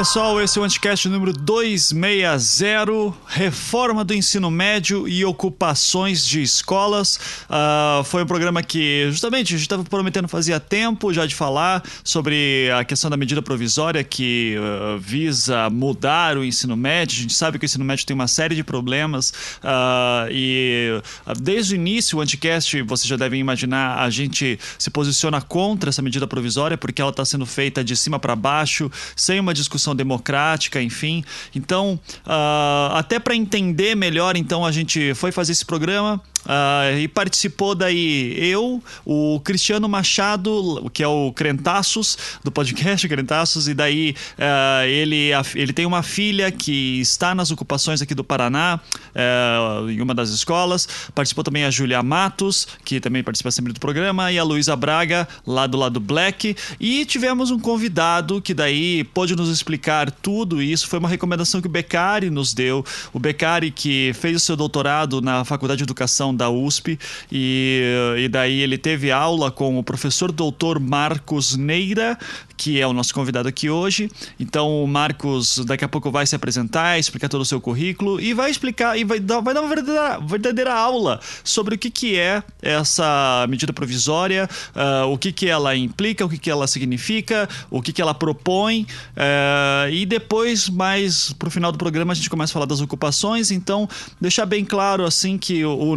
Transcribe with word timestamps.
pessoal, 0.00 0.40
esse 0.40 0.58
é 0.58 0.62
o 0.62 0.64
Anticast 0.64 1.06
número 1.10 1.30
260, 1.30 3.14
Reforma 3.26 4.02
do 4.02 4.14
Ensino 4.14 4.50
Médio 4.50 5.06
e 5.06 5.26
Ocupações 5.26 6.26
de 6.26 6.40
Escolas. 6.40 7.20
Uh, 7.44 8.02
foi 8.04 8.22
um 8.22 8.26
programa 8.26 8.62
que, 8.62 9.08
justamente, 9.10 9.48
a 9.48 9.58
gente 9.58 9.66
estava 9.66 9.84
prometendo 9.84 10.26
fazia 10.26 10.58
tempo 10.58 11.12
já 11.12 11.26
de 11.26 11.34
falar 11.34 11.82
sobre 12.02 12.70
a 12.74 12.82
questão 12.82 13.10
da 13.10 13.16
medida 13.18 13.42
provisória 13.42 14.02
que 14.02 14.56
uh, 14.56 14.98
visa 14.98 15.68
mudar 15.68 16.38
o 16.38 16.44
ensino 16.46 16.78
médio. 16.78 17.18
A 17.18 17.20
gente 17.20 17.34
sabe 17.34 17.58
que 17.58 17.66
o 17.66 17.66
ensino 17.66 17.84
médio 17.84 18.06
tem 18.06 18.14
uma 18.14 18.26
série 18.26 18.54
de 18.54 18.64
problemas 18.64 19.34
uh, 19.58 20.30
e 20.30 20.98
desde 21.38 21.74
o 21.74 21.76
início, 21.76 22.16
o 22.16 22.22
Anticast, 22.22 22.80
vocês 22.84 23.06
já 23.06 23.16
devem 23.16 23.38
imaginar, 23.38 23.98
a 23.98 24.08
gente 24.08 24.58
se 24.78 24.88
posiciona 24.88 25.42
contra 25.42 25.90
essa 25.90 26.00
medida 26.00 26.26
provisória 26.26 26.78
porque 26.78 27.02
ela 27.02 27.10
está 27.10 27.26
sendo 27.26 27.44
feita 27.44 27.84
de 27.84 27.94
cima 27.94 28.18
para 28.18 28.34
baixo, 28.34 28.90
sem 29.14 29.38
uma 29.38 29.52
discussão 29.52 29.89
democrática, 29.94 30.82
enfim. 30.82 31.24
Então, 31.54 31.98
uh, 32.26 32.94
até 32.94 33.18
para 33.18 33.34
entender 33.34 33.94
melhor, 33.94 34.36
então 34.36 34.64
a 34.64 34.72
gente 34.72 35.14
foi 35.14 35.32
fazer 35.32 35.52
esse 35.52 35.64
programa. 35.64 36.20
Uh, 36.44 36.98
e 36.98 37.08
participou 37.08 37.74
daí 37.74 38.34
eu, 38.38 38.82
o 39.04 39.40
Cristiano 39.40 39.88
Machado, 39.88 40.90
que 40.92 41.02
é 41.02 41.08
o 41.08 41.32
Crentaços, 41.32 42.16
do 42.42 42.50
podcast 42.50 43.06
Crentaços, 43.08 43.68
e 43.68 43.74
daí 43.74 44.14
uh, 44.38 44.86
ele, 44.86 45.30
ele 45.54 45.72
tem 45.72 45.86
uma 45.86 46.02
filha 46.02 46.50
que 46.50 47.00
está 47.00 47.34
nas 47.34 47.50
ocupações 47.50 48.00
aqui 48.00 48.14
do 48.14 48.24
Paraná, 48.24 48.80
uh, 49.10 49.90
em 49.90 50.00
uma 50.00 50.14
das 50.14 50.30
escolas. 50.30 50.88
Participou 51.14 51.44
também 51.44 51.64
a 51.64 51.70
Julia 51.70 52.02
Matos, 52.02 52.66
que 52.84 53.00
também 53.00 53.22
participa 53.22 53.50
sempre 53.50 53.72
do 53.72 53.80
programa, 53.80 54.32
e 54.32 54.38
a 54.38 54.44
Luísa 54.44 54.74
Braga, 54.74 55.28
lá 55.46 55.66
do 55.66 55.76
lado 55.76 56.00
Black. 56.00 56.56
E 56.78 57.04
tivemos 57.04 57.50
um 57.50 57.58
convidado 57.58 58.40
que 58.40 58.54
daí 58.54 59.04
pôde 59.04 59.36
nos 59.36 59.48
explicar 59.48 60.10
tudo 60.10 60.62
isso. 60.62 60.88
Foi 60.88 60.98
uma 60.98 61.08
recomendação 61.08 61.60
que 61.60 61.66
o 61.66 61.70
Beccari 61.70 62.30
nos 62.30 62.54
deu. 62.54 62.84
O 63.12 63.18
Beccari, 63.18 63.70
que 63.70 64.12
fez 64.14 64.36
o 64.36 64.40
seu 64.40 64.56
doutorado 64.56 65.20
na 65.20 65.44
Faculdade 65.44 65.78
de 65.78 65.84
Educação 65.84 66.29
da 66.34 66.50
USP, 66.50 66.98
e, 67.30 67.82
e 68.18 68.28
daí 68.28 68.60
ele 68.60 68.78
teve 68.78 69.10
aula 69.10 69.50
com 69.50 69.78
o 69.78 69.82
professor 69.82 70.32
doutor 70.32 70.80
Marcos 70.80 71.56
Neira, 71.56 72.18
que 72.60 72.78
é 72.78 72.86
o 72.86 72.92
nosso 72.92 73.14
convidado 73.14 73.48
aqui 73.48 73.70
hoje. 73.70 74.10
Então, 74.38 74.84
o 74.84 74.86
Marcos 74.86 75.64
daqui 75.64 75.82
a 75.82 75.88
pouco 75.88 76.10
vai 76.10 76.26
se 76.26 76.36
apresentar, 76.36 76.98
explicar 76.98 77.28
todo 77.28 77.40
o 77.40 77.44
seu 77.44 77.58
currículo 77.58 78.20
e 78.20 78.34
vai 78.34 78.50
explicar 78.50 78.98
e 78.98 79.04
vai 79.04 79.18
dar, 79.18 79.40
vai 79.40 79.54
dar 79.54 79.62
uma 79.62 79.68
verdadeira, 79.68 80.20
verdadeira 80.20 80.74
aula 80.74 81.20
sobre 81.42 81.74
o 81.74 81.78
que, 81.78 81.90
que 81.90 82.18
é 82.18 82.42
essa 82.60 83.46
medida 83.48 83.72
provisória, 83.72 84.46
uh, 84.76 85.06
o 85.06 85.16
que, 85.16 85.32
que 85.32 85.48
ela 85.48 85.74
implica, 85.74 86.22
o 86.22 86.28
que, 86.28 86.36
que 86.36 86.50
ela 86.50 86.66
significa, 86.66 87.48
o 87.70 87.80
que, 87.80 87.94
que 87.94 88.02
ela 88.02 88.12
propõe. 88.12 88.86
Uh, 89.16 89.90
e 89.90 90.04
depois, 90.04 90.68
mais 90.68 91.32
pro 91.32 91.50
final 91.50 91.72
do 91.72 91.78
programa, 91.78 92.12
a 92.12 92.14
gente 92.14 92.28
começa 92.28 92.52
a 92.52 92.54
falar 92.54 92.66
das 92.66 92.82
ocupações. 92.82 93.50
Então, 93.50 93.88
deixar 94.20 94.44
bem 94.44 94.66
claro 94.66 95.06
assim 95.06 95.38
que 95.38 95.64
o, 95.64 95.92
o. 95.92 95.96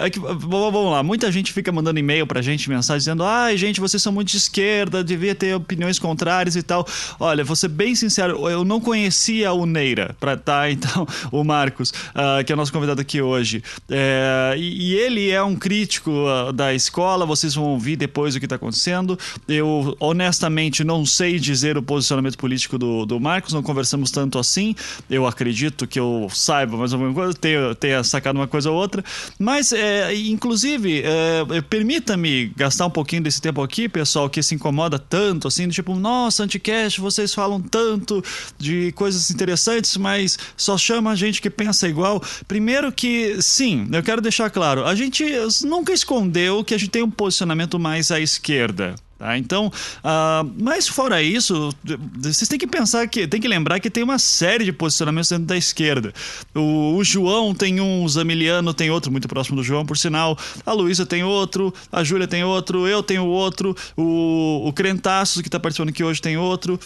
É 0.00 0.10
que, 0.10 0.18
vamos 0.18 0.90
lá, 0.90 1.02
muita 1.02 1.30
gente 1.30 1.52
fica 1.52 1.70
mandando 1.72 1.98
e-mail 1.98 2.26
pra 2.26 2.42
gente, 2.42 2.68
mensagem 2.68 2.98
dizendo: 2.98 3.24
ai, 3.24 3.56
gente, 3.56 3.80
vocês 3.80 4.02
são 4.02 4.12
muito 4.12 4.28
de 4.28 4.36
esquerda, 4.36 5.02
devia 5.02 5.34
ter 5.34 5.54
opiniões 5.54 5.98
contrárias 5.98 6.56
e 6.56 6.62
tal. 6.62 6.86
Olha, 7.18 7.44
vou 7.44 7.56
ser 7.56 7.68
bem 7.68 7.94
sincero, 7.94 8.48
eu 8.48 8.64
não 8.64 8.80
conhecia 8.80 9.52
o 9.52 9.66
Neira, 9.66 10.14
pra 10.18 10.36
tá, 10.36 10.68
então, 10.70 11.06
o 11.30 11.44
Marcos, 11.44 11.90
uh, 11.90 12.44
que 12.44 12.52
é 12.52 12.56
nosso 12.56 12.72
convidado 12.72 13.00
aqui 13.00 13.20
hoje. 13.20 13.62
É, 13.90 14.54
e, 14.56 14.92
e, 14.92 14.94
ele 14.94 15.30
é 15.30 15.42
um 15.42 15.56
crítico 15.56 16.10
uh, 16.10 16.52
da 16.52 16.74
escola, 16.74 17.24
vocês 17.24 17.54
vão 17.54 17.64
ouvir 17.64 17.96
depois 17.96 18.34
o 18.34 18.38
que 18.38 18.46
está 18.46 18.56
acontecendo. 18.56 19.18
Eu, 19.48 19.96
honestamente, 20.00 20.84
não 20.84 21.04
sei 21.04 21.38
dizer 21.38 21.76
o 21.76 21.82
posicionamento 21.82 22.36
político 22.36 22.78
do, 22.78 23.06
do 23.06 23.20
Marcos, 23.20 23.52
não 23.52 23.62
conversamos 23.62 24.10
tanto 24.10 24.38
assim. 24.38 24.74
Eu 25.08 25.26
acredito 25.26 25.86
que 25.86 25.98
eu 25.98 26.28
saiba 26.32 26.76
mais 26.76 26.92
menos 26.92 27.14
coisa, 27.14 27.34
tenha, 27.34 27.74
tenha 27.74 28.04
sacado 28.04 28.36
uma 28.36 28.46
coisa 28.46 28.70
ou 28.70 28.76
outra. 28.76 29.04
Mas, 29.38 29.72
é, 29.72 30.14
inclusive, 30.14 31.02
é, 31.04 31.60
permita-me 31.62 32.52
gastar 32.56 32.86
um 32.86 32.90
pouquinho 32.90 33.22
desse 33.22 33.40
tempo 33.40 33.62
aqui, 33.62 33.88
pessoal, 33.88 34.28
que 34.28 34.42
se 34.42 34.54
incomoda 34.54 34.98
tanto 34.98 35.48
assim, 35.48 35.68
tipo, 35.68 35.94
nossa, 35.94 36.42
Anticast, 36.42 37.00
vocês 37.00 37.34
falam 37.34 37.60
tanto 37.60 38.22
de 38.58 38.92
coisas 38.92 39.30
interessantes, 39.30 39.96
mas 39.96 40.38
só 40.56 40.76
chama 40.76 41.10
a 41.10 41.16
gente 41.16 41.40
que 41.40 41.50
pensa 41.50 41.88
igual. 41.88 42.22
Primeiro 42.46 42.92
que, 42.92 43.40
sim, 43.42 43.88
eu 43.92 44.02
quero 44.02 44.20
deixar 44.20 44.50
claro, 44.50 44.84
a 44.84 44.94
gente 44.94 45.24
nunca 45.64 45.92
escondeu 45.92 46.64
que 46.64 46.74
a 46.74 46.78
gente 46.78 46.90
tem 46.90 47.02
um 47.02 47.10
posicionamento 47.10 47.78
mais 47.78 48.10
à 48.10 48.20
esquerda. 48.20 48.94
Tá? 49.22 49.38
Então, 49.38 49.68
uh, 49.68 50.52
mas 50.60 50.88
fora 50.88 51.22
isso, 51.22 51.72
vocês 52.16 52.48
têm 52.48 52.58
que 52.58 52.66
pensar 52.66 53.06
que 53.06 53.24
tem 53.28 53.40
que 53.40 53.46
lembrar 53.46 53.78
que 53.78 53.88
tem 53.88 54.02
uma 54.02 54.18
série 54.18 54.64
de 54.64 54.72
posicionamentos 54.72 55.30
dentro 55.30 55.44
da 55.44 55.56
esquerda. 55.56 56.12
O, 56.52 56.96
o 56.96 57.04
João 57.04 57.54
tem 57.54 57.80
um, 57.80 58.02
o 58.02 58.08
Zamiliano 58.08 58.74
tem 58.74 58.90
outro, 58.90 59.12
muito 59.12 59.28
próximo 59.28 59.58
do 59.58 59.62
João, 59.62 59.86
por 59.86 59.96
sinal. 59.96 60.36
A 60.66 60.72
Luísa 60.72 61.06
tem 61.06 61.22
outro, 61.22 61.72
a 61.92 62.02
Júlia 62.02 62.26
tem 62.26 62.42
outro, 62.42 62.88
eu 62.88 63.00
tenho 63.00 63.24
outro, 63.24 63.76
o, 63.96 64.66
o 64.66 64.72
Crentaços, 64.72 65.40
que 65.40 65.46
está 65.46 65.60
participando 65.60 65.90
aqui 65.90 66.02
hoje, 66.02 66.20
tem 66.20 66.36
outro. 66.36 66.80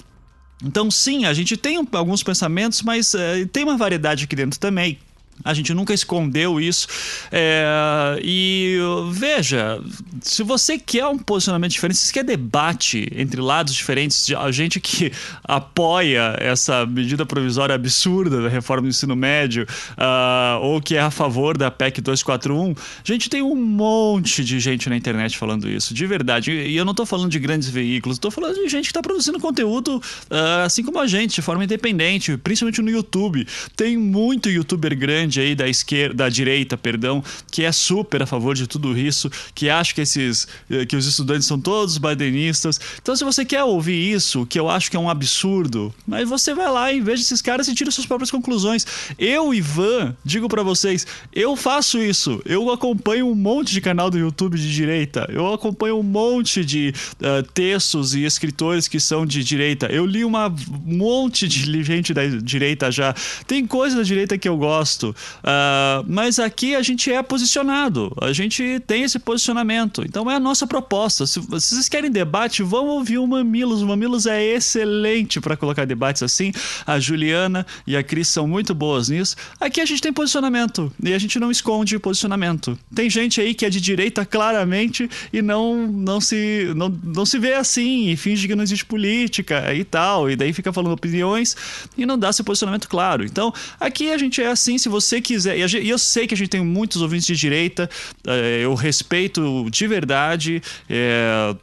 Então, 0.62 0.90
sim, 0.90 1.24
a 1.24 1.32
gente 1.32 1.56
tem 1.56 1.88
alguns 1.92 2.22
pensamentos, 2.22 2.82
mas 2.82 3.14
uh, 3.14 3.46
tem 3.50 3.64
uma 3.64 3.78
variedade 3.78 4.24
aqui 4.24 4.36
dentro 4.36 4.60
também. 4.60 4.98
A 5.44 5.54
gente 5.54 5.72
nunca 5.74 5.94
escondeu 5.94 6.60
isso. 6.60 6.88
É, 7.30 8.18
e 8.22 8.78
veja, 9.12 9.80
se 10.20 10.42
você 10.42 10.78
quer 10.78 11.06
um 11.06 11.18
posicionamento 11.18 11.72
diferente, 11.72 11.98
se 11.98 12.06
você 12.06 12.12
quer 12.12 12.24
debate 12.24 13.08
entre 13.14 13.40
lados 13.40 13.74
diferentes, 13.74 14.28
a 14.36 14.50
gente 14.50 14.80
que 14.80 15.12
apoia 15.44 16.36
essa 16.40 16.84
medida 16.86 17.24
provisória 17.24 17.74
absurda 17.74 18.42
da 18.42 18.48
reforma 18.48 18.82
do 18.82 18.88
ensino 18.88 19.14
médio, 19.14 19.66
uh, 19.92 20.60
ou 20.62 20.80
que 20.80 20.96
é 20.96 21.00
a 21.00 21.10
favor 21.10 21.56
da 21.56 21.70
PEC 21.70 22.00
241, 22.00 22.72
a 22.72 22.74
gente 23.04 23.30
tem 23.30 23.42
um 23.42 23.54
monte 23.54 24.44
de 24.44 24.58
gente 24.58 24.88
na 24.88 24.96
internet 24.96 25.36
falando 25.38 25.68
isso, 25.68 25.94
de 25.94 26.06
verdade. 26.06 26.50
E 26.50 26.76
eu 26.76 26.84
não 26.84 26.92
estou 26.92 27.06
falando 27.06 27.30
de 27.30 27.38
grandes 27.38 27.68
veículos, 27.68 28.16
estou 28.16 28.30
falando 28.30 28.54
de 28.54 28.68
gente 28.68 28.84
que 28.84 28.90
está 28.90 29.02
produzindo 29.02 29.38
conteúdo 29.38 29.96
uh, 29.96 30.64
assim 30.64 30.82
como 30.82 30.98
a 30.98 31.06
gente, 31.06 31.36
de 31.36 31.42
forma 31.42 31.64
independente, 31.64 32.36
principalmente 32.36 32.82
no 32.82 32.90
YouTube. 32.90 33.46
Tem 33.76 33.96
muito 33.96 34.48
youtuber 34.48 34.96
grande 34.96 35.25
grande 35.26 35.40
aí 35.40 35.54
da 35.54 35.68
esquerda, 35.68 36.14
da 36.14 36.28
direita, 36.28 36.76
perdão, 36.76 37.22
que 37.50 37.64
é 37.64 37.72
super 37.72 38.22
a 38.22 38.26
favor 38.26 38.54
de 38.54 38.66
tudo 38.66 38.96
isso, 38.96 39.30
que 39.54 39.68
acha 39.68 39.92
que 39.92 40.00
esses 40.00 40.46
eh, 40.70 40.86
que 40.86 40.96
os 40.96 41.06
estudantes 41.06 41.46
são 41.46 41.60
todos 41.60 41.98
bidenistas. 41.98 42.80
Então, 43.02 43.14
se 43.16 43.24
você 43.24 43.44
quer 43.44 43.64
ouvir 43.64 44.12
isso, 44.12 44.46
que 44.46 44.58
eu 44.58 44.70
acho 44.70 44.90
que 44.90 44.96
é 44.96 45.00
um 45.00 45.10
absurdo, 45.10 45.92
mas 46.06 46.28
você 46.28 46.54
vai 46.54 46.70
lá 46.70 46.92
e 46.92 47.00
veja 47.00 47.22
esses 47.22 47.42
caras 47.42 47.66
e 47.68 47.74
tira 47.74 47.90
suas 47.90 48.06
próprias 48.06 48.30
conclusões. 48.30 48.86
Eu, 49.18 49.52
Ivan, 49.52 50.16
digo 50.24 50.48
para 50.48 50.62
vocês, 50.62 51.06
eu 51.32 51.56
faço 51.56 51.98
isso. 51.98 52.40
Eu 52.44 52.70
acompanho 52.70 53.26
um 53.28 53.34
monte 53.34 53.72
de 53.72 53.80
canal 53.80 54.10
do 54.10 54.18
YouTube 54.18 54.56
de 54.56 54.72
direita. 54.72 55.28
Eu 55.32 55.52
acompanho 55.52 55.98
um 55.98 56.02
monte 56.02 56.64
de 56.64 56.94
uh, 57.20 57.42
textos 57.52 58.14
e 58.14 58.24
escritores 58.24 58.86
que 58.86 59.00
são 59.00 59.26
de 59.26 59.42
direita. 59.42 59.86
Eu 59.86 60.06
li 60.06 60.24
uma, 60.24 60.48
um 60.48 60.96
monte 60.96 61.48
de 61.48 61.82
gente 61.82 62.14
da 62.14 62.26
direita 62.26 62.90
já. 62.90 63.14
Tem 63.46 63.66
coisa 63.66 63.96
da 63.96 64.02
direita 64.02 64.38
que 64.38 64.48
eu 64.48 64.56
gosto. 64.56 65.15
Uh, 65.38 66.04
mas 66.06 66.38
aqui 66.38 66.74
a 66.74 66.82
gente 66.82 67.12
é 67.12 67.22
posicionado, 67.22 68.14
a 68.20 68.32
gente 68.32 68.80
tem 68.86 69.02
esse 69.02 69.18
posicionamento. 69.18 70.02
Então 70.04 70.30
é 70.30 70.34
a 70.34 70.40
nossa 70.40 70.66
proposta. 70.66 71.26
Se, 71.26 71.40
vocês 71.40 71.88
querem 71.88 72.10
debate, 72.10 72.62
vão 72.62 72.86
ouvir 72.86 73.18
o 73.18 73.26
Mamilos. 73.26 73.82
O 73.82 73.86
Mamilos 73.86 74.26
é 74.26 74.42
excelente 74.42 75.40
para 75.40 75.56
colocar 75.56 75.84
debates 75.84 76.22
assim. 76.22 76.52
A 76.86 76.98
Juliana 76.98 77.66
e 77.86 77.96
a 77.96 78.02
Cris 78.02 78.28
são 78.28 78.46
muito 78.46 78.74
boas 78.74 79.08
nisso. 79.08 79.36
Aqui 79.60 79.80
a 79.80 79.84
gente 79.84 80.02
tem 80.02 80.12
posicionamento 80.12 80.92
e 81.02 81.12
a 81.12 81.18
gente 81.18 81.38
não 81.38 81.50
esconde 81.50 81.98
posicionamento. 81.98 82.78
Tem 82.94 83.08
gente 83.08 83.40
aí 83.40 83.54
que 83.54 83.64
é 83.64 83.70
de 83.70 83.80
direita 83.80 84.24
claramente 84.24 85.08
e 85.32 85.40
não, 85.42 85.86
não, 85.86 86.20
se, 86.20 86.72
não, 86.74 86.88
não 87.02 87.24
se 87.24 87.38
vê 87.38 87.54
assim 87.54 88.10
e 88.10 88.16
finge 88.16 88.48
que 88.48 88.54
não 88.54 88.64
existe 88.64 88.84
política 88.84 89.72
e 89.72 89.84
tal. 89.84 90.30
E 90.30 90.36
daí 90.36 90.52
fica 90.52 90.72
falando 90.72 90.92
opiniões 90.92 91.56
e 91.96 92.04
não 92.04 92.18
dá 92.18 92.32
seu 92.32 92.44
posicionamento 92.44 92.88
claro. 92.88 93.24
Então 93.24 93.52
aqui 93.78 94.10
a 94.10 94.18
gente 94.18 94.42
é 94.42 94.48
assim. 94.48 94.78
Se 94.78 94.88
você 94.88 95.05
você 95.06 95.20
quiser, 95.20 95.56
e 95.56 95.88
eu 95.88 95.98
sei 95.98 96.26
que 96.26 96.34
a 96.34 96.36
gente 96.36 96.48
tem 96.48 96.64
muitos 96.64 97.00
ouvintes 97.02 97.26
de 97.26 97.36
direita, 97.36 97.88
eh, 98.26 98.60
eu 98.62 98.74
respeito 98.74 99.68
de 99.70 99.86
verdade. 99.86 100.62
É, 100.88 101.54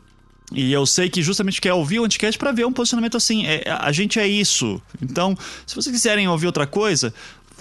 e 0.51 0.71
eu 0.71 0.85
sei 0.85 1.09
que 1.09 1.21
justamente 1.21 1.59
quer 1.59 1.73
ouvir 1.73 1.99
o 1.99 2.05
Anticast 2.05 2.37
para 2.37 2.51
ver 2.51 2.65
um 2.65 2.71
posicionamento 2.71 3.17
assim. 3.17 3.45
É, 3.45 3.63
a 3.67 3.91
gente 3.91 4.19
é 4.19 4.27
isso. 4.27 4.81
Então, 5.01 5.37
se 5.65 5.75
vocês 5.75 5.93
quiserem 5.93 6.27
ouvir 6.27 6.45
outra 6.45 6.67
coisa, 6.67 7.13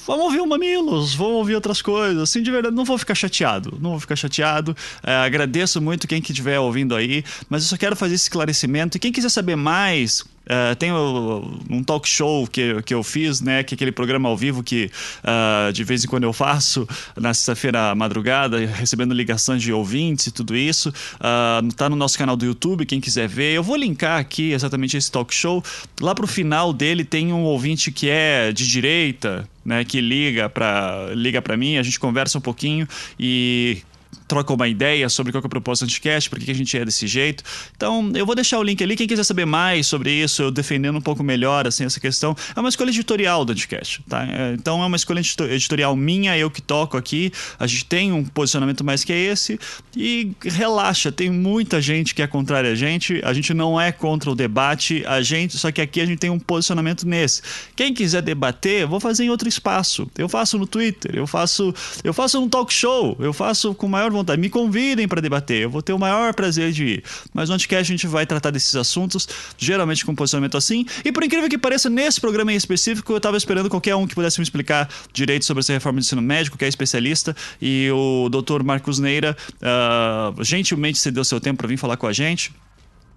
vamos 0.06 0.24
ouvir 0.26 0.40
o 0.40 0.46
Mamilos, 0.46 1.14
vamos 1.14 1.34
ouvir 1.34 1.54
outras 1.54 1.80
coisas. 1.80 2.22
Assim, 2.22 2.42
de 2.42 2.50
verdade, 2.50 2.74
não 2.74 2.84
vou 2.84 2.98
ficar 2.98 3.14
chateado. 3.14 3.78
Não 3.80 3.90
vou 3.90 4.00
ficar 4.00 4.16
chateado. 4.16 4.76
É, 5.02 5.14
agradeço 5.14 5.80
muito 5.80 6.06
quem 6.06 6.20
que 6.20 6.32
estiver 6.32 6.58
ouvindo 6.58 6.94
aí, 6.94 7.24
mas 7.48 7.62
eu 7.62 7.68
só 7.68 7.76
quero 7.76 7.96
fazer 7.96 8.14
esse 8.14 8.24
esclarecimento. 8.24 8.96
E 8.96 9.00
quem 9.00 9.12
quiser 9.12 9.30
saber 9.30 9.56
mais 9.56 10.24
Uh, 10.42 10.74
tem 10.76 10.92
um 10.92 11.82
talk 11.84 12.08
show 12.08 12.46
que, 12.46 12.82
que 12.82 12.92
eu 12.92 13.02
fiz, 13.02 13.40
né? 13.40 13.62
Que 13.62 13.74
é 13.74 13.76
aquele 13.76 13.92
programa 13.92 14.28
ao 14.28 14.36
vivo 14.36 14.62
que 14.62 14.90
uh, 15.22 15.72
de 15.72 15.84
vez 15.84 16.04
em 16.04 16.08
quando 16.08 16.24
eu 16.24 16.32
faço 16.32 16.86
na 17.16 17.32
sexta-feira 17.32 17.94
madrugada, 17.94 18.58
recebendo 18.58 19.14
ligações 19.14 19.62
de 19.62 19.72
ouvintes 19.72 20.26
e 20.26 20.32
tudo 20.32 20.56
isso. 20.56 20.88
Uh, 20.88 21.72
tá 21.74 21.88
no 21.88 21.96
nosso 21.96 22.18
canal 22.18 22.36
do 22.36 22.44
YouTube, 22.44 22.86
quem 22.86 23.00
quiser 23.00 23.28
ver. 23.28 23.52
Eu 23.52 23.62
vou 23.62 23.76
linkar 23.76 24.18
aqui 24.18 24.52
exatamente 24.52 24.96
esse 24.96 25.10
talk 25.10 25.32
show. 25.34 25.62
Lá 26.00 26.14
pro 26.14 26.26
final 26.26 26.72
dele 26.72 27.04
tem 27.04 27.32
um 27.32 27.44
ouvinte 27.44 27.92
que 27.92 28.08
é 28.08 28.52
de 28.52 28.66
direita, 28.66 29.48
né? 29.64 29.84
Que 29.84 30.00
liga 30.00 30.48
para 30.48 31.12
liga 31.14 31.40
para 31.40 31.56
mim, 31.56 31.76
a 31.76 31.82
gente 31.82 31.98
conversa 32.00 32.38
um 32.38 32.40
pouquinho 32.40 32.86
e 33.18 33.82
troca 34.32 34.54
uma 34.54 34.66
ideia 34.66 35.10
sobre 35.10 35.30
qual 35.30 35.42
é 35.42 35.46
o 35.46 35.48
propósito 35.48 35.84
do 35.84 35.88
Anticast, 35.90 36.30
por 36.30 36.38
que 36.38 36.50
a 36.50 36.54
gente 36.54 36.74
é 36.78 36.84
desse 36.86 37.06
jeito. 37.06 37.44
Então, 37.76 38.10
eu 38.14 38.24
vou 38.24 38.34
deixar 38.34 38.58
o 38.58 38.62
link 38.62 38.82
ali. 38.82 38.96
Quem 38.96 39.06
quiser 39.06 39.24
saber 39.24 39.44
mais 39.44 39.86
sobre 39.86 40.10
isso, 40.10 40.42
eu 40.42 40.50
defendendo 40.50 40.96
um 40.96 41.02
pouco 41.02 41.22
melhor 41.22 41.66
assim, 41.66 41.84
essa 41.84 42.00
questão, 42.00 42.34
é 42.56 42.58
uma 42.58 42.70
escolha 42.70 42.88
editorial 42.88 43.44
do 43.44 43.52
Anticast. 43.52 44.02
Tá? 44.08 44.24
É, 44.24 44.54
então, 44.54 44.82
é 44.82 44.86
uma 44.86 44.96
escolha 44.96 45.20
editorial 45.50 45.94
minha, 45.94 46.36
eu 46.38 46.50
que 46.50 46.62
toco 46.62 46.96
aqui. 46.96 47.30
A 47.58 47.66
gente 47.66 47.84
tem 47.84 48.10
um 48.10 48.24
posicionamento 48.24 48.82
mais 48.82 49.04
que 49.04 49.12
esse. 49.12 49.60
E 49.94 50.32
relaxa, 50.42 51.12
tem 51.12 51.28
muita 51.28 51.78
gente 51.82 52.14
que 52.14 52.22
é 52.22 52.26
contrária 52.26 52.72
a 52.72 52.74
gente. 52.74 53.20
A 53.22 53.34
gente 53.34 53.52
não 53.52 53.78
é 53.78 53.92
contra 53.92 54.30
o 54.30 54.34
debate, 54.34 55.04
a 55.06 55.20
gente, 55.20 55.58
só 55.58 55.70
que 55.70 55.82
aqui 55.82 56.00
a 56.00 56.06
gente 56.06 56.18
tem 56.18 56.30
um 56.30 56.38
posicionamento 56.38 57.06
nesse. 57.06 57.42
Quem 57.76 57.92
quiser 57.92 58.22
debater, 58.22 58.86
vou 58.86 58.98
fazer 58.98 59.24
em 59.24 59.28
outro 59.28 59.46
espaço. 59.46 60.10
Eu 60.16 60.26
faço 60.26 60.56
no 60.56 60.66
Twitter, 60.66 61.14
eu 61.14 61.26
faço, 61.26 61.74
eu 62.02 62.14
faço 62.14 62.40
um 62.40 62.48
talk 62.48 62.72
show, 62.72 63.14
eu 63.20 63.34
faço 63.34 63.74
com 63.74 63.86
maior 63.86 64.10
vontade 64.10 64.21
me 64.38 64.48
convidem 64.48 65.06
para 65.06 65.20
debater, 65.20 65.62
eu 65.62 65.70
vou 65.70 65.82
ter 65.82 65.92
o 65.92 65.98
maior 65.98 66.34
prazer 66.34 66.72
de 66.72 66.84
ir. 66.84 67.04
Mas 67.32 67.48
no 67.48 67.54
Anticast 67.54 67.92
a 67.92 67.96
gente 67.96 68.06
vai 68.06 68.26
tratar 68.26 68.50
desses 68.50 68.74
assuntos, 68.76 69.28
geralmente 69.58 70.04
com 70.04 70.14
posicionamento 70.14 70.56
assim. 70.56 70.86
E 71.04 71.12
por 71.12 71.22
incrível 71.22 71.48
que 71.48 71.58
pareça, 71.58 71.90
nesse 71.90 72.20
programa 72.20 72.52
em 72.52 72.56
específico, 72.56 73.12
eu 73.12 73.16
estava 73.18 73.36
esperando 73.36 73.68
qualquer 73.68 73.94
um 73.96 74.06
que 74.06 74.14
pudesse 74.14 74.38
me 74.40 74.44
explicar 74.44 74.88
direito 75.12 75.44
sobre 75.44 75.60
essa 75.60 75.72
reforma 75.72 76.00
do 76.00 76.04
ensino 76.04 76.22
médico, 76.22 76.56
que 76.56 76.64
é 76.64 76.68
especialista, 76.68 77.36
e 77.60 77.90
o 77.92 78.28
doutor 78.28 78.62
Marcos 78.62 78.98
Neira 78.98 79.36
uh, 79.60 80.42
gentilmente 80.44 80.98
cedeu 80.98 81.24
seu 81.24 81.40
tempo 81.40 81.58
para 81.58 81.68
vir 81.68 81.76
falar 81.76 81.96
com 81.96 82.06
a 82.06 82.12
gente. 82.12 82.52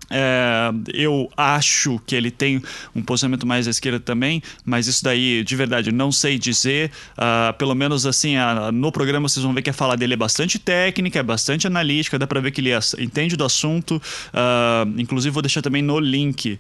É, 0.10 0.72
eu 0.94 1.32
acho 1.36 2.00
que 2.06 2.16
ele 2.16 2.32
tem 2.32 2.62
um 2.96 3.02
posicionamento 3.02 3.46
mais 3.46 3.68
à 3.68 3.72
esquerda 3.72 4.00
também, 4.00 4.42
mas 4.64 4.88
isso 4.88 5.04
daí, 5.04 5.44
de 5.44 5.56
verdade, 5.56 5.92
não 5.92 6.12
sei 6.12 6.38
dizer. 6.38 6.92
Uh, 7.14 7.54
pelo 7.58 7.74
menos 7.76 8.06
assim, 8.06 8.38
uh, 8.38 8.72
no 8.72 8.92
programa 8.92 9.28
vocês 9.28 9.44
vão 9.44 9.54
ver 9.54 9.62
que 9.62 9.70
a 9.70 9.74
fala 9.74 9.96
dele 9.98 10.14
é 10.14 10.18
bastante 10.18 10.60
técnica, 10.60 11.20
é 11.20 11.24
bastante 11.24 11.68
analítica, 11.68 12.20
dá 12.20 12.28
pra 12.28 12.40
ver 12.40 12.52
que 12.52 12.62
ele 12.62 12.72
entende 13.00 13.36
do 13.36 13.44
assunto. 13.44 14.02
Uh, 14.34 15.00
inclusive, 15.00 15.34
vou 15.34 15.42
deixar 15.42 15.62
também 15.62 15.82
no 15.82 16.00
link, 16.00 16.60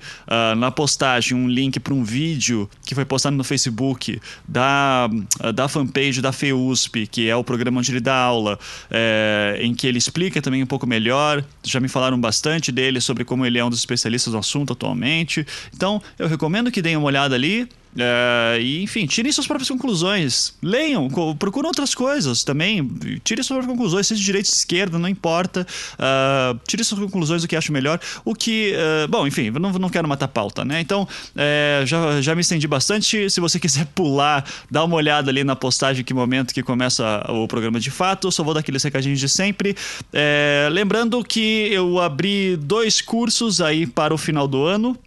na 0.57 0.71
postagem, 0.71 1.37
um 1.37 1.47
link 1.47 1.79
para 1.79 1.93
um 1.93 2.03
vídeo 2.03 2.69
que 2.85 2.95
foi 2.95 3.05
postado 3.05 3.35
no 3.35 3.43
Facebook 3.43 4.19
da, 4.47 5.09
da 5.53 5.67
fanpage 5.67 6.21
da 6.21 6.31
FEUSP, 6.31 7.07
que 7.07 7.29
é 7.29 7.35
o 7.35 7.43
programa 7.43 7.79
onde 7.79 7.91
ele 7.91 7.99
dá 7.99 8.15
aula, 8.15 8.57
é, 8.89 9.59
em 9.61 9.73
que 9.73 9.87
ele 9.87 9.97
explica 9.97 10.41
também 10.41 10.63
um 10.63 10.65
pouco 10.65 10.85
melhor. 10.87 11.43
Já 11.63 11.79
me 11.79 11.87
falaram 11.87 12.19
bastante 12.19 12.71
dele 12.71 13.01
sobre 13.01 13.23
como 13.23 13.34
como 13.35 13.45
ele 13.45 13.59
é 13.59 13.65
um 13.65 13.69
dos 13.69 13.79
especialistas 13.79 14.31
no 14.31 14.39
assunto 14.39 14.71
atualmente. 14.71 15.45
Então, 15.75 16.01
eu 16.17 16.25
recomendo 16.25 16.71
que 16.71 16.81
deem 16.81 16.95
uma 16.95 17.07
olhada 17.07 17.35
ali. 17.35 17.67
Uh, 17.95 18.59
e, 18.59 18.83
enfim, 18.83 19.05
tirem 19.05 19.31
suas 19.31 19.47
próprias 19.47 19.69
conclusões. 19.69 20.53
Leiam, 20.61 21.07
procuram 21.39 21.69
outras 21.69 21.95
coisas 21.95 22.43
também. 22.43 22.85
Tirem 23.23 23.41
suas 23.41 23.57
próprias 23.57 23.67
conclusões, 23.67 24.07
seja 24.07 24.19
de 24.19 24.25
direita 24.25 24.49
ou 24.49 24.53
esquerda, 24.53 24.99
não 24.99 25.07
importa. 25.07 25.65
Uh, 25.93 26.59
tirem 26.67 26.83
suas 26.83 26.99
conclusões 26.99 27.41
do 27.41 27.47
que 27.47 27.55
acho 27.55 27.71
melhor. 27.71 27.99
O 28.25 28.35
que. 28.35 28.73
Uh, 28.73 29.07
bom, 29.07 29.25
enfim, 29.25 29.49
não, 29.49 29.71
não 29.71 29.89
quero 29.89 30.07
matar 30.07 30.27
pauta, 30.27 30.65
né? 30.65 30.81
Então, 30.81 31.07
já, 31.85 32.21
já 32.21 32.35
me 32.35 32.41
estendi 32.41 32.67
bastante. 32.67 33.29
Se 33.29 33.39
você 33.39 33.59
quiser 33.59 33.85
pular, 33.87 34.45
dá 34.69 34.83
uma 34.83 34.95
olhada 34.95 35.31
ali 35.31 35.43
na 35.43 35.55
postagem 35.55 36.03
que 36.03 36.13
momento 36.13 36.53
que 36.53 36.61
começa 36.61 37.25
o 37.29 37.47
programa 37.47 37.79
de 37.79 37.91
fato. 37.91 38.31
Só 38.31 38.43
vou 38.43 38.53
dar 38.53 38.59
aqueles 38.59 38.83
recadinhos 38.83 39.19
de 39.19 39.29
sempre. 39.29 39.75
lembrando 40.71 41.23
que 41.23 41.69
eu 41.71 41.99
abri 41.99 42.57
dois 42.57 43.01
cursos 43.01 43.61
aí 43.61 43.87
para 43.87 44.13
o 44.13 44.17
final 44.17 44.47
do 44.47 44.63
ano. 44.65 44.97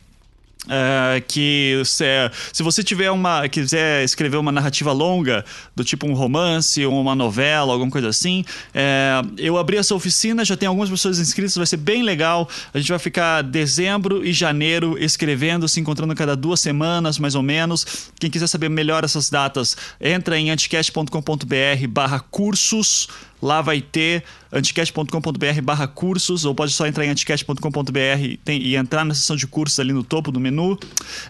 Uh, 0.64 1.22
que 1.28 1.80
se, 1.84 2.04
se 2.52 2.62
você 2.62 2.82
tiver 2.82 3.10
uma 3.10 3.48
quiser 3.48 4.04
escrever 4.04 4.36
uma 4.36 4.52
narrativa 4.52 4.92
longa 4.92 5.44
do 5.74 5.84
tipo 5.84 6.06
um 6.06 6.12
romance 6.12 6.84
ou 6.84 7.00
uma 7.00 7.14
novela 7.14 7.72
alguma 7.72 7.90
coisa 7.90 8.08
assim 8.08 8.44
é, 8.74 9.22
eu 9.38 9.56
abri 9.56 9.78
essa 9.78 9.94
oficina 9.94 10.44
já 10.44 10.56
tem 10.56 10.66
algumas 10.68 10.90
pessoas 10.90 11.18
inscritas 11.20 11.54
vai 11.56 11.66
ser 11.66 11.76
bem 11.76 12.02
legal. 12.02 12.48
A 12.72 12.78
gente 12.78 12.88
vai 12.88 12.98
ficar 12.98 13.42
dezembro 13.42 14.24
e 14.24 14.32
janeiro 14.32 14.96
escrevendo 14.98 15.68
se 15.68 15.80
encontrando 15.80 16.14
cada 16.14 16.34
duas 16.36 16.60
semanas 16.60 17.18
mais 17.18 17.34
ou 17.34 17.42
menos. 17.42 18.10
Quem 18.18 18.30
quiser 18.30 18.46
saber 18.46 18.68
melhor 18.68 19.04
essas 19.04 19.30
datas 19.30 19.76
entra 20.00 20.38
em 20.38 20.50
anticast.com.br/barra 20.50 22.20
cursos 22.30 23.08
Lá 23.40 23.60
vai 23.60 23.80
ter 23.80 24.24
anticast.com.br 24.52 25.62
barra 25.62 25.86
cursos, 25.86 26.44
ou 26.44 26.54
pode 26.54 26.72
só 26.72 26.86
entrar 26.86 27.04
em 27.04 27.10
anticast.com.br 27.10 28.50
e 28.50 28.76
entrar 28.76 29.04
na 29.04 29.14
seção 29.14 29.36
de 29.36 29.46
cursos 29.46 29.78
ali 29.78 29.92
no 29.92 30.02
topo 30.02 30.32
do 30.32 30.40
menu. 30.40 30.78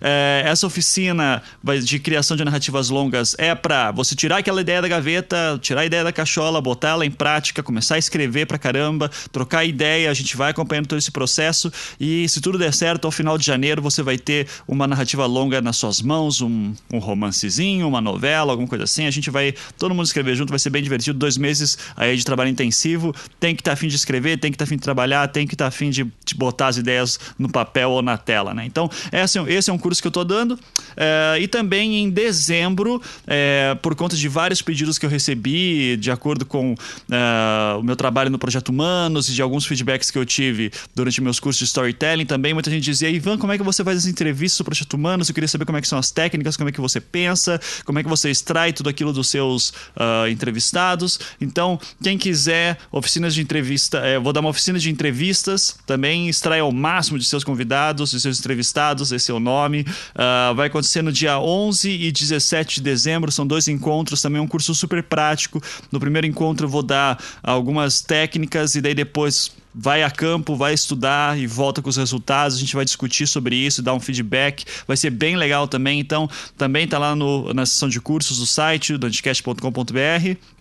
É, 0.01 0.43
essa 0.47 0.67
oficina 0.67 1.43
de 1.85 1.99
criação 1.99 2.37
de 2.37 2.45
narrativas 2.45 2.89
longas 2.89 3.35
é 3.39 3.55
para 3.55 3.91
você 3.91 4.15
tirar 4.15 4.39
aquela 4.39 4.61
ideia 4.61 4.81
da 4.81 4.89
gaveta, 4.89 5.59
tirar 5.61 5.83
a 5.83 5.87
ideia 5.87 6.05
da 6.05 6.13
cachola, 6.13 6.61
botar 6.61 6.91
ela 6.91 7.07
em 7.07 7.11
prática, 7.11 7.63
começar 7.63 7.97
a 7.97 7.99
escrever 7.99 8.47
pra 8.47 8.59
caramba, 8.59 9.11
trocar 9.33 9.65
ideia, 9.65 10.11
a 10.11 10.15
gente 10.15 10.37
vai 10.37 10.51
acompanhando 10.51 10.87
todo 10.87 10.99
esse 10.99 11.11
processo 11.11 11.73
e 11.99 12.29
se 12.29 12.41
tudo 12.41 12.59
der 12.59 12.73
certo, 12.73 13.05
ao 13.05 13.11
final 13.11 13.37
de 13.37 13.45
janeiro 13.45 13.83
você 13.83 14.03
vai 14.03 14.17
ter 14.17 14.47
uma 14.67 14.87
narrativa 14.87 15.27
longa 15.27 15.61
nas 15.61 15.77
suas 15.77 16.01
mãos, 16.01 16.41
um, 16.41 16.73
um 16.93 16.99
romancezinho, 16.99 17.89
uma 17.89 18.01
novela, 18.01 18.53
alguma 18.53 18.69
coisa 18.69 18.85
assim. 18.85 19.07
A 19.07 19.11
gente 19.11 19.31
vai 19.31 19.55
todo 19.77 19.95
mundo 19.95 20.07
escrever 20.07 20.37
junto, 20.37 20.51
vai 20.51 20.59
ser 20.59 20.71
bem 20.71 20.83
divertido. 20.83 21.19
Dois 21.19 21.37
meses 21.37 21.79
aí 21.99 22.17
de 22.17 22.25
trabalho 22.25 22.49
intensivo, 22.49 23.15
tem 23.41 23.55
que 23.55 23.61
estar 23.61 23.73
tá 23.73 23.75
afim 23.75 23.89
de 23.89 23.97
escrever, 23.97 24.39
tem 24.39 24.51
que 24.53 24.55
estar 24.55 24.65
tá 24.65 24.69
afim 24.69 24.77
de 24.77 24.83
trabalhar, 24.83 25.27
tem 25.29 25.47
que 25.47 25.55
estar 25.55 25.65
tá 25.65 25.69
afim 25.69 25.91
de, 25.91 26.05
de, 26.25 26.35
botar 26.35 26.69
as 26.69 26.77
ideias 26.77 27.19
no 27.39 27.49
papel 27.49 27.91
ou 27.91 28.01
na 28.01 28.17
tela, 28.17 28.55
né? 28.55 28.65
Então, 28.65 28.89
esse, 29.13 29.39
esse 29.41 29.69
é 29.69 29.73
um 29.73 29.79
curso 29.79 30.01
que 30.01 30.07
eu 30.07 30.11
estou 30.11 30.25
dando. 30.25 30.59
É, 30.97 31.39
e 31.41 31.49
também 31.49 31.97
em 31.97 32.09
dezembro, 32.09 33.03
é, 33.27 33.77
por 33.83 33.95
conta 33.97 34.17
de 34.17 34.29
vários 34.29 34.63
pedidos 34.63 34.99
que 34.99 35.05
eu 35.05 35.11
recebi, 35.11 35.97
de 35.97 36.11
acordo 36.11 36.47
com 36.47 36.75
é, 37.11 37.77
o 37.77 37.83
meu 37.83 37.97
trabalho 37.97 38.31
no 38.31 38.39
Projeto 38.39 38.69
Humanos 38.69 39.29
e 39.29 39.33
de 39.33 39.43
alguns 39.43 39.67
feedbacks 39.67 40.11
que 40.11 40.19
eu 40.19 40.25
tive 40.25 40.71
durante 40.95 41.21
meus 41.21 41.41
cursos 41.41 41.59
de 41.59 41.65
storytelling, 41.65 42.27
também 42.27 42.55
muita 42.55 42.71
gente 42.71 42.85
dizia, 42.85 43.11
Ivan, 43.11 43.37
como 43.39 43.53
é 43.53 43.59
que 43.59 43.65
você 43.65 43.83
faz 43.83 43.99
as 43.99 44.07
entrevistas 44.07 44.59
do 44.59 44.65
Projeto 44.65 44.95
Humanos? 44.95 45.29
Eu 45.29 45.35
queria 45.35 45.49
saber 45.49 45.65
como 45.65 45.79
é 45.79 45.81
que 45.81 45.89
são 45.89 45.99
as 45.99 46.11
técnicas, 46.11 46.57
como 46.57 46.69
é 46.69 46.73
que 46.73 46.81
você 46.81 47.01
pensa, 47.01 47.61
como 47.85 47.99
é 47.99 48.03
que 48.03 48.09
você 48.09 48.31
extrai 48.31 48.73
tudo 48.73 48.89
aquilo 48.89 49.13
dos 49.13 49.29
seus 49.29 49.71
uh, 49.71 50.29
entrevistados. 50.31 51.19
Então, 51.41 51.79
quem 52.03 52.19
quiser 52.19 52.79
oficinas 52.91 53.35
de 53.35 53.41
entrevista, 53.41 53.99
é, 53.99 54.19
vou 54.19 54.33
dar 54.33 54.41
uma 54.41 54.51
oficina 54.51 54.79
de 54.79 54.91
entrevistas 54.91 55.79
também, 55.87 56.29
extraia 56.29 56.63
ao 56.63 56.73
máximo 56.73 57.19
de 57.19 57.25
seus 57.25 57.45
convidados, 57.45 58.11
de 58.11 58.21
seus 58.21 58.39
entrevistados, 58.39 59.13
esse 59.13 59.31
é 59.31 59.35
o 59.35 59.41
nome. 59.41 59.81
Uh, 59.81 60.55
vai 60.55 60.69
acontecer 60.69 61.03
no 61.03 61.13
dia 61.13 61.39
11 61.39 61.91
e 61.91 62.13
17 62.13 62.77
de 62.77 62.83
dezembro, 62.83 63.31
são 63.31 63.47
dois 63.47 63.69
encontros, 63.69 64.23
também 64.23 64.41
é 64.41 64.43
um 64.43 64.49
curso 64.49 64.75
super 64.75 65.03
prático. 65.03 65.63
No 65.91 66.01
primeiro 66.01 66.27
encontro 66.27 66.67
eu 66.67 66.71
vou 66.71 66.83
dar 66.83 67.23
algumas 67.43 68.01
técnicas 68.01 68.75
e 68.75 68.81
daí 68.81 68.95
depois 68.95 69.51
vai 69.75 70.03
a 70.03 70.11
campo, 70.11 70.57
vai 70.57 70.75
estudar 70.75 71.39
e 71.39 71.47
volta 71.47 71.81
com 71.81 71.89
os 71.89 71.97
resultados. 71.97 72.57
A 72.57 72.61
gente 72.61 72.75
vai 72.75 72.85
discutir 72.85 73.27
sobre 73.27 73.55
isso, 73.55 73.81
dar 73.81 73.95
um 73.95 74.01
feedback. 74.01 74.65
Vai 74.87 74.97
ser 74.97 75.11
bem 75.11 75.37
legal 75.37 75.69
também. 75.69 76.01
Então, 76.01 76.29
também 76.57 76.85
está 76.85 76.99
lá 76.99 77.15
no, 77.15 77.53
na 77.55 77.65
seção 77.65 77.89
de 77.89 78.01
cursos 78.01 78.39
do 78.39 78.47
site, 78.47 78.97
do 78.97 79.07
anticast.com.br. 79.07 80.58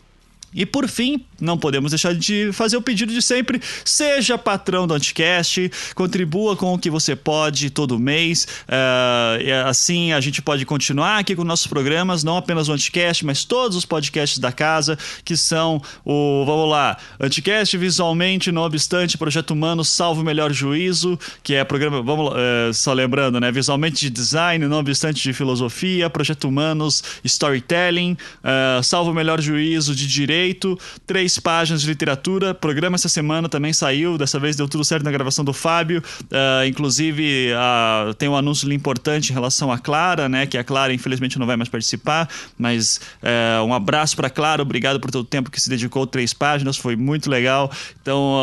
E 0.57 0.65
por 0.65 0.87
fim, 0.87 1.23
não 1.39 1.55
podemos 1.55 1.91
deixar 1.91 2.15
de 2.15 2.49
fazer 2.51 2.77
o 2.77 2.81
pedido 2.81 3.13
de 3.13 3.21
sempre: 3.21 3.61
seja 3.85 4.39
patrão 4.39 4.87
do 4.87 4.93
Anticast, 4.95 5.69
contribua 5.93 6.57
com 6.57 6.73
o 6.73 6.79
que 6.79 6.89
você 6.89 7.15
pode 7.15 7.69
todo 7.69 7.99
mês. 7.99 8.47
Uh, 8.67 9.67
assim 9.67 10.13
a 10.13 10.19
gente 10.19 10.41
pode 10.41 10.65
continuar 10.65 11.19
aqui 11.19 11.35
com 11.35 11.43
nossos 11.43 11.67
programas, 11.67 12.23
não 12.23 12.37
apenas 12.37 12.67
o 12.67 12.73
Anticast, 12.73 13.23
mas 13.23 13.45
todos 13.45 13.77
os 13.77 13.85
podcasts 13.85 14.39
da 14.39 14.51
casa, 14.51 14.97
que 15.23 15.37
são 15.37 15.79
o, 16.03 16.43
vamos 16.43 16.71
lá, 16.71 16.97
Anticast 17.19 17.77
visualmente, 17.77 18.51
não 18.51 18.63
obstante, 18.63 19.15
Projeto 19.15 19.51
Humano, 19.51 19.85
Salvo 19.85 20.23
Melhor 20.23 20.51
Juízo, 20.51 21.19
que 21.43 21.53
é 21.53 21.63
programa, 21.63 22.01
vamos 22.01 22.33
uh, 22.33 22.73
só 22.73 22.93
lembrando, 22.93 23.39
né? 23.39 23.51
Visualmente 23.51 23.99
de 23.99 24.09
design, 24.09 24.67
não 24.67 24.79
obstante 24.79 25.21
de 25.21 25.33
filosofia, 25.33 26.09
Projeto 26.09 26.47
Humanos, 26.47 27.03
Storytelling, 27.23 28.17
uh, 28.43 28.81
Salvo 28.81 29.13
Melhor 29.13 29.39
Juízo 29.39 29.93
de 29.93 30.07
Direito 30.07 30.46
feito, 30.47 30.79
três 31.05 31.37
páginas 31.39 31.81
de 31.81 31.87
literatura. 31.87 32.53
Programa 32.53 32.95
essa 32.95 33.09
semana 33.09 33.49
também 33.49 33.73
saiu, 33.73 34.17
dessa 34.17 34.39
vez 34.39 34.55
deu 34.55 34.67
tudo 34.67 34.83
certo 34.85 35.03
na 35.03 35.11
gravação 35.11 35.43
do 35.43 35.51
Fábio. 35.51 36.01
Uh, 36.23 36.65
inclusive, 36.65 37.51
uh, 37.51 38.13
tem 38.13 38.29
um 38.29 38.35
anúncio 38.35 38.71
importante 38.71 39.29
em 39.31 39.33
relação 39.33 39.71
à 39.71 39.77
Clara, 39.77 40.29
né? 40.29 40.45
Que 40.45 40.57
a 40.57 40.63
Clara, 40.63 40.93
infelizmente, 40.93 41.37
não 41.37 41.45
vai 41.45 41.57
mais 41.57 41.67
participar, 41.67 42.29
mas 42.57 43.01
uh, 43.21 43.65
um 43.65 43.73
abraço 43.73 44.15
para 44.15 44.29
Clara, 44.29 44.61
obrigado 44.61 44.99
por 45.01 45.11
todo 45.11 45.23
o 45.23 45.27
tempo 45.27 45.51
que 45.51 45.59
se 45.59 45.69
dedicou 45.69 46.07
três 46.07 46.33
páginas, 46.33 46.77
foi 46.77 46.95
muito 46.95 47.29
legal. 47.29 47.69
Então, 48.01 48.37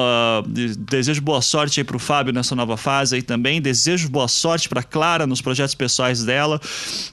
desejo 0.79 1.23
boa 1.23 1.41
sorte 1.41 1.81
aí 1.81 1.85
pro 1.85 1.99
Fábio 1.99 2.33
nessa 2.35 2.55
nova 2.55 2.77
fase 2.77 3.17
aí 3.17 3.23
também. 3.23 3.63
Desejo 3.63 4.11
boa 4.11 4.29
sorte 4.29 4.69
para 4.69 4.83
Clara 4.83 5.27
nos 5.27 5.41
projetos 5.41 5.75
pessoais 5.75 6.23
dela. 6.23 6.61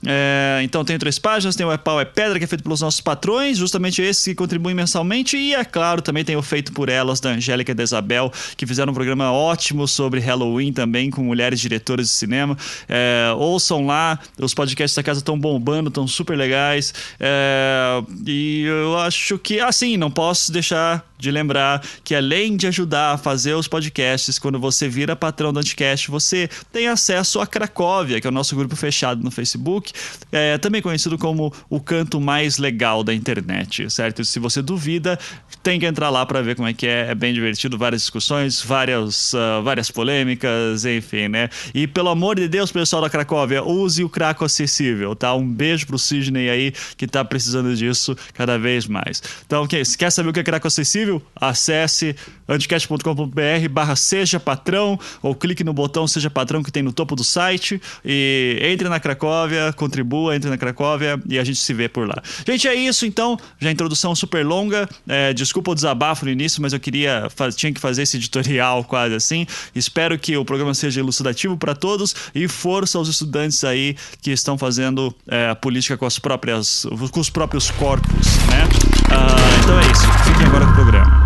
É, 0.06 0.60
então, 0.64 0.84
tem 0.84 0.98
três 0.98 1.18
páginas, 1.18 1.56
tem 1.56 1.66
o 1.66 1.72
É 1.72 1.78
Pau 1.78 2.00
É 2.00 2.06
Pedra, 2.06 2.38
que 2.38 2.44
é 2.44 2.48
feito 2.48 2.64
pelos 2.64 2.82
nossos 2.82 3.00
patrões, 3.00 3.58
justamente 3.58 4.02
esses 4.02 4.24
que 4.24 4.36
contribuem 4.42 4.71
mensalmente, 4.74 5.38
e 5.38 5.54
é 5.54 5.64
claro, 5.64 6.02
também 6.02 6.24
tem 6.24 6.36
o 6.36 6.42
Feito 6.42 6.72
por 6.72 6.90
Elas, 6.90 7.20
da 7.20 7.30
Angélica 7.30 7.72
e 7.72 7.76
da 7.76 7.84
Isabel, 7.84 8.32
que 8.56 8.66
fizeram 8.66 8.92
um 8.92 8.96
programa 8.96 9.32
ótimo 9.32 9.88
sobre 9.88 10.20
Halloween 10.20 10.74
também, 10.74 11.10
com 11.10 11.24
mulheres 11.24 11.60
diretoras 11.60 12.08
de 12.08 12.14
cinema. 12.14 12.58
É, 12.88 13.34
ouçam 13.38 13.86
lá, 13.86 14.20
os 14.40 14.54
podcasts 14.54 14.96
da 14.96 15.04
casa 15.04 15.20
estão 15.20 15.40
bombando, 15.40 15.90
estão 15.90 16.08
super 16.08 16.38
legais. 16.38 16.94
É, 17.20 18.04
e 18.26 18.64
eu 18.64 18.98
acho 18.98 19.38
que, 19.38 19.60
assim, 19.60 19.98
não 19.98 20.12
posso 20.12 20.52
deixar 20.52 21.06
de 21.22 21.30
lembrar 21.30 21.86
que 22.04 22.16
além 22.16 22.58
de 22.58 22.66
ajudar 22.66 23.14
a 23.14 23.18
fazer 23.18 23.54
os 23.54 23.68
podcasts, 23.68 24.40
quando 24.40 24.60
você 24.60 24.90
vira 24.90 25.16
patrão 25.16 25.54
do 25.54 25.60
Anticast, 25.60 26.10
você 26.10 26.50
tem 26.72 26.88
acesso 26.88 27.40
a 27.40 27.46
Cracóvia, 27.46 28.20
que 28.20 28.26
é 28.26 28.30
o 28.30 28.34
nosso 28.34 28.56
grupo 28.56 28.76
fechado 28.76 29.24
no 29.24 29.30
Facebook, 29.30 29.94
é, 30.32 30.58
também 30.58 30.82
conhecido 30.82 31.18
como 31.18 31.54
o 31.70 31.80
canto 31.80 32.20
mais 32.20 32.58
legal 32.58 33.04
da 33.04 33.14
internet, 33.14 33.88
certo? 33.92 34.26
Se 34.26 34.40
você 34.40 34.61
duvida, 34.62 35.18
tem 35.64 35.80
que 35.80 35.86
entrar 35.86 36.10
lá 36.10 36.26
para 36.26 36.42
ver 36.42 36.56
como 36.56 36.68
é 36.68 36.74
que 36.74 36.88
é. 36.88 37.12
É 37.12 37.16
bem 37.16 37.34
divertido, 37.34 37.78
várias 37.78 38.02
discussões, 38.02 38.62
várias, 38.62 39.34
uh, 39.34 39.62
várias 39.64 39.92
polêmicas, 39.92 40.86
enfim, 40.86 41.28
né? 41.28 41.50
E 41.74 41.88
pelo 41.88 42.10
amor 42.10 42.36
de 42.36 42.48
Deus, 42.48 42.72
pessoal 42.72 43.02
da 43.02 43.10
Cracóvia, 43.10 43.64
use 43.64 44.04
o 44.04 44.10
Craco 44.10 44.46
acessível, 44.46 45.16
tá? 45.16 45.34
Um 45.34 45.48
beijo 45.48 45.86
pro 45.86 46.00
Sidney 46.00 46.50
aí 46.50 46.74
que 46.98 47.08
tá 47.08 47.24
precisando 47.24 47.76
disso 47.76 48.16
cada 48.34 48.58
vez 48.58 48.88
mais. 48.88 49.22
Então, 49.46 49.68
se 49.84 49.98
quer 49.98 50.12
saber 50.12 50.30
o 50.30 50.34
que 50.34 50.40
é 50.40 50.44
Craco 50.44 50.68
acessível, 50.68 51.22
acesse 51.36 52.16
anticast.com.br 52.48 53.70
barra 53.70 53.96
seja 53.96 54.40
patrão 54.40 55.00
ou 55.22 55.34
clique 55.34 55.64
no 55.64 55.74
botão 55.74 56.08
seja 56.08 56.30
patrão 56.30 56.62
que 56.62 56.72
tem 56.72 56.84
no 56.84 56.92
topo 56.92 57.16
do 57.16 57.24
site 57.24 57.82
e 58.04 58.60
entre 58.62 58.90
na 58.90 59.00
Cracóvia, 59.00 59.74
contribua, 59.74 60.36
entre 60.36 60.50
na 60.50 60.58
Cracóvia 60.58 61.20
e 61.28 61.40
a 61.40 61.44
gente 61.44 61.60
se 61.60 61.74
vê 61.74 61.88
por 61.88 62.08
lá. 62.08 62.22
Gente, 62.46 62.68
é 62.68 62.76
isso 62.76 63.06
então. 63.06 63.38
Já 63.60 63.72
introdução 63.72 64.16
super 64.16 64.46
longa. 64.52 64.90
É, 65.08 65.34
desculpa 65.34 65.72
o 65.72 65.76
desabafo 65.76 66.26
no 66.26 66.32
início, 66.32 66.62
mas 66.62 66.74
eu 66.74 66.80
queria, 66.80 67.28
tinha 67.56 67.74
que 67.74 67.80
fazer 67.80 68.02
esse 68.04 68.18
editorial 68.18 68.84
quase 68.86 69.16
assim. 69.16 69.48
Espero 69.74 70.20
que 70.20 70.36
o 70.36 70.44
programa 70.44 70.74
seja 70.74 71.00
elucidativo 71.00 71.58
para 71.58 71.74
todos 71.74 72.14
e 72.36 72.48
força 72.48 72.98
aos 72.98 73.08
estudantes 73.08 73.64
aí 73.64 73.96
que 74.22 74.32
estão 74.32 74.58
fazendo 74.58 75.16
é, 75.28 75.56
política 75.56 75.98
com 75.98 76.06
as 76.06 76.20
próprias, 76.20 76.86
com 77.12 77.20
os 77.20 77.30
próprios 77.30 77.72
corpos, 77.72 78.26
né? 78.48 78.66
Uh, 79.12 79.64
então 79.64 79.80
é 79.80 79.92
isso. 79.92 80.08
Fiquem 80.26 80.46
agora 80.46 80.66
com 80.66 80.72
o 80.72 80.76
programa. 80.76 81.21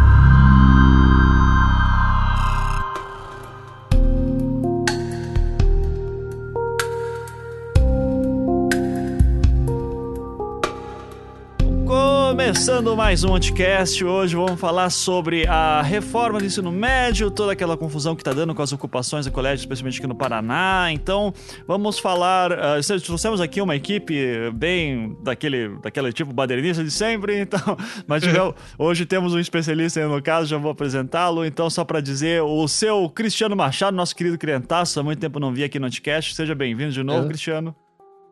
Começando 12.35 12.97
mais 12.97 13.23
um 13.23 13.29
podcast, 13.29 14.03
hoje 14.03 14.35
vamos 14.35 14.59
falar 14.59 14.89
sobre 14.89 15.47
a 15.47 15.81
reforma 15.81 16.37
do 16.37 16.45
ensino 16.45 16.69
médio, 16.69 17.31
toda 17.31 17.53
aquela 17.53 17.77
confusão 17.77 18.13
que 18.13 18.21
está 18.21 18.33
dando 18.33 18.53
com 18.53 18.61
as 18.61 18.73
ocupações 18.73 19.25
do 19.25 19.31
colégio, 19.31 19.63
especialmente 19.63 19.99
aqui 19.99 20.05
no 20.05 20.13
Paraná. 20.13 20.91
Então, 20.91 21.33
vamos 21.65 21.97
falar. 21.97 22.51
Uh, 22.51 23.01
trouxemos 23.01 23.39
aqui 23.39 23.61
uma 23.61 23.73
equipe 23.73 24.51
bem 24.53 25.17
daquele, 25.23 25.79
daquele 25.81 26.11
tipo 26.11 26.33
badernista 26.33 26.83
de 26.83 26.91
sempre, 26.91 27.39
então. 27.39 27.77
Mas 28.05 28.21
hoje 28.77 29.05
temos 29.05 29.33
um 29.33 29.39
especialista 29.39 30.05
no 30.05 30.21
caso, 30.21 30.49
já 30.49 30.57
vou 30.57 30.71
apresentá-lo. 30.71 31.45
Então, 31.45 31.69
só 31.69 31.85
para 31.85 32.01
dizer, 32.01 32.41
o 32.41 32.67
seu 32.67 33.09
Cristiano 33.09 33.55
Machado, 33.55 33.95
nosso 33.95 34.13
querido 34.13 34.37
criantaço, 34.37 34.99
há 34.99 35.03
muito 35.03 35.19
tempo 35.19 35.39
não 35.39 35.53
vi 35.53 35.63
aqui 35.63 35.79
no 35.79 35.85
podcast. 35.85 36.35
Seja 36.35 36.53
bem-vindo 36.53 36.91
de 36.91 37.01
novo, 37.01 37.23
é. 37.23 37.27
Cristiano. 37.29 37.73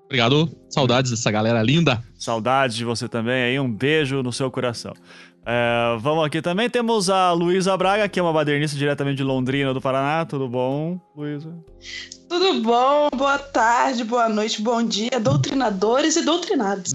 Obrigado. 0.06 0.50
Saudades 0.70 1.12
dessa 1.12 1.32
galera 1.32 1.62
linda. 1.62 2.04
Saudades 2.18 2.76
de 2.76 2.86
você 2.86 3.08
também 3.08 3.44
aí. 3.44 3.60
Um 3.60 3.72
beijo 3.72 4.22
no 4.22 4.32
seu 4.32 4.50
coração. 4.52 4.94
É, 5.46 5.98
vamos 6.00 6.26
aqui 6.26 6.42
também. 6.42 6.70
Temos 6.70 7.10
a 7.10 7.32
Luísa 7.32 7.76
Braga, 7.76 8.08
que 8.08 8.20
é 8.20 8.24
uma 8.24 8.32
badernista 8.32 8.78
diretamente 8.78 9.18
de 9.18 9.24
Londrina, 9.24 9.74
do 9.74 9.82
Paraná. 9.82 10.26
Tudo 10.26 10.48
bom, 10.48 11.00
Luísa? 11.16 11.54
Tudo 12.30 12.62
bom? 12.62 13.10
Boa 13.16 13.38
tarde, 13.38 14.04
boa 14.04 14.28
noite, 14.28 14.62
bom 14.62 14.82
dia, 14.82 15.20
doutrinadores 15.22 16.16
e 16.16 16.26
doutrinados. 16.26 16.92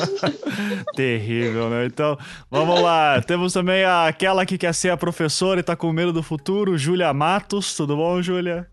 Terrível, 0.96 1.68
né? 1.68 1.84
Então, 1.84 2.16
vamos 2.50 2.80
lá. 2.80 3.20
Temos 3.20 3.52
também 3.52 3.84
aquela 3.84 4.46
que 4.46 4.56
quer 4.56 4.72
ser 4.72 4.90
a 4.90 4.96
professora 4.96 5.60
e 5.60 5.62
tá 5.62 5.76
com 5.76 5.92
medo 5.92 6.12
do 6.12 6.22
futuro, 6.22 6.78
Júlia 6.78 7.12
Matos. 7.12 7.74
Tudo 7.74 7.96
bom, 7.96 8.22
Júlia? 8.22 8.66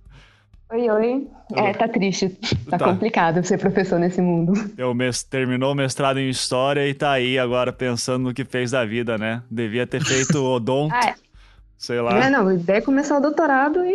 Oi, 0.74 0.90
oi. 0.90 1.28
É, 1.56 1.72
tá 1.72 1.88
triste. 1.88 2.30
Tá, 2.68 2.80
tá, 2.80 2.86
complicado 2.86 3.46
ser 3.46 3.60
professor 3.60 4.00
nesse 4.00 4.20
mundo. 4.20 4.54
Eu 4.76 4.92
terminou 5.30 5.72
o 5.72 5.76
mestrado 5.76 6.20
em 6.20 6.28
História 6.28 6.88
e 6.88 6.96
tá 6.96 7.12
aí 7.12 7.38
agora 7.38 7.72
pensando 7.72 8.24
no 8.24 8.34
que 8.34 8.44
fez 8.44 8.72
da 8.72 8.84
vida, 8.84 9.16
né? 9.16 9.44
Devia 9.52 9.86
ter 9.86 10.04
feito 10.04 10.42
odonto. 10.44 10.96
ah, 10.96 11.10
é. 11.10 11.16
Sei 11.78 12.02
lá. 12.02 12.26
É, 12.26 12.30
não, 12.30 12.52
ideia 12.52 12.78
é 12.78 12.82
começar 12.82 13.18
o 13.18 13.22
doutorado 13.22 13.86
e, 13.86 13.94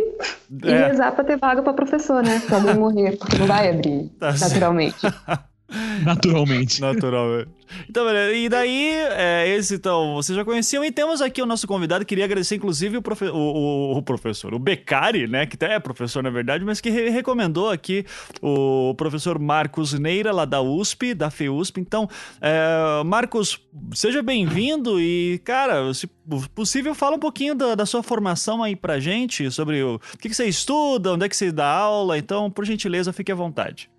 é. 0.63 0.71
e 0.71 0.89
rezar 0.89 1.11
pra 1.13 1.25
ter 1.25 1.37
vaga 1.37 1.63
pra 1.63 1.73
professor, 1.73 2.23
né? 2.23 2.41
Pra 2.47 2.61
não 2.61 2.75
morrer, 2.75 3.17
porque 3.17 3.39
não 3.39 3.47
vai 3.47 3.71
abrir, 3.71 4.09
tá 4.21 4.33
naturalmente. 4.33 4.99
Naturalmente. 6.05 6.81
Naturalmente. 6.81 7.51
Então, 7.89 8.07
beleza. 8.07 8.33
E 8.33 8.49
daí, 8.49 8.91
é, 9.11 9.49
esse 9.49 9.75
então, 9.75 10.15
vocês 10.15 10.35
já 10.35 10.45
conheciam. 10.45 10.83
E 10.83 10.91
temos 10.91 11.21
aqui 11.21 11.43
o 11.43 11.47
nosso 11.47 11.67
convidado. 11.67 12.07
Queria 12.07 12.25
agradecer, 12.25 12.57
inclusive, 12.57 12.97
o, 12.97 13.03
profe 13.03 13.27
o, 13.27 13.37
o, 13.37 13.99
o, 13.99 14.03
professor, 14.03 14.55
o 14.55 14.59
Becari, 14.59 15.27
né? 15.27 15.45
Que 15.45 15.57
até 15.57 15.75
é 15.75 15.79
professor, 15.79 16.23
na 16.23 16.31
verdade, 16.31 16.65
mas 16.65 16.81
que 16.81 16.89
re 16.89 17.11
recomendou 17.11 17.71
aqui 17.71 18.07
o 18.41 18.95
professor 18.95 19.39
Marcos 19.39 19.93
Neira, 19.93 20.33
lá 20.33 20.47
da 20.47 20.63
USP, 20.63 21.13
da 21.13 21.31
FEUSP. 21.31 21.81
Então, 21.81 22.09
é, 22.41 23.03
Marcos, 23.05 23.61
seja 23.95 24.23
bem-vindo 24.23 24.99
e, 24.99 25.39
cara, 25.45 25.93
se 25.93 26.07
possível, 26.55 26.95
fala 26.95 27.17
um 27.17 27.21
pouquinho 27.21 27.55
da, 27.55 27.75
da, 27.75 27.87
sua 27.87 28.03
formação 28.03 28.63
aí 28.63 28.75
pra 28.77 28.99
gente, 29.01 29.51
sobre 29.51 29.83
o, 29.83 29.97
o 29.97 30.19
que, 30.19 30.29
que 30.29 30.35
você 30.35 30.47
estuda, 30.47 31.13
onde 31.13 31.27
é 31.27 31.29
que 31.29 31.37
você 31.37 31.53
dá 31.53 31.69
aula. 31.69 32.17
Então, 32.17 32.51
por 32.51 32.65
gentileza, 32.65 33.13
fique 33.13 33.31
à 33.31 33.35
vontade. 33.35 33.91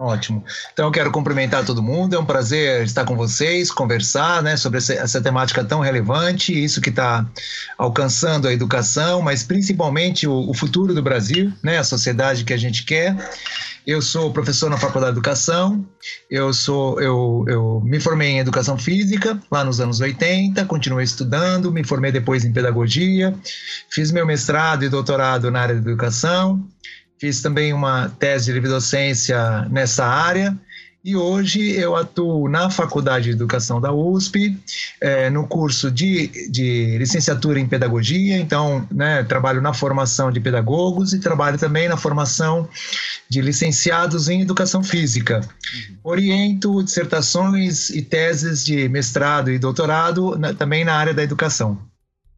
Ótimo. 0.00 0.44
Então 0.72 0.86
eu 0.86 0.92
quero 0.92 1.10
cumprimentar 1.10 1.64
todo 1.64 1.82
mundo. 1.82 2.14
É 2.14 2.18
um 2.20 2.24
prazer 2.24 2.84
estar 2.84 3.04
com 3.04 3.16
vocês, 3.16 3.68
conversar 3.68 4.40
né, 4.44 4.56
sobre 4.56 4.78
essa, 4.78 4.94
essa 4.94 5.20
temática 5.20 5.64
tão 5.64 5.80
relevante, 5.80 6.52
isso 6.52 6.80
que 6.80 6.90
está 6.90 7.26
alcançando 7.76 8.46
a 8.46 8.52
educação, 8.52 9.20
mas 9.20 9.42
principalmente 9.42 10.24
o, 10.24 10.50
o, 10.50 10.54
futuro 10.54 10.94
do 10.94 11.02
Brasil, 11.02 11.52
né, 11.60 11.78
a 11.78 11.84
sociedade 11.84 12.44
que 12.44 12.52
a 12.52 12.56
gente 12.56 12.84
quer. 12.84 13.16
Eu 13.84 14.00
sou 14.00 14.32
professor 14.32 14.70
na 14.70 14.76
Faculdade 14.76 15.14
de 15.14 15.18
Educação. 15.18 15.84
Eu 16.30 16.52
sou 16.52 17.00
eu, 17.00 17.44
eu 17.48 17.82
me 17.84 17.98
formei 17.98 18.28
em 18.28 18.38
Educação 18.38 18.78
Física 18.78 19.40
lá 19.50 19.64
nos 19.64 19.80
anos 19.80 19.98
80, 19.98 20.64
continuei 20.66 21.02
estudando, 21.02 21.72
me 21.72 21.82
formei 21.82 22.12
depois 22.12 22.44
em 22.44 22.52
Pedagogia, 22.52 23.34
fiz 23.90 24.12
meu 24.12 24.24
mestrado 24.24 24.84
e 24.84 24.88
doutorado 24.88 25.50
na 25.50 25.60
área 25.60 25.74
de 25.74 25.80
Educação 25.80 26.64
fiz 27.20 27.42
também 27.42 27.72
uma 27.72 28.08
tese 28.18 28.46
de 28.46 28.52
livre 28.52 28.68
docência 28.68 29.66
nessa 29.70 30.06
área 30.06 30.56
e 31.04 31.16
hoje 31.16 31.70
eu 31.70 31.96
atuo 31.96 32.48
na 32.48 32.68
Faculdade 32.68 33.26
de 33.26 33.30
Educação 33.30 33.80
da 33.80 33.92
USP, 33.92 34.58
é, 35.00 35.30
no 35.30 35.46
curso 35.46 35.90
de, 35.90 36.50
de 36.50 36.98
licenciatura 36.98 37.60
em 37.60 37.66
Pedagogia, 37.66 38.36
então 38.36 38.86
né, 38.90 39.22
trabalho 39.22 39.62
na 39.62 39.72
formação 39.72 40.32
de 40.32 40.40
pedagogos 40.40 41.14
e 41.14 41.20
trabalho 41.20 41.56
também 41.56 41.88
na 41.88 41.96
formação 41.96 42.68
de 43.26 43.40
licenciados 43.40 44.28
em 44.28 44.42
Educação 44.42 44.82
Física. 44.82 45.40
Uhum. 45.40 45.96
Oriento 46.02 46.82
dissertações 46.82 47.90
e 47.90 48.02
teses 48.02 48.64
de 48.64 48.88
mestrado 48.88 49.50
e 49.50 49.58
doutorado 49.58 50.36
na, 50.36 50.52
também 50.52 50.84
na 50.84 50.94
área 50.94 51.14
da 51.14 51.22
educação. 51.22 51.78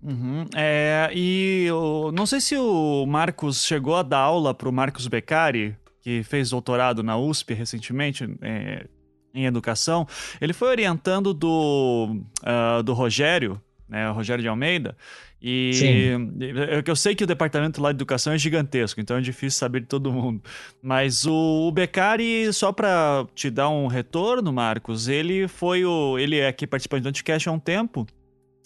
Uhum. 0.02 0.46
É, 0.54 1.10
e 1.14 1.66
eu, 1.66 2.10
não 2.14 2.24
sei 2.24 2.40
se 2.40 2.56
o 2.56 3.04
Marcos 3.06 3.64
chegou 3.64 3.96
a 3.96 4.02
dar 4.02 4.18
aula 4.18 4.54
para 4.54 4.68
o 4.68 4.72
Marcos 4.72 5.06
Beccari, 5.06 5.76
que 6.00 6.22
fez 6.22 6.50
doutorado 6.50 7.02
na 7.02 7.18
USP 7.18 7.52
recentemente 7.52 8.24
é, 8.40 8.86
em 9.34 9.44
educação. 9.44 10.06
Ele 10.40 10.52
foi 10.52 10.68
orientando 10.68 11.34
do, 11.34 12.16
uh, 12.42 12.82
do 12.82 12.94
Rogério, 12.94 13.60
né, 13.88 14.10
Rogério 14.10 14.42
de 14.42 14.48
Almeida. 14.48 14.96
E 15.42 16.12
eu, 16.38 16.82
eu 16.86 16.96
sei 16.96 17.14
que 17.14 17.24
o 17.24 17.26
departamento 17.26 17.80
lá 17.80 17.92
de 17.92 17.96
educação 17.96 18.32
é 18.32 18.38
gigantesco, 18.38 19.00
então 19.00 19.16
é 19.16 19.22
difícil 19.22 19.58
saber 19.58 19.80
de 19.80 19.86
todo 19.86 20.12
mundo. 20.12 20.42
Mas 20.82 21.24
o, 21.24 21.66
o 21.66 21.72
Beccari, 21.72 22.52
só 22.52 22.72
para 22.72 23.26
te 23.34 23.48
dar 23.48 23.70
um 23.70 23.86
retorno, 23.86 24.52
Marcos, 24.52 25.08
ele 25.08 25.48
foi 25.48 25.84
o. 25.84 26.18
Ele 26.18 26.36
é 26.36 26.48
aqui 26.48 26.66
participante 26.66 27.04
do 27.04 27.08
Anticast 27.08 27.48
há 27.48 27.52
um 27.52 27.58
tempo. 27.58 28.06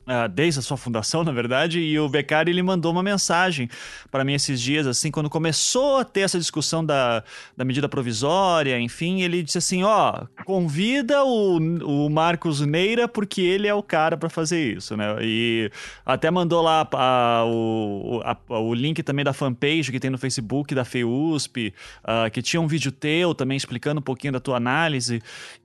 Uh, 0.05 0.29
desde 0.29 0.61
a 0.61 0.63
sua 0.63 0.77
fundação, 0.77 1.25
na 1.25 1.33
verdade, 1.33 1.81
e 1.81 1.99
o 1.99 2.07
Beccari 2.11 2.51
ele 2.51 2.63
mandou 2.63 2.93
uma 2.93 3.03
mensagem 3.03 3.71
para 4.11 4.23
mim 4.23 4.35
esses 4.35 4.61
dias, 4.61 4.87
assim, 4.87 5.11
quando 5.11 5.31
começou 5.31 5.97
a 5.97 6.05
ter 6.05 6.21
essa 6.21 6.39
discussão 6.39 6.85
da, 6.85 7.25
da 7.57 7.65
medida 7.65 7.89
provisória, 7.89 8.79
enfim, 8.79 9.23
ele 9.23 9.43
disse 9.43 9.57
assim, 9.57 9.83
ó, 9.83 10.27
convida 10.45 11.25
o, 11.25 11.57
o 11.57 12.11
Marcos 12.11 12.61
Neira 12.61 13.09
porque 13.09 13.41
ele 13.41 13.67
é 13.67 13.73
o 13.73 13.83
cara 13.83 14.15
para 14.17 14.29
fazer 14.29 14.77
isso, 14.77 14.95
né? 14.95 15.17
E 15.23 15.71
até 16.05 16.31
mandou 16.31 16.61
lá 16.61 16.87
a, 16.93 17.45
o, 17.47 18.21
a, 18.25 18.61
o 18.61 18.75
link 18.75 19.03
também 19.03 19.25
da 19.25 19.33
fanpage 19.33 19.91
que 19.91 19.99
tem 19.99 20.11
no 20.11 20.19
Facebook 20.19 20.75
da 20.75 20.85
FEUSP, 20.85 21.73
uh, 22.03 22.31
que 22.31 22.43
tinha 22.43 22.61
um 22.61 22.67
vídeo 22.67 22.93
teu 22.93 23.35
também 23.35 23.57
explicando 23.57 24.01
um 24.01 24.05
pouquinho 24.05 24.35
da 24.35 24.41
tua 24.41 24.59
análise. 24.59 25.23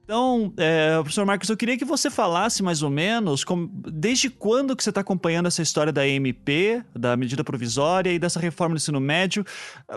Então, 0.09 0.51
é, 0.57 0.95
professor 0.95 1.23
Marcos, 1.23 1.47
eu 1.49 1.55
queria 1.55 1.77
que 1.77 1.85
você 1.85 2.09
falasse 2.09 2.63
mais 2.63 2.81
ou 2.81 2.89
menos 2.89 3.43
como, 3.43 3.67
desde 3.71 4.27
quando 4.27 4.75
que 4.75 4.83
você 4.83 4.89
está 4.89 5.01
acompanhando 5.01 5.45
essa 5.45 5.61
história 5.61 5.93
da 5.93 6.07
MP, 6.07 6.83
da 6.95 7.15
medida 7.15 7.43
provisória 7.43 8.11
e 8.11 8.17
dessa 8.17 8.39
reforma 8.39 8.73
do 8.73 8.79
ensino 8.79 8.99
médio. 8.99 9.45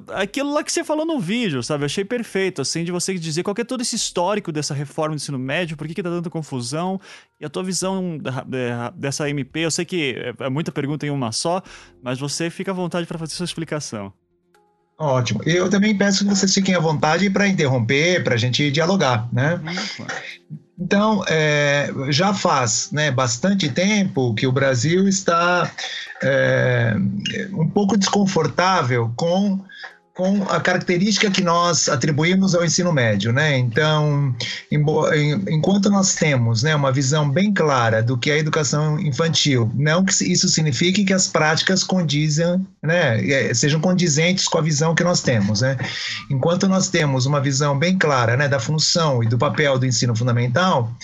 Aquilo 0.08 0.52
lá 0.52 0.62
que 0.62 0.70
você 0.70 0.84
falou 0.84 1.06
no 1.06 1.18
vídeo, 1.18 1.62
sabe? 1.62 1.84
Eu 1.84 1.86
achei 1.86 2.04
perfeito, 2.04 2.60
assim, 2.60 2.84
de 2.84 2.92
você 2.92 3.14
dizer 3.14 3.42
qual 3.42 3.54
é 3.58 3.64
todo 3.64 3.80
esse 3.80 3.96
histórico 3.96 4.52
dessa 4.52 4.74
reforma 4.74 5.14
do 5.14 5.16
ensino 5.16 5.38
médio, 5.38 5.78
por 5.78 5.88
que, 5.88 5.94
que 5.94 6.02
tá 6.02 6.10
dando 6.10 6.28
confusão 6.28 7.00
e 7.40 7.46
a 7.46 7.48
tua 7.48 7.64
visão 7.64 8.18
dessa 8.94 9.30
MP. 9.30 9.60
Eu 9.60 9.70
sei 9.70 9.86
que 9.86 10.14
é 10.38 10.50
muita 10.50 10.70
pergunta 10.70 11.06
em 11.06 11.10
uma 11.10 11.32
só, 11.32 11.62
mas 12.02 12.20
você 12.20 12.50
fica 12.50 12.70
à 12.70 12.74
vontade 12.74 13.06
para 13.06 13.18
fazer 13.18 13.32
sua 13.32 13.44
explicação. 13.44 14.12
Ótimo. 15.02 15.40
Eu 15.44 15.68
também 15.68 15.98
peço 15.98 16.24
que 16.24 16.30
vocês 16.30 16.54
fiquem 16.54 16.76
à 16.76 16.78
vontade 16.78 17.28
para 17.28 17.48
interromper, 17.48 18.22
para 18.22 18.34
a 18.34 18.38
gente 18.38 18.70
dialogar, 18.70 19.28
né? 19.32 19.60
Então, 20.78 21.24
é, 21.26 21.92
já 22.10 22.32
faz 22.32 22.88
né, 22.92 23.10
bastante 23.10 23.68
tempo 23.68 24.32
que 24.32 24.46
o 24.46 24.52
Brasil 24.52 25.08
está 25.08 25.68
é, 26.22 26.94
um 27.52 27.68
pouco 27.68 27.96
desconfortável 27.96 29.12
com 29.16 29.58
com 30.14 30.42
a 30.44 30.60
característica 30.60 31.30
que 31.30 31.42
nós 31.42 31.88
atribuímos 31.88 32.54
ao 32.54 32.64
ensino 32.64 32.92
médio, 32.92 33.32
né? 33.32 33.56
Então, 33.56 34.34
enquanto 34.70 35.88
nós 35.88 36.14
temos, 36.14 36.62
né, 36.62 36.76
uma 36.76 36.92
visão 36.92 37.30
bem 37.30 37.52
clara 37.52 38.02
do 38.02 38.18
que 38.18 38.30
é 38.30 38.34
a 38.34 38.38
educação 38.38 39.00
infantil, 39.00 39.70
não 39.74 40.04
que 40.04 40.12
isso 40.24 40.48
signifique 40.48 41.04
que 41.04 41.14
as 41.14 41.28
práticas 41.28 41.82
condizem, 41.82 42.66
né, 42.82 43.26
é, 43.26 43.54
sejam 43.54 43.80
condizentes 43.80 44.46
com 44.46 44.58
a 44.58 44.62
visão 44.62 44.94
que 44.94 45.02
nós 45.02 45.22
temos, 45.22 45.62
né? 45.62 45.78
Enquanto 46.30 46.68
nós 46.68 46.88
temos 46.88 47.24
uma 47.24 47.40
visão 47.40 47.78
bem 47.78 47.96
clara, 47.96 48.36
né, 48.36 48.48
da 48.48 48.60
função 48.60 49.22
e 49.22 49.28
do 49.28 49.38
papel 49.38 49.78
do 49.78 49.86
ensino 49.86 50.14
fundamental, 50.14 50.94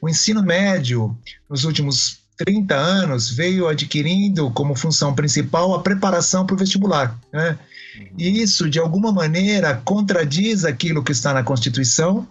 o 0.00 0.08
ensino 0.08 0.42
médio 0.42 1.14
nos 1.50 1.64
últimos 1.64 2.24
30 2.38 2.74
anos 2.74 3.30
veio 3.30 3.68
adquirindo 3.68 4.50
como 4.50 4.74
função 4.74 5.14
principal 5.14 5.74
a 5.74 5.82
preparação 5.82 6.46
para 6.46 6.54
o 6.54 6.58
vestibular, 6.58 7.16
né? 7.30 7.58
E 8.18 8.42
isso, 8.42 8.68
de 8.68 8.78
alguma 8.78 9.12
maneira, 9.12 9.80
contradiz 9.84 10.64
aquilo 10.64 11.02
que 11.02 11.12
está 11.12 11.32
na 11.32 11.42
Constituição 11.42 12.26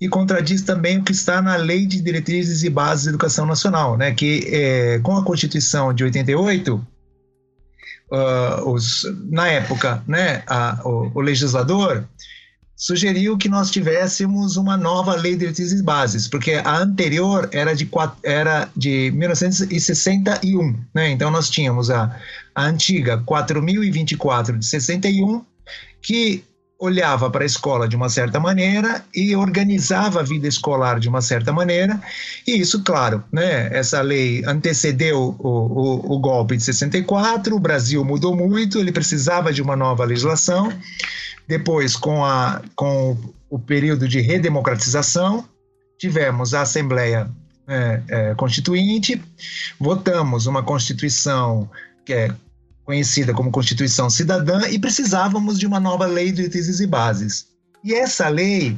e 0.00 0.08
contradiz 0.08 0.62
também 0.62 0.98
o 0.98 1.04
que 1.04 1.12
está 1.12 1.42
na 1.42 1.56
Lei 1.56 1.84
de 1.84 2.00
Diretrizes 2.00 2.62
e 2.62 2.70
Bases 2.70 3.04
da 3.04 3.10
Educação 3.10 3.44
Nacional, 3.44 3.96
né? 3.96 4.12
que 4.12 4.48
é, 4.48 4.98
com 5.00 5.16
a 5.16 5.24
Constituição 5.24 5.92
de 5.92 6.04
88, 6.04 6.74
uh, 6.74 6.84
ah, 8.12 8.62
os, 8.64 9.02
na 9.30 9.48
época, 9.48 10.02
né, 10.06 10.42
a, 10.46 10.80
o, 10.84 11.10
o 11.14 11.20
legislador 11.20 12.06
sugeriu 12.80 13.36
que 13.36 13.46
nós 13.46 13.70
tivéssemos 13.70 14.56
uma 14.56 14.74
nova 14.74 15.14
lei 15.14 15.32
de 15.32 15.40
diretrizes 15.40 15.80
e 15.80 15.82
bases, 15.82 16.26
porque 16.26 16.54
a 16.54 16.78
anterior 16.78 17.46
era 17.52 17.74
de, 17.74 17.86
era 18.22 18.70
de 18.74 19.10
1961, 19.10 20.82
né? 20.94 21.10
Então 21.10 21.30
nós 21.30 21.50
tínhamos 21.50 21.90
a, 21.90 22.18
a 22.60 22.66
antiga 22.66 23.18
4024 23.18 24.58
de 24.58 24.66
61, 24.66 25.44
que 26.02 26.44
olhava 26.78 27.30
para 27.30 27.42
a 27.42 27.46
escola 27.46 27.86
de 27.86 27.94
uma 27.94 28.08
certa 28.08 28.40
maneira 28.40 29.04
e 29.14 29.36
organizava 29.36 30.20
a 30.20 30.22
vida 30.22 30.48
escolar 30.48 30.98
de 30.98 31.08
uma 31.08 31.20
certa 31.20 31.52
maneira, 31.52 32.00
e 32.46 32.58
isso, 32.58 32.82
claro, 32.82 33.22
né, 33.30 33.68
essa 33.70 34.00
lei 34.00 34.42
antecedeu 34.46 35.36
o, 35.38 35.48
o, 35.48 36.14
o 36.14 36.18
golpe 36.18 36.56
de 36.56 36.62
64, 36.62 37.54
o 37.54 37.60
Brasil 37.60 38.02
mudou 38.02 38.34
muito, 38.34 38.78
ele 38.78 38.92
precisava 38.92 39.52
de 39.52 39.60
uma 39.60 39.76
nova 39.76 40.04
legislação, 40.04 40.72
depois, 41.46 41.96
com, 41.96 42.24
a, 42.24 42.62
com 42.74 43.16
o 43.50 43.58
período 43.58 44.08
de 44.08 44.20
redemocratização, 44.20 45.44
tivemos 45.98 46.54
a 46.54 46.62
Assembleia 46.62 47.30
é, 47.68 48.02
é, 48.08 48.34
Constituinte, 48.34 49.22
votamos 49.78 50.46
uma 50.46 50.62
Constituição 50.62 51.68
que 52.04 52.12
é 52.12 52.30
conhecida 52.90 53.32
como 53.32 53.52
Constituição 53.52 54.10
Cidadã 54.10 54.66
e 54.68 54.76
precisávamos 54.76 55.60
de 55.60 55.64
uma 55.64 55.78
nova 55.78 56.06
lei 56.06 56.26
de 56.26 56.38
diretrizes 56.38 56.80
e 56.80 56.86
bases. 56.88 57.46
E 57.84 57.94
essa 57.94 58.28
lei, 58.28 58.76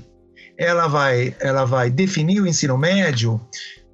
ela 0.58 0.86
vai, 0.86 1.34
ela 1.40 1.64
vai 1.64 1.88
definir 1.88 2.42
o 2.42 2.46
ensino 2.46 2.76
médio 2.76 3.40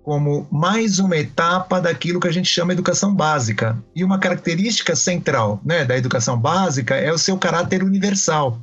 como 0.02 0.48
mais 0.50 0.98
uma 0.98 1.16
etapa 1.16 1.80
daquilo 1.80 2.18
que 2.18 2.26
a 2.26 2.32
gente 2.32 2.48
chama 2.48 2.72
educação 2.72 3.14
básica. 3.14 3.80
E 3.94 4.02
uma 4.02 4.18
característica 4.18 4.96
central 4.96 5.60
né, 5.64 5.84
da 5.84 5.96
educação 5.96 6.36
básica 6.36 6.96
é 6.96 7.12
o 7.12 7.18
seu 7.18 7.38
caráter 7.38 7.84
universal. 7.84 8.60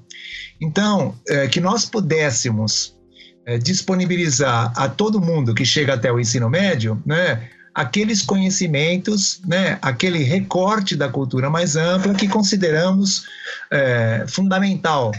Então, 0.60 1.16
é, 1.26 1.48
que 1.48 1.62
nós 1.62 1.86
pudéssemos 1.86 2.98
é, 3.46 3.58
disponibilizar 3.58 4.74
a 4.76 4.90
todo 4.90 5.22
mundo 5.22 5.56
que 5.56 5.64
chega 5.64 5.94
até 5.94 6.12
o 6.12 6.20
ensino 6.20 6.50
médio, 6.50 7.02
né, 7.06 7.48
aqueles 7.76 8.22
conhecimentos, 8.22 9.42
né, 9.46 9.78
aquele 9.82 10.24
recorte 10.24 10.96
da 10.96 11.10
cultura 11.10 11.50
mais 11.50 11.76
ampla 11.76 12.14
que 12.14 12.28
consideramos 12.28 13.26
é, 13.70 14.24
fundamental 14.28 15.12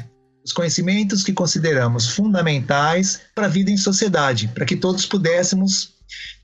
os 0.43 0.53
conhecimentos 0.53 1.25
que 1.25 1.33
consideramos 1.33 2.11
fundamentais 2.11 3.21
para 3.35 3.47
a 3.47 3.49
vida 3.49 3.69
em 3.69 3.77
sociedade, 3.77 4.47
para 4.47 4.65
que 4.65 4.77
todos 4.77 5.05
pudéssemos 5.05 5.93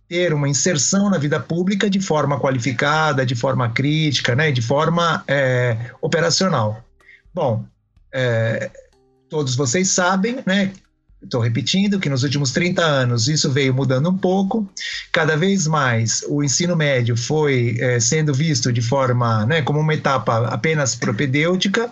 ter 0.09 0.35
uma 0.35 0.49
inserção 0.49 1.09
na 1.09 1.19
vida 1.19 1.39
pública 1.39 1.89
de 1.89 2.01
forma 2.01 2.39
qualificada, 2.39 3.25
de 3.25 3.37
forma 3.37 3.71
crítica, 3.71 4.35
né, 4.35 4.51
de 4.51 4.61
forma 4.61 5.23
é, 5.29 5.93
operacional. 6.01 6.85
Bom, 7.33 7.65
é, 8.13 8.71
todos 9.29 9.55
vocês 9.55 9.89
sabem, 9.91 10.41
né, 10.45 10.73
estou 11.23 11.41
repetindo 11.41 12.01
que 12.01 12.09
nos 12.09 12.23
últimos 12.23 12.53
30 12.53 12.83
anos 12.83 13.29
isso 13.29 13.51
veio 13.51 13.75
mudando 13.75 14.11
um 14.11 14.17
pouco. 14.17 14.69
Cada 15.11 15.37
vez 15.37 15.67
mais 15.67 16.25
o 16.29 16.43
ensino 16.43 16.77
médio 16.77 17.17
foi 17.17 17.77
é, 17.79 18.01
sendo 18.01 18.35
visto 18.35 18.73
de 18.73 18.83
forma, 18.83 19.47
né, 19.47 19.63
como 19.63 19.81
uma 19.81 19.95
etapa 19.95 20.47
apenas 20.49 20.95
propedêutica, 20.95 21.91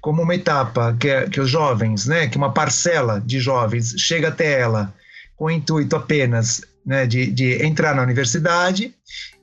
como 0.00 0.22
uma 0.22 0.34
etapa 0.34 0.96
que, 0.98 1.28
que 1.30 1.40
os 1.40 1.50
jovens, 1.50 2.06
né, 2.06 2.28
que 2.28 2.36
uma 2.36 2.52
parcela 2.52 3.20
de 3.24 3.40
jovens 3.40 3.94
chega 3.98 4.28
até 4.28 4.60
ela 4.60 4.94
com 5.36 5.46
o 5.46 5.50
intuito 5.50 5.94
apenas 5.94 6.62
né, 6.84 7.06
de, 7.06 7.30
de 7.30 7.64
entrar 7.64 7.94
na 7.94 8.02
universidade, 8.02 8.94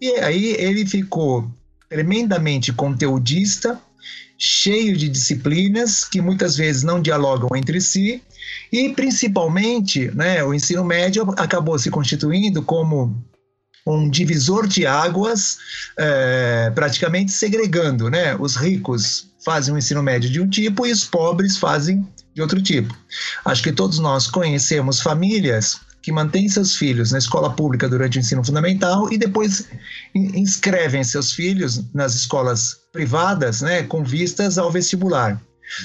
e 0.02 0.10
aí 0.20 0.56
ele 0.58 0.86
ficou 0.86 1.50
tremendamente 1.90 2.74
conteudista, 2.74 3.80
cheio 4.38 4.98
de 4.98 5.08
disciplinas 5.08 6.04
que 6.04 6.20
muitas 6.20 6.58
vezes 6.58 6.84
não 6.84 7.02
dialogam 7.02 7.56
entre 7.56 7.80
si, 7.80 8.22
e 8.72 8.90
principalmente 8.90 10.12
né, 10.16 10.44
o 10.44 10.54
ensino 10.54 10.84
médio 10.84 11.34
acabou 11.38 11.78
se 11.78 11.90
constituindo 11.90 12.62
como 12.62 13.16
um 13.88 14.10
divisor 14.10 14.68
de 14.68 14.86
águas, 14.86 15.58
é, 15.98 16.72
praticamente 16.74 17.32
segregando. 17.32 18.10
Né? 18.10 18.36
Os 18.36 18.56
ricos 18.56 19.28
fazem 19.44 19.74
o 19.74 19.78
ensino 19.78 20.02
médio 20.02 20.30
de 20.30 20.42
um 20.42 20.50
tipo 20.50 20.88
e 20.88 20.92
os 20.92 21.04
pobres 21.04 21.58
fazem 21.58 22.06
de 22.34 22.42
outro 22.42 22.62
tipo. 22.62 22.96
Acho 23.46 23.62
que 23.62 23.72
todos 23.72 24.00
nós 24.00 24.28
conhecemos 24.28 25.02
famílias 25.02 25.80
que 26.02 26.12
mantêm 26.12 26.48
seus 26.48 26.76
filhos 26.76 27.12
na 27.12 27.18
escola 27.18 27.52
pública 27.52 27.90
durante 27.90 28.18
o 28.18 28.20
ensino 28.20 28.44
fundamental 28.44 29.12
e 29.12 29.18
depois 29.18 29.68
inscrevem 30.14 31.04
seus 31.04 31.32
filhos 31.32 31.84
nas 31.94 32.14
escolas 32.14 32.78
privadas, 32.92 33.62
né, 33.62 33.84
com 33.84 34.04
vistas 34.04 34.58
ao 34.60 34.72
vestibular. 34.72 35.42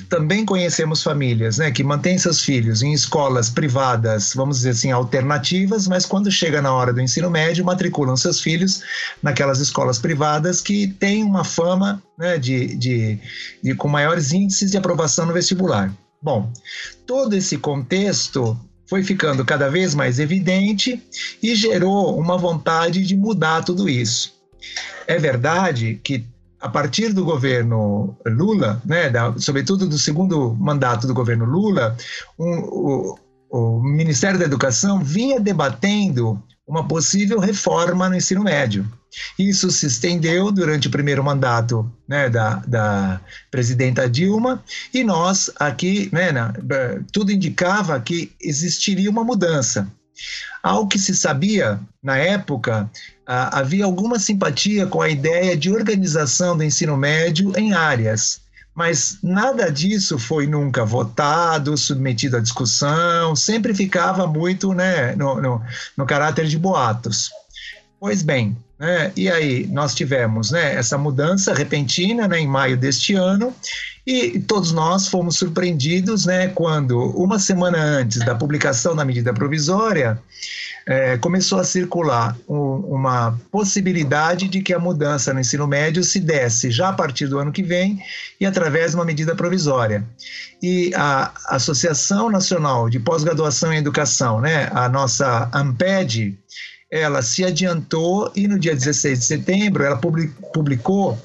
Também 0.09 0.45
conhecemos 0.45 1.03
famílias 1.03 1.59
né, 1.59 1.71
que 1.71 1.83
mantêm 1.83 2.19
seus 2.19 2.43
filhos 2.43 2.83
em 2.83 2.93
escolas 2.93 3.49
privadas, 3.49 4.33
vamos 4.35 4.59
dizer 4.59 4.71
assim, 4.71 4.91
alternativas, 4.91 5.89
mas 5.89 6.05
quando 6.05 6.31
chega 6.31 6.61
na 6.61 6.73
hora 6.73 6.93
do 6.93 7.01
ensino 7.01 7.31
médio, 7.31 7.65
matriculam 7.65 8.17
seus 8.17 8.41
filhos 8.41 8.83
naquelas 9.23 9.59
escolas 9.59 9.99
privadas 9.99 10.61
que 10.61 10.87
têm 10.87 11.25
uma 11.25 11.45
fama 11.45 12.03
né, 12.19 12.39
de, 12.39 12.75
de, 12.77 13.19
de, 13.63 13.75
com 13.75 13.89
maiores 13.89 14.33
índices 14.33 14.71
de 14.71 14.77
aprovação 14.77 15.27
no 15.27 15.33
vestibular. 15.33 15.93
Bom, 16.23 16.53
todo 17.07 17.35
esse 17.35 17.57
contexto 17.57 18.59
foi 18.87 19.03
ficando 19.03 19.45
cada 19.45 19.71
vez 19.71 19.95
mais 19.95 20.19
evidente 20.19 21.03
e 21.43 21.55
gerou 21.55 22.19
uma 22.19 22.37
vontade 22.37 23.05
de 23.05 23.17
mudar 23.17 23.65
tudo 23.65 23.89
isso. 23.89 24.35
É 25.07 25.19
verdade 25.19 25.99
que 26.03 26.27
a 26.61 26.69
partir 26.69 27.13
do 27.13 27.25
governo 27.25 28.17
Lula, 28.27 28.81
né, 28.85 29.09
da, 29.09 29.35
sobretudo 29.39 29.89
do 29.89 29.99
segundo 29.99 30.55
mandato 30.55 31.07
do 31.07 31.15
governo 31.15 31.45
Lula, 31.45 31.97
um, 32.39 32.59
o, 32.61 33.19
o 33.51 33.83
Ministério 33.83 34.39
da 34.39 34.45
Educação 34.45 35.03
vinha 35.03 35.41
debatendo 35.41 36.43
uma 36.67 36.87
possível 36.87 37.41
reforma 37.41 38.09
no 38.09 38.17
ensino 38.17 38.45
médio. 38.45 38.87
Isso 39.37 39.71
se 39.73 39.87
estendeu 39.87 40.53
durante 40.53 40.87
o 40.87 40.91
primeiro 40.91 41.25
mandato 41.25 41.91
né, 42.07 42.31
da, 42.31 42.57
da 42.67 43.21
presidenta 43.51 44.09
Dilma, 44.09 44.63
e 44.95 45.03
nós 45.03 45.51
aqui, 45.57 46.09
né, 46.13 46.31
na, 46.31 46.53
tudo 47.13 47.33
indicava 47.33 47.99
que 48.01 48.33
existiria 48.41 49.11
uma 49.11 49.25
mudança. 49.25 49.91
Ao 50.63 50.87
que 50.87 50.99
se 50.99 51.17
sabia 51.17 51.81
na 52.03 52.19
época, 52.19 52.89
havia 53.53 53.85
alguma 53.85 54.19
simpatia 54.19 54.87
com 54.87 55.01
a 55.01 55.09
ideia 55.09 55.57
de 55.57 55.71
organização 55.71 56.57
do 56.57 56.65
ensino 56.65 56.97
médio 56.97 57.53
em 57.57 57.73
áreas 57.73 58.41
mas 58.75 59.19
nada 59.23 59.71
disso 59.71 60.19
foi 60.19 60.47
nunca 60.47 60.85
votado, 60.85 61.77
submetido 61.77 62.37
à 62.37 62.41
discussão, 62.41 63.35
sempre 63.37 63.75
ficava 63.75 64.27
muito 64.27 64.73
né, 64.73 65.15
no, 65.17 65.41
no, 65.41 65.63
no 65.97 66.07
caráter 66.07 66.47
de 66.47 66.59
boatos. 66.59 67.31
Pois 67.99 68.23
bem, 68.23 68.57
né, 68.81 69.13
e 69.15 69.29
aí 69.29 69.67
nós 69.67 69.95
tivemos 69.95 70.51
né, 70.51 70.75
essa 70.75 70.97
mudança 70.97 71.53
repentina 71.53 72.27
né, 72.27 72.41
em 72.41 72.47
maio 72.47 72.79
deste 72.79 73.15
ano, 73.15 73.55
e 74.07 74.41
todos 74.41 74.73
nós 74.73 75.07
fomos 75.07 75.37
surpreendidos 75.37 76.25
né, 76.25 76.49
quando, 76.49 76.99
uma 77.11 77.39
semana 77.39 77.77
antes 77.79 78.25
da 78.25 78.35
publicação 78.35 78.97
da 78.97 79.05
medida 79.05 79.35
provisória, 79.35 80.19
é, 80.87 81.19
começou 81.19 81.61
a 81.61 81.65
circular 81.65 82.35
um, 82.49 82.77
uma 82.97 83.39
possibilidade 83.53 84.49
de 84.49 84.63
que 84.63 84.73
a 84.73 84.79
mudança 84.79 85.35
no 85.35 85.41
ensino 85.41 85.67
médio 85.67 86.03
se 86.03 86.19
desse 86.19 86.71
já 86.71 86.89
a 86.89 86.93
partir 86.95 87.27
do 87.27 87.39
ano 87.39 87.53
que 87.53 87.63
vem 87.63 88.03
e 88.41 88.47
através 88.47 88.93
de 88.93 88.97
uma 88.97 89.05
medida 89.05 89.35
provisória. 89.35 90.03
E 90.63 90.91
a 90.95 91.33
Associação 91.49 92.31
Nacional 92.31 92.89
de 92.89 92.99
Pós-Graduação 92.99 93.73
em 93.75 93.77
Educação, 93.77 94.41
né, 94.41 94.71
a 94.73 94.89
nossa 94.89 95.51
AMPED, 95.53 96.39
ela 96.91 97.23
se 97.23 97.45
adiantou 97.45 98.33
e 98.35 98.49
no 98.49 98.59
dia 98.59 98.75
16 98.75 99.21
de 99.21 99.25
setembro 99.25 99.85
ela 99.85 100.01
publicou 100.53 101.17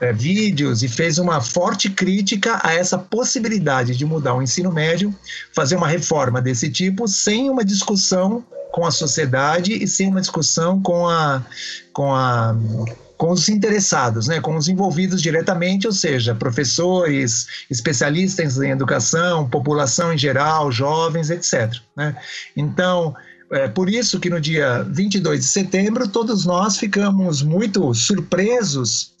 é, 0.00 0.12
vídeos 0.12 0.82
e 0.82 0.88
fez 0.88 1.18
uma 1.18 1.40
forte 1.40 1.88
crítica 1.88 2.60
a 2.62 2.74
essa 2.74 2.98
possibilidade 2.98 3.96
de 3.96 4.04
mudar 4.04 4.34
o 4.34 4.42
ensino 4.42 4.72
médio, 4.72 5.14
fazer 5.54 5.76
uma 5.76 5.86
reforma 5.86 6.42
desse 6.42 6.68
tipo 6.68 7.06
sem 7.06 7.48
uma 7.48 7.64
discussão 7.64 8.44
com 8.72 8.84
a 8.84 8.90
sociedade 8.90 9.72
e 9.72 9.86
sem 9.86 10.08
uma 10.08 10.20
discussão 10.20 10.82
com 10.82 11.08
a, 11.08 11.44
com 11.92 12.12
a 12.12 12.56
com 13.16 13.30
os 13.30 13.48
interessados, 13.48 14.26
né, 14.26 14.40
com 14.40 14.56
os 14.56 14.68
envolvidos 14.68 15.22
diretamente, 15.22 15.86
ou 15.86 15.92
seja, 15.92 16.34
professores, 16.34 17.46
especialistas 17.70 18.58
em 18.58 18.70
educação, 18.70 19.48
população 19.48 20.12
em 20.12 20.18
geral, 20.18 20.70
jovens, 20.72 21.30
etc. 21.30 21.72
Né? 21.96 22.16
Então, 22.56 23.14
é 23.50 23.68
por 23.68 23.88
isso 23.88 24.18
que 24.20 24.30
no 24.30 24.40
dia 24.40 24.82
22 24.84 25.40
de 25.40 25.46
setembro, 25.46 26.08
todos 26.08 26.44
nós 26.44 26.76
ficamos 26.76 27.42
muito 27.42 27.92
surpresos 27.94 29.14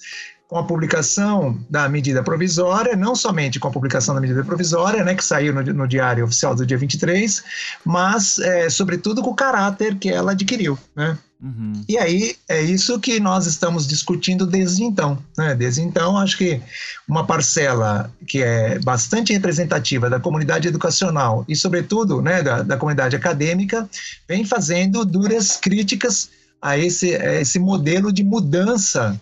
com 0.48 0.58
a 0.58 0.64
publicação 0.64 1.58
da 1.70 1.88
medida 1.88 2.22
provisória, 2.22 2.94
não 2.94 3.14
somente 3.14 3.58
com 3.58 3.68
a 3.68 3.70
publicação 3.70 4.14
da 4.14 4.20
medida 4.20 4.44
provisória, 4.44 5.02
né, 5.02 5.14
que 5.14 5.24
saiu 5.24 5.54
no, 5.54 5.62
no 5.62 5.88
Diário 5.88 6.24
Oficial 6.24 6.54
do 6.54 6.66
dia 6.66 6.76
23, 6.76 7.42
mas, 7.84 8.38
é, 8.38 8.68
sobretudo, 8.68 9.22
com 9.22 9.30
o 9.30 9.34
caráter 9.34 9.96
que 9.96 10.08
ela 10.08 10.32
adquiriu. 10.32 10.78
Né? 10.94 11.18
Uhum. 11.44 11.84
E 11.86 11.98
aí 11.98 12.36
é 12.48 12.62
isso 12.62 12.98
que 12.98 13.20
nós 13.20 13.46
estamos 13.46 13.86
discutindo 13.86 14.46
desde 14.46 14.82
então. 14.82 15.18
Né? 15.36 15.54
Desde 15.54 15.82
então, 15.82 16.16
acho 16.16 16.38
que 16.38 16.58
uma 17.06 17.26
parcela 17.26 18.10
que 18.26 18.42
é 18.42 18.78
bastante 18.78 19.30
representativa 19.30 20.08
da 20.08 20.18
comunidade 20.18 20.66
educacional 20.66 21.44
e, 21.46 21.54
sobretudo, 21.54 22.22
né, 22.22 22.42
da, 22.42 22.62
da 22.62 22.78
comunidade 22.78 23.14
acadêmica, 23.14 23.86
vem 24.26 24.46
fazendo 24.46 25.04
duras 25.04 25.58
críticas 25.58 26.30
a 26.62 26.78
esse, 26.78 27.14
a 27.14 27.42
esse 27.42 27.58
modelo 27.58 28.10
de 28.10 28.24
mudança 28.24 29.20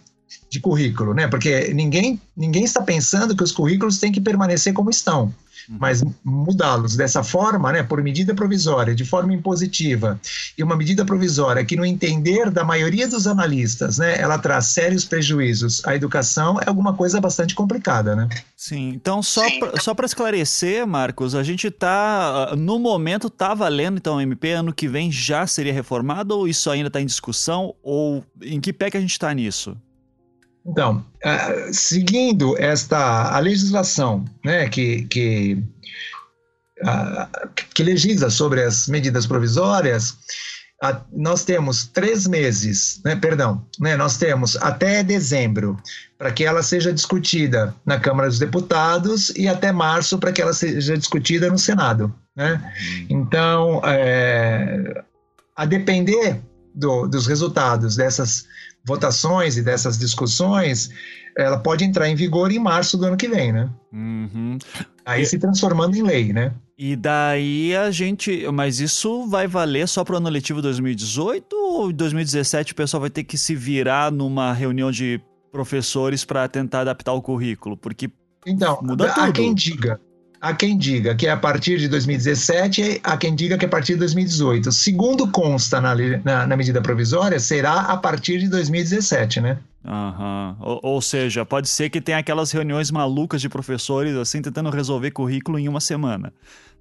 de 0.49 0.61
currículo, 0.61 1.15
né? 1.15 1.27
Porque 1.27 1.75
ninguém, 1.75 2.21
ninguém 2.37 2.63
está 2.63 2.83
pensando 2.83 3.35
que 3.35 3.43
os 3.43 3.51
currículos 3.51 3.99
têm 3.99 4.13
que 4.13 4.21
permanecer 4.21 4.73
como 4.73 4.91
estão. 4.91 5.35
Mas 5.69 6.03
mudá-los 6.25 6.97
dessa 6.97 7.23
forma, 7.23 7.73
né? 7.73 7.83
Por 7.83 8.03
medida 8.03 8.35
provisória, 8.35 8.95
de 8.95 9.05
forma 9.05 9.33
impositiva, 9.33 10.21
e 10.57 10.63
uma 10.63 10.77
medida 10.77 11.05
provisória 11.05 11.65
que, 11.65 11.77
no 11.77 11.85
entender 11.85 12.51
da 12.51 12.65
maioria 12.65 13.09
dos 13.09 13.27
analistas, 13.27 13.99
né, 13.99 14.19
ela 14.19 14.39
traz 14.39 14.67
sérios 14.67 15.05
prejuízos 15.05 15.83
à 15.85 15.95
educação, 15.95 16.59
é 16.61 16.69
alguma 16.69 16.95
coisa 16.95 17.21
bastante 17.21 17.55
complicada, 17.55 18.15
né? 18.15 18.29
Sim. 18.57 18.91
Então, 18.91 19.23
só 19.23 19.43
pra, 19.59 19.81
só 19.81 19.95
para 19.95 20.07
esclarecer, 20.07 20.87
Marcos, 20.87 21.35
a 21.35 21.43
gente 21.43 21.67
está 21.67 22.55
no 22.57 22.79
momento 22.79 23.29
tá 23.29 23.55
valendo, 23.55 23.99
então, 23.99 24.17
o 24.17 24.21
MP 24.21 24.53
ano 24.53 24.73
que 24.73 24.89
vem 24.89 25.11
já 25.11 25.47
seria 25.47 25.73
reformado 25.73 26.37
ou 26.37 26.47
isso 26.47 26.71
ainda 26.71 26.89
está 26.89 27.01
em 27.01 27.07
discussão 27.07 27.75
ou 27.83 28.25
em 28.41 28.61
que 28.61 28.73
pé 28.73 28.91
que 28.91 28.97
a 28.97 29.01
gente 29.01 29.13
está 29.13 29.33
nisso? 29.33 29.77
Então, 30.65 31.05
uh, 31.25 31.75
seguindo 31.75 32.57
esta 32.57 33.35
a 33.35 33.39
legislação 33.39 34.25
né, 34.45 34.69
que, 34.69 35.03
que, 35.07 35.63
uh, 36.83 37.49
que 37.75 37.83
legisla 37.83 38.31
sobre 38.31 38.63
as 38.63 38.87
medidas 38.87 39.27
provisórias, 39.27 40.11
uh, 40.85 40.97
nós 41.13 41.45
temos 41.45 41.87
três 41.87 42.29
meses, 42.29 43.01
né, 43.05 43.17
perdão, 43.17 43.67
né, 43.81 43.97
nós 43.97 44.17
temos 44.17 44.57
até 44.57 45.03
dezembro 45.03 45.77
para 46.17 46.31
que 46.31 46.45
ela 46.45 46.63
seja 46.63 46.93
discutida 46.93 47.75
na 47.85 47.99
Câmara 47.99 48.29
dos 48.29 48.39
Deputados 48.39 49.31
e 49.31 49.49
até 49.49 49.73
março 49.73 50.17
para 50.19 50.31
que 50.31 50.41
ela 50.41 50.53
seja 50.53 50.97
discutida 50.97 51.51
no 51.51 51.59
Senado. 51.59 52.15
Né? 52.37 52.53
Uhum. 52.53 53.07
Então, 53.11 53.83
é, 53.85 55.03
a 55.57 55.67
depender 55.67 56.41
do, 56.75 57.07
dos 57.07 57.27
resultados 57.27 57.97
dessas 57.97 58.47
votações 58.85 59.57
e 59.57 59.63
dessas 59.63 59.99
discussões, 59.99 60.91
ela 61.37 61.59
pode 61.59 61.85
entrar 61.85 62.09
em 62.09 62.15
vigor 62.15 62.51
em 62.51 62.59
março 62.59 62.99
do 62.99 63.07
ano 63.07 63.17
que 63.17 63.29
vem, 63.29 63.53
né? 63.53 63.71
Uhum. 63.93 64.59
Aí 65.05 65.23
e... 65.23 65.27
se 65.27 65.39
transformando 65.39 65.97
em 65.97 66.03
lei, 66.03 66.33
né? 66.33 66.53
E 66.77 66.97
daí 66.97 67.77
a 67.77 67.91
gente. 67.91 68.47
Mas 68.53 68.81
isso 68.81 69.27
vai 69.29 69.47
valer 69.47 69.87
só 69.87 70.05
para 70.05 70.15
o 70.15 70.17
ano 70.17 70.29
letivo 70.29 70.61
2018 70.61 71.55
ou 71.55 71.91
em 71.91 71.95
2017 71.95 72.73
o 72.73 72.77
pessoal 72.77 73.03
vai 73.03 73.11
ter 73.11 73.25
que 73.25 73.39
se 73.39 73.55
virar 73.55 74.11
numa 74.11 74.53
reunião 74.53 74.91
de 74.91 75.21
professores 75.53 76.25
para 76.25 76.49
tentar 76.49 76.81
adaptar 76.81 77.13
o 77.13 77.23
currículo? 77.23 77.77
Porque 77.77 78.11
então, 78.47 78.81
muda 78.83 79.09
tudo. 79.13 79.21
Há 79.21 79.33
quem 79.33 79.55
diga. 79.55 80.01
Há 80.43 80.53
quem 80.53 80.77
diga 80.77 81.15
que 81.15 81.29
é 81.29 81.31
a 81.31 81.37
partir 81.37 81.79
de 81.79 81.87
2017, 81.87 83.01
há 83.05 83.17
quem 83.17 83.33
diga 83.33 83.57
que 83.57 83.65
é 83.65 83.69
a 83.69 83.71
partir 83.71 83.93
de 83.93 84.01
2018. 84.01 84.73
Segundo 84.73 85.31
consta 85.31 85.81
na, 85.81 85.95
na, 86.25 86.49
na 86.49 86.57
medida 86.57 86.83
provisória, 86.83 87.39
será 87.39 87.83
a 87.83 87.97
partir 87.97 88.41
de 88.41 88.49
2017, 88.49 89.41
né? 89.41 89.59
Uhum. 89.85 90.57
Ou, 90.59 90.81
ou, 90.83 91.01
seja, 91.01 91.47
pode 91.47 91.69
ser 91.69 91.91
que 91.91 92.01
tenha 92.01 92.19
aquelas 92.19 92.51
reuniões 92.51 92.91
malucas 92.91 93.41
de 93.41 93.49
professores 93.49 94.17
assim 94.17 94.43
tentando 94.43 94.69
resolver 94.69 95.13
currículo 95.13 95.61
em 95.61 95.69
uma 95.69 95.81
semana. 95.81 96.33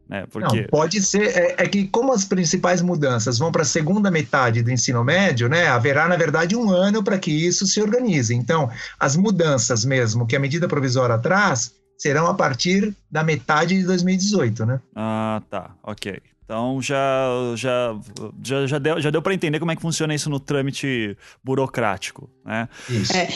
Né? 0.10 0.26
Porque... 0.32 0.62
Não, 0.62 0.68
pode 0.68 1.00
ser. 1.00 1.28
É, 1.28 1.56
é, 1.60 1.68
que, 1.68 1.88
como 1.88 2.12
as 2.14 2.26
principais 2.26 2.82
mudanças 2.82 3.38
vão 3.38 3.52
para 3.52 3.62
a 3.62 3.66
segunda 3.66 4.10
metade 4.10 4.64
do 4.64 4.72
ensino 4.72 5.04
médio, 5.04 5.48
né, 5.48 5.68
haverá, 5.68 6.08
na 6.08 6.18
verdade, 6.18 6.56
um 6.56 6.72
ano 6.72 7.04
para 7.04 7.20
que 7.20 7.30
isso 7.32 7.68
se 7.68 7.80
organize. 7.80 8.34
Então, 8.34 8.72
as 9.00 9.16
mudanças 9.16 9.86
mesmo 9.86 10.26
que 10.26 10.36
a 10.36 10.40
medida 10.40 10.68
provisória 10.68 11.20
traz 11.20 11.80
serão 12.02 12.26
a 12.26 12.34
partir 12.34 12.96
da 13.12 13.24
metade 13.24 13.78
de 13.78 13.86
2018, 13.86 14.66
né? 14.66 14.82
Ah, 14.96 15.40
tá, 15.52 15.70
ok. 15.84 16.20
Então 16.44 16.82
já, 16.82 17.30
já, 17.56 17.96
já, 18.44 18.68
já 18.68 18.80
deu, 18.80 19.00
já 19.00 19.10
deu 19.12 19.22
para 19.22 19.36
entender 19.36 19.60
como 19.60 19.72
é 19.72 19.76
que 19.76 19.82
funciona 19.82 20.14
isso 20.14 20.28
no 20.30 20.40
trâmite 20.40 21.16
burocrático, 21.44 22.28
né? 22.44 22.68
Isso. 22.90 23.14
É, 23.16 23.30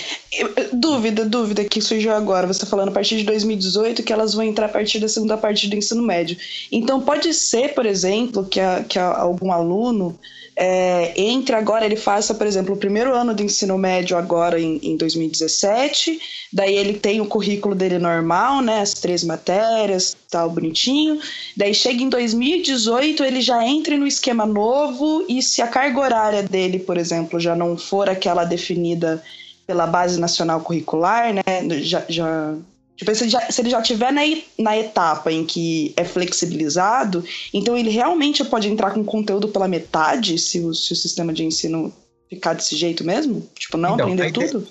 dúvida, 0.74 1.24
dúvida 1.24 1.64
que 1.64 1.80
surgiu 1.80 2.12
agora. 2.12 2.48
Você 2.48 2.62
tá 2.62 2.66
falando 2.66 2.90
a 2.90 2.92
partir 2.92 3.18
de 3.18 3.24
2018 3.24 4.04
que 4.04 4.12
elas 4.12 4.34
vão 4.34 4.44
entrar 4.44 4.66
a 4.66 4.70
partir 4.70 5.00
da 5.00 5.08
segunda 5.08 5.38
parte 5.38 5.70
do 5.70 5.76
ensino 5.76 6.02
médio. 6.02 6.36
Então 6.72 7.00
pode 7.00 7.32
ser, 7.36 7.76
por 7.76 7.86
exemplo, 7.86 8.44
que, 8.46 8.60
a, 8.60 8.84
que 8.84 8.98
a, 8.98 9.16
algum 9.16 9.52
aluno 9.52 10.20
é, 10.58 11.14
agora, 11.54 11.86
ele 11.86 11.98
faça, 11.98 12.34
por 12.34 12.48
exemplo, 12.48 12.76
o 12.76 12.78
primeiro 12.78 13.14
ano 13.14 13.34
do 13.34 13.44
ensino 13.44 13.78
médio 13.78 14.18
agora 14.18 14.60
em, 14.60 14.80
em 14.82 14.96
2017, 14.96 16.20
daí 16.52 16.76
ele 16.76 16.94
tem 16.94 17.20
o 17.20 17.26
currículo 17.26 17.76
dele 17.76 18.00
normal, 18.00 18.62
né, 18.62 18.80
as 18.80 18.94
três 18.94 19.24
matérias, 19.24 20.16
tal, 20.30 20.50
bonitinho, 20.50 21.20
daí 21.58 21.74
chega 21.74 22.02
em 22.02 22.10
2018, 22.10 23.24
ele 23.24 23.42
já 23.42 23.66
entra 23.66 23.98
no 23.98 24.08
esquema 24.08 24.46
novo. 24.46 25.26
E 25.28 25.42
se 25.42 25.62
a 25.62 25.68
carga 25.68 26.00
horária 26.00 26.44
dele, 26.44 26.80
por 26.80 26.98
exemplo, 26.98 27.40
já 27.40 27.56
não 27.56 27.78
for 27.78 28.10
aquela 28.10 28.46
definida 28.46 29.22
pela 29.68 29.86
base 29.86 30.20
nacional 30.20 30.62
curricular, 30.62 31.34
né, 31.34 31.44
já, 31.82 32.06
já 32.08 32.56
Tipo, 32.96 33.14
se 33.14 33.24
ele 33.24 33.30
já, 33.30 33.52
se 33.52 33.62
ele 33.62 33.70
já 33.70 33.82
tiver 33.82 34.12
na, 34.14 34.22
na 34.58 34.78
etapa 34.78 35.32
em 35.32 35.46
que 35.46 35.94
é 35.98 36.06
flexibilizado, 36.06 37.24
então 37.54 37.78
ele 37.78 37.90
realmente 37.90 38.44
pode 38.46 38.70
entrar 38.70 38.92
com 38.92 39.04
conteúdo 39.04 39.50
pela 39.50 39.68
metade, 39.68 40.38
se 40.40 40.60
o, 40.60 40.74
se 40.74 40.94
o 40.94 40.96
sistema 40.96 41.34
de 41.34 41.44
ensino 41.44 41.94
ficar 42.30 42.54
desse 42.54 42.76
jeito 42.76 43.04
mesmo? 43.04 43.48
Tipo, 43.58 43.78
não 43.78 43.96
Então, 43.96 44.06
aprender 44.06 44.24
a 44.24 44.28
ideia- 44.30 44.48
tudo? 44.52 44.68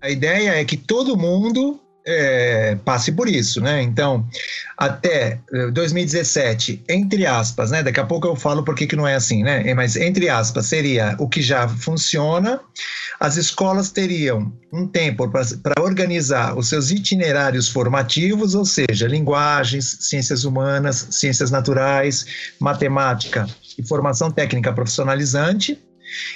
A 0.00 0.10
ideia 0.10 0.50
é 0.50 0.64
que 0.64 0.76
todo 0.76 1.16
mundo 1.16 1.80
é, 2.06 2.76
passe 2.84 3.12
por 3.12 3.28
isso, 3.28 3.60
né? 3.60 3.82
Então, 3.82 4.28
até 4.76 5.40
eh, 5.52 5.70
2017, 5.70 6.84
entre 6.88 7.26
aspas, 7.26 7.70
né? 7.70 7.82
Daqui 7.82 8.00
a 8.00 8.04
pouco 8.04 8.26
eu 8.26 8.36
falo 8.36 8.62
por 8.62 8.74
que 8.74 8.94
não 8.94 9.06
é 9.06 9.14
assim, 9.14 9.42
né? 9.42 9.62
Eh, 9.66 9.74
Mas 9.74 9.96
entre 9.96 10.28
aspas 10.28 10.66
seria 10.66 11.16
o 11.18 11.28
que 11.28 11.40
já 11.40 11.66
funciona. 11.68 12.60
As 13.18 13.36
escolas 13.36 13.90
teriam 13.90 14.52
um 14.72 14.86
tempo 14.86 15.30
para 15.30 15.82
organizar 15.82 16.58
os 16.58 16.68
seus 16.68 16.90
itinerários 16.90 17.68
formativos, 17.68 18.54
ou 18.54 18.66
seja, 18.66 19.06
linguagens, 19.06 19.98
ciências 20.00 20.44
humanas, 20.44 21.06
ciências 21.12 21.50
naturais, 21.50 22.26
matemática 22.60 23.46
e 23.78 23.86
formação 23.86 24.30
técnica 24.30 24.72
profissionalizante. 24.72 25.78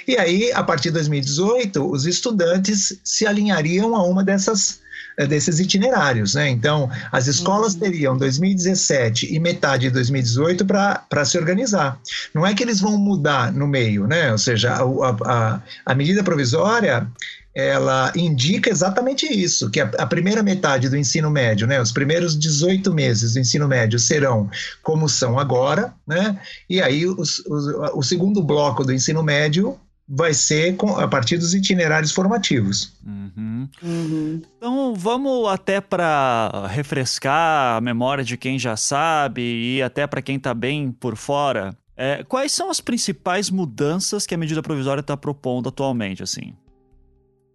E 0.07 0.17
aí, 0.17 0.51
a 0.53 0.63
partir 0.63 0.89
de 0.89 0.95
2018, 0.95 1.91
os 1.91 2.05
estudantes 2.05 2.99
se 3.03 3.27
alinhariam 3.27 3.95
a 3.95 4.03
uma 4.03 4.23
dessas 4.23 4.78
eh, 4.78 4.78
desses 5.27 5.59
itinerários, 5.59 6.33
né? 6.35 6.49
Então, 6.49 6.89
as 7.11 7.27
escolas 7.27 7.73
Uhum. 7.73 7.79
teriam 7.79 8.17
2017 8.17 9.33
e 9.33 9.39
metade 9.39 9.83
de 9.83 9.91
2018 9.91 10.65
para 10.65 11.25
se 11.25 11.37
organizar. 11.37 11.99
Não 12.33 12.45
é 12.45 12.53
que 12.53 12.63
eles 12.63 12.79
vão 12.79 12.97
mudar 12.97 13.51
no 13.51 13.67
meio, 13.67 14.07
né? 14.07 14.31
Ou 14.31 14.37
seja, 14.37 14.73
a, 14.73 14.81
a, 14.81 15.17
a- 15.25 15.61
a 15.85 15.95
medida 15.95 16.23
provisória 16.23 17.07
ela 17.53 18.13
indica 18.15 18.69
exatamente 18.69 19.25
isso, 19.25 19.69
que 19.71 19.81
a, 19.81 19.85
a 19.97 20.05
primeira 20.05 20.41
metade 20.43 20.87
do 20.87 20.95
ensino 20.95 21.29
médio, 21.31 21.67
né, 21.67 21.81
os 21.81 21.91
primeiros 21.91 22.37
18 22.37 22.93
meses 22.93 23.33
do 23.33 23.39
ensino 23.39 23.67
médio 23.67 23.97
serão 23.99 24.49
como 24.83 25.09
são 25.09 25.37
agora, 25.37 25.91
né, 26.07 26.37
e 26.69 26.79
aí 26.81 27.05
os, 27.07 27.39
os, 27.47 27.65
o 27.95 28.03
segundo 28.03 28.41
bloco 28.43 28.85
do 28.85 28.93
ensino 28.93 29.23
médio 29.23 29.77
vai 30.09 30.33
ser 30.33 30.75
com, 30.75 30.97
a 30.97 31.07
partir 31.07 31.37
dos 31.37 31.53
itinerários 31.53 32.11
formativos. 32.11 32.93
Uhum. 33.05 33.69
Uhum. 33.83 34.41
Então 34.57 34.95
vamos 34.95 35.47
até 35.47 35.79
para 35.79 36.67
refrescar 36.67 37.77
a 37.77 37.81
memória 37.81 38.23
de 38.23 38.35
quem 38.35 38.57
já 38.57 38.75
sabe 38.75 39.41
e 39.41 39.81
até 39.83 40.07
para 40.07 40.21
quem 40.21 40.37
está 40.37 40.53
bem 40.53 40.91
por 40.91 41.15
fora. 41.15 41.77
É, 41.95 42.23
quais 42.23 42.51
são 42.51 42.71
as 42.71 42.79
principais 42.79 43.49
mudanças 43.49 44.25
que 44.25 44.33
a 44.33 44.37
medida 44.37 44.63
provisória 44.63 45.01
está 45.01 45.15
propondo 45.15 45.69
atualmente, 45.69 46.23
assim? 46.23 46.53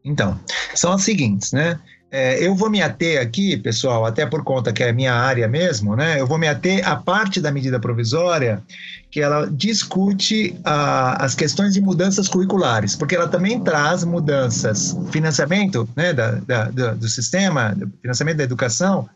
Então, 0.04 0.38
são 0.74 0.92
as 0.92 1.02
seguintes, 1.02 1.50
né? 1.52 1.80
É, 2.16 2.46
eu 2.46 2.54
vou 2.54 2.70
me 2.70 2.80
ater 2.80 3.20
aqui, 3.20 3.56
pessoal, 3.56 4.06
até 4.06 4.24
por 4.24 4.44
conta 4.44 4.72
que 4.72 4.84
é 4.84 4.92
minha 4.92 5.12
área 5.12 5.48
mesmo, 5.48 5.96
né? 5.96 6.20
Eu 6.20 6.28
vou 6.28 6.38
me 6.38 6.46
ater 6.46 6.88
à 6.88 6.94
parte 6.94 7.40
da 7.40 7.50
medida 7.50 7.80
provisória 7.80 8.62
que 9.10 9.20
ela 9.20 9.48
discute 9.50 10.56
ah, 10.64 11.16
as 11.24 11.34
questões 11.34 11.74
de 11.74 11.80
mudanças 11.80 12.28
curriculares, 12.28 12.94
porque 12.94 13.16
ela 13.16 13.26
também 13.26 13.58
traz 13.58 14.04
mudanças, 14.04 14.96
financiamento 15.10 15.88
né, 15.96 16.12
da, 16.12 16.30
da- 16.46 16.70
da- 16.70 16.94
do 16.94 17.08
sistema, 17.08 17.76
financiamento 18.00 18.36
da 18.36 18.44
educação, 18.44 19.08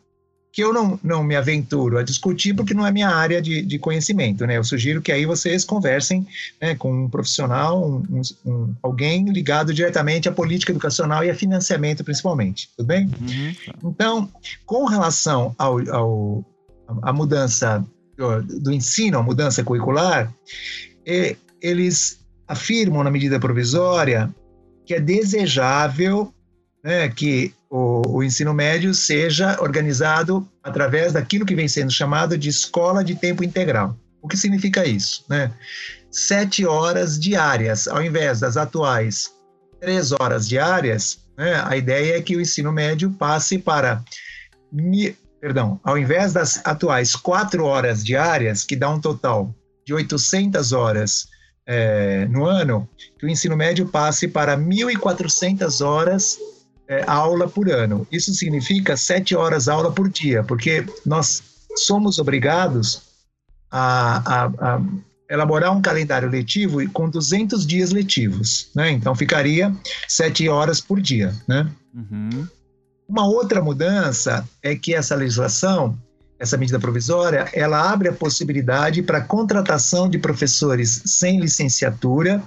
que 0.58 0.64
eu 0.64 0.72
não, 0.72 0.98
não 1.04 1.22
me 1.22 1.36
aventuro 1.36 1.98
a 1.98 2.02
discutir 2.02 2.52
porque 2.52 2.74
não 2.74 2.84
é 2.84 2.90
minha 2.90 3.08
área 3.08 3.40
de, 3.40 3.62
de 3.62 3.78
conhecimento, 3.78 4.44
né? 4.44 4.56
Eu 4.56 4.64
sugiro 4.64 5.00
que 5.00 5.12
aí 5.12 5.24
vocês 5.24 5.64
conversem 5.64 6.26
né, 6.60 6.74
com 6.74 7.04
um 7.04 7.08
profissional, 7.08 7.80
um, 7.88 8.20
um- 8.44 8.74
alguém 8.82 9.24
ligado 9.30 9.72
diretamente 9.72 10.28
à 10.28 10.32
política 10.32 10.72
educacional 10.72 11.22
e 11.24 11.30
a 11.30 11.34
financiamento 11.36 12.02
principalmente, 12.02 12.70
tudo 12.76 12.88
bem? 12.88 13.06
Uhum. 13.06 13.90
Então, 13.92 14.28
com 14.66 14.84
relação 14.84 15.54
ao, 15.56 15.78
ao- 15.94 16.44
à 17.02 17.12
mudança 17.12 17.86
do, 18.16 18.42
do 18.42 18.72
ensino, 18.72 19.16
a 19.16 19.22
mudança 19.22 19.62
curricular, 19.62 20.34
eles 21.62 22.18
afirmam 22.48 23.04
na 23.04 23.12
medida 23.12 23.38
provisória 23.38 24.28
que 24.84 24.92
é 24.92 24.98
desejável 24.98 26.34
né, 26.82 27.08
que 27.10 27.54
o, 27.70 28.02
o 28.18 28.22
ensino 28.22 28.54
médio 28.54 28.94
seja 28.94 29.60
organizado 29.60 30.48
através 30.62 31.12
daquilo 31.12 31.46
que 31.46 31.54
vem 31.54 31.68
sendo 31.68 31.92
chamado 31.92 32.36
de 32.36 32.48
escola 32.48 33.04
de 33.04 33.14
tempo 33.14 33.44
integral. 33.44 33.96
O 34.22 34.28
que 34.28 34.36
significa 34.36 34.86
isso? 34.86 35.24
Né? 35.28 35.52
Sete 36.10 36.66
horas 36.66 37.18
diárias, 37.18 37.86
ao 37.86 38.02
invés 38.02 38.40
das 38.40 38.56
atuais 38.56 39.30
três 39.80 40.10
horas 40.12 40.48
diárias, 40.48 41.20
né, 41.36 41.62
a 41.64 41.76
ideia 41.76 42.16
é 42.16 42.22
que 42.22 42.36
o 42.36 42.40
ensino 42.40 42.72
médio 42.72 43.10
passe 43.12 43.58
para 43.58 44.02
perdão, 45.40 45.80
ao 45.84 45.96
invés 45.96 46.32
das 46.32 46.60
atuais 46.66 47.14
quatro 47.14 47.64
horas 47.64 48.04
diárias, 48.04 48.64
que 48.64 48.74
dá 48.74 48.90
um 48.90 49.00
total 49.00 49.54
de 49.86 49.94
800 49.94 50.72
horas 50.72 51.28
eh, 51.64 52.26
no 52.28 52.44
ano, 52.44 52.88
que 53.18 53.24
o 53.24 53.28
ensino 53.28 53.56
médio 53.56 53.86
passe 53.86 54.26
para 54.26 54.58
1.400 54.58 55.84
horas 55.84 56.38
eh, 56.88 57.04
aula 57.06 57.48
por 57.48 57.70
ano. 57.70 58.06
Isso 58.10 58.32
significa 58.34 58.96
sete 58.96 59.34
horas 59.36 59.68
aula 59.68 59.92
por 59.92 60.08
dia, 60.08 60.42
porque 60.42 60.84
nós 61.04 61.42
somos 61.76 62.18
obrigados 62.18 63.02
a, 63.70 64.44
a- 64.44 64.76
a 64.76 64.82
elaborar 65.30 65.76
um 65.76 65.82
calendário 65.82 66.28
letivo 66.30 66.78
com 66.90 67.08
200 67.08 67.66
dias 67.66 67.90
letivos, 67.90 68.70
né? 68.74 68.90
Então 68.90 69.14
ficaria 69.14 69.74
sete 70.08 70.48
horas 70.48 70.80
por 70.80 71.00
dia, 71.00 71.34
né? 71.46 71.70
Uhum. 71.94 72.46
Uma 73.06 73.26
outra 73.26 73.62
mudança 73.62 74.46
é 74.62 74.74
que 74.74 74.94
essa 74.94 75.14
legislação, 75.14 75.98
essa 76.38 76.56
medida 76.56 76.78
provisória, 76.78 77.48
ela 77.52 77.90
abre 77.90 78.08
a 78.08 78.12
possibilidade 78.12 79.02
para 79.02 79.18
a 79.18 79.22
contratação 79.22 80.08
de 80.08 80.18
professores 80.18 81.02
sem 81.06 81.40
licenciatura 81.40 82.42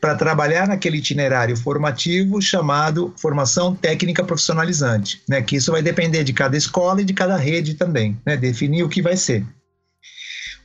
para 0.00 0.14
trabalhar 0.14 0.68
naquele 0.68 0.98
itinerário 0.98 1.56
formativo 1.56 2.40
chamado 2.40 3.14
formação 3.16 3.74
técnica 3.74 4.24
profissionalizante, 4.24 5.22
né? 5.28 5.42
Que 5.42 5.56
isso 5.56 5.72
vai 5.72 5.82
depender 5.82 6.24
de 6.24 6.32
cada 6.32 6.56
escola 6.56 7.00
e 7.00 7.04
de 7.04 7.14
cada 7.14 7.36
rede 7.36 7.74
também, 7.74 8.16
né? 8.24 8.36
Definir 8.36 8.82
o 8.82 8.88
que 8.88 9.02
vai 9.02 9.16
ser. 9.16 9.44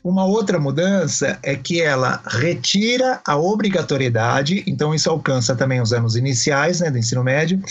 Uma 0.04 0.26
outra 0.26 0.60
mudança 0.60 1.38
é 1.44 1.56
que 1.56 1.80
ela 1.80 2.24
retira 2.26 3.22
a 3.24 3.38
obrigatoriedade, 3.38 4.64
então 4.66 4.96
isso 4.96 5.08
alcança 5.08 5.56
também 5.56 5.80
os 5.80 5.94
anos 5.94 6.16
iniciais 6.16 6.80
né, 6.80 6.90
do 6.90 6.98
ensino 6.98 7.24
médio, 7.24 7.62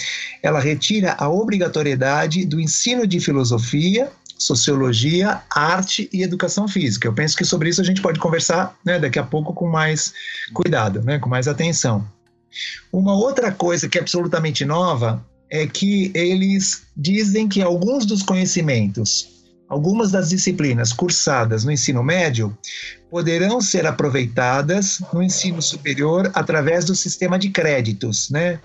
ela 0.41 0.61
retira 0.61 1.17
a 1.19 1.29
obrigatoriedade 1.29 2.47
do 2.47 2.61
ensino 2.61 3.05
de 3.05 3.19
filosofia, 3.19 4.13
sociologia, 4.41 5.43
arte 5.55 6.09
e 6.11 6.23
educação 6.23 6.67
física. 6.67 7.07
Eu 7.07 7.13
penso 7.13 7.37
que 7.37 7.45
sobre 7.45 7.69
isso 7.69 7.83
a 7.83 7.85
gente 7.85 8.01
pode 8.01 8.19
conversar 8.19 8.75
né, 8.83 8.99
daqui 8.99 9.19
a 9.19 9.23
pouco 9.23 9.53
com 9.53 9.69
mais 9.69 10.15
cuidado, 10.55 11.03
né, 11.03 11.19
com 11.19 11.29
mais 11.29 11.47
atenção. 11.47 12.09
Uma 12.91 13.15
outra 13.15 13.53
coisa 13.53 13.87
que 13.87 13.99
é 13.99 14.01
absolutamente 14.01 14.65
nova 14.65 15.23
é 15.51 15.67
que 15.67 16.11
eles 16.15 16.85
dizem 16.97 17.47
que 17.49 17.61
alguns 17.61 18.07
dos 18.07 18.23
conhecimentos, 18.23 19.45
algumas 19.69 20.11
das 20.11 20.31
disciplinas 20.31 20.91
cursadas 20.91 21.63
no 21.63 21.71
ensino 21.71 22.03
médio, 22.03 22.57
poderão 23.11 23.61
ser 23.61 23.87
aproveitadas 23.87 25.03
no 25.13 25.23
ensino 25.23 25.61
superior 25.61 26.31
através 26.33 26.87
do 26.87 26.95
sistema 26.95 27.39
de 27.39 27.51
créditos, 27.51 28.31
né? 28.31 28.59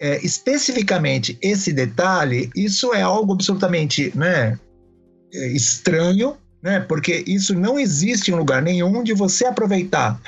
É, 0.00 0.24
especificamente 0.24 1.38
esse 1.40 1.72
detalhe, 1.72 2.50
isso 2.54 2.92
é 2.92 3.02
algo 3.02 3.32
absolutamente 3.32 4.12
né, 4.14 4.58
é, 5.32 5.46
estranho, 5.48 6.36
né, 6.62 6.80
porque 6.80 7.22
isso 7.26 7.54
não 7.54 7.78
existe 7.78 8.30
em 8.30 8.34
lugar 8.34 8.60
nenhum 8.60 9.02
de 9.04 9.14
você 9.14 9.46
aproveitar 9.46 10.20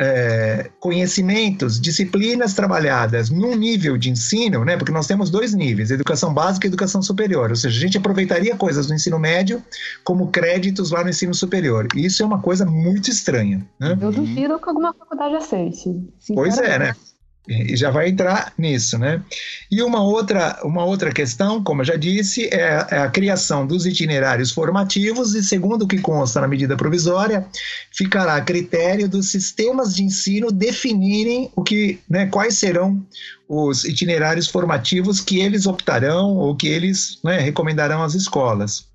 é, 0.00 0.70
conhecimentos, 0.80 1.78
disciplinas 1.78 2.54
trabalhadas 2.54 3.28
num 3.28 3.54
nível 3.54 3.98
de 3.98 4.08
ensino, 4.08 4.64
né, 4.64 4.78
porque 4.78 4.90
nós 4.90 5.06
temos 5.06 5.28
dois 5.28 5.52
níveis, 5.52 5.90
educação 5.90 6.32
básica 6.32 6.66
e 6.66 6.68
educação 6.68 7.02
superior, 7.02 7.50
ou 7.50 7.56
seja, 7.56 7.76
a 7.76 7.80
gente 7.80 7.98
aproveitaria 7.98 8.56
coisas 8.56 8.86
do 8.86 8.94
ensino 8.94 9.18
médio 9.18 9.62
como 10.02 10.28
créditos 10.28 10.90
lá 10.90 11.04
no 11.04 11.10
ensino 11.10 11.34
superior. 11.34 11.86
E 11.94 12.06
isso 12.06 12.22
é 12.22 12.26
uma 12.26 12.40
coisa 12.40 12.64
muito 12.64 13.10
estranha. 13.10 13.62
Né? 13.78 13.98
Eu 14.00 14.10
duvido 14.10 14.58
que 14.58 14.68
alguma 14.70 14.94
faculdade 14.94 15.34
aceite. 15.34 15.90
Pois 16.34 16.56
é, 16.56 16.78
né? 16.78 16.96
E 17.50 17.76
já 17.76 17.90
vai 17.90 18.08
entrar 18.08 18.52
nisso, 18.56 18.96
né? 18.96 19.20
E 19.68 19.82
uma 19.82 20.00
outra, 20.00 20.60
uma 20.62 20.84
outra 20.84 21.10
questão, 21.10 21.60
como 21.64 21.80
eu 21.80 21.84
já 21.84 21.96
disse, 21.96 22.44
é, 22.46 22.86
é 22.90 22.98
a 22.98 23.10
criação 23.10 23.66
dos 23.66 23.86
itinerários 23.86 24.52
formativos 24.52 25.34
e, 25.34 25.42
segundo 25.42 25.82
o 25.82 25.88
que 25.88 25.98
consta 25.98 26.40
na 26.40 26.46
medida 26.46 26.76
provisória, 26.76 27.44
ficará 27.92 28.36
a 28.36 28.40
critério 28.40 29.08
dos 29.08 29.32
sistemas 29.32 29.96
de 29.96 30.04
ensino 30.04 30.52
definirem 30.52 31.50
o 31.56 31.64
que, 31.64 31.98
né, 32.08 32.26
quais 32.26 32.56
serão 32.56 33.04
os 33.48 33.82
itinerários 33.82 34.46
formativos 34.46 35.20
que 35.20 35.40
eles 35.40 35.66
optarão 35.66 36.36
ou 36.36 36.54
que 36.54 36.68
eles 36.68 37.18
né, 37.24 37.40
recomendarão 37.40 38.00
às 38.00 38.14
escolas. 38.14 38.88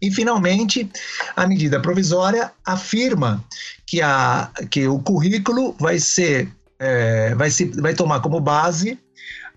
E, 0.00 0.10
finalmente, 0.10 0.90
a 1.36 1.46
medida 1.46 1.78
provisória 1.78 2.50
afirma 2.64 3.44
que, 3.86 4.00
a, 4.00 4.50
que 4.70 4.88
o 4.88 4.98
currículo 4.98 5.76
vai 5.78 5.98
ser 5.98 6.48
é, 6.82 7.34
vai, 7.36 7.48
se, 7.48 7.66
vai 7.80 7.94
tomar 7.94 8.20
como 8.20 8.40
base 8.40 8.98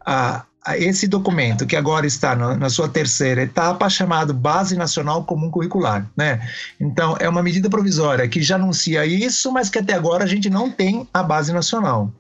a, 0.06 0.46
esse 0.78 1.08
documento 1.08 1.66
que 1.66 1.76
agora 1.76 2.06
está 2.06 2.36
no, 2.36 2.56
na 2.56 2.70
sua 2.70 2.88
terceira 2.88 3.42
etapa, 3.42 3.90
chamado 3.90 4.34
Base 4.34 4.76
Nacional 4.76 5.24
Comum 5.24 5.50
Curricular, 5.50 6.08
né? 6.16 6.48
Então, 6.80 7.18
é 7.20 7.28
uma 7.28 7.42
medida 7.42 7.70
provisória 7.70 8.28
que 8.28 8.44
já 8.44 8.56
anuncia 8.56 9.06
isso, 9.06 9.52
mas 9.52 9.70
que 9.70 9.80
até 9.80 9.94
agora 9.94 10.24
a 10.24 10.28
gente 10.28 10.50
não 10.50 10.70
tem 10.70 11.08
a 11.12 11.24
base 11.24 11.52
nacional. 11.52 12.14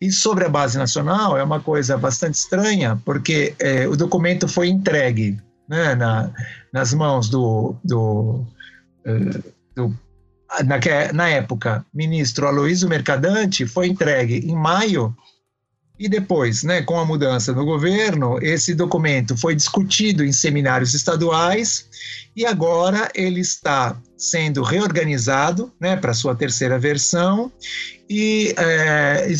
E 0.00 0.10
sobre 0.10 0.44
a 0.44 0.48
base 0.48 0.76
nacional, 0.76 1.36
é 1.36 1.42
uma 1.44 1.60
coisa 1.60 1.96
bastante 1.96 2.34
estranha, 2.34 3.00
porque 3.04 3.54
é, 3.60 3.86
o 3.86 3.96
documento 3.96 4.48
foi 4.48 4.68
entregue 4.68 5.38
né, 5.68 5.94
na, 5.94 6.30
nas 6.72 6.92
mãos 6.92 7.28
do, 7.28 7.76
do, 7.84 8.44
uh, 9.06 9.52
do 9.76 9.96
na, 10.64 10.78
na 11.12 11.28
época, 11.28 11.84
ministro 11.92 12.46
Aloysio 12.46 12.88
Mercadante, 12.88 13.66
foi 13.66 13.88
entregue 13.88 14.38
em 14.38 14.54
maio 14.54 15.14
e 15.98 16.08
depois, 16.08 16.64
né, 16.64 16.82
com 16.82 16.98
a 16.98 17.04
mudança 17.04 17.52
no 17.52 17.64
governo, 17.64 18.38
esse 18.42 18.74
documento 18.74 19.36
foi 19.36 19.54
discutido 19.54 20.24
em 20.24 20.32
seminários 20.32 20.94
estaduais 20.94 21.86
e 22.34 22.44
agora 22.44 23.08
ele 23.14 23.40
está 23.40 23.96
sendo 24.16 24.62
reorganizado 24.62 25.72
né, 25.78 25.96
para 25.96 26.14
sua 26.14 26.34
terceira 26.34 26.78
versão 26.78 27.52
e, 28.10 28.52
é, 28.56 29.32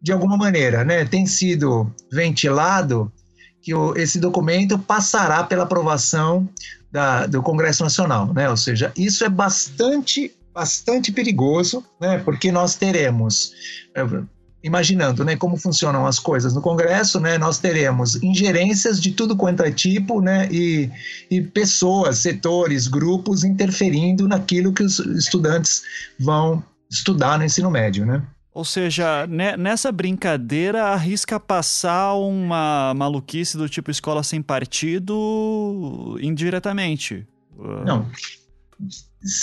de 0.00 0.12
alguma 0.12 0.36
maneira, 0.36 0.84
né, 0.84 1.04
tem 1.04 1.26
sido 1.26 1.92
ventilado 2.10 3.12
que 3.60 3.74
o, 3.74 3.94
esse 3.96 4.18
documento 4.18 4.78
passará 4.78 5.44
pela 5.44 5.64
aprovação 5.64 6.48
da, 6.90 7.26
do 7.26 7.42
Congresso 7.42 7.82
Nacional, 7.82 8.32
né? 8.32 8.48
Ou 8.48 8.56
seja, 8.56 8.92
isso 8.96 9.24
é 9.24 9.28
bastante, 9.28 10.34
bastante 10.54 11.12
perigoso, 11.12 11.84
né? 12.00 12.18
Porque 12.18 12.50
nós 12.50 12.74
teremos 12.74 13.52
é, 13.94 14.02
imaginando 14.62 15.24
né, 15.24 15.36
como 15.36 15.56
funcionam 15.56 16.06
as 16.06 16.18
coisas 16.18 16.54
no 16.54 16.60
Congresso, 16.60 17.18
né, 17.18 17.38
nós 17.38 17.58
teremos 17.58 18.22
ingerências 18.22 19.00
de 19.00 19.12
tudo 19.12 19.36
quanto 19.36 19.62
é 19.62 19.70
tipo, 19.70 20.20
né, 20.20 20.48
e, 20.50 20.90
e 21.30 21.40
pessoas, 21.40 22.18
setores, 22.18 22.86
grupos 22.86 23.42
interferindo 23.42 24.28
naquilo 24.28 24.72
que 24.72 24.82
os 24.82 24.98
estudantes 24.98 25.82
vão 26.18 26.62
estudar 26.90 27.38
no 27.38 27.44
ensino 27.44 27.70
médio, 27.70 28.04
né? 28.04 28.22
Ou 28.52 28.64
seja, 28.64 29.28
nessa 29.56 29.92
brincadeira 29.92 30.86
arrisca 30.88 31.38
passar 31.38 32.14
uma 32.14 32.92
maluquice 32.94 33.56
do 33.56 33.68
tipo 33.68 33.92
escola 33.92 34.24
sem 34.24 34.42
partido 34.42 36.18
indiretamente. 36.20 37.24
Não. 37.86 38.10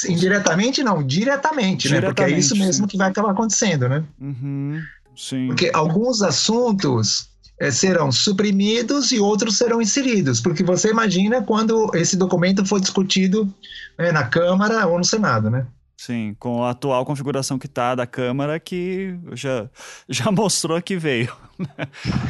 Indiretamente 0.10 0.84
não, 0.84 1.04
diretamente, 1.04 1.88
diretamente 1.88 1.90
né? 1.90 2.02
Porque 2.02 2.24
é 2.24 2.30
isso 2.32 2.56
mesmo 2.56 2.86
sim. 2.86 2.88
que 2.88 2.98
vai 2.98 3.10
acabar 3.10 3.32
acontecendo, 3.32 3.88
né? 3.88 4.04
Uhum. 4.20 4.82
Sim. 5.16 5.48
Porque 5.48 5.70
alguns 5.74 6.22
assuntos 6.22 7.30
é, 7.60 7.72
serão 7.72 8.12
suprimidos 8.12 9.12
e 9.12 9.20
outros 9.20 9.58
serão 9.58 9.82
inseridos. 9.82 10.40
Porque 10.40 10.64
você 10.64 10.90
imagina 10.90 11.42
quando 11.42 11.92
esse 11.96 12.16
documento 12.16 12.66
for 12.66 12.80
discutido 12.80 13.52
né, 13.98 14.12
na 14.12 14.24
Câmara 14.24 14.88
ou 14.88 14.98
no 14.98 15.06
Senado, 15.06 15.50
né? 15.50 15.66
Sim, 15.98 16.36
com 16.38 16.64
a 16.64 16.70
atual 16.70 17.04
configuração 17.04 17.58
que 17.58 17.66
está 17.66 17.96
da 17.96 18.06
Câmara, 18.06 18.60
que 18.60 19.16
já, 19.34 19.68
já 20.08 20.32
mostrou 20.32 20.82
que 20.82 20.96
veio. 20.96 21.36
Né? 21.58 21.88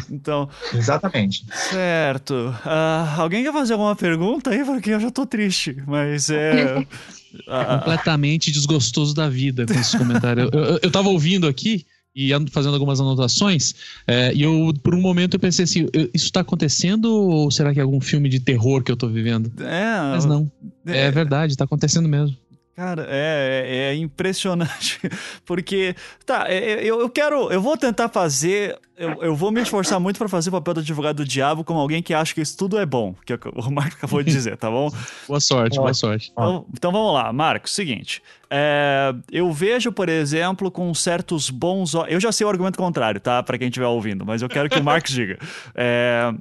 então. 0.09 0.47
Exatamente. 0.73 1.45
Certo. 1.51 2.33
Uh, 2.33 3.19
alguém 3.19 3.43
quer 3.43 3.51
fazer 3.51 3.73
alguma 3.73 3.93
pergunta 3.93 4.51
aí? 4.51 4.63
Porque 4.63 4.91
eu 4.91 5.01
já 5.01 5.09
estou 5.09 5.25
triste, 5.25 5.75
mas 5.85 6.29
é. 6.29 6.87
Completamente 7.45 8.49
desgostoso 8.53 9.13
da 9.13 9.27
vida 9.27 9.65
com 9.65 9.73
esse 9.73 9.97
comentário. 9.97 10.49
eu, 10.53 10.59
eu, 10.63 10.79
eu 10.81 10.89
tava 10.89 11.09
ouvindo 11.09 11.45
aqui 11.45 11.85
e 12.17 12.31
fazendo 12.49 12.73
algumas 12.73 12.99
anotações, 12.99 13.75
é, 14.07 14.33
e 14.33 14.41
eu, 14.41 14.73
por 14.81 14.95
um 14.95 15.01
momento, 15.01 15.35
eu 15.35 15.39
pensei 15.39 15.65
assim, 15.65 15.87
isso 16.15 16.25
está 16.25 16.39
acontecendo 16.39 17.13
ou 17.13 17.51
será 17.51 17.71
que 17.71 17.79
é 17.79 17.83
algum 17.83 18.01
filme 18.01 18.27
de 18.27 18.39
terror 18.39 18.81
que 18.81 18.89
eu 18.89 18.95
estou 18.95 19.07
vivendo? 19.07 19.51
É, 19.61 19.99
Mas 20.13 20.25
não, 20.25 20.51
é, 20.85 21.01
é 21.01 21.11
verdade, 21.11 21.53
está 21.53 21.65
acontecendo 21.65 22.09
mesmo. 22.09 22.35
Cara, 22.77 23.07
é, 23.09 23.65
é, 23.65 23.89
é, 23.89 23.95
impressionante, 23.95 24.99
porque, 25.43 25.95
tá, 26.27 26.45
é, 26.47 26.57
é, 26.57 26.83
eu, 26.83 26.99
eu 27.01 27.09
quero, 27.09 27.51
eu 27.51 27.59
vou 27.59 27.75
tentar 27.75 28.07
fazer, 28.07 28.77
eu, 28.95 29.23
eu 29.23 29.35
vou 29.35 29.51
me 29.51 29.59
esforçar 29.59 29.99
muito 29.99 30.19
para 30.19 30.29
fazer 30.29 30.49
o 30.49 30.51
papel 30.51 30.75
do 30.75 30.79
advogado 30.81 31.15
do 31.15 31.25
diabo 31.25 31.63
como 31.63 31.79
alguém 31.79 32.03
que 32.03 32.13
acha 32.13 32.35
que 32.35 32.39
isso 32.39 32.55
tudo 32.55 32.77
é 32.77 32.85
bom, 32.85 33.15
que 33.25 33.33
o 33.33 33.71
Marco 33.73 33.95
acabou 33.97 34.21
de 34.21 34.31
dizer, 34.31 34.57
tá 34.57 34.69
bom? 34.69 34.91
boa 35.27 35.39
sorte, 35.39 35.75
boa 35.79 35.91
sorte. 35.91 36.29
Então, 36.31 36.67
então 36.71 36.91
vamos 36.91 37.15
lá, 37.15 37.33
Marco, 37.33 37.67
seguinte, 37.67 38.21
é, 38.47 39.11
eu 39.31 39.51
vejo, 39.51 39.91
por 39.91 40.07
exemplo, 40.07 40.69
com 40.69 40.93
certos 40.93 41.49
bons, 41.49 41.95
eu 42.07 42.19
já 42.19 42.31
sei 42.31 42.45
o 42.45 42.49
argumento 42.51 42.77
contrário, 42.77 43.19
tá, 43.19 43.41
para 43.41 43.57
quem 43.57 43.69
estiver 43.69 43.87
ouvindo, 43.87 44.23
mas 44.23 44.43
eu 44.43 44.49
quero 44.49 44.69
que 44.69 44.77
o 44.77 44.83
Marcos 44.83 45.13
diga. 45.13 45.39
É, 45.73 46.31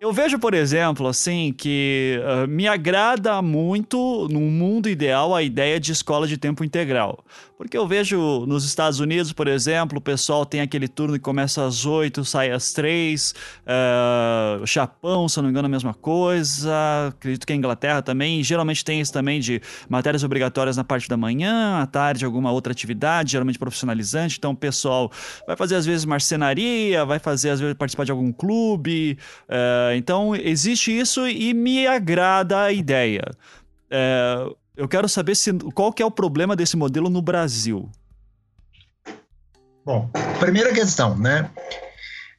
eu 0.00 0.12
vejo, 0.12 0.38
por 0.38 0.54
exemplo, 0.54 1.08
assim, 1.08 1.52
que 1.52 2.20
uh, 2.22 2.46
me 2.46 2.68
agrada 2.68 3.42
muito, 3.42 4.28
num 4.30 4.48
mundo 4.50 4.88
ideal, 4.88 5.34
a 5.34 5.42
ideia 5.42 5.80
de 5.80 5.90
escola 5.90 6.26
de 6.26 6.38
tempo 6.38 6.62
integral. 6.62 7.24
Porque 7.58 7.76
eu 7.76 7.88
vejo 7.88 8.46
nos 8.46 8.64
Estados 8.64 9.00
Unidos, 9.00 9.32
por 9.32 9.48
exemplo, 9.48 9.98
o 9.98 10.00
pessoal 10.00 10.46
tem 10.46 10.60
aquele 10.60 10.86
turno 10.86 11.14
que 11.14 11.20
começa 11.20 11.66
às 11.66 11.84
8, 11.84 12.24
sai 12.24 12.52
às 12.52 12.72
3. 12.72 13.34
Uh, 13.66 14.64
Japão, 14.64 15.28
se 15.28 15.40
eu 15.40 15.42
não 15.42 15.48
me 15.48 15.52
engano, 15.52 15.66
a 15.66 15.68
mesma 15.68 15.92
coisa. 15.92 16.72
Acredito 17.08 17.44
que 17.44 17.52
a 17.52 17.56
Inglaterra 17.56 18.00
também. 18.00 18.44
Geralmente 18.44 18.84
tem 18.84 19.00
isso 19.00 19.12
também 19.12 19.40
de 19.40 19.60
matérias 19.88 20.22
obrigatórias 20.22 20.76
na 20.76 20.84
parte 20.84 21.08
da 21.08 21.16
manhã, 21.16 21.82
à 21.82 21.86
tarde, 21.86 22.24
alguma 22.24 22.52
outra 22.52 22.70
atividade, 22.70 23.32
geralmente 23.32 23.58
profissionalizante. 23.58 24.36
Então 24.38 24.52
o 24.52 24.56
pessoal 24.56 25.10
vai 25.44 25.56
fazer, 25.56 25.74
às 25.74 25.84
vezes, 25.84 26.04
marcenaria, 26.04 27.04
vai 27.04 27.18
fazer, 27.18 27.50
às 27.50 27.58
vezes, 27.58 27.74
participar 27.74 28.04
de 28.04 28.12
algum 28.12 28.30
clube. 28.30 29.18
Uh, 29.48 29.96
então 29.96 30.36
existe 30.36 30.96
isso 30.96 31.26
e 31.26 31.52
me 31.52 31.88
agrada 31.88 32.62
a 32.62 32.72
ideia. 32.72 33.24
Uh, 33.90 34.56
eu 34.78 34.86
quero 34.86 35.08
saber 35.08 35.34
se, 35.34 35.52
qual 35.74 35.92
que 35.92 36.00
é 36.00 36.06
o 36.06 36.10
problema 36.10 36.54
desse 36.54 36.76
modelo 36.76 37.10
no 37.10 37.20
Brasil. 37.20 37.90
Bom, 39.84 40.08
primeira 40.38 40.72
questão, 40.72 41.18
né? 41.18 41.50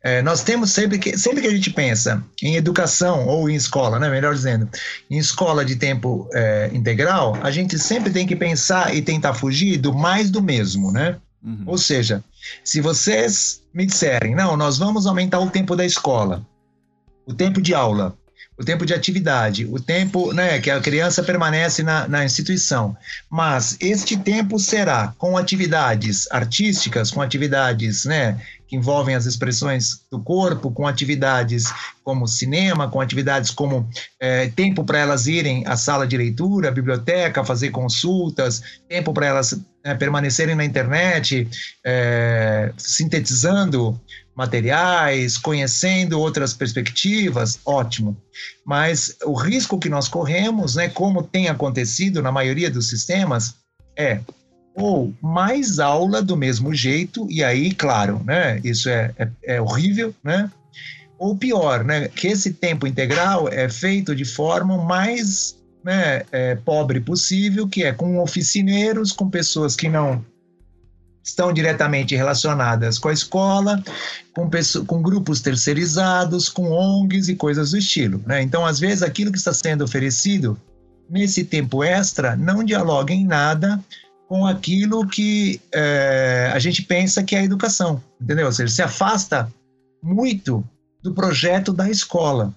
É, 0.02 0.22
nós 0.22 0.42
temos 0.42 0.72
sempre 0.72 0.98
que, 0.98 1.18
sempre 1.18 1.42
que 1.42 1.48
a 1.48 1.52
gente 1.52 1.70
pensa 1.72 2.24
em 2.42 2.56
educação 2.56 3.28
ou 3.28 3.50
em 3.50 3.56
escola, 3.56 4.00
né, 4.00 4.10
melhor 4.10 4.34
dizendo, 4.34 4.70
em 5.10 5.18
escola 5.18 5.66
de 5.66 5.76
tempo 5.76 6.30
é, 6.32 6.70
integral, 6.72 7.38
a 7.44 7.52
gente 7.52 7.78
sempre 7.78 8.10
tem 8.10 8.26
que 8.26 8.38
pensar 8.38 8.96
e 8.96 9.02
tentar 9.02 9.34
fugir 9.34 9.78
do 9.78 9.94
mais 9.94 10.32
do 10.32 10.42
mesmo, 10.42 10.94
né? 10.94 11.18
Uhum. 11.44 11.64
Ou 11.66 11.78
seja, 11.78 12.24
se 12.64 12.80
vocês 12.80 13.62
me 13.74 13.86
disserem, 13.86 14.34
não, 14.34 14.56
nós 14.56 14.78
vamos 14.78 15.06
aumentar 15.06 15.42
o 15.42 15.50
tempo 15.50 15.76
da 15.76 15.86
escola, 15.86 16.48
o 17.26 17.34
tempo 17.34 17.62
de 17.62 17.74
aula, 17.74 18.18
o 18.58 18.64
tempo 18.64 18.86
de 18.86 18.94
atividade, 18.94 19.66
o 19.66 19.80
tempo 19.80 20.34
né, 20.34 20.60
que 20.60 20.70
a 20.70 20.82
criança 20.82 21.24
permanece 21.24 21.82
na, 21.82 22.08
na 22.08 22.26
instituição. 22.26 22.96
Mas 23.30 23.78
este 23.80 24.18
tempo 24.18 24.60
será 24.60 25.14
com 25.18 25.38
atividades 25.38 26.28
artísticas, 26.30 27.10
com 27.10 27.22
atividades 27.22 28.04
né, 28.04 28.40
que 28.68 28.76
envolvem 28.76 29.16
as 29.16 29.26
expressões 29.26 30.06
do 30.12 30.20
corpo, 30.20 30.70
com 30.70 30.86
atividades 30.86 31.74
como 32.04 32.28
cinema, 32.28 32.88
com 32.88 33.02
atividades 33.02 33.50
como 33.50 33.90
é, 34.20 34.48
tempo 34.50 34.84
para 34.84 35.00
elas 35.00 35.26
irem 35.26 35.66
à 35.66 35.76
sala 35.76 36.06
de 36.06 36.16
leitura, 36.16 36.70
biblioteca, 36.70 37.44
fazer 37.44 37.72
consultas, 37.72 38.62
tempo 38.88 39.12
para 39.12 39.26
elas 39.26 39.60
é, 39.84 39.96
permanecerem 39.96 40.56
na 40.56 40.64
internet, 40.64 41.48
é, 41.84 42.72
sintetizando 42.78 44.00
materiais, 44.40 45.38
conhecendo 45.38 46.18
outras 46.18 46.54
perspectivas, 46.54 47.60
ótimo. 47.66 48.16
Mas 48.66 49.18
o 49.26 49.34
risco 49.34 49.78
que 49.78 49.90
nós 49.90 50.08
corremos, 50.08 50.76
né, 50.76 50.88
como 50.88 51.22
tem 51.22 51.50
acontecido 51.50 52.22
na 52.22 52.32
maioria 52.32 52.72
dos 52.72 52.88
sistemas, 52.88 53.56
é 53.98 54.22
ou 54.74 55.14
mais 55.22 55.78
aula 55.78 56.22
do 56.22 56.38
mesmo 56.38 56.74
jeito, 56.74 57.28
e 57.30 57.44
aí, 57.44 57.74
claro, 57.74 58.22
né, 58.24 58.62
isso 58.64 58.88
é, 58.88 59.14
é, 59.18 59.30
é 59.44 59.62
horrível, 59.62 60.16
né? 60.24 60.50
Ou 61.18 61.36
pior, 61.36 61.84
né, 61.84 62.08
que 62.08 62.28
esse 62.28 62.54
tempo 62.54 62.88
integral 62.88 63.50
é 63.50 63.68
feito 63.68 64.16
de 64.16 64.24
forma 64.24 64.78
mais 64.78 65.58
né, 65.84 66.24
é, 66.32 66.56
pobre 66.56 67.02
possível, 67.02 67.68
que 67.68 67.84
é 67.84 67.92
com 67.92 68.20
oficineiros, 68.20 69.12
com 69.12 69.30
pessoas 69.30 69.76
que 69.76 69.90
não 69.90 70.24
estão 71.30 71.54
diretamente 71.54 72.16
relacionadas 72.16 73.00
com 73.00 73.10
a 73.10 73.14
escola, 73.14 73.82
com, 74.34 74.50
pessoas, 74.50 74.86
com 74.86 75.02
grupos 75.02 75.42
terceirizados, 75.42 76.50
com 76.50 76.72
ONGs 76.72 77.30
e 77.30 77.36
coisas 77.36 77.72
do 77.72 77.78
estilo. 77.78 78.22
Né? 78.26 78.42
Então, 78.42 78.66
às 78.66 78.80
vezes, 78.80 79.02
aquilo 79.02 79.32
que 79.32 79.38
está 79.38 79.54
sendo 79.54 79.84
oferecido 79.84 80.60
nesse 81.10 81.44
tempo 81.44 81.84
extra 81.84 82.36
não 82.36 82.64
dialoga 82.64 83.14
em 83.14 83.26
nada 83.26 83.80
com 84.28 84.46
aquilo 84.46 85.08
que 85.08 85.60
é, 85.74 86.52
a 86.54 86.60
gente 86.60 86.84
pensa 86.84 87.24
que 87.24 87.36
é 87.36 87.40
a 87.40 87.44
educação, 87.44 88.02
entendeu? 88.22 88.46
Ou 88.46 88.52
seja, 88.52 88.72
se 88.72 88.82
afasta 88.84 89.52
muito 90.04 90.64
do 91.02 91.14
projeto 91.14 91.74
da 91.74 91.90
escola. 91.90 92.54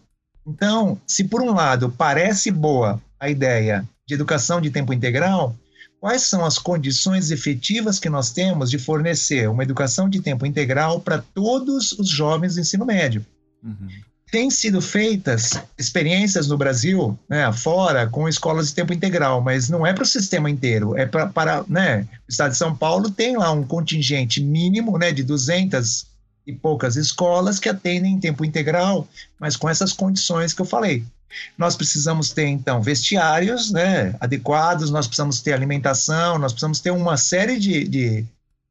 Então, 0.47 1.01
se 1.07 1.25
por 1.25 1.41
um 1.41 1.55
lado 1.55 1.89
parece 1.97 2.51
boa 2.51 3.01
a 3.19 3.31
ideia 3.31 3.89
de 4.07 4.15
educação 4.15 4.61
de 4.61 4.71
tempo 4.71 4.93
integral, 4.93 5.57
quais 6.03 6.23
são 6.23 6.45
as 6.45 6.59
condições 6.59 7.31
efetivas 7.31 8.01
que 8.01 8.11
nós 8.11 8.33
temos 8.33 8.69
de 8.69 8.77
fornecer 8.77 9.49
uma 9.49 9.63
educação 9.63 10.09
de 10.09 10.21
tempo 10.21 10.45
integral 10.45 10.99
para 10.99 11.23
todos 11.33 11.93
os 11.93 12.09
jovens 12.09 12.57
do 12.57 12.61
ensino 12.61 12.85
médio. 12.85 13.25
Uhum. 13.63 13.89
tem 14.29 14.51
sido 14.51 14.83
feitas 14.83 15.53
experiências 15.79 16.49
no 16.49 16.59
Brasil, 16.59 17.17
né, 17.29 17.53
fora, 17.53 18.09
com 18.09 18.29
escolas 18.29 18.67
de 18.67 18.75
tempo 18.75 18.93
integral, 18.93 19.41
mas 19.41 19.69
não 19.69 19.87
é 19.87 19.93
para 19.93 20.03
o 20.03 20.07
sistema 20.07 20.51
inteiro, 20.51 20.97
é 20.97 21.07
pra, 21.07 21.29
para, 21.29 21.65
né, 21.69 22.09
o 22.27 22.33
Estado 22.33 22.51
de 22.51 22.57
São 22.57 22.75
Paulo 22.75 23.09
tem 23.09 23.37
lá 23.37 23.53
um 23.53 23.63
contingente 23.63 24.43
mínimo, 24.43 24.99
né, 24.99 25.13
de 25.13 25.23
200 25.23 26.07
e 26.45 26.53
poucas 26.53 26.97
escolas 26.97 27.61
que 27.61 27.69
atendem 27.69 28.15
em 28.15 28.19
tempo 28.19 28.45
integral, 28.45 29.07
mas 29.39 29.57
com 29.57 29.69
essas 29.69 29.93
condições 29.93 30.53
que 30.53 30.63
eu 30.63 30.67
falei. 30.67 31.05
Nós 31.57 31.77
precisamos 31.77 32.31
ter, 32.31 32.47
então, 32.47 32.83
vestiários 32.83 33.71
né, 33.71 34.15
adequados, 34.21 34.91
nós 34.91 35.07
precisamos 35.07 35.41
ter 35.41 35.53
alimentação, 35.53 36.39
nós 36.39 36.53
precisamos 36.53 36.81
ter 36.81 36.91
uma 36.91 37.17
série 37.17 37.59
de, 37.59 37.85
de, 37.89 38.25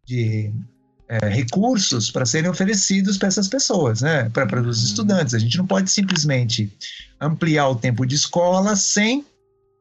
de 0.06 0.54
é, 1.12 1.28
recursos 1.28 2.10
para 2.10 2.26
serem 2.26 2.50
oferecidos 2.50 3.18
para 3.18 3.28
essas 3.28 3.50
pessoas, 3.50 4.02
né? 4.02 4.30
para 4.30 4.62
os 4.62 4.80
uhum. 4.80 4.86
estudantes. 4.86 5.34
A 5.34 5.40
gente 5.40 5.58
não 5.58 5.68
pode 5.68 5.92
simplesmente 5.92 6.72
ampliar 7.20 7.68
o 7.68 7.76
tempo 7.76 8.06
de 8.06 8.16
escola 8.16 8.78
sem 8.78 9.26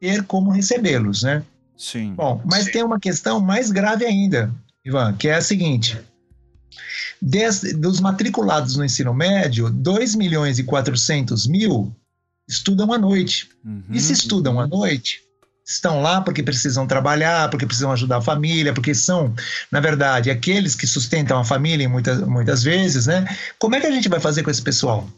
ter 0.01 0.25
como 0.25 0.51
recebê-los. 0.51 1.23
Né? 1.23 1.45
Sim. 1.77 2.15
Bom, 2.15 2.43
mas 2.45 2.65
Sim. 2.65 2.73
tem 2.73 2.83
uma 2.83 2.99
questão 2.99 3.41
mais 3.41 3.71
grave 3.71 4.05
ainda, 4.05 4.53
Ivan, 4.85 5.13
que 5.13 5.29
é 5.29 5.35
a 5.35 5.41
seguinte. 5.41 6.01
Des, 7.23 7.61
dos 7.75 8.01
matriculados 8.01 8.77
no 8.77 8.85
ensino 8.85 9.15
médio, 9.15 9.71
2 9.71 10.17
milhões 10.17 10.59
e 10.59 10.65
400 10.65 11.47
mil 11.47 11.95
estudam 12.51 12.93
à 12.93 12.99
noite. 12.99 13.49
Uhum. 13.65 13.85
E 13.91 14.01
se 14.01 14.13
estudam 14.13 14.61
à 14.61 14.67
noite, 14.67 15.23
estão 15.65 16.03
lá 16.03 16.21
porque 16.21 16.43
precisam 16.43 16.87
trabalhar, 16.87 17.49
porque 17.49 17.65
precisam 17.65 17.93
ajudar 17.93 18.19
a 18.19 18.23
família, 18.23 18.75
porque 18.75 18.95
são, 18.95 19.33
na 19.71 19.81
verdade, 19.81 20.31
aqueles 20.31 20.75
que 20.75 20.87
sustentam 20.87 21.39
a 21.39 21.45
família 21.45 21.89
muitas, 21.89 22.21
muitas 22.21 22.63
vezes, 22.63 23.07
né? 23.07 23.25
Como 23.59 23.77
é 23.77 23.81
que 23.81 23.87
a 23.87 23.91
gente 23.91 24.09
vai 24.09 24.21
fazer 24.21 24.43
com 24.43 24.51
esse 24.51 24.63
pessoal? 24.63 25.09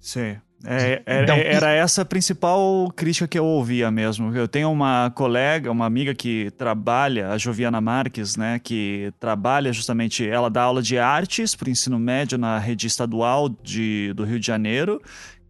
Sim. 0.00 0.36
É, 0.64 1.02
é, 1.04 1.22
então, 1.22 1.36
era 1.36 1.70
essa 1.70 2.02
a 2.02 2.04
principal 2.04 2.90
crítica 2.96 3.28
que 3.28 3.38
eu 3.38 3.44
ouvia 3.44 3.90
mesmo. 3.90 4.34
Eu 4.34 4.48
tenho 4.48 4.72
uma 4.72 5.12
colega, 5.14 5.70
uma 5.70 5.84
amiga 5.84 6.14
que 6.14 6.50
trabalha, 6.56 7.30
a 7.30 7.38
Joviana 7.38 7.80
Marques, 7.80 8.36
né, 8.36 8.58
que 8.58 9.12
trabalha 9.20 9.72
justamente, 9.72 10.26
ela 10.26 10.48
dá 10.48 10.62
aula 10.62 10.82
de 10.82 10.98
artes 10.98 11.54
para 11.54 11.68
o 11.68 11.70
ensino 11.70 11.98
médio 11.98 12.38
na 12.38 12.58
rede 12.58 12.86
estadual 12.86 13.48
de, 13.48 14.12
do 14.14 14.24
Rio 14.24 14.40
de 14.40 14.46
Janeiro 14.46 15.00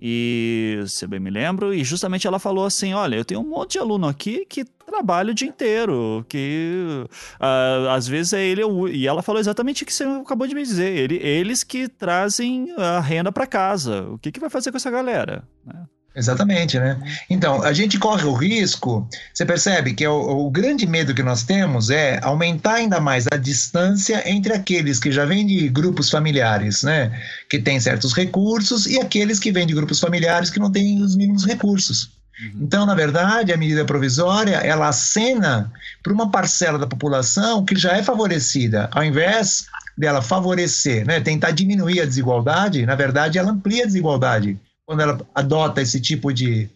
e, 0.08 0.84
se 0.86 1.04
bem 1.04 1.18
me 1.18 1.30
lembro, 1.30 1.74
e 1.74 1.82
justamente 1.82 2.28
ela 2.28 2.38
falou 2.38 2.64
assim: 2.64 2.94
olha, 2.94 3.16
eu 3.16 3.24
tenho 3.24 3.40
um 3.40 3.48
monte 3.48 3.72
de 3.72 3.80
aluno 3.80 4.06
aqui 4.06 4.46
que 4.46 4.64
trabalha 4.64 5.32
o 5.32 5.34
dia 5.34 5.48
inteiro, 5.48 6.24
que 6.28 7.04
uh, 7.40 7.88
às 7.90 8.06
vezes 8.06 8.32
é 8.32 8.46
ele. 8.46 8.62
E 8.92 9.04
ela 9.08 9.20
falou 9.20 9.40
exatamente 9.40 9.82
o 9.82 9.86
que 9.86 9.92
você 9.92 10.04
acabou 10.04 10.46
de 10.46 10.54
me 10.54 10.62
dizer: 10.62 10.96
ele, 10.96 11.16
eles 11.16 11.64
que 11.64 11.88
trazem 11.88 12.72
a 12.78 13.00
renda 13.00 13.32
para 13.32 13.48
casa. 13.48 14.02
O 14.08 14.16
que, 14.16 14.30
que 14.30 14.38
vai 14.38 14.48
fazer 14.48 14.70
com 14.70 14.76
essa 14.76 14.92
galera? 14.92 15.42
Né? 15.64 15.84
Exatamente, 16.16 16.78
né? 16.78 16.98
Então, 17.28 17.62
a 17.62 17.74
gente 17.74 17.98
corre 17.98 18.24
o 18.24 18.32
risco, 18.32 19.06
você 19.34 19.44
percebe 19.44 19.92
que 19.92 20.02
é 20.02 20.08
o, 20.08 20.46
o, 20.46 20.50
grande 20.50 20.86
medo 20.86 21.14
que 21.14 21.22
nós 21.22 21.42
temos 21.42 21.90
é 21.90 22.18
aumentar 22.22 22.76
ainda 22.76 22.98
mais 22.98 23.26
a 23.30 23.36
distância 23.36 24.22
entre 24.26 24.54
aqueles 24.54 24.98
que 24.98 25.12
já 25.12 25.26
vêm 25.26 25.46
de 25.46 25.68
grupos 25.68 26.08
familiares, 26.08 26.82
né? 26.82 27.12
Que 27.50 27.58
têm 27.58 27.78
certos 27.78 28.14
recursos, 28.14 28.86
e 28.86 28.98
aqueles 28.98 29.38
que 29.38 29.52
vêm 29.52 29.66
de 29.66 29.74
grupos 29.74 30.00
familiares 30.00 30.48
que 30.48 30.58
não 30.58 30.72
têm 30.72 31.02
os 31.02 31.14
mínimos 31.14 31.44
recursos. 31.44 32.10
Uhum. 32.40 32.62
Então, 32.62 32.86
na 32.86 32.94
verdade, 32.94 33.52
a 33.52 33.56
medida 33.58 33.84
provisória, 33.84 34.56
ela 34.56 34.88
acena 34.88 35.70
para 36.02 36.14
uma 36.14 36.30
parcela 36.30 36.78
da 36.78 36.86
população 36.86 37.62
que 37.62 37.76
já 37.76 37.92
é 37.92 38.02
favorecida, 38.02 38.88
ao 38.90 39.04
invés 39.04 39.66
dela 39.98 40.22
favorecer, 40.22 41.06
né, 41.06 41.20
tentar 41.20 41.50
diminuir 41.50 42.00
a 42.00 42.06
desigualdade, 42.06 42.86
na 42.86 42.94
verdade, 42.94 43.38
ela 43.38 43.50
amplia 43.50 43.84
a 43.84 43.86
desigualdade 43.86 44.58
quando 44.86 45.00
ela 45.00 45.20
adota 45.34 45.82
esse 45.82 46.00
tipo 46.00 46.32
de, 46.32 46.70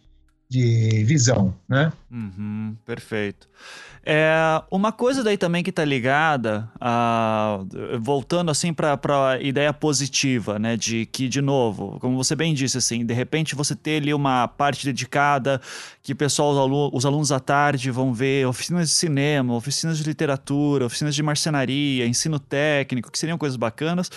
de 0.48 1.04
visão, 1.04 1.54
né? 1.68 1.92
Uhum, 2.10 2.76
perfeito. 2.84 3.48
É, 4.04 4.32
uma 4.70 4.90
coisa 4.92 5.22
daí 5.22 5.36
também 5.36 5.62
que 5.62 5.68
está 5.68 5.84
ligada, 5.84 6.68
a, 6.80 7.60
voltando 8.00 8.50
assim 8.50 8.72
para 8.72 8.98
a 9.28 9.40
ideia 9.40 9.72
positiva, 9.74 10.58
né, 10.58 10.74
de 10.74 11.04
que, 11.06 11.28
de 11.28 11.42
novo, 11.42 11.98
como 12.00 12.16
você 12.16 12.34
bem 12.34 12.54
disse, 12.54 12.78
assim, 12.78 13.04
de 13.04 13.12
repente 13.12 13.54
você 13.54 13.76
ter 13.76 14.00
ali 14.00 14.14
uma 14.14 14.48
parte 14.48 14.86
dedicada 14.86 15.60
que 16.02 16.14
pessoal, 16.14 16.52
os 16.52 16.58
alunos, 16.58 16.90
os 16.94 17.06
alunos 17.06 17.30
à 17.30 17.38
tarde 17.38 17.90
vão 17.90 18.12
ver 18.14 18.46
oficinas 18.46 18.88
de 18.88 18.94
cinema, 18.94 19.54
oficinas 19.54 19.98
de 19.98 20.04
literatura, 20.04 20.86
oficinas 20.86 21.14
de 21.14 21.22
marcenaria, 21.22 22.06
ensino 22.06 22.40
técnico, 22.40 23.12
que 23.12 23.18
seriam 23.18 23.36
coisas 23.36 23.56
bacanas, 23.56 24.10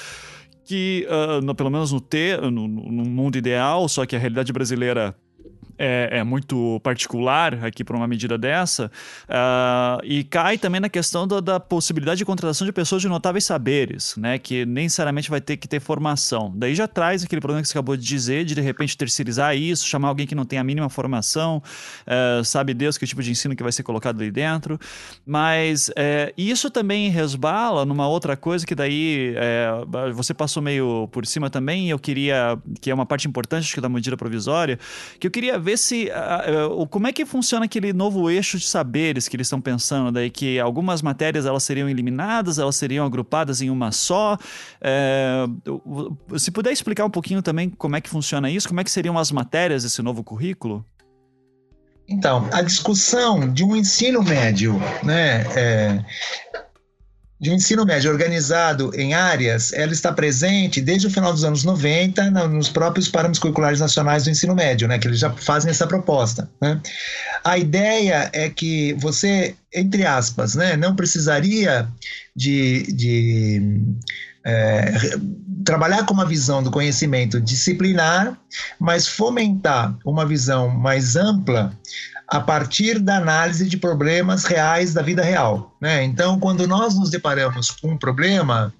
que, 0.65 1.07
uh, 1.09 1.43
no, 1.43 1.53
pelo 1.55 1.69
menos 1.69 1.91
no, 1.91 1.99
ter, 1.99 2.41
no, 2.41 2.67
no 2.67 3.05
mundo 3.05 3.37
ideal, 3.37 3.87
só 3.89 4.05
que 4.05 4.15
a 4.15 4.19
realidade 4.19 4.51
brasileira 4.53 5.15
é, 5.83 6.19
é, 6.19 6.23
muito 6.23 6.79
particular 6.81 7.65
aqui 7.65 7.83
para 7.83 7.97
uma 7.97 8.07
medida 8.07 8.37
dessa, 8.37 8.89
uh, 9.27 10.01
e 10.05 10.23
cai 10.23 10.57
também 10.57 10.79
na 10.79 10.87
questão 10.87 11.27
da, 11.27 11.41
da, 11.41 11.59
possibilidade 11.59 12.19
de 12.19 12.25
contratação 12.25 12.65
de 12.65 12.71
pessoas 12.71 13.01
de 13.01 13.09
notáveis 13.09 13.43
saberes, 13.43 14.15
né, 14.15 14.39
que 14.39 14.65
nem 14.65 14.85
necessariamente 14.85 15.29
vai 15.29 15.41
ter 15.41 15.57
que 15.57 15.67
ter 15.67 15.81
formação. 15.81 16.53
Daí 16.55 16.73
já 16.73 16.87
traz 16.87 17.23
aquele 17.23 17.41
problema 17.41 17.61
que 17.61 17.67
você 17.67 17.73
acabou 17.73 17.97
de 17.97 18.05
dizer, 18.05 18.45
de 18.45 18.55
de 18.55 18.61
repente 18.61 18.97
terceirizar 18.97 19.57
isso, 19.57 19.85
chamar 19.85 20.07
alguém 20.07 20.25
que 20.25 20.35
não 20.35 20.45
tem 20.45 20.57
a 20.57 20.63
mínima 20.63 20.89
formação, 20.89 21.61
uh, 22.07 22.43
sabe 22.45 22.73
Deus 22.73 22.97
que 22.97 23.05
tipo 23.05 23.21
de 23.21 23.31
ensino 23.31 23.53
que 23.53 23.63
vai 23.63 23.71
ser 23.71 23.83
colocado 23.83 24.21
ali 24.21 24.31
dentro, 24.31 24.79
mas 25.25 25.89
uh, 25.89 26.33
isso 26.37 26.71
também 26.71 27.09
resbala 27.09 27.85
numa 27.85 28.07
outra 28.07 28.37
coisa 28.37 28.65
que 28.65 28.73
daí 28.73 29.33
é, 29.35 29.69
você 30.13 30.33
passou 30.33 30.63
meio 30.63 31.09
por 31.11 31.25
cima 31.25 31.49
também, 31.49 31.89
eu 31.89 31.99
queria, 31.99 32.57
que 32.79 32.89
é 32.89 32.93
uma 32.93 33.05
parte 33.05 33.27
importante 33.27 33.65
acho 33.65 33.75
que 33.75 33.81
da 33.81 33.89
medida 33.89 34.15
provisória, 34.15 34.79
que 35.19 35.27
eu 35.27 35.31
queria 35.31 35.59
ver 35.59 35.72
se. 35.77 36.09
Uh, 36.09 36.87
como 36.87 37.07
é 37.07 37.13
que 37.13 37.25
funciona 37.25 37.65
aquele 37.65 37.93
novo 37.93 38.29
eixo 38.29 38.57
de 38.57 38.65
saberes 38.65 39.27
que 39.27 39.35
eles 39.35 39.47
estão 39.47 39.61
pensando 39.61 40.11
daí? 40.11 40.29
Que 40.29 40.59
algumas 40.59 41.01
matérias 41.01 41.45
elas 41.45 41.63
seriam 41.63 41.89
eliminadas, 41.89 42.59
elas 42.59 42.75
seriam 42.75 43.05
agrupadas 43.05 43.61
em 43.61 43.69
uma 43.69 43.91
só. 43.91 44.37
Uh, 44.81 46.39
se 46.39 46.51
puder 46.51 46.71
explicar 46.71 47.05
um 47.05 47.09
pouquinho 47.09 47.41
também 47.41 47.69
como 47.69 47.95
é 47.95 48.01
que 48.01 48.09
funciona 48.09 48.49
isso, 48.49 48.67
como 48.67 48.79
é 48.79 48.83
que 48.83 48.91
seriam 48.91 49.17
as 49.17 49.31
matérias 49.31 49.83
desse 49.83 50.01
novo 50.01 50.23
currículo? 50.23 50.85
Então, 52.07 52.47
a 52.51 52.61
discussão 52.61 53.51
de 53.51 53.63
um 53.63 53.75
ensino 53.75 54.21
médio, 54.21 54.79
né, 55.03 55.43
é, 55.55 56.05
de 57.43 57.51
um 57.51 57.55
ensino 57.55 57.85
médio 57.85 58.09
organizado 58.09 58.89
em 58.95 59.13
áreas, 59.13 59.73
ela 59.73 59.91
está 59.91 60.13
presente 60.13 60.79
desde 60.79 61.07
o 61.07 61.09
final 61.09 61.33
dos 61.33 61.43
anos 61.43 61.65
90 61.65 62.31
nos 62.47 62.69
próprios 62.69 63.09
parâmetros 63.09 63.39
curriculares 63.39 63.81
nacionais 63.81 64.23
do 64.23 64.29
ensino 64.29 64.55
médio, 64.55 64.87
né, 64.87 64.97
que 64.97 65.09
eles 65.09 65.19
já 65.19 65.29
fazem 65.29 65.69
essa 65.69 65.85
proposta. 65.85 66.49
Né? 66.61 66.79
A 67.43 67.57
ideia 67.57 68.29
é 68.31 68.49
que 68.49 68.93
você, 68.93 69.55
entre 69.73 70.05
aspas, 70.05 70.55
né, 70.55 70.77
não 70.77 70.95
precisaria 70.95 71.85
de, 72.33 72.83
de 72.93 73.81
é, 74.45 74.93
trabalhar 75.65 76.05
com 76.05 76.13
uma 76.13 76.25
visão 76.25 76.63
do 76.63 76.71
conhecimento 76.71 77.41
disciplinar, 77.41 78.39
mas 78.79 79.05
fomentar 79.05 79.93
uma 80.05 80.25
visão 80.25 80.69
mais 80.69 81.17
ampla 81.17 81.77
a 82.27 82.39
partir 82.39 82.99
da 82.99 83.17
análise 83.17 83.67
de 83.67 83.77
problemas 83.77 84.45
reais 84.45 84.93
da 84.93 85.01
vida 85.01 85.23
real. 85.23 85.75
Né? 85.79 86.03
Então, 86.03 86.39
quando 86.39 86.67
nós 86.67 86.95
nos 86.95 87.09
deparamos 87.09 87.71
com 87.71 87.91
um 87.91 87.97
problema, 87.97 88.73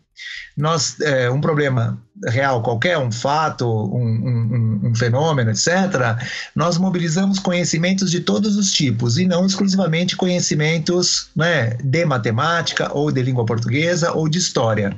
nós, 0.56 1.00
é, 1.02 1.30
um 1.30 1.42
problema 1.42 2.00
real 2.28 2.62
qualquer, 2.62 2.98
um 2.98 3.12
fato, 3.12 3.66
um, 3.68 3.98
um, 3.98 4.90
um, 4.90 4.96
fenômeno, 4.96 5.50
etc., 5.50 6.16
nós 6.56 6.78
mobilizamos 6.78 7.40
conhecimentos 7.40 8.12
de 8.12 8.20
todos 8.20 8.56
os 8.56 8.72
tipos 8.72 9.18
e 9.18 9.26
não 9.26 9.46
exclusivamente 9.46 10.16
conhecimentos 10.16 11.30
né, 11.36 11.76
de 11.84 12.06
matemática 12.06 12.92
ou 12.94 13.12
de 13.12 13.22
língua 13.22 13.46
portuguesa 13.46 14.12
ou 14.12 14.30
de 14.30 14.38
história. 14.38 14.96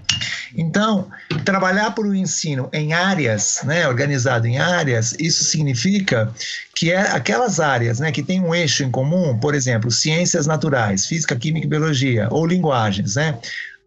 Então, 0.55 1.09
trabalhar 1.45 1.91
por 1.91 2.05
um 2.05 2.13
ensino 2.13 2.69
em 2.73 2.93
áreas, 2.93 3.61
né, 3.63 3.87
organizado 3.87 4.45
em 4.45 4.57
áreas, 4.57 5.15
isso 5.17 5.45
significa 5.45 6.31
que 6.75 6.91
é 6.91 6.99
aquelas 6.99 7.61
áreas 7.61 7.99
né, 7.99 8.11
que 8.11 8.21
têm 8.21 8.41
um 8.41 8.53
eixo 8.53 8.83
em 8.83 8.91
comum, 8.91 9.37
por 9.37 9.55
exemplo, 9.55 9.89
ciências 9.89 10.45
naturais, 10.45 11.05
física, 11.05 11.35
química 11.35 11.65
e 11.65 11.69
biologia, 11.69 12.27
ou 12.29 12.45
linguagens, 12.45 13.15
né, 13.15 13.39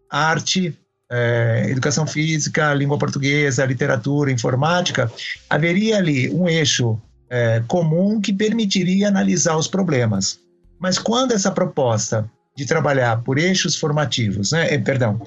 arte, 0.09 0.75
é, 1.11 1.65
educação 1.69 2.05
física, 2.05 2.73
língua 2.73 2.97
portuguesa, 2.97 3.65
literatura, 3.65 4.31
informática, 4.31 5.11
haveria 5.49 5.97
ali 5.97 6.29
um 6.29 6.47
eixo 6.47 6.99
é, 7.29 7.63
comum 7.67 8.21
que 8.21 8.33
permitiria 8.33 9.07
analisar 9.07 9.55
os 9.57 9.67
problemas. 9.67 10.39
Mas 10.79 10.97
quando 10.97 11.33
essa 11.33 11.51
proposta 11.51 12.29
de 12.55 12.65
trabalhar 12.65 13.21
por 13.23 13.37
eixos 13.37 13.75
formativos, 13.75 14.51
né, 14.51 14.73
eh, 14.73 14.77
perdão, 14.77 15.21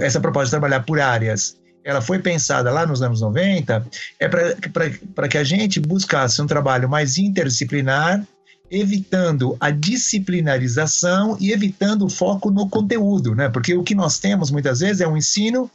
essa 0.00 0.20
proposta 0.20 0.48
de 0.48 0.50
trabalhar 0.50 0.80
por 0.80 1.00
áreas, 1.00 1.56
ela 1.82 2.02
foi 2.02 2.18
pensada 2.18 2.70
lá 2.70 2.86
nos 2.86 3.00
anos 3.00 3.22
90, 3.22 3.86
é 4.20 4.28
para 4.28 5.28
que 5.28 5.38
a 5.38 5.44
gente 5.44 5.80
buscasse 5.80 6.42
um 6.42 6.46
trabalho 6.46 6.88
mais 6.88 7.16
interdisciplinar 7.16 8.22
evitando 8.70 9.56
a 9.60 9.70
disciplinarização 9.70 11.36
e 11.40 11.52
evitando 11.52 12.04
o 12.06 12.10
foco 12.10 12.50
no 12.50 12.68
conteúdo, 12.68 13.34
né? 13.34 13.48
Porque 13.48 13.74
o 13.74 13.82
que 13.82 13.94
nós 13.94 14.18
temos 14.18 14.50
muitas 14.50 14.80
vezes 14.80 15.00
é 15.00 15.08
um 15.08 15.16
ensino 15.16 15.70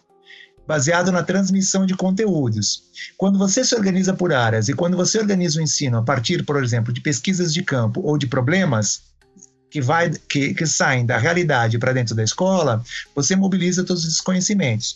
baseado 0.68 1.12
na 1.12 1.24
transmissão 1.24 1.86
de 1.86 1.96
conteúdos. 1.96 2.84
Quando 3.18 3.38
você 3.38 3.64
se 3.64 3.76
organiza 3.76 4.14
por 4.14 4.34
áreas 4.34 4.70
e 4.70 4.74
quando 4.74 4.96
você 4.96 5.20
organiza 5.20 5.60
o 5.60 5.64
ensino 5.64 5.98
a 5.98 6.02
partir, 6.02 6.46
por 6.46 6.64
exemplo, 6.64 6.94
de 6.94 7.02
pesquisas 7.02 7.54
de 7.54 7.64
campo 7.64 8.02
ou 8.02 8.18
de 8.18 8.28
problemas 8.28 9.02
que, 9.70 9.82
vai, 9.82 10.12
que, 10.30 10.54
que 10.54 10.66
saem 10.66 11.06
da 11.06 11.18
realidade 11.18 11.78
para 11.78 11.94
dentro 11.94 12.16
da 12.16 12.24
escola, 12.24 12.84
você 13.16 13.36
mobiliza 13.36 13.84
todos 13.84 14.06
esses 14.06 14.22
conhecimentos. 14.22 14.96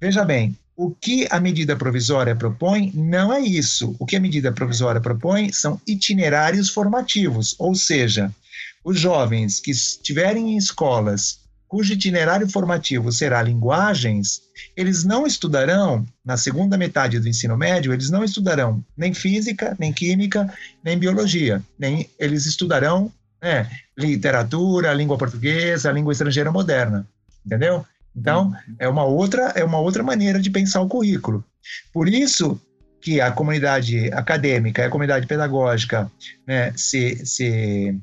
Veja 0.00 0.24
bem, 0.24 0.56
o 0.82 0.90
que 0.90 1.28
a 1.30 1.38
medida 1.38 1.76
provisória 1.76 2.34
propõe 2.34 2.90
não 2.94 3.30
é 3.30 3.38
isso. 3.38 3.94
O 3.98 4.06
que 4.06 4.16
a 4.16 4.20
medida 4.20 4.50
provisória 4.50 4.98
propõe 4.98 5.52
são 5.52 5.78
itinerários 5.86 6.70
formativos, 6.70 7.54
ou 7.58 7.74
seja, 7.74 8.34
os 8.82 8.98
jovens 8.98 9.60
que 9.60 9.72
estiverem 9.72 10.54
em 10.54 10.56
escolas 10.56 11.40
cujo 11.68 11.92
itinerário 11.92 12.48
formativo 12.48 13.12
será 13.12 13.42
linguagens, 13.42 14.40
eles 14.74 15.04
não 15.04 15.26
estudarão, 15.26 16.06
na 16.24 16.38
segunda 16.38 16.78
metade 16.78 17.20
do 17.20 17.28
ensino 17.28 17.58
médio, 17.58 17.92
eles 17.92 18.08
não 18.08 18.24
estudarão 18.24 18.82
nem 18.96 19.12
física, 19.12 19.76
nem 19.78 19.92
química, 19.92 20.50
nem 20.82 20.98
biologia, 20.98 21.62
nem 21.78 22.08
eles 22.18 22.46
estudarão 22.46 23.12
né, 23.40 23.70
literatura, 23.98 24.94
língua 24.94 25.18
portuguesa, 25.18 25.92
língua 25.92 26.14
estrangeira 26.14 26.50
moderna, 26.50 27.06
entendeu? 27.44 27.84
Então, 28.14 28.52
é 28.78 28.88
uma 28.88 29.04
outra 29.04 29.52
é 29.54 29.64
uma 29.64 29.78
outra 29.78 30.02
maneira 30.02 30.40
de 30.40 30.50
pensar 30.50 30.80
o 30.80 30.88
currículo. 30.88 31.44
Por 31.92 32.08
isso 32.08 32.60
que 33.00 33.20
a 33.20 33.30
comunidade 33.30 34.12
acadêmica 34.12 34.82
e 34.82 34.84
a 34.84 34.90
comunidade 34.90 35.26
pedagógica 35.26 36.10
né, 36.46 36.72
se, 36.76 37.24
se 37.24 37.98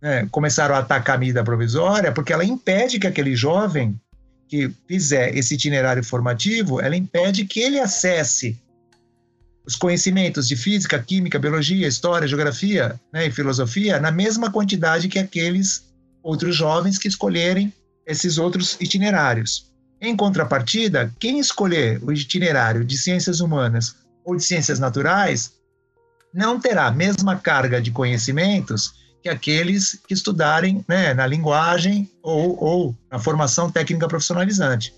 né, 0.00 0.26
começaram 0.30 0.74
a 0.74 0.78
atacar 0.78 1.16
a 1.16 1.18
medida 1.18 1.44
provisória 1.44 2.12
porque 2.12 2.32
ela 2.32 2.44
impede 2.44 2.98
que 2.98 3.06
aquele 3.06 3.36
jovem 3.36 3.98
que 4.48 4.70
fizer 4.86 5.36
esse 5.36 5.54
itinerário 5.54 6.02
formativo, 6.02 6.80
ela 6.80 6.96
impede 6.96 7.44
que 7.44 7.60
ele 7.60 7.78
acesse 7.78 8.58
os 9.66 9.76
conhecimentos 9.76 10.48
de 10.48 10.56
física, 10.56 10.98
química, 10.98 11.38
biologia, 11.38 11.86
história, 11.86 12.26
geografia 12.26 12.98
né, 13.12 13.26
e 13.26 13.30
filosofia 13.30 14.00
na 14.00 14.10
mesma 14.10 14.50
quantidade 14.50 15.08
que 15.08 15.18
aqueles 15.18 15.84
outros 16.22 16.56
jovens 16.56 16.96
que 16.96 17.06
escolherem 17.06 17.70
esses 18.08 18.38
outros 18.38 18.76
itinerários. 18.80 19.70
Em 20.00 20.16
contrapartida, 20.16 21.14
quem 21.20 21.38
escolher 21.38 22.02
o 22.02 22.10
itinerário 22.10 22.84
de 22.84 22.96
ciências 22.96 23.40
humanas 23.40 23.96
ou 24.24 24.34
de 24.34 24.42
ciências 24.42 24.78
naturais 24.78 25.52
não 26.32 26.58
terá 26.58 26.86
a 26.86 26.90
mesma 26.90 27.36
carga 27.36 27.80
de 27.80 27.90
conhecimentos 27.90 28.92
que 29.22 29.28
aqueles 29.28 29.98
que 30.06 30.14
estudarem 30.14 30.84
né, 30.88 31.12
na 31.12 31.26
linguagem 31.26 32.10
ou, 32.22 32.62
ou 32.62 32.96
na 33.10 33.18
formação 33.18 33.70
técnica 33.70 34.08
profissionalizante. 34.08 34.94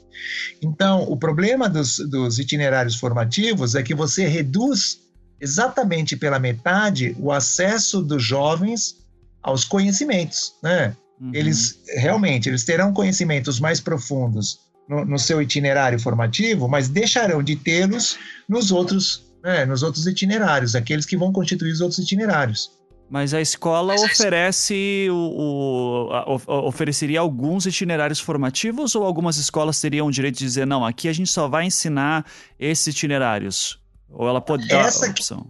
Então, 0.62 1.02
o 1.02 1.16
problema 1.16 1.68
dos, 1.68 1.98
dos 1.98 2.38
itinerários 2.38 2.96
formativos 2.96 3.74
é 3.74 3.82
que 3.82 3.94
você 3.94 4.26
reduz 4.26 4.98
exatamente 5.40 6.16
pela 6.16 6.38
metade 6.38 7.16
o 7.18 7.32
acesso 7.32 8.02
dos 8.02 8.22
jovens 8.22 8.96
aos 9.42 9.64
conhecimentos, 9.64 10.52
né? 10.62 10.94
Uhum. 11.20 11.30
Eles 11.34 11.82
realmente 11.96 12.48
eles 12.48 12.64
terão 12.64 12.92
conhecimentos 12.92 13.60
mais 13.60 13.80
profundos 13.80 14.60
no, 14.88 15.04
no 15.04 15.18
seu 15.18 15.42
itinerário 15.42 16.00
formativo, 16.00 16.66
mas 16.66 16.88
deixarão 16.88 17.42
de 17.42 17.56
tê-los 17.56 18.18
nos 18.48 18.72
outros, 18.72 19.30
né, 19.44 19.66
nos 19.66 19.82
outros 19.82 20.06
itinerários, 20.06 20.74
aqueles 20.74 21.04
que 21.04 21.16
vão 21.16 21.32
constituir 21.32 21.72
os 21.72 21.80
outros 21.80 21.98
itinerários. 22.00 22.70
Mas 23.10 23.34
a 23.34 23.40
escola 23.40 23.94
oferece 23.94 25.08
o, 25.10 26.08
o 26.08 26.12
a, 26.12 26.60
ofereceria 26.64 27.18
alguns 27.18 27.66
itinerários 27.66 28.20
formativos 28.20 28.94
ou 28.94 29.04
algumas 29.04 29.36
escolas 29.36 29.80
teriam 29.80 30.06
o 30.06 30.12
direito 30.12 30.38
de 30.38 30.44
dizer 30.44 30.64
não, 30.64 30.86
aqui 30.86 31.08
a 31.08 31.12
gente 31.12 31.28
só 31.28 31.48
vai 31.48 31.64
ensinar 31.64 32.24
esses 32.58 32.86
itinerários? 32.86 33.80
Ou 34.08 34.28
ela 34.28 34.40
pode 34.40 34.66
dar 34.68 34.86
Essa 34.86 35.06
a 35.06 35.10
opção? 35.10 35.46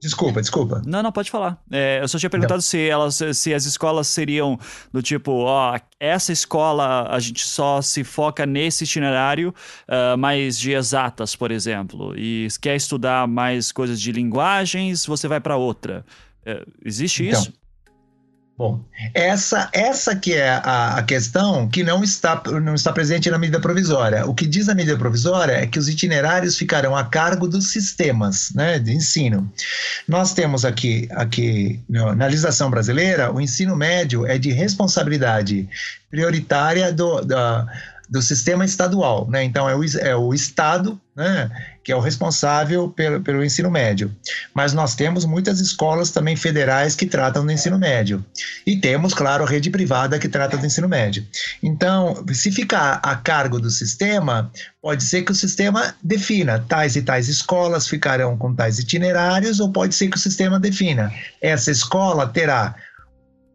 Desculpa, 0.00 0.40
desculpa. 0.40 0.80
Não, 0.86 1.02
não, 1.02 1.10
pode 1.10 1.30
falar. 1.30 1.60
É, 1.70 1.98
eu 2.00 2.06
só 2.06 2.18
tinha 2.18 2.30
perguntado 2.30 2.62
se 2.62 2.88
elas, 2.88 3.20
se 3.34 3.52
as 3.52 3.64
escolas 3.64 4.06
seriam 4.06 4.58
do 4.92 5.02
tipo, 5.02 5.32
ó, 5.32 5.78
essa 5.98 6.32
escola 6.32 7.08
a 7.10 7.18
gente 7.18 7.44
só 7.44 7.82
se 7.82 8.04
foca 8.04 8.46
nesse 8.46 8.84
itinerário, 8.84 9.52
uh, 9.88 10.16
mais 10.16 10.56
de 10.58 10.72
exatas, 10.72 11.34
por 11.34 11.50
exemplo, 11.50 12.16
e 12.16 12.46
quer 12.60 12.76
estudar 12.76 13.26
mais 13.26 13.72
coisas 13.72 14.00
de 14.00 14.12
linguagens, 14.12 15.04
você 15.04 15.26
vai 15.26 15.40
para 15.40 15.56
outra. 15.56 16.04
É, 16.46 16.64
existe 16.84 17.26
então, 17.26 17.40
isso? 17.40 17.52
Bom, 18.58 18.84
essa, 19.14 19.70
essa 19.72 20.16
que 20.16 20.34
é 20.34 20.50
a, 20.50 20.96
a, 20.96 21.02
questão 21.04 21.68
que 21.68 21.84
não 21.84 22.02
está, 22.02 22.42
não 22.60 22.74
está 22.74 22.92
presente 22.92 23.30
na 23.30 23.38
medida 23.38 23.60
provisória. 23.60 24.26
O 24.26 24.34
que 24.34 24.48
diz 24.48 24.68
a 24.68 24.74
medida 24.74 24.98
provisória 24.98 25.52
é 25.52 25.64
que 25.64 25.78
os 25.78 25.88
itinerários 25.88 26.58
ficarão 26.58 26.96
a 26.96 27.04
cargo 27.04 27.46
dos 27.46 27.70
sistemas 27.70 28.50
né, 28.52 28.80
de 28.80 28.92
ensino. 28.92 29.48
Nós 30.08 30.34
temos 30.34 30.64
aqui, 30.64 31.08
aqui 31.12 31.78
na 31.88 32.26
legislação 32.26 32.68
brasileira, 32.68 33.32
o 33.32 33.40
ensino 33.40 33.76
médio 33.76 34.26
é 34.26 34.36
de 34.38 34.50
responsabilidade 34.50 35.68
prioritária 36.10 36.92
do, 36.92 37.20
da 37.20 37.64
do 38.08 38.22
sistema 38.22 38.64
estadual, 38.64 39.28
né? 39.28 39.44
Então 39.44 39.68
é 39.68 39.76
o, 39.76 39.84
é 39.98 40.16
o 40.16 40.32
Estado, 40.32 40.98
né, 41.14 41.50
que 41.82 41.90
é 41.90 41.96
o 41.96 42.00
responsável 42.00 42.88
pelo, 42.88 43.20
pelo 43.20 43.44
ensino 43.44 43.70
médio. 43.70 44.14
Mas 44.54 44.72
nós 44.72 44.94
temos 44.94 45.24
muitas 45.24 45.58
escolas 45.58 46.10
também 46.10 46.36
federais 46.36 46.94
que 46.94 47.06
tratam 47.06 47.44
do 47.44 47.50
ensino 47.50 47.78
médio. 47.78 48.24
E 48.64 48.76
temos, 48.76 49.12
claro, 49.12 49.44
a 49.44 49.48
rede 49.48 49.68
privada 49.68 50.18
que 50.18 50.28
trata 50.28 50.56
do 50.56 50.64
ensino 50.64 50.88
médio. 50.88 51.26
Então, 51.62 52.24
se 52.32 52.52
ficar 52.52 53.00
a 53.02 53.16
cargo 53.16 53.60
do 53.60 53.70
sistema, 53.70 54.50
pode 54.80 55.02
ser 55.02 55.22
que 55.22 55.32
o 55.32 55.34
sistema 55.34 55.94
defina 56.02 56.64
tais 56.68 56.94
e 56.94 57.02
tais 57.02 57.28
escolas 57.28 57.88
ficarão 57.88 58.36
com 58.38 58.54
tais 58.54 58.78
itinerários, 58.78 59.58
ou 59.58 59.72
pode 59.72 59.94
ser 59.94 60.08
que 60.08 60.16
o 60.16 60.20
sistema 60.20 60.60
defina 60.60 61.12
essa 61.42 61.70
escola 61.70 62.28
terá 62.28 62.74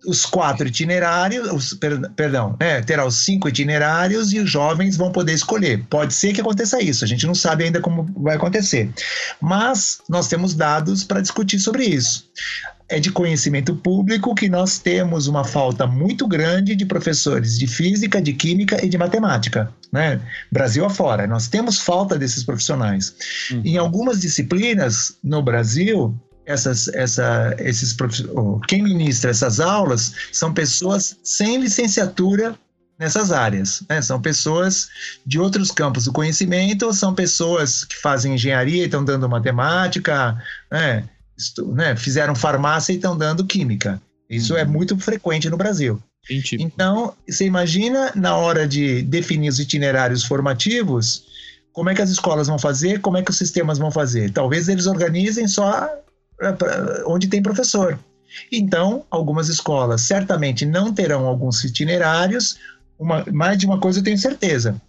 os 0.05 0.25
quatro 0.25 0.67
itinerários, 0.67 1.49
os, 1.51 1.77
perdão, 2.15 2.55
né, 2.59 2.81
terá 2.81 3.05
os 3.05 3.23
cinco 3.23 3.47
itinerários 3.47 4.33
e 4.33 4.39
os 4.39 4.49
jovens 4.49 4.97
vão 4.97 5.11
poder 5.11 5.33
escolher. 5.33 5.83
Pode 5.89 6.13
ser 6.13 6.33
que 6.33 6.41
aconteça 6.41 6.81
isso, 6.81 7.03
a 7.03 7.07
gente 7.07 7.25
não 7.25 7.35
sabe 7.35 7.63
ainda 7.63 7.79
como 7.79 8.09
vai 8.17 8.35
acontecer. 8.35 8.89
Mas 9.41 9.99
nós 10.09 10.27
temos 10.27 10.53
dados 10.53 11.03
para 11.03 11.21
discutir 11.21 11.59
sobre 11.59 11.85
isso. 11.85 12.27
É 12.89 12.99
de 12.99 13.11
conhecimento 13.11 13.75
público 13.75 14.35
que 14.35 14.49
nós 14.49 14.77
temos 14.77 15.27
uma 15.27 15.43
falta 15.43 15.87
muito 15.87 16.27
grande 16.27 16.75
de 16.75 16.85
professores 16.85 17.57
de 17.57 17.65
física, 17.65 18.21
de 18.21 18.33
química 18.33 18.85
e 18.85 18.89
de 18.89 18.97
matemática. 18.97 19.71
Né? 19.91 20.19
Brasil 20.51 20.85
afora, 20.85 21.25
nós 21.25 21.47
temos 21.47 21.79
falta 21.79 22.17
desses 22.17 22.43
profissionais. 22.43 23.15
Uhum. 23.51 23.61
Em 23.63 23.77
algumas 23.77 24.21
disciplinas 24.21 25.15
no 25.23 25.41
Brasil, 25.41 26.13
essas, 26.45 26.87
essa, 26.89 27.55
esses 27.59 27.95
quem 28.67 28.83
ministra 28.83 29.31
essas 29.31 29.59
aulas 29.59 30.13
são 30.31 30.53
pessoas 30.53 31.17
sem 31.23 31.59
licenciatura 31.59 32.55
nessas 32.97 33.31
áreas. 33.31 33.83
Né? 33.89 34.01
São 34.01 34.21
pessoas 34.21 34.89
de 35.25 35.39
outros 35.39 35.71
campos 35.71 36.05
do 36.05 36.13
conhecimento, 36.13 36.85
ou 36.85 36.93
são 36.93 37.13
pessoas 37.13 37.83
que 37.83 37.95
fazem 37.95 38.35
engenharia 38.35 38.83
e 38.83 38.85
estão 38.85 39.03
dando 39.03 39.29
matemática, 39.29 40.37
né? 40.71 41.09
Estu, 41.37 41.73
né? 41.73 41.95
fizeram 41.95 42.35
farmácia 42.35 42.93
e 42.93 42.95
estão 42.95 43.17
dando 43.17 43.45
química. 43.45 44.01
Isso 44.29 44.55
é 44.55 44.63
uhum. 44.63 44.71
muito 44.71 44.97
frequente 44.97 45.49
no 45.49 45.57
Brasil. 45.57 46.01
Então, 46.53 47.13
você 47.27 47.45
imagina 47.45 48.11
na 48.15 48.37
hora 48.37 48.65
de 48.65 49.01
definir 49.01 49.49
os 49.49 49.59
itinerários 49.59 50.23
formativos, 50.23 51.25
como 51.73 51.89
é 51.89 51.95
que 51.95 52.01
as 52.01 52.09
escolas 52.09 52.47
vão 52.47 52.57
fazer, 52.57 53.01
como 53.01 53.17
é 53.17 53.21
que 53.21 53.31
os 53.31 53.37
sistemas 53.37 53.77
vão 53.77 53.91
fazer. 53.91 54.31
Talvez 54.31 54.69
eles 54.69 54.85
organizem 54.85 55.47
só 55.47 55.89
onde 57.05 57.27
tem 57.27 57.41
professor. 57.41 57.99
Então, 58.51 59.03
algumas 59.09 59.49
escolas 59.49 60.01
certamente 60.01 60.65
não 60.65 60.93
terão 60.93 61.25
alguns 61.25 61.63
itinerários, 61.63 62.57
uma, 62.97 63.23
mais 63.31 63.57
de 63.57 63.65
uma 63.65 63.79
coisa 63.79 63.99
eu 63.99 64.03
tenho 64.03 64.17
certeza. 64.17 64.81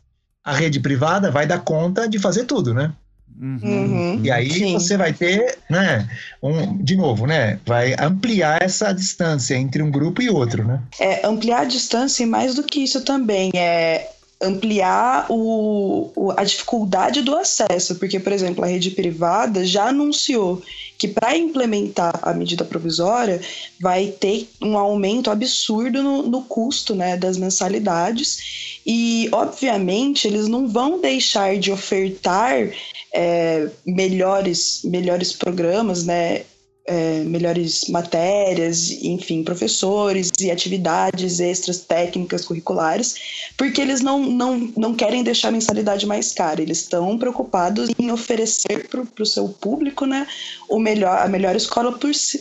A 0.42 0.54
rede 0.54 0.80
privada 0.80 1.30
vai 1.30 1.46
dar 1.46 1.60
conta 1.60 2.08
de 2.08 2.18
fazer 2.18 2.44
tudo, 2.44 2.74
né? 2.74 2.92
Uhum. 3.40 3.58
uhum. 3.62 4.20
E 4.22 4.30
aí 4.30 4.50
Sim. 4.50 4.74
você 4.74 4.96
vai 4.96 5.12
ter, 5.12 5.58
né, 5.68 6.08
um, 6.40 6.76
de 6.76 6.96
novo, 6.96 7.26
né, 7.26 7.58
vai 7.66 7.94
ampliar 7.98 8.62
essa 8.62 8.92
distância 8.92 9.56
entre 9.56 9.82
um 9.82 9.90
grupo 9.90 10.22
e 10.22 10.30
outro, 10.30 10.64
né? 10.64 10.80
É, 11.00 11.26
ampliar 11.26 11.62
a 11.62 11.64
distância 11.64 12.22
e 12.22 12.26
mais 12.26 12.54
do 12.54 12.62
que 12.62 12.84
isso 12.84 13.00
também, 13.00 13.50
é 13.54 14.08
ampliar 14.40 15.26
o, 15.28 16.12
o, 16.14 16.32
a 16.36 16.44
dificuldade 16.44 17.22
do 17.22 17.34
acesso, 17.34 17.96
porque, 17.96 18.20
por 18.20 18.32
exemplo, 18.32 18.64
a 18.64 18.68
rede 18.68 18.90
privada 18.90 19.64
já 19.64 19.88
anunciou 19.88 20.62
que 20.98 21.08
para 21.08 21.36
implementar 21.36 22.18
a 22.22 22.32
medida 22.32 22.64
provisória 22.64 23.40
vai 23.80 24.08
ter 24.08 24.48
um 24.62 24.78
aumento 24.78 25.30
absurdo 25.30 26.02
no, 26.02 26.22
no 26.22 26.42
custo 26.42 26.94
né, 26.94 27.16
das 27.16 27.36
mensalidades. 27.36 28.80
E, 28.86 29.28
obviamente, 29.32 30.26
eles 30.26 30.46
não 30.48 30.68
vão 30.68 31.00
deixar 31.00 31.58
de 31.58 31.72
ofertar 31.72 32.70
é, 33.12 33.68
melhores, 33.84 34.80
melhores 34.84 35.32
programas, 35.32 36.04
né, 36.04 36.44
é, 36.86 37.20
melhores 37.20 37.88
matérias, 37.88 38.90
enfim, 39.02 39.42
professores 39.42 40.30
e 40.40 40.50
atividades 40.50 41.40
extras 41.40 41.80
técnicas 41.80 42.44
curriculares, 42.44 43.14
porque 43.56 43.80
eles 43.80 44.00
não, 44.00 44.20
não, 44.20 44.72
não 44.76 44.94
querem 44.94 45.22
deixar 45.22 45.48
a 45.48 45.52
mensalidade 45.52 46.06
mais 46.06 46.32
cara, 46.32 46.60
eles 46.60 46.80
estão 46.80 47.16
preocupados 47.18 47.88
em 47.98 48.10
oferecer 48.10 48.88
para 48.88 49.22
o 49.22 49.26
seu 49.26 49.48
público 49.48 50.04
né, 50.04 50.26
o 50.68 50.78
melhor, 50.78 51.18
a 51.18 51.28
melhor 51.28 51.56
escola 51.56 51.98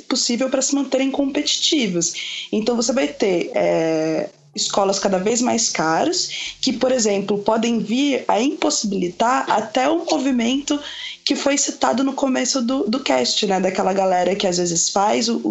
possível 0.08 0.50
para 0.50 0.62
se 0.62 0.76
manterem 0.76 1.10
competitivos. 1.10 2.48
Então 2.52 2.76
você 2.76 2.92
vai 2.92 3.08
ter. 3.08 3.52
É, 3.56 4.30
escolas 4.56 5.00
cada 5.00 5.18
vez 5.18 5.42
mais 5.42 5.70
caras, 5.70 6.56
que, 6.62 6.74
por 6.74 6.92
exemplo, 6.92 7.40
podem 7.40 7.80
vir 7.80 8.24
a 8.28 8.40
impossibilitar 8.40 9.50
até 9.50 9.90
o 9.90 10.06
movimento 10.06 10.80
que 11.26 11.36
foi 11.36 11.58
citado 11.58 12.04
no 12.04 12.14
começo 12.14 12.62
do, 12.62 12.84
do 12.84 13.00
cast, 13.00 13.48
né? 13.48 13.60
Daquela 13.60 13.94
galera 13.94 14.36
que 14.36 14.46
às 14.46 14.58
vezes 14.58 14.90
faz 14.90 15.30
o, 15.30 15.42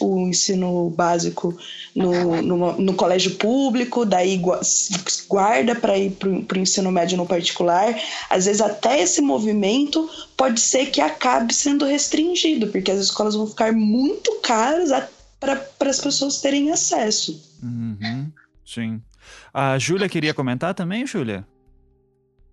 o 0.00 0.28
ensino 0.28 0.90
básico 0.90 1.56
no, 1.94 2.42
no, 2.42 2.72
no, 2.80 2.94
colégio 2.94 3.34
público, 3.36 4.04
daí 4.04 4.40
guarda 5.28 5.74
para 5.74 5.96
ir 5.96 6.10
para 6.10 6.58
o 6.58 6.60
ensino 6.60 6.92
médio 6.92 7.16
no 7.16 7.26
particular. 7.26 7.98
Às 8.28 8.44
vezes, 8.44 8.60
até 8.60 9.00
esse 9.00 9.22
movimento 9.22 10.08
pode 10.36 10.60
ser 10.60 10.86
que 10.86 11.00
acabe 11.00 11.54
sendo 11.54 11.86
restringido, 11.86 12.66
porque 12.68 12.90
as 12.90 13.00
escolas 13.00 13.34
vão 13.34 13.46
ficar 13.46 13.72
muito 13.72 14.40
caras 14.42 14.90
para 15.40 15.90
as 15.90 16.00
pessoas 16.00 16.40
terem 16.40 16.70
acesso. 16.70 17.42
Uhum, 17.62 18.30
sim. 18.64 19.00
A 19.52 19.78
Júlia 19.78 20.08
queria 20.08 20.34
comentar 20.34 20.74
também, 20.74 21.06
Júlia? 21.06 21.46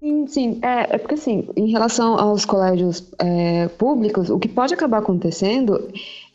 Sim, 0.02 0.28
sim. 0.28 0.60
É, 0.64 0.96
é, 0.96 0.98
porque, 0.98 1.14
assim, 1.14 1.48
em 1.56 1.70
relação 1.72 2.20
aos 2.20 2.44
colégios 2.44 3.12
é, 3.20 3.68
públicos, 3.68 4.30
o 4.30 4.40
que 4.40 4.48
pode 4.48 4.74
acabar 4.74 4.98
acontecendo 4.98 5.90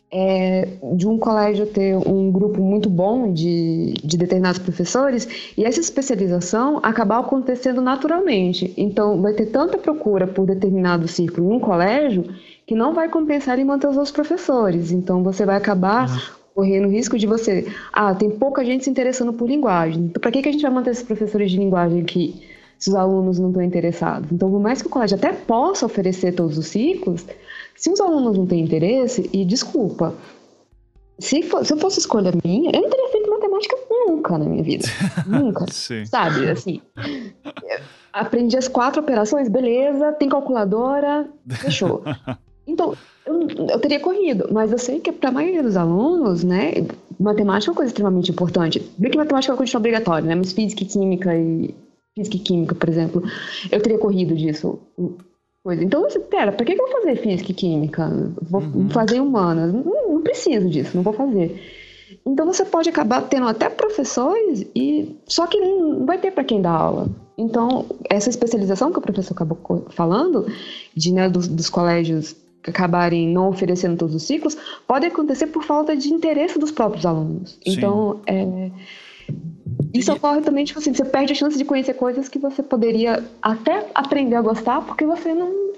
é 0.09 0.77
de 0.95 1.05
um 1.05 1.17
colégio 1.17 1.65
ter 1.67 1.97
um 1.97 2.31
grupo 2.31 2.61
muito 2.61 2.89
bom 2.89 3.33
de, 3.33 3.93
de 4.01 4.17
determinados 4.17 4.57
professores 4.57 5.51
e 5.57 5.65
essa 5.65 5.81
especialização 5.81 6.79
acabar 6.81 7.19
acontecendo 7.19 7.81
naturalmente. 7.81 8.73
Então, 8.77 9.21
vai 9.21 9.33
ter 9.33 9.47
tanta 9.47 9.77
procura 9.77 10.25
por 10.25 10.45
determinado 10.45 11.09
círculo 11.09 11.51
em 11.51 11.55
um 11.57 11.59
colégio 11.59 12.23
que 12.65 12.73
não 12.73 12.93
vai 12.93 13.09
compensar 13.09 13.59
em 13.59 13.65
manter 13.65 13.87
os 13.87 13.97
outros 13.97 14.13
professores. 14.13 14.91
Então, 14.91 15.23
você 15.23 15.45
vai 15.45 15.57
acabar 15.57 16.09
uhum. 16.09 16.36
Correndo 16.57 16.87
o 16.87 16.89
risco 16.89 17.19
de 17.19 17.27
você. 17.27 17.67
Ah, 17.93 18.15
tem 18.15 18.31
pouca 18.31 18.65
gente 18.65 18.83
se 18.83 18.89
interessando 18.89 19.31
por 19.31 19.47
linguagem. 19.47 20.05
Então, 20.05 20.19
para 20.19 20.31
que, 20.31 20.41
que 20.41 20.49
a 20.49 20.51
gente 20.51 20.63
vai 20.63 20.71
manter 20.71 20.89
esses 20.89 21.03
professores 21.03 21.51
de 21.51 21.57
linguagem 21.57 22.01
aqui? 22.01 22.41
se 22.79 22.89
os 22.91 22.95
alunos 22.95 23.39
não 23.39 23.47
estão 23.49 23.63
interessados. 23.63 24.31
Então, 24.31 24.51
por 24.51 24.59
mais 24.59 24.83
que 24.83 24.87
o 24.87 24.91
colégio 24.91 25.17
até 25.17 25.33
possa 25.33 25.87
oferecer 25.87 26.33
todos 26.33 26.59
os 26.59 26.67
ciclos, 26.67 27.25
se 27.75 27.89
os 27.89 27.99
alunos 27.99 28.37
não 28.37 28.45
têm 28.45 28.59
interesse, 28.63 29.27
e 29.33 29.43
desculpa, 29.43 30.13
se, 31.17 31.41
for, 31.41 31.65
se 31.65 31.73
eu 31.73 31.77
fosse 31.77 31.97
escolha 31.97 32.31
minha, 32.43 32.69
eu 32.71 32.81
não 32.81 32.89
teria 32.91 33.09
feito 33.09 33.31
matemática 33.31 33.75
nunca 33.89 34.37
na 34.37 34.45
minha 34.45 34.61
vida. 34.61 34.85
Nunca. 35.25 35.65
Sabe, 36.05 36.47
assim. 36.51 36.79
Aprendi 38.13 38.55
as 38.55 38.67
quatro 38.67 39.01
operações, 39.01 39.49
beleza, 39.49 40.11
tem 40.13 40.29
calculadora, 40.29 41.27
fechou. 41.49 42.03
Então, 42.69 42.93
eu, 43.27 43.67
eu 43.69 43.79
teria 43.79 43.99
corrido, 43.99 44.47
mas 44.51 44.71
eu 44.71 44.77
sei 44.77 44.99
que 44.99 45.11
para 45.11 45.29
a 45.29 45.31
maioria 45.31 45.61
dos 45.61 45.75
alunos, 45.75 46.43
né, 46.43 46.73
matemática 47.19 47.69
é 47.69 47.71
uma 47.71 47.75
coisa 47.75 47.89
extremamente 47.89 48.31
importante. 48.31 48.81
Bem 48.97 49.11
que 49.11 49.17
matemática 49.17 49.51
é 49.51 49.53
uma 49.53 49.57
coisa 49.57 49.77
obrigatória, 49.77 50.27
né, 50.27 50.35
mas 50.35 50.53
física 50.53 50.83
e 50.83 50.85
química 50.85 51.35
e 51.35 51.75
física 52.15 52.37
e 52.37 52.39
química, 52.39 52.75
por 52.75 52.89
exemplo, 52.89 53.23
eu 53.71 53.81
teria 53.81 53.99
corrido 53.99 54.35
disso. 54.35 54.79
Coisa. 55.63 55.83
Então, 55.83 56.01
você, 56.01 56.19
pera, 56.19 56.51
pra 56.51 56.65
que 56.65 56.71
eu 56.71 56.77
vou 56.77 56.87
fazer 56.87 57.17
física 57.17 57.51
e 57.51 57.53
química? 57.53 58.09
Vou 58.41 58.61
uhum. 58.61 58.89
fazer 58.89 59.19
humanas? 59.19 59.73
Não, 59.73 60.13
não 60.13 60.21
preciso 60.21 60.69
disso, 60.69 60.95
não 60.95 61.03
vou 61.03 61.13
fazer. 61.13 61.61
Então 62.25 62.45
você 62.45 62.63
pode 62.63 62.89
acabar 62.89 63.21
tendo 63.21 63.47
até 63.47 63.69
professores 63.69 64.65
e 64.73 65.17
só 65.25 65.45
que 65.45 65.59
não 65.59 66.05
vai 66.05 66.17
ter 66.17 66.31
para 66.31 66.43
quem 66.43 66.61
dar 66.61 66.71
aula. 66.71 67.09
Então 67.37 67.85
essa 68.09 68.29
especialização 68.29 68.91
que 68.91 68.99
o 68.99 69.01
professor 69.01 69.33
acabou 69.33 69.85
falando 69.89 70.45
de 70.95 71.11
né, 71.11 71.29
dos, 71.29 71.47
dos 71.47 71.69
colégios 71.69 72.35
acabarem 72.65 73.27
não 73.27 73.49
oferecendo 73.49 73.97
todos 73.97 74.15
os 74.15 74.23
ciclos 74.23 74.57
pode 74.85 75.05
acontecer 75.05 75.47
por 75.47 75.63
falta 75.63 75.95
de 75.95 76.13
interesse 76.13 76.59
dos 76.59 76.71
próprios 76.71 77.05
alunos. 77.05 77.57
Sim. 77.63 77.77
Então 77.77 78.21
é, 78.25 78.71
isso 79.93 80.11
ocorre 80.11 80.41
também, 80.41 80.65
tipo 80.65 80.79
assim, 80.79 80.93
você 80.93 81.05
perde 81.05 81.33
a 81.33 81.35
chance 81.35 81.57
de 81.57 81.65
conhecer 81.65 81.93
coisas 81.93 82.27
que 82.27 82.39
você 82.39 82.61
poderia 82.61 83.23
até 83.41 83.89
aprender 83.93 84.35
a 84.35 84.41
gostar 84.41 84.81
porque 84.81 85.05
você 85.05 85.33
não, 85.33 85.73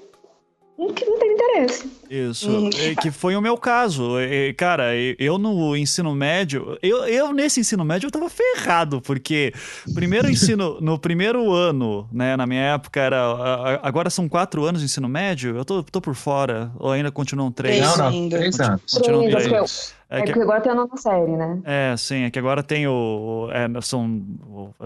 não, 0.79 0.93
tem 0.93 1.33
interesse. 1.33 1.91
Isso, 2.09 2.49
hum. 2.49 2.69
que 3.01 3.11
foi 3.11 3.35
o 3.35 3.41
meu 3.41 3.57
caso. 3.57 4.13
Cara, 4.55 4.95
eu 5.17 5.37
no 5.37 5.75
ensino 5.75 6.15
médio, 6.15 6.77
eu, 6.81 7.05
eu 7.05 7.33
nesse 7.33 7.59
ensino 7.59 7.83
médio 7.83 8.07
eu 8.07 8.11
tava 8.11 8.29
ferrado, 8.29 9.01
porque 9.01 9.53
primeiro 9.93 10.29
ensino, 10.29 10.79
no 10.81 10.97
primeiro 10.97 11.51
ano, 11.51 12.07
né, 12.11 12.37
na 12.37 12.47
minha 12.47 12.61
época 12.75 12.99
era, 13.01 13.79
agora 13.83 14.09
são 14.09 14.29
quatro 14.29 14.63
anos 14.63 14.79
de 14.81 14.85
ensino 14.85 15.09
médio, 15.09 15.57
eu 15.57 15.65
tô, 15.65 15.83
tô 15.83 15.99
por 15.99 16.15
fora, 16.15 16.71
ou 16.79 16.91
ainda 16.91 17.11
continuam 17.11 17.51
três? 17.51 17.81
Não, 17.81 17.97
não, 17.97 18.29
três 18.29 18.59
anos. 18.59 18.81
Continuam 18.93 19.29
três. 19.29 19.99
É, 20.09 20.21
é 20.21 20.23
que, 20.23 20.39
agora 20.39 20.59
tem 20.59 20.71
a 20.71 20.75
nova 20.75 20.97
série, 20.97 21.37
né? 21.37 21.61
É, 21.63 21.95
sim, 21.95 22.23
é 22.23 22.31
que 22.31 22.39
agora 22.39 22.63
tem 22.63 22.87
o. 22.87 23.47
É, 23.51 23.81
são, 23.81 24.23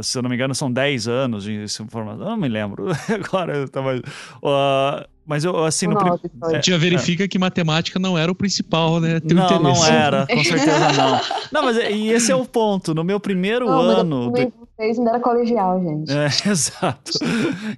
se 0.01 0.17
eu 0.17 0.21
não 0.21 0.29
me 0.29 0.35
engano, 0.35 0.53
são 0.53 0.69
10 0.69 1.07
anos 1.07 1.45
de 1.45 1.65
formação. 1.87 2.23
Eu 2.23 2.31
não 2.31 2.37
me 2.37 2.49
lembro. 2.49 2.87
agora 3.07 3.55
eu 3.55 3.69
tava. 3.69 3.95
Uh, 3.95 5.12
mas 5.25 5.45
eu, 5.45 5.63
assim, 5.63 5.87
no 5.87 5.95
primeiro. 5.95 6.21
A 6.43 6.53
gente 6.53 6.69
já 6.69 6.77
verifica 6.77 7.23
é. 7.23 7.27
que 7.27 7.39
matemática 7.39 7.97
não 7.97 8.17
era 8.17 8.31
o 8.31 8.35
principal, 8.35 8.99
né? 8.99 9.19
Teu 9.19 9.37
não, 9.37 9.45
interesse. 9.45 9.63
não 9.63 9.85
era, 9.85 10.27
com 10.27 10.43
certeza 10.43 10.91
não. 10.91 11.21
Não, 11.51 11.63
mas 11.63 11.77
e 11.77 12.09
esse 12.09 12.31
é 12.31 12.35
o 12.35 12.45
ponto. 12.45 12.93
No 12.93 13.03
meu 13.03 13.19
primeiro 13.19 13.65
não, 13.65 13.79
ano. 13.79 14.31
Mas 14.31 14.41
eu 14.43 14.53
vocês 14.75 14.97
ainda 14.97 15.11
era 15.11 15.19
colegial, 15.19 15.79
gente. 15.83 16.11
É, 16.11 16.25
exato. 16.49 17.11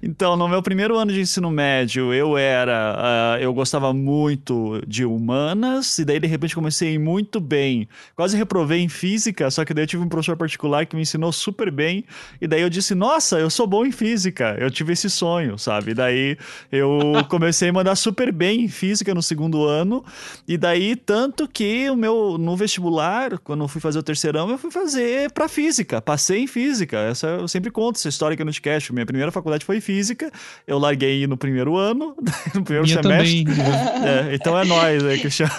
Então, 0.02 0.34
no 0.34 0.48
meu 0.48 0.62
primeiro 0.62 0.96
ano 0.96 1.12
de 1.12 1.20
ensino 1.20 1.50
médio, 1.50 2.12
eu 2.14 2.38
era. 2.38 3.36
Uh, 3.38 3.42
eu 3.42 3.52
gostava 3.52 3.92
muito 3.92 4.80
de 4.86 5.04
humanas, 5.04 5.98
e 5.98 6.06
daí, 6.06 6.18
de 6.18 6.26
repente, 6.26 6.54
comecei 6.54 6.98
muito 6.98 7.38
bem. 7.38 7.86
Quase 8.14 8.34
reprovei 8.34 8.80
em 8.80 8.88
física, 8.88 9.50
só 9.50 9.62
que 9.62 9.74
daí 9.74 9.84
eu 9.84 9.88
tive 9.88 10.02
um 10.02 10.08
professor 10.08 10.38
particular 10.38 10.86
que 10.86 10.96
me 10.96 11.02
ensinou 11.02 11.32
super 11.32 11.70
bem. 11.70 12.02
E 12.40 12.46
daí 12.46 12.62
eu 12.62 12.70
disse, 12.70 12.94
nossa, 12.94 13.38
eu 13.38 13.50
sou 13.50 13.66
bom 13.66 13.84
em 13.84 13.92
física. 13.92 14.56
Eu 14.58 14.70
tive 14.70 14.94
esse 14.94 15.10
sonho, 15.10 15.58
sabe? 15.58 15.90
E 15.90 15.94
daí 15.94 16.38
eu 16.72 16.98
comecei 17.28 17.68
a 17.68 17.72
mandar 17.74 17.96
super 17.96 18.32
bem 18.32 18.62
em 18.62 18.68
física 18.68 19.14
no 19.14 19.22
segundo 19.22 19.66
ano. 19.66 20.02
E 20.48 20.56
daí, 20.56 20.96
tanto 20.96 21.46
que 21.46 21.90
o 21.90 21.96
meu, 21.96 22.38
no 22.38 22.56
vestibular, 22.56 23.38
quando 23.40 23.64
eu 23.64 23.68
fui 23.68 23.82
fazer 23.82 23.98
o 23.98 24.02
terceirão, 24.02 24.48
eu 24.48 24.56
fui 24.56 24.70
fazer 24.70 25.30
para 25.32 25.46
física. 25.46 26.00
Passei 26.00 26.40
em 26.40 26.46
física 26.46 26.85
física. 26.86 26.98
Essa 26.98 27.26
eu 27.26 27.48
sempre 27.48 27.70
conto 27.70 27.96
essa 27.96 28.08
história 28.08 28.34
aqui 28.34 28.44
no 28.44 28.50
podcast. 28.50 28.92
Minha 28.92 29.04
primeira 29.04 29.32
faculdade 29.32 29.64
foi 29.64 29.80
física. 29.80 30.30
Eu 30.66 30.78
larguei 30.78 31.26
no 31.26 31.36
primeiro 31.36 31.76
ano, 31.76 32.16
no 32.54 32.62
primeiro 32.62 32.86
Minha 32.86 33.02
semestre. 33.02 33.44
Também. 33.44 33.64
É, 34.06 34.34
então 34.34 34.58
é 34.58 34.64
nós 34.64 35.04
aí 35.04 35.18
que 35.18 35.30
chama. 35.30 35.50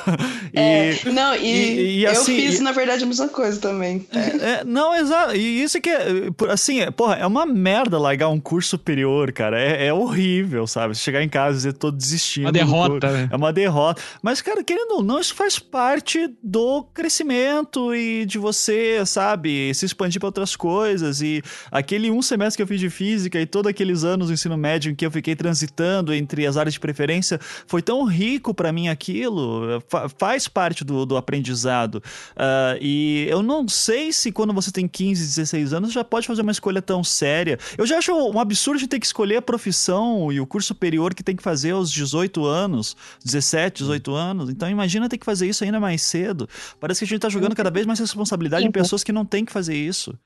E, 0.53 0.59
é, 0.59 0.99
não, 1.11 1.35
e, 1.35 1.39
e, 1.39 1.99
e 1.99 2.07
assim, 2.07 2.31
eu 2.33 2.51
fiz, 2.51 2.59
na 2.59 2.71
verdade, 2.71 3.03
a 3.03 3.07
mesma 3.07 3.27
coisa 3.27 3.59
também. 3.59 4.07
É, 4.13 4.63
não, 4.63 4.95
exato. 4.95 5.35
E 5.35 5.61
isso 5.61 5.79
que 5.81 5.89
é, 5.89 6.07
assim, 6.49 6.79
é, 6.79 6.89
porra, 6.89 7.15
é 7.15 7.27
uma 7.27 7.45
merda 7.45 7.99
largar 7.99 8.29
um 8.29 8.39
curso 8.39 8.69
superior, 8.69 9.31
cara. 9.31 9.59
É, 9.59 9.87
é 9.87 9.93
horrível, 9.93 10.65
sabe? 10.65 10.95
Chegar 10.95 11.21
em 11.21 11.29
casa 11.29 11.53
e 11.53 11.57
dizer, 11.57 11.73
tô 11.73 11.91
desistindo. 11.91 12.45
Uma 12.45 12.51
derrota, 12.51 13.11
né? 13.11 13.29
É 13.31 13.35
uma 13.35 13.51
derrota. 13.51 14.01
Mas, 14.21 14.41
cara, 14.41 14.63
querendo 14.63 14.91
ou 14.93 15.03
não, 15.03 15.19
isso 15.19 15.35
faz 15.35 15.59
parte 15.59 16.29
do 16.41 16.83
crescimento 16.93 17.93
e 17.93 18.25
de 18.25 18.37
você, 18.37 19.05
sabe, 19.05 19.73
se 19.73 19.85
expandir 19.85 20.19
para 20.19 20.27
outras 20.27 20.55
coisas 20.55 21.16
E 21.21 21.41
aquele 21.71 22.09
um 22.11 22.21
semestre 22.21 22.57
que 22.57 22.63
eu 22.63 22.67
fiz 22.67 22.79
de 22.79 22.89
física 22.89 23.39
e 23.39 23.45
todos 23.45 23.69
aqueles 23.69 24.03
anos 24.03 24.27
do 24.27 24.33
ensino 24.33 24.57
médio 24.57 24.91
em 24.91 24.95
que 24.95 25.05
eu 25.05 25.11
fiquei 25.11 25.35
transitando 25.35 26.13
entre 26.13 26.45
as 26.45 26.57
áreas 26.57 26.73
de 26.73 26.79
preferência, 26.79 27.39
foi 27.65 27.81
tão 27.81 28.03
rico 28.05 28.53
para 28.53 28.71
mim 28.71 28.87
aquilo, 28.87 29.81
fa 29.87 30.07
faz 30.09 30.47
parte 30.47 30.83
do, 30.83 31.05
do 31.05 31.17
aprendizado. 31.17 31.95
Uh, 31.95 32.77
e 32.81 33.27
eu 33.29 33.43
não 33.43 33.67
sei 33.67 34.11
se 34.11 34.31
quando 34.31 34.53
você 34.53 34.71
tem 34.71 34.87
15, 34.87 35.25
16 35.25 35.73
anos 35.73 35.91
já 35.91 36.03
pode 36.03 36.27
fazer 36.27 36.41
uma 36.41 36.51
escolha 36.51 36.81
tão 36.81 37.03
séria. 37.03 37.57
Eu 37.77 37.85
já 37.85 37.97
acho 37.97 38.13
um 38.13 38.39
absurdo 38.39 38.79
de 38.79 38.87
ter 38.87 38.99
que 38.99 39.05
escolher 39.05 39.37
a 39.37 39.41
profissão 39.41 40.31
e 40.31 40.39
o 40.39 40.47
curso 40.47 40.69
superior 40.69 41.13
que 41.13 41.23
tem 41.23 41.35
que 41.35 41.43
fazer 41.43 41.71
aos 41.71 41.91
18 41.91 42.45
anos, 42.45 42.95
17, 43.23 43.79
18 43.79 44.13
anos. 44.13 44.49
Então 44.49 44.69
imagina 44.69 45.09
ter 45.09 45.17
que 45.17 45.25
fazer 45.25 45.47
isso 45.47 45.63
ainda 45.63 45.79
mais 45.79 46.01
cedo. 46.01 46.47
Parece 46.79 46.99
que 46.99 47.05
a 47.05 47.07
gente 47.07 47.21
tá 47.21 47.29
jogando 47.29 47.55
cada 47.55 47.69
vez 47.69 47.85
mais 47.85 47.99
responsabilidade 47.99 48.65
em 48.65 48.71
pessoas 48.71 49.03
que 49.03 49.11
não 49.11 49.25
têm 49.25 49.45
que 49.45 49.51
fazer 49.51 49.75
isso. 49.75 50.17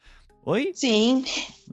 Oi? 0.45 0.71
Sim. 0.73 1.23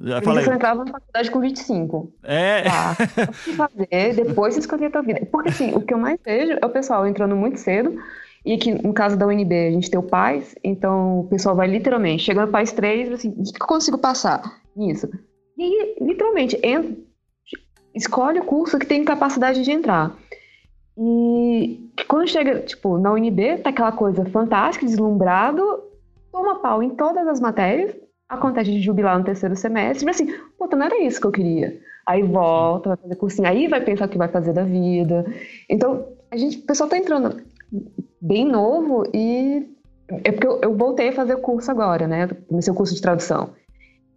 Já 0.01 0.21
falei. 0.21 0.45
Você 0.45 0.53
entrava 0.53 0.85
na 0.85 0.93
faculdade 0.93 1.31
com 1.31 1.41
25. 1.41 2.13
É. 2.23 2.63
Tá. 2.63 2.97
O 3.23 3.33
que 3.45 3.53
fazer, 3.55 4.15
depois 4.15 4.55
você 4.55 4.61
escolher 4.61 4.87
a 4.87 4.91
tua 4.91 5.03
vida. 5.03 5.27
Porque, 5.31 5.49
assim, 5.49 5.75
o 5.75 5.81
que 5.81 5.95
eu 5.95 5.99
mais 5.99 6.19
vejo 6.25 6.59
é 6.61 6.67
o 6.67 6.71
pessoal 6.71 7.07
entrando 7.07 7.35
muito 7.35 7.59
cedo. 7.59 7.99
E 8.45 8.57
que, 8.57 8.73
no 8.73 8.93
caso 8.93 9.17
da 9.17 9.27
UNB, 9.27 9.53
a 9.53 9.71
gente 9.71 9.91
tem 9.91 9.99
o 9.99 10.03
PAIS, 10.03 10.55
então 10.63 11.21
o 11.21 11.25
pessoal 11.25 11.57
vai 11.57 11.67
literalmente, 11.67 12.23
chegando 12.23 12.47
no 12.47 12.53
PAIS 12.53 12.73
3, 12.73 13.13
assim, 13.13 13.31
o 13.31 13.43
que 13.43 13.63
eu 13.63 13.67
consigo 13.67 13.99
passar 13.99 14.61
nisso? 14.77 15.09
E 15.57 15.63
aí, 15.63 15.97
literalmente, 16.01 16.59
entra, 16.63 16.97
escolhe 17.95 18.39
o 18.39 18.45
curso 18.45 18.79
que 18.79 18.87
tem 18.87 19.05
capacidade 19.05 19.63
de 19.63 19.71
entrar. 19.71 20.17
E 20.97 21.91
quando 22.07 22.29
chega, 22.29 22.61
tipo, 22.61 22.97
na 22.97 23.13
UNB, 23.13 23.59
tá 23.59 23.71
aquela 23.71 23.93
coisa 23.93 24.25
fantástica, 24.27 24.87
deslumbrado, 24.87 25.63
toma 26.33 26.61
pau 26.61 26.83
em 26.83 26.91
todas 26.91 27.27
as 27.27 27.41
matérias, 27.41 27.95
acontece 28.29 28.71
de 28.71 28.81
jubilar 28.81 29.19
no 29.19 29.25
terceiro 29.25 29.57
semestre, 29.57 30.07
e 30.07 30.11
assim, 30.11 30.27
puta, 30.59 30.77
não 30.77 30.87
era 30.87 31.03
isso 31.03 31.21
que 31.21 31.27
eu 31.27 31.33
queria. 31.33 31.81
Aí 32.07 32.23
volta, 32.23 32.91
vai 32.91 32.97
fazer 32.99 33.17
cursinho, 33.17 33.49
aí 33.49 33.69
vai 33.69 33.81
pensar 33.81 34.07
o 34.07 34.09
que 34.09 34.19
vai 34.19 34.29
fazer 34.29 34.53
da 34.53 34.65
vida. 34.65 35.25
Então, 35.69 36.07
a 36.31 36.37
gente, 36.37 36.59
o 36.59 36.63
pessoal 36.63 36.89
tá 36.89 36.97
entrando 36.97 37.43
bem 38.21 38.47
novo 38.47 39.05
e 39.15 39.67
é 40.25 40.33
porque 40.33 40.47
eu, 40.47 40.61
eu 40.63 40.77
voltei 40.77 41.11
a 41.11 41.13
fazer 41.13 41.37
curso 41.37 41.71
agora, 41.71 42.07
né? 42.07 42.29
Comecei 42.49 42.73
o 42.73 42.77
curso 42.77 42.95
de 42.95 43.03
tradução. 43.03 43.51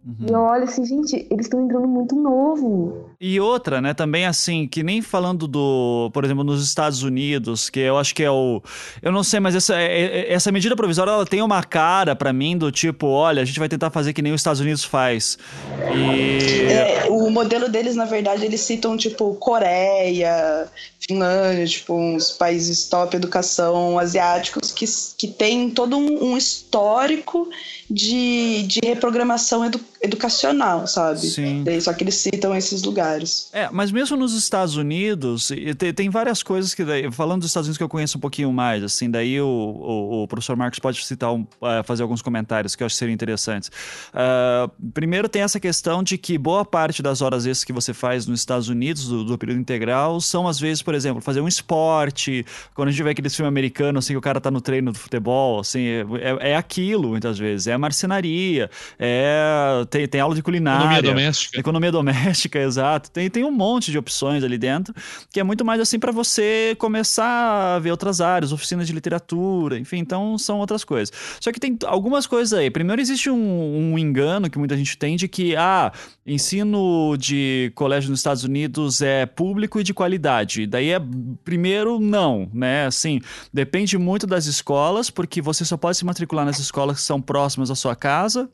Uhum. 0.04 0.26
E 0.28 0.32
eu 0.32 0.40
olho 0.40 0.64
assim, 0.64 0.84
gente, 0.84 1.26
eles 1.30 1.46
estão 1.46 1.64
entrando 1.64 1.86
muito 1.86 2.16
novo. 2.16 3.10
E 3.20 3.38
outra, 3.38 3.80
né, 3.80 3.94
também 3.94 4.26
assim, 4.26 4.66
que 4.66 4.82
nem 4.82 5.00
falando 5.00 5.46
do, 5.46 6.10
por 6.12 6.24
exemplo, 6.24 6.42
nos 6.42 6.64
Estados 6.64 7.04
Unidos, 7.04 7.70
que 7.70 7.78
eu 7.78 7.96
acho 7.96 8.12
que 8.12 8.24
é 8.24 8.30
o. 8.30 8.60
Eu 9.00 9.12
não 9.12 9.22
sei, 9.22 9.38
mas 9.38 9.54
essa, 9.54 9.80
é, 9.80 9.84
é, 9.84 10.32
essa 10.32 10.50
medida 10.50 10.74
provisória 10.74 11.12
ela 11.12 11.24
tem 11.24 11.40
uma 11.40 11.62
cara 11.62 12.16
para 12.16 12.32
mim 12.32 12.58
do 12.58 12.72
tipo, 12.72 13.06
olha, 13.06 13.42
a 13.42 13.44
gente 13.44 13.60
vai 13.60 13.68
tentar 13.68 13.90
fazer 13.90 14.12
que 14.12 14.20
nem 14.20 14.32
os 14.32 14.40
Estados 14.40 14.60
Unidos 14.60 14.82
faz. 14.82 15.38
E. 15.94 16.62
É, 16.72 17.06
o 17.08 17.30
modelo 17.30 17.68
deles, 17.68 17.94
na 17.94 18.04
verdade, 18.04 18.44
eles 18.44 18.60
citam, 18.60 18.96
tipo, 18.96 19.34
Coreia, 19.36 20.68
Finlândia, 20.98 21.66
tipo, 21.66 21.94
uns 21.94 22.32
países 22.32 22.88
top 22.88 23.16
educação 23.16 24.00
asiáticos 24.00 24.72
que, 24.72 24.84
que 25.16 25.28
tem 25.28 25.70
todo 25.70 25.96
um, 25.96 26.32
um 26.32 26.36
histórico 26.36 27.48
de, 27.92 28.62
de 28.62 28.80
reprogramação 28.82 29.64
edu, 29.64 29.78
educacional, 30.00 30.86
sabe? 30.86 31.20
Sim. 31.20 31.62
Daí, 31.62 31.80
só 31.80 31.92
que 31.92 32.02
eles 32.02 32.14
citam 32.14 32.56
esses 32.56 32.82
lugares. 32.82 33.50
É, 33.52 33.68
mas 33.70 33.92
mesmo 33.92 34.16
nos 34.16 34.34
Estados 34.34 34.76
Unidos, 34.76 35.52
tem, 35.76 35.92
tem 35.92 36.10
várias 36.10 36.42
coisas 36.42 36.74
que, 36.74 36.84
daí, 36.84 37.10
falando 37.12 37.40
dos 37.40 37.50
Estados 37.50 37.66
Unidos 37.66 37.76
que 37.76 37.84
eu 37.84 37.88
conheço 37.88 38.16
um 38.16 38.20
pouquinho 38.20 38.50
mais, 38.52 38.82
assim, 38.82 39.10
daí 39.10 39.40
o, 39.40 39.46
o, 39.46 40.22
o 40.22 40.28
professor 40.28 40.56
Marcos 40.56 40.78
pode 40.78 41.04
citar, 41.04 41.32
um, 41.32 41.42
uh, 41.42 41.84
fazer 41.84 42.02
alguns 42.02 42.22
comentários 42.22 42.74
que 42.74 42.82
eu 42.82 42.86
acho 42.86 42.94
que 42.94 42.98
seriam 42.98 43.14
interessantes. 43.14 43.70
Uh, 44.08 44.70
primeiro 44.92 45.28
tem 45.28 45.42
essa 45.42 45.60
questão 45.60 46.02
de 46.02 46.16
que 46.16 46.38
boa 46.38 46.64
parte 46.64 47.02
das 47.02 47.20
horas 47.20 47.44
extras 47.44 47.64
que 47.64 47.72
você 47.72 47.92
faz 47.92 48.26
nos 48.26 48.40
Estados 48.40 48.68
Unidos, 48.68 49.06
do, 49.06 49.22
do 49.22 49.36
período 49.36 49.60
integral, 49.60 50.20
são 50.20 50.48
às 50.48 50.58
vezes, 50.58 50.82
por 50.82 50.94
exemplo, 50.94 51.20
fazer 51.20 51.42
um 51.42 51.48
esporte, 51.48 52.46
quando 52.74 52.88
a 52.88 52.90
gente 52.90 53.02
vê 53.02 53.10
aqueles 53.10 53.36
filmes 53.36 53.48
americanos, 53.48 54.06
assim, 54.06 54.14
que 54.14 54.18
o 54.18 54.22
cara 54.22 54.40
tá 54.40 54.50
no 54.50 54.62
treino 54.62 54.92
do 54.92 54.98
futebol, 54.98 55.60
assim, 55.60 55.84
é, 55.84 56.06
é, 56.20 56.50
é 56.52 56.56
aquilo, 56.56 57.08
muitas 57.10 57.38
vezes, 57.38 57.66
é 57.66 57.81
marcenaria, 57.82 58.70
é, 58.98 59.84
tem, 59.90 60.06
tem 60.06 60.20
aula 60.20 60.34
de 60.34 60.42
culinária. 60.42 60.84
Economia 60.84 61.02
doméstica. 61.02 61.60
Economia 61.60 61.92
doméstica, 61.92 62.58
exato. 62.62 63.10
Tem, 63.10 63.28
tem 63.28 63.44
um 63.44 63.50
monte 63.50 63.90
de 63.90 63.98
opções 63.98 64.44
ali 64.44 64.56
dentro, 64.56 64.94
que 65.30 65.40
é 65.40 65.42
muito 65.42 65.64
mais 65.64 65.80
assim 65.80 65.98
para 65.98 66.12
você 66.12 66.74
começar 66.78 67.76
a 67.76 67.78
ver 67.78 67.90
outras 67.90 68.20
áreas, 68.20 68.52
oficinas 68.52 68.86
de 68.86 68.92
literatura, 68.92 69.78
enfim, 69.78 69.98
então 69.98 70.38
são 70.38 70.58
outras 70.58 70.84
coisas. 70.84 71.12
Só 71.40 71.50
que 71.52 71.58
tem 71.58 71.76
algumas 71.84 72.26
coisas 72.26 72.58
aí. 72.58 72.70
Primeiro, 72.70 73.02
existe 73.02 73.28
um, 73.28 73.92
um 73.92 73.98
engano 73.98 74.48
que 74.48 74.58
muita 74.58 74.76
gente 74.76 74.96
tem 74.96 75.16
de 75.16 75.26
que, 75.26 75.56
ah, 75.56 75.92
ensino 76.24 77.16
de 77.18 77.72
colégio 77.74 78.10
nos 78.10 78.20
Estados 78.20 78.44
Unidos 78.44 79.02
é 79.02 79.26
público 79.26 79.80
e 79.80 79.82
de 79.82 79.92
qualidade. 79.92 80.66
Daí 80.66 80.90
é, 80.90 81.00
primeiro, 81.44 81.98
não, 81.98 82.48
né? 82.54 82.86
Assim, 82.86 83.20
depende 83.52 83.98
muito 83.98 84.26
das 84.26 84.46
escolas, 84.46 85.10
porque 85.10 85.42
você 85.42 85.64
só 85.64 85.76
pode 85.76 85.96
se 85.96 86.04
matricular 86.04 86.44
nas 86.44 86.58
escolas 86.58 86.98
que 86.98 87.02
são 87.02 87.20
próximas 87.20 87.70
à 87.72 87.76
sua 87.76 87.96
casa, 87.96 88.48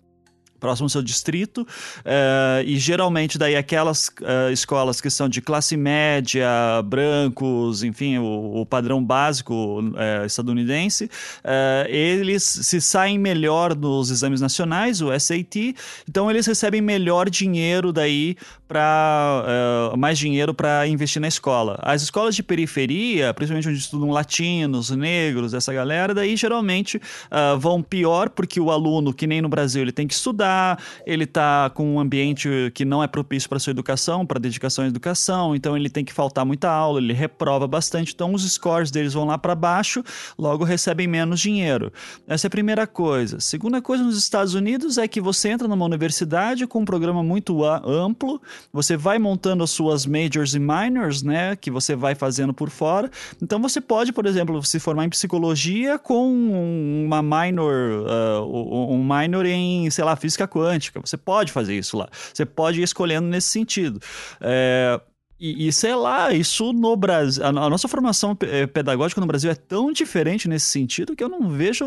próximo 0.58 0.86
ao 0.86 0.90
seu 0.90 1.02
distrito, 1.02 1.62
uh, 1.62 2.62
e 2.64 2.76
geralmente 2.78 3.38
daí 3.38 3.56
aquelas 3.56 4.08
uh, 4.08 4.52
escolas 4.52 5.00
que 5.00 5.10
são 5.10 5.28
de 5.28 5.40
classe 5.40 5.76
média, 5.76 6.48
brancos, 6.84 7.82
enfim, 7.82 8.18
o, 8.18 8.60
o 8.60 8.66
padrão 8.66 9.02
básico 9.02 9.80
uh, 9.80 10.26
estadunidense, 10.26 11.10
eles 11.88 12.42
se 12.42 12.80
saem 12.80 13.18
melhor 13.18 13.74
nos 13.74 14.10
exames 14.10 14.40
nacionais, 14.40 15.00
o 15.00 15.08
SAT, 15.18 15.74
então 16.08 16.30
eles 16.30 16.46
recebem 16.46 16.80
melhor 16.80 17.30
dinheiro 17.30 17.92
daí 17.92 18.36
para 18.66 19.94
mais 19.96 20.18
dinheiro 20.18 20.52
para 20.52 20.86
investir 20.86 21.20
na 21.20 21.28
escola. 21.28 21.78
As 21.82 22.02
escolas 22.02 22.34
de 22.34 22.42
periferia, 22.42 23.32
principalmente 23.32 23.68
onde 23.68 23.78
estudam 23.78 24.10
latinos, 24.10 24.90
negros, 24.90 25.54
essa 25.54 25.72
galera, 25.72 26.14
daí 26.14 26.36
geralmente 26.36 27.00
vão 27.58 27.82
pior 27.82 28.28
porque 28.28 28.60
o 28.60 28.70
aluno, 28.70 29.12
que 29.12 29.26
nem 29.26 29.40
no 29.40 29.48
Brasil, 29.48 29.82
ele 29.82 29.92
tem 29.92 30.06
que 30.06 30.14
estudar 30.14 30.47
ele 31.06 31.24
está 31.24 31.70
com 31.70 31.94
um 31.94 32.00
ambiente 32.00 32.48
que 32.74 32.84
não 32.84 33.02
é 33.02 33.06
propício 33.06 33.48
para 33.48 33.58
sua 33.58 33.70
educação, 33.70 34.24
para 34.24 34.38
dedicação 34.38 34.84
à 34.84 34.88
educação, 34.88 35.54
então 35.54 35.76
ele 35.76 35.88
tem 35.88 36.04
que 36.04 36.12
faltar 36.12 36.44
muita 36.44 36.70
aula, 36.70 37.00
ele 37.00 37.12
reprova 37.12 37.66
bastante, 37.66 38.12
então 38.14 38.32
os 38.34 38.50
scores 38.50 38.90
deles 38.90 39.14
vão 39.14 39.24
lá 39.24 39.38
para 39.38 39.54
baixo, 39.54 40.02
logo 40.38 40.64
recebem 40.64 41.06
menos 41.06 41.40
dinheiro. 41.40 41.92
Essa 42.26 42.46
é 42.46 42.48
a 42.48 42.50
primeira 42.50 42.86
coisa. 42.86 43.40
Segunda 43.40 43.80
coisa 43.80 44.04
nos 44.04 44.18
Estados 44.18 44.54
Unidos 44.54 44.98
é 44.98 45.08
que 45.08 45.20
você 45.20 45.48
entra 45.50 45.68
numa 45.68 45.84
universidade 45.84 46.66
com 46.66 46.80
um 46.80 46.84
programa 46.84 47.22
muito 47.22 47.64
amplo, 47.64 48.40
você 48.72 48.96
vai 48.96 49.18
montando 49.18 49.64
as 49.64 49.70
suas 49.70 50.06
majors 50.06 50.54
e 50.54 50.58
minors, 50.58 51.22
né, 51.22 51.56
que 51.56 51.70
você 51.70 51.96
vai 51.96 52.14
fazendo 52.14 52.52
por 52.52 52.70
fora. 52.70 53.10
Então 53.42 53.60
você 53.60 53.80
pode, 53.80 54.12
por 54.12 54.26
exemplo, 54.26 54.62
se 54.62 54.78
formar 54.78 55.04
em 55.04 55.10
psicologia 55.10 55.98
com 55.98 56.28
uma 57.04 57.22
minor, 57.22 58.06
uh, 58.42 58.92
um 58.92 59.02
minor 59.02 59.46
em, 59.46 59.90
sei 59.90 60.04
lá, 60.04 60.16
física 60.16 60.37
física 60.38 60.46
quântica. 60.46 61.00
Você 61.00 61.16
pode 61.16 61.52
fazer 61.52 61.76
isso 61.76 61.96
lá. 61.96 62.08
Você 62.32 62.46
pode 62.46 62.80
ir 62.80 62.84
escolhendo 62.84 63.26
nesse 63.26 63.48
sentido. 63.48 64.00
É, 64.40 65.00
e, 65.40 65.68
e, 65.68 65.72
sei 65.72 65.94
lá, 65.94 66.32
isso 66.32 66.72
no 66.72 66.96
Brasil. 66.96 67.44
A, 67.44 67.52
nossa 67.52 67.86
formação 67.86 68.36
é, 68.42 68.66
pedagógica 68.66 69.20
no 69.20 69.26
Brasil 69.26 69.50
é 69.50 69.54
tão 69.54 69.92
diferente 69.92 70.48
nesse 70.48 70.66
sentido 70.66 71.14
que 71.14 71.22
eu 71.22 71.28
não 71.28 71.48
vejo 71.48 71.84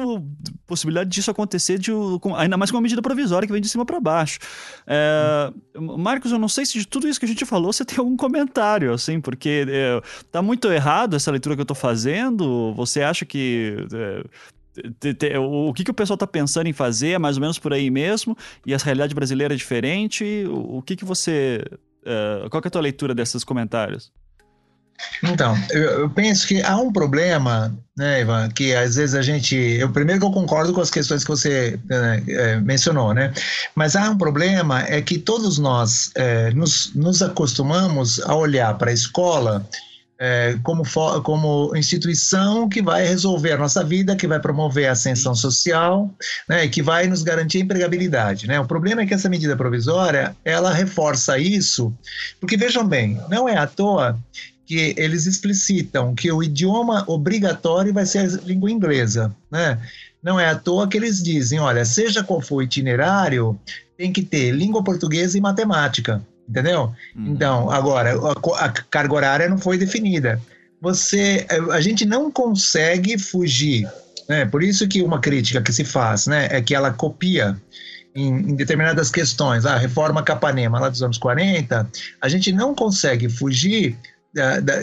possibilidade 0.66 1.10
disso 1.10 1.30
acontecer, 1.30 1.78
de, 1.78 1.91
ainda 2.38 2.56
mais 2.56 2.72
com 2.72 2.78
uma 2.78 2.84
medida 2.84 3.02
provisória 3.02 3.45
que 3.45 3.52
vem 3.52 3.62
de 3.62 3.68
cima 3.68 3.86
para 3.86 3.99
baixo. 3.99 4.39
É, 4.88 5.52
Marcos, 5.78 6.32
eu 6.32 6.39
não 6.39 6.47
sei 6.47 6.66
se 6.66 6.80
de 6.80 6.88
tudo 6.88 7.10
isso 7.10 7.20
que 7.20 7.26
a 7.26 7.30
gente 7.30 7.45
falou 7.45 7.74
você 7.74 7.84
tem 7.84 7.99
algum 7.99 8.16
comentário, 8.16 8.93
assim, 8.93 9.20
porque 9.20 9.66
é, 9.68 10.02
tá 10.32 10.41
muito 10.41 10.72
errado 10.72 11.18
essa 11.18 11.30
leitura 11.30 11.56
que 11.56 11.62
eu 11.62 11.66
tô 11.66 11.76
fazendo. 11.76 12.74
Você 12.76 13.02
acha 13.02 13.26
que. 13.26 13.86
É, 13.93 14.24
o 15.39 15.74
que, 15.74 15.84
que 15.84 15.91
o 15.91 15.93
pessoal 15.93 16.15
está 16.15 16.28
pensando 16.28 16.67
em 16.67 16.74
fazer 16.74 17.11
é 17.11 17.19
mais 17.19 17.38
ou 17.38 17.41
menos 17.41 17.59
por 17.59 17.74
aí 17.74 17.89
mesmo, 17.89 18.38
e 18.65 18.74
a 18.74 18.78
realidade 18.78 19.13
brasileira 19.13 19.53
é 19.53 19.57
diferente. 19.57 20.45
O 20.49 20.82
que, 20.82 20.95
que 20.95 21.05
você. 21.05 21.63
Uh, 22.03 22.49
qual 22.49 22.61
que 22.61 22.67
é 22.67 22.69
a 22.69 22.72
tua 22.72 22.82
leitura 22.82 23.13
desses 23.13 23.43
comentários? 23.43 24.11
Então, 25.24 25.55
eu, 25.72 26.01
eu, 26.01 26.09
penso 26.09 26.47
que 26.47 26.61
há 26.61 26.78
um 26.78 26.91
problema, 26.91 27.76
né, 27.97 28.22
Ivan, 28.22 28.49
que 28.49 28.74
às 28.74 28.95
vezes 28.95 29.15
a 29.15 29.22
gente. 29.22 29.55
Eu, 29.55 29.89
primeiro 29.89 30.19
que 30.19 30.26
eu 30.26 30.32
concordo 30.32 30.74
com 30.74 30.82
as 30.82 30.89
questões 30.89 31.24
que 31.24 31.30
você 31.30 31.80
né, 31.86 32.24
é, 32.28 32.55
mencionou, 32.57 33.13
né? 33.13 33.34
Mas 33.76 33.95
há 33.95 34.09
um 34.09 34.17
problema 34.17 34.84
é 34.84 35.01
que 35.01 35.17
todos 35.17 35.57
nós 35.57 36.11
é, 36.15 36.51
nos, 36.51 36.93
nos 36.95 37.22
acostumamos 37.22 38.22
a 38.22 38.36
olhar 38.36 38.78
para 38.78 38.91
a 38.91 38.93
escola 38.93 39.67
é, 40.24 40.55
como, 40.61 40.84
como 41.24 41.76
instituição 41.76 42.69
que 42.69 42.80
vai 42.80 43.07
resolver 43.07 43.53
a 43.53 43.57
nossa 43.57 43.84
vida, 43.84 44.15
que 44.15 44.28
vai 44.28 44.39
promover 44.39 44.88
a 44.88 44.91
ascensão 44.91 45.34
social, 45.34 46.13
né, 46.47 46.67
que 46.67 46.80
vai 46.80 47.07
nos 47.07 47.24
garantir 47.24 47.57
a 47.57 47.61
empregabilidade. 47.61 48.45
Né? 48.45 48.59
O 48.59 48.67
problema 48.67 49.01
é 49.01 49.07
que 49.07 49.15
essa 49.15 49.28
medida 49.28 49.57
provisória, 49.57 50.36
ela 50.45 50.72
reforça 50.72 51.39
isso, 51.39 51.91
porque 52.39 52.55
vejam 52.55 52.88
bem, 52.88 53.19
não 53.32 53.49
é 53.49 53.57
à 53.57 53.65
toa 53.65 54.15
que 54.63 54.93
eles 54.95 55.26
explicitam 55.26 56.13
que 56.13 56.32
o 56.32 56.43
idioma 56.43 57.03
obrigatório 57.07 57.91
vai 57.91 58.05
ser 58.05 58.19
a 58.19 58.45
língua 58.45 58.69
inglesa, 58.69 59.36
né? 59.49 59.80
Não 60.22 60.39
é 60.39 60.47
à 60.47 60.55
toa 60.55 60.88
que 60.88 60.97
eles 60.97 61.22
dizem, 61.22 61.59
olha, 61.59 61.84
seja 61.84 62.24
qual 62.24 62.39
for 62.39 62.57
o 62.57 62.61
itinerário, 62.61 63.59
tem 63.97 64.13
que 64.13 64.22
ter 64.22 64.51
língua 64.51 64.84
portuguesa 64.84 65.36
e 65.36 65.41
matemática 65.41 66.22
entendeu? 66.48 66.94
Uhum. 67.16 67.28
Então, 67.28 67.70
agora, 67.70 68.14
a, 68.14 68.66
a, 68.66 68.70
carga 68.70 69.14
horária 69.14 69.50
não 69.50 69.58
foi 69.58 69.78
definida. 69.78 70.42
Você, 70.82 71.46
a 71.72 71.80
gente 71.80 72.06
não 72.06 72.32
consegue 72.32 73.18
fugir, 73.18 73.88
né? 74.28 74.46
Por 74.46 74.64
isso 74.64 74.88
que 74.88 75.02
uma 75.02 75.20
crítica 75.20 75.62
que 75.62 75.72
se 75.72 75.84
faz, 75.84 76.28
né, 76.28 76.48
é 76.50 76.62
que 76.62 76.74
ela 76.74 76.92
copia 76.92 77.56
em, 78.16 78.30
em, 78.30 78.56
determinadas 78.56 79.10
questões, 79.10 79.66
a 79.66 79.78
reforma 79.78 80.24
Capanema 80.24 80.80
lá 80.80 80.89
dos 80.89 81.02
anos 81.04 81.18
40, 81.18 81.89
a 82.20 82.30
gente 82.30 82.52
não 82.52 82.74
consegue 82.76 83.30
fugir 83.30 83.98
da, 84.34 84.60
da, 84.60 84.82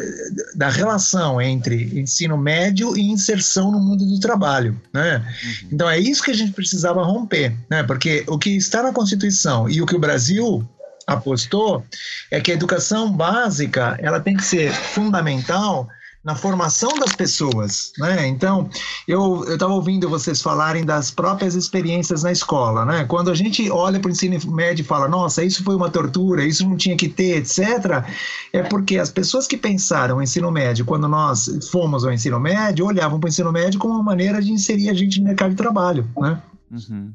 da, 0.55 0.69
relação 0.69 1.41
entre 1.41 1.99
ensino 1.99 2.37
médio 2.37 2.97
e 2.97 3.01
inserção 3.01 3.73
no 3.73 3.81
mundo 3.81 4.05
do 4.05 4.21
trabalho, 4.21 4.79
né? 4.93 5.17
Uhum. 5.17 5.69
Então 5.73 5.89
é 5.89 5.99
isso 5.99 6.23
que 6.23 6.31
a 6.31 6.35
gente 6.35 6.53
precisava 6.53 7.03
romper, 7.03 7.57
né? 7.71 7.83
Porque 7.83 8.25
o 8.27 8.39
que 8.39 8.51
está 8.51 8.83
na 8.83 8.93
Constituição 8.93 9.69
e 9.69 9.81
o 9.81 9.87
que 9.87 9.97
o 9.97 9.99
Brasil 9.99 10.69
apostou 11.09 11.85
é 12.31 12.41
que 12.41 12.53
a 12.53 12.55
educação 12.55 13.11
básica 13.11 13.99
ela 14.01 14.21
tem 14.21 14.37
que 14.37 14.45
ser 14.45 14.71
fundamental 14.73 15.89
na 16.23 16.35
formação 16.35 16.91
das 16.99 17.15
pessoas, 17.15 17.93
né? 17.97 18.27
Então, 18.27 18.69
eu 19.07 19.45
estava 19.55 19.73
ouvindo 19.73 20.11
vocês 20.11 20.43
falarem 20.43 20.85
das 20.85 21.11
próprias 21.11 21.55
experiências 21.55 22.23
na 22.23 22.31
escola, 22.31 22.85
né? 22.85 23.05
Quando 23.05 23.31
a 23.31 23.35
gente 23.35 23.71
olha 23.71 23.99
para 23.99 24.09
o 24.09 24.13
ensino 24.13 24.39
médio 24.53 24.83
e 24.83 24.85
fala, 24.85 25.09
nossa, 25.09 25.43
isso 25.43 25.65
foi 25.65 25.75
uma 25.75 25.89
tortura, 25.89 26.45
isso 26.45 26.69
não 26.69 26.77
tinha 26.77 26.97
que 26.97 27.09
ter, 27.09 27.39
etc., 27.39 28.05
é 28.53 28.63
porque 28.63 28.99
as 28.99 29.11
pessoas 29.11 29.47
que 29.47 29.57
pensaram 29.57 30.19
o 30.19 30.23
ensino 30.23 30.51
médio, 30.51 30.85
quando 30.85 31.09
nós 31.09 31.49
fomos 31.71 32.05
ao 32.05 32.13
ensino 32.13 32.39
médio, 32.39 32.85
olhavam 32.85 33.19
para 33.19 33.29
o 33.29 33.31
ensino 33.31 33.53
médio 33.53 33.81
como 33.81 33.95
uma 33.95 34.03
maneira 34.03 34.43
de 34.43 34.53
inserir 34.53 34.91
a 34.91 34.95
gente 34.95 35.21
no 35.21 35.27
mercado 35.27 35.51
de 35.51 35.57
trabalho, 35.57 36.07
né? 36.19 36.43
Uhum. 36.71 37.13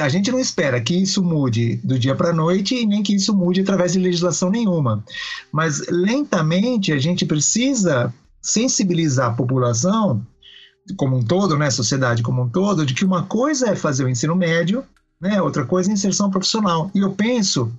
A 0.00 0.08
gente 0.08 0.30
não 0.30 0.38
espera 0.38 0.80
que 0.80 0.94
isso 0.94 1.22
mude 1.22 1.76
do 1.76 1.98
dia 1.98 2.14
para 2.14 2.30
a 2.30 2.32
noite 2.32 2.74
e 2.74 2.86
nem 2.86 3.02
que 3.02 3.14
isso 3.14 3.34
mude 3.34 3.60
através 3.60 3.92
de 3.92 3.98
legislação 3.98 4.50
nenhuma. 4.50 5.04
Mas 5.52 5.86
lentamente 5.88 6.92
a 6.92 6.98
gente 6.98 7.26
precisa 7.26 8.12
sensibilizar 8.40 9.30
a 9.30 9.34
população 9.34 10.24
como 10.96 11.16
um 11.16 11.22
todo, 11.22 11.56
né, 11.56 11.66
a 11.66 11.70
sociedade 11.70 12.22
como 12.22 12.42
um 12.42 12.48
todo, 12.48 12.86
de 12.86 12.94
que 12.94 13.04
uma 13.04 13.24
coisa 13.24 13.70
é 13.70 13.76
fazer 13.76 14.04
o 14.04 14.08
ensino 14.08 14.34
médio 14.34 14.84
né? 15.20 15.40
Outra 15.42 15.66
coisa 15.66 15.90
é 15.90 15.92
inserção 15.92 16.30
profissional. 16.30 16.90
E 16.94 17.00
eu 17.00 17.10
penso 17.12 17.70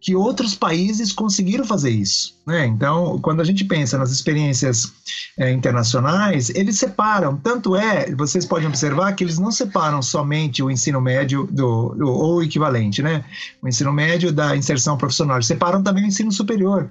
que 0.00 0.14
outros 0.14 0.54
países 0.54 1.12
conseguiram 1.12 1.64
fazer 1.64 1.90
isso. 1.90 2.34
Né? 2.46 2.64
Então, 2.66 3.18
quando 3.18 3.40
a 3.40 3.44
gente 3.44 3.64
pensa 3.64 3.98
nas 3.98 4.10
experiências 4.10 4.92
é, 5.36 5.52
internacionais, 5.52 6.48
eles 6.50 6.78
separam. 6.78 7.36
Tanto 7.36 7.76
é, 7.76 8.14
vocês 8.14 8.46
podem 8.46 8.68
observar 8.68 9.12
que 9.14 9.24
eles 9.24 9.38
não 9.38 9.50
separam 9.50 10.00
somente 10.00 10.62
o 10.62 10.70
ensino 10.70 11.00
médio 11.00 11.46
do, 11.50 11.94
do 11.94 12.08
ou 12.08 12.42
equivalente, 12.42 13.02
né? 13.02 13.24
O 13.60 13.68
ensino 13.68 13.92
médio 13.92 14.32
da 14.32 14.56
inserção 14.56 14.96
profissional. 14.96 15.36
Eles 15.36 15.46
separam 15.46 15.82
também 15.82 16.04
o 16.04 16.08
ensino 16.08 16.32
superior. 16.32 16.88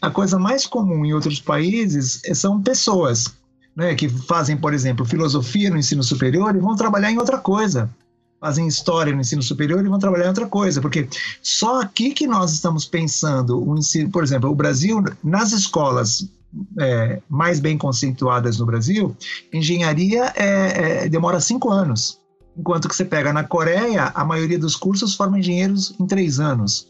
A 0.00 0.10
coisa 0.10 0.38
mais 0.38 0.66
comum 0.66 1.04
em 1.04 1.12
outros 1.12 1.40
países 1.40 2.22
são 2.34 2.62
pessoas 2.62 3.34
né, 3.76 3.94
que 3.94 4.08
fazem, 4.08 4.56
por 4.56 4.72
exemplo, 4.72 5.04
filosofia 5.04 5.68
no 5.70 5.76
ensino 5.76 6.02
superior 6.02 6.54
e 6.54 6.60
vão 6.60 6.76
trabalhar 6.76 7.10
em 7.10 7.18
outra 7.18 7.38
coisa 7.38 7.90
fazem 8.44 8.66
história 8.66 9.14
no 9.14 9.22
ensino 9.22 9.42
superior 9.42 9.82
e 9.82 9.88
vão 9.88 9.98
trabalhar 9.98 10.26
em 10.26 10.28
outra 10.28 10.46
coisa, 10.46 10.78
porque 10.78 11.08
só 11.40 11.80
aqui 11.80 12.10
que 12.10 12.26
nós 12.26 12.52
estamos 12.52 12.84
pensando 12.84 13.58
o 13.58 13.78
ensino, 13.78 14.10
por 14.10 14.22
exemplo, 14.22 14.50
o 14.50 14.54
Brasil, 14.54 15.02
nas 15.22 15.52
escolas 15.52 16.28
é, 16.78 17.22
mais 17.26 17.58
bem 17.58 17.78
conceituadas 17.78 18.58
no 18.58 18.66
Brasil, 18.66 19.16
engenharia 19.50 20.30
é, 20.36 21.04
é, 21.04 21.08
demora 21.08 21.40
cinco 21.40 21.70
anos, 21.70 22.20
enquanto 22.54 22.86
que 22.86 22.94
você 22.94 23.06
pega 23.06 23.32
na 23.32 23.44
Coreia, 23.44 24.12
a 24.14 24.26
maioria 24.26 24.58
dos 24.58 24.76
cursos 24.76 25.14
forma 25.14 25.38
engenheiros 25.38 25.94
em 25.98 26.06
três 26.06 26.38
anos. 26.38 26.86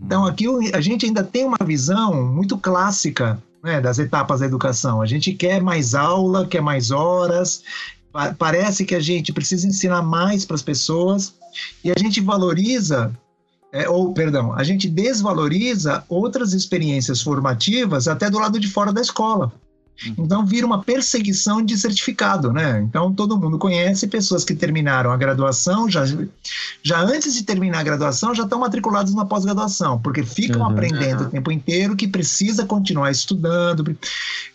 Então 0.00 0.24
aqui 0.24 0.46
a 0.72 0.80
gente 0.80 1.06
ainda 1.06 1.24
tem 1.24 1.44
uma 1.44 1.58
visão 1.66 2.24
muito 2.24 2.56
clássica 2.56 3.42
né, 3.64 3.80
das 3.80 3.98
etapas 3.98 4.40
da 4.40 4.46
educação. 4.46 5.00
A 5.00 5.06
gente 5.06 5.32
quer 5.32 5.60
mais 5.62 5.94
aula, 5.94 6.46
quer 6.46 6.60
mais 6.60 6.90
horas, 6.90 7.62
parece 8.38 8.84
que 8.84 8.94
a 8.94 9.00
gente 9.00 9.32
precisa 9.32 9.66
ensinar 9.66 10.02
mais 10.02 10.44
para 10.44 10.54
as 10.54 10.62
pessoas 10.62 11.34
e 11.82 11.90
a 11.90 11.94
gente 11.98 12.20
valoriza, 12.20 13.12
é, 13.72 13.88
ou 13.88 14.14
perdão, 14.14 14.52
a 14.52 14.62
gente 14.62 14.88
desvaloriza 14.88 16.04
outras 16.08 16.52
experiências 16.52 17.20
formativas 17.20 18.06
até 18.06 18.30
do 18.30 18.38
lado 18.38 18.60
de 18.60 18.68
fora 18.68 18.92
da 18.92 19.00
escola. 19.00 19.52
Uhum. 20.06 20.14
Então 20.18 20.44
vira 20.44 20.66
uma 20.66 20.82
perseguição 20.82 21.62
de 21.62 21.78
certificado, 21.78 22.52
né? 22.52 22.80
Então 22.80 23.12
todo 23.12 23.38
mundo 23.38 23.58
conhece 23.58 24.06
pessoas 24.06 24.44
que 24.44 24.54
terminaram 24.54 25.10
a 25.10 25.16
graduação, 25.16 25.88
já, 25.88 26.04
já 26.82 27.00
antes 27.00 27.34
de 27.34 27.44
terminar 27.44 27.80
a 27.80 27.82
graduação, 27.82 28.34
já 28.34 28.42
estão 28.42 28.58
matriculados 28.58 29.14
na 29.14 29.24
pós-graduação, 29.24 29.98
porque 30.00 30.22
ficam 30.22 30.62
uhum. 30.62 30.68
aprendendo 30.68 31.22
uhum. 31.22 31.26
o 31.26 31.30
tempo 31.30 31.52
inteiro 31.52 31.96
que 31.96 32.08
precisa 32.08 32.66
continuar 32.66 33.10
estudando. 33.10 33.96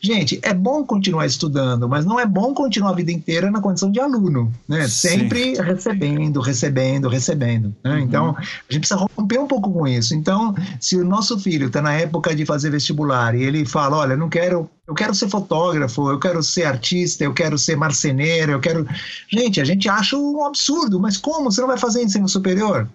Gente, 0.01 0.39
é 0.41 0.53
bom 0.53 0.83
continuar 0.83 1.25
estudando, 1.25 1.87
mas 1.87 2.05
não 2.05 2.19
é 2.19 2.25
bom 2.25 2.53
continuar 2.53 2.91
a 2.91 2.95
vida 2.95 3.11
inteira 3.11 3.49
na 3.49 3.61
condição 3.61 3.91
de 3.91 3.99
aluno, 3.99 4.51
né? 4.67 4.87
Sempre 4.87 5.55
Sim. 5.55 5.61
recebendo, 5.61 6.41
recebendo, 6.41 7.09
recebendo. 7.09 7.75
Né? 7.83 7.93
Uhum. 7.93 7.99
Então 7.99 8.35
a 8.37 8.73
gente 8.73 8.81
precisa 8.81 9.07
romper 9.17 9.39
um 9.39 9.47
pouco 9.47 9.71
com 9.71 9.87
isso. 9.87 10.13
Então, 10.13 10.53
se 10.79 10.95
o 10.97 11.05
nosso 11.05 11.39
filho 11.39 11.67
está 11.67 11.81
na 11.81 11.93
época 11.93 12.35
de 12.35 12.45
fazer 12.45 12.69
vestibular 12.69 13.35
e 13.35 13.43
ele 13.43 13.65
fala, 13.65 13.97
olha, 13.97 14.17
não 14.17 14.29
quero 14.29 14.69
eu 14.89 14.95
quero 14.95 15.13
ser 15.13 15.29
fotógrafo, 15.29 16.09
eu 16.09 16.17
quero 16.17 16.41
ser 16.41 16.63
artista, 16.63 17.23
eu 17.23 17.31
quero 17.31 17.59
ser 17.59 17.77
marceneiro, 17.77 18.53
eu 18.53 18.59
quero. 18.59 18.87
Gente, 19.31 19.61
a 19.61 19.63
gente 19.63 19.87
acha 19.87 20.17
um 20.17 20.43
absurdo, 20.43 20.99
mas 20.99 21.15
como? 21.15 21.51
Você 21.51 21.61
não 21.61 21.67
vai 21.67 21.77
fazer 21.77 22.01
ensino 22.01 22.27
superior? 22.27 22.89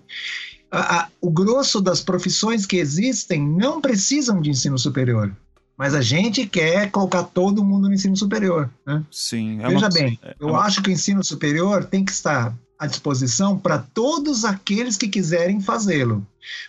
A, 0.73 1.03
a, 1.03 1.09
o 1.21 1.31
grosso 1.31 1.81
das 1.81 2.01
profissões 2.01 2.67
que 2.67 2.79
existem 2.79 3.41
não 3.41 3.81
precisam 3.81 4.41
de 4.41 4.51
ensino 4.51 4.77
superior. 4.77 5.31
Mas 5.79 5.95
a 5.95 6.03
gente 6.03 6.47
quer 6.47 6.91
colocar 6.91 7.23
todo 7.23 7.65
mundo 7.65 7.89
no 7.89 7.95
ensino 7.95 8.17
superior. 8.17 8.69
Né? 8.85 9.01
Sim. 9.09 9.61
É 9.63 9.69
Veja 9.69 9.87
uma... 9.87 9.89
bem, 9.89 10.19
é 10.21 10.35
eu 10.41 10.49
uma... 10.49 10.63
acho 10.63 10.83
que 10.83 10.91
o 10.91 10.93
ensino 10.93 11.23
superior 11.23 11.85
tem 11.85 12.05
que 12.05 12.11
estar 12.11 12.53
à 12.79 12.87
disposição 12.87 13.59
para 13.59 13.79
todos 13.79 14.45
aqueles 14.45 14.97
que 14.97 15.09
quiserem 15.09 15.61
fazê-lo. 15.61 16.27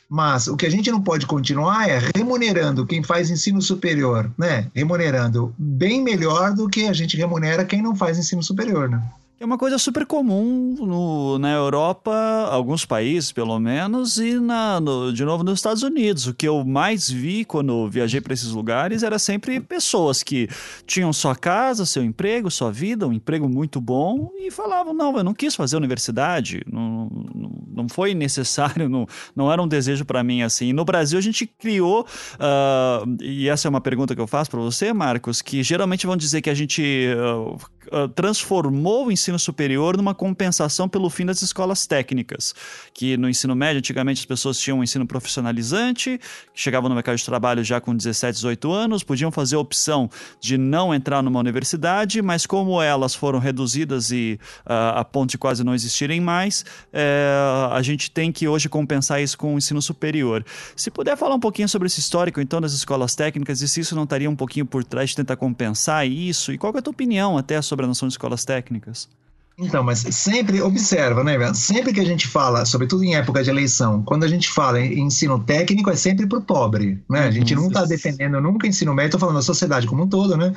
Mas 0.10 0.48
o 0.48 0.56
que 0.56 0.66
a 0.66 0.70
gente 0.70 0.92
não 0.92 1.02
pode 1.02 1.26
continuar 1.26 1.90
é 1.90 2.00
remunerando 2.16 2.86
quem 2.86 3.04
faz 3.04 3.30
ensino 3.30 3.62
superior, 3.62 4.32
né? 4.38 4.70
Remunerando 4.74 5.54
bem 5.58 6.02
melhor 6.02 6.54
do 6.54 6.70
que 6.70 6.88
a 6.88 6.94
gente 6.94 7.18
remunera 7.18 7.66
quem 7.66 7.82
não 7.82 7.96
faz 7.96 8.18
ensino 8.18 8.42
superior, 8.42 8.90
né? 8.90 9.02
É 9.38 9.44
uma 9.44 9.58
coisa 9.58 9.78
super 9.78 10.06
comum 10.06 10.76
no, 10.80 11.38
na 11.38 11.52
Europa, 11.52 12.48
alguns 12.50 12.86
países 12.86 13.34
pelo 13.34 13.60
menos, 13.60 14.18
e 14.18 14.40
na, 14.40 14.80
no, 14.80 15.12
de 15.12 15.26
novo 15.26 15.44
nos 15.44 15.60
Estados 15.60 15.84
Unidos. 15.84 16.26
O 16.26 16.34
que 16.34 16.48
eu 16.48 16.64
mais 16.64 17.10
vi 17.10 17.44
quando 17.44 17.90
viajei 17.90 18.22
para 18.22 18.34
esses 18.34 18.52
lugares 18.52 19.04
era 19.04 19.20
sempre 19.20 19.60
pessoas 19.60 20.24
que 20.24 20.48
tinham 20.88 21.12
sua 21.12 21.36
casa, 21.36 21.86
seu 21.86 22.02
emprego, 22.02 22.50
sua 22.50 22.72
vida, 22.72 23.06
um 23.06 23.12
emprego 23.12 23.50
muito 23.50 23.82
bom, 23.82 24.32
e 24.40 24.50
falavam: 24.50 24.94
não, 24.94 25.18
eu 25.18 25.24
não 25.24 25.34
quis 25.34 25.54
fazer 25.54 25.76
universidade, 25.76 26.62
não, 26.72 27.10
não, 27.36 27.52
não 27.76 27.90
foi 27.90 28.14
necessário, 28.14 28.88
não, 28.90 29.06
não 29.36 29.52
era 29.52 29.62
um 29.62 29.68
desejo 29.68 30.06
para 30.06 30.24
mim 30.24 30.44
assim. 30.44 30.72
No 30.72 30.86
Brasil 30.86 31.20
a 31.20 31.22
gente 31.22 31.46
criou, 31.46 32.08
uh, 32.36 33.18
e 33.22 33.50
essa 33.50 33.68
é 33.68 33.70
uma 33.70 33.82
pergunta 33.82 34.16
que 34.16 34.22
eu 34.22 34.28
faço 34.28 34.50
para 34.50 34.62
você, 34.62 34.94
Marcos, 34.94 35.42
que 35.42 35.62
geralmente 35.62 36.08
vão 36.08 36.16
dizer 36.16 36.42
que 36.42 36.50
a 36.50 36.56
gente 36.56 37.10
uh, 37.18 38.08
transformou 38.16 39.08
o 39.08 39.12
ensino 39.26 39.40
superior 39.40 39.98
numa 39.98 40.14
compensação 40.14 40.88
pelo 40.88 41.10
fim 41.10 41.26
das 41.26 41.42
escolas 41.42 41.88
técnicas, 41.88 42.54
que 42.94 43.18
no 43.18 43.28
ensino 43.28 43.56
médio, 43.56 43.80
antigamente 43.80 44.20
as 44.20 44.26
pessoas 44.26 44.60
tinham 44.60 44.80
um 44.80 44.84
ensino 44.84 45.06
profissionalizante, 45.08 46.20
que 46.54 46.62
chegavam 46.62 46.90
no 46.90 46.96
mercado 46.96 47.18
de 47.18 47.26
trabalho 47.26 47.64
já 47.64 47.82
com 47.82 47.96
17, 47.96 48.36
18 48.36 48.72
anos, 48.72 49.04
podiam 49.04 49.32
fazer 49.32 49.56
a 49.56 49.60
opção 49.60 50.10
de 50.40 50.58
não 50.58 50.94
entrar 50.94 51.24
numa 51.24 51.40
universidade, 51.40 52.22
mas 52.22 52.46
como 52.46 52.80
elas 52.82 53.16
foram 53.16 53.40
reduzidas 53.40 54.12
e 54.12 54.40
uh, 54.66 55.00
a 55.00 55.04
ponto 55.04 55.32
de 55.32 55.38
quase 55.38 55.64
não 55.64 55.74
existirem 55.74 56.22
mais, 56.22 56.64
uh, 56.94 57.74
a 57.74 57.82
gente 57.82 58.12
tem 58.12 58.32
que 58.32 58.48
hoje 58.48 58.70
compensar 58.70 59.22
isso 59.22 59.38
com 59.38 59.56
o 59.56 59.58
ensino 59.58 59.82
superior. 59.82 60.46
Se 60.76 60.92
puder 60.92 61.18
falar 61.18 61.36
um 61.36 61.40
pouquinho 61.40 61.68
sobre 61.68 61.88
esse 61.88 62.00
histórico, 62.00 62.40
então, 62.40 62.62
das 62.62 62.74
escolas 62.74 63.16
técnicas, 63.16 63.62
e 63.62 63.68
se 63.68 63.80
isso 63.80 63.96
não 63.96 64.04
estaria 64.04 64.30
um 64.30 64.36
pouquinho 64.36 64.66
por 64.66 64.84
trás 64.84 65.10
de 65.10 65.16
tentar 65.16 65.36
compensar 65.36 66.08
isso, 66.08 66.54
e 66.54 66.58
qual 66.58 66.72
é 66.76 66.80
a 66.80 66.82
tua 66.82 66.92
opinião 66.92 67.38
até 67.38 67.60
sobre 67.62 67.86
a 67.86 67.88
noção 67.88 68.08
de 68.08 68.14
escolas 68.14 68.46
técnicas? 68.46 69.10
Então, 69.58 69.84
mas 69.84 70.00
sempre 70.00 70.62
observa, 70.62 71.24
né? 71.24 71.54
Sempre 71.54 71.94
que 71.94 72.02
a 72.02 72.06
gente 72.06 72.28
fala, 72.28 72.66
sobretudo 72.66 73.04
em 73.04 73.16
época 73.16 73.42
de 73.42 73.50
eleição, 73.50 74.04
quando 74.04 74.26
a 74.26 74.28
gente 74.28 74.50
fala 74.50 74.82
em 74.82 75.00
ensino 75.00 75.40
técnico, 75.40 75.90
é 75.90 75.96
sempre 75.96 76.28
para 76.28 76.40
o 76.40 76.42
pobre, 76.42 77.02
né? 77.10 77.22
A 77.22 77.32
gente 77.32 77.56
uhum. 77.56 77.62
não 77.62 77.68
está 77.70 77.86
defendendo 77.86 78.42
nunca 78.42 78.68
ensino 78.68 78.94
médio, 78.94 79.08
estou 79.08 79.20
falando 79.20 79.38
da 79.38 79.42
sociedade 79.42 79.88
como 79.88 80.04
um 80.04 80.10
todo, 80.10 80.36
né? 80.36 80.54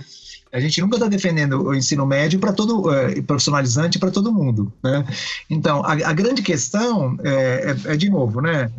A 0.52 0.58
gente 0.58 0.80
nunca 0.80 0.96
está 0.96 1.06
defendendo 1.06 1.62
o 1.62 1.74
ensino 1.74 2.06
médio 2.06 2.40
para 2.40 2.52
todo 2.52 2.88
uh, 2.88 3.22
profissionalizante 3.24 3.98
para 3.98 4.10
todo 4.10 4.32
mundo, 4.32 4.72
né? 4.82 5.04
Então, 5.48 5.84
a, 5.84 5.92
a 5.92 6.12
grande 6.12 6.42
questão 6.42 7.16
é, 7.22 7.76
é, 7.86 7.92
é, 7.92 7.96
de 7.96 8.10
novo, 8.10 8.40
né? 8.40 8.70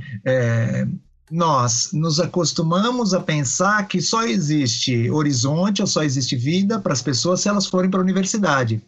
Nós 1.32 1.90
nos 1.94 2.20
acostumamos 2.20 3.14
a 3.14 3.20
pensar 3.20 3.88
que 3.88 4.02
só 4.02 4.24
existe 4.24 5.10
horizonte 5.10 5.82
ou 5.82 5.88
só 5.88 6.04
existe 6.04 6.36
vida 6.36 6.80
para 6.80 6.94
as 6.94 7.02
pessoas 7.02 7.42
se 7.42 7.50
elas 7.50 7.68
forem 7.68 7.90
para 7.90 8.00
a 8.00 8.04
universidade. 8.04 8.82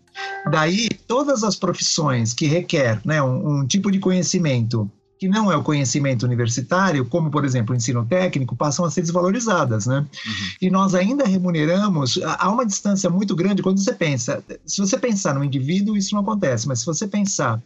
Daí, 0.49 0.89
todas 1.07 1.43
as 1.43 1.55
profissões 1.55 2.33
que 2.33 2.47
requer 2.47 2.99
né, 3.05 3.21
um, 3.21 3.59
um 3.59 3.67
tipo 3.67 3.91
de 3.91 3.99
conhecimento 3.99 4.89
que 5.21 5.27
não 5.27 5.51
é 5.51 5.55
o 5.55 5.61
conhecimento 5.61 6.23
universitário, 6.23 7.05
como, 7.05 7.29
por 7.29 7.45
exemplo, 7.45 7.75
o 7.75 7.77
ensino 7.77 8.03
técnico, 8.03 8.55
passam 8.55 8.83
a 8.83 8.89
ser 8.89 9.01
desvalorizadas, 9.01 9.85
né? 9.85 9.99
Uhum. 9.99 10.47
E 10.59 10.71
nós 10.71 10.95
ainda 10.95 11.25
remuneramos, 11.25 12.19
há 12.23 12.49
uma 12.49 12.65
distância 12.65 13.07
muito 13.07 13.35
grande 13.35 13.61
quando 13.61 13.77
você 13.77 13.93
pensa, 13.93 14.43
se 14.65 14.81
você 14.81 14.97
pensar 14.97 15.35
no 15.35 15.43
indivíduo, 15.43 15.95
isso 15.95 16.15
não 16.15 16.23
acontece, 16.23 16.67
mas 16.67 16.79
se 16.79 16.87
você 16.87 17.07
pensar 17.07 17.61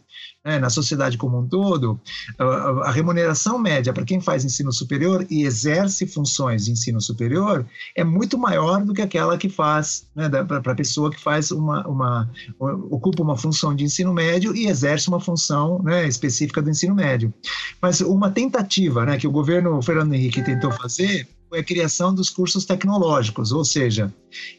né, 0.46 0.60
na 0.60 0.70
sociedade 0.70 1.18
como 1.18 1.40
um 1.40 1.48
todo, 1.48 2.00
a, 2.38 2.92
remuneração 2.92 3.58
média 3.58 3.92
para 3.92 4.04
quem 4.04 4.20
faz 4.20 4.44
ensino 4.44 4.72
superior 4.72 5.26
e 5.28 5.42
exerce 5.42 6.06
funções 6.06 6.66
de 6.66 6.70
ensino 6.70 7.00
superior 7.00 7.66
é 7.96 8.04
muito 8.04 8.38
maior 8.38 8.84
do 8.84 8.94
que 8.94 9.02
aquela 9.02 9.36
que 9.36 9.48
faz, 9.48 10.06
né, 10.14 10.28
para 10.28 10.72
a 10.72 10.74
pessoa 10.76 11.10
que 11.10 11.20
faz 11.20 11.50
uma, 11.50 11.84
uma, 11.88 12.30
ocupa 12.60 13.24
uma 13.24 13.36
função 13.36 13.74
de 13.74 13.82
ensino 13.82 14.14
médio 14.14 14.54
e 14.54 14.68
exerce 14.68 15.08
uma 15.08 15.18
função 15.18 15.82
né, 15.82 16.06
específica 16.06 16.62
do 16.62 16.70
ensino 16.70 16.94
médio. 16.94 17.34
Mas 17.82 18.00
uma 18.00 18.30
tentativa 18.30 19.04
né, 19.04 19.18
que 19.18 19.26
o 19.26 19.32
governo 19.32 19.82
Fernando 19.82 20.14
Henrique 20.14 20.42
tentou 20.42 20.70
fazer 20.70 21.26
foi 21.48 21.60
a 21.60 21.64
criação 21.64 22.14
dos 22.14 22.28
cursos 22.28 22.64
tecnológicos, 22.64 23.52
ou 23.52 23.64
seja, 23.64 24.12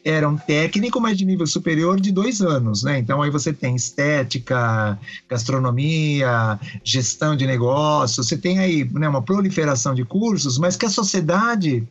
era 0.04 0.28
um 0.28 0.36
técnico, 0.36 1.00
mas 1.00 1.16
de 1.16 1.24
nível 1.24 1.46
superior 1.46 2.00
de 2.00 2.10
dois 2.10 2.40
anos, 2.40 2.82
né? 2.82 2.98
Então 2.98 3.22
aí 3.22 3.30
você 3.30 3.52
tem 3.52 3.76
estética, 3.76 4.98
gastronomia, 5.28 6.58
gestão 6.82 7.36
de 7.36 7.46
negócios, 7.46 8.26
você 8.26 8.36
tem 8.36 8.58
aí 8.58 8.84
né, 8.84 9.08
uma 9.08 9.22
proliferação 9.22 9.94
de 9.94 10.04
cursos, 10.04 10.58
mas 10.58 10.76
que 10.76 10.86
a 10.86 10.90
sociedade 10.90 11.86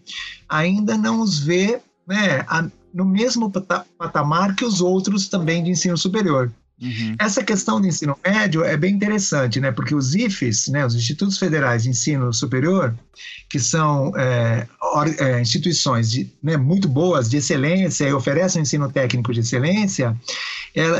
ainda 0.49 0.97
não 0.97 1.21
os 1.21 1.39
vê 1.39 1.79
né, 2.07 2.43
a, 2.47 2.67
no 2.93 3.05
mesmo 3.05 3.51
patamar 3.97 4.55
que 4.55 4.65
os 4.65 4.81
outros 4.81 5.27
também 5.27 5.63
de 5.63 5.69
ensino 5.69 5.97
superior. 5.97 6.51
Uhum. 6.79 7.15
Essa 7.17 7.43
questão 7.43 7.81
do 7.81 7.87
ensino 7.87 8.15
médio 8.23 8.63
é 8.63 8.77
bem 8.77 8.93
interessante, 8.93 9.59
né? 9.59 9.71
Porque 9.71 9.95
os 9.95 10.13
IFES, 10.13 10.67
né, 10.67 10.85
os 10.85 10.93
Institutos 10.93 11.37
Federais 11.37 11.83
de 11.83 11.89
Ensino 11.89 12.31
Superior, 12.31 12.95
que 13.49 13.59
são 13.59 14.11
é, 14.15 14.67
é, 15.17 15.41
instituições 15.41 16.11
de, 16.11 16.31
né, 16.41 16.55
muito 16.55 16.87
boas, 16.87 17.29
de 17.29 17.37
excelência, 17.37 18.07
e 18.07 18.13
oferecem 18.13 18.61
um 18.61 18.63
ensino 18.63 18.91
técnico 18.91 19.33
de 19.33 19.39
excelência, 19.39 20.15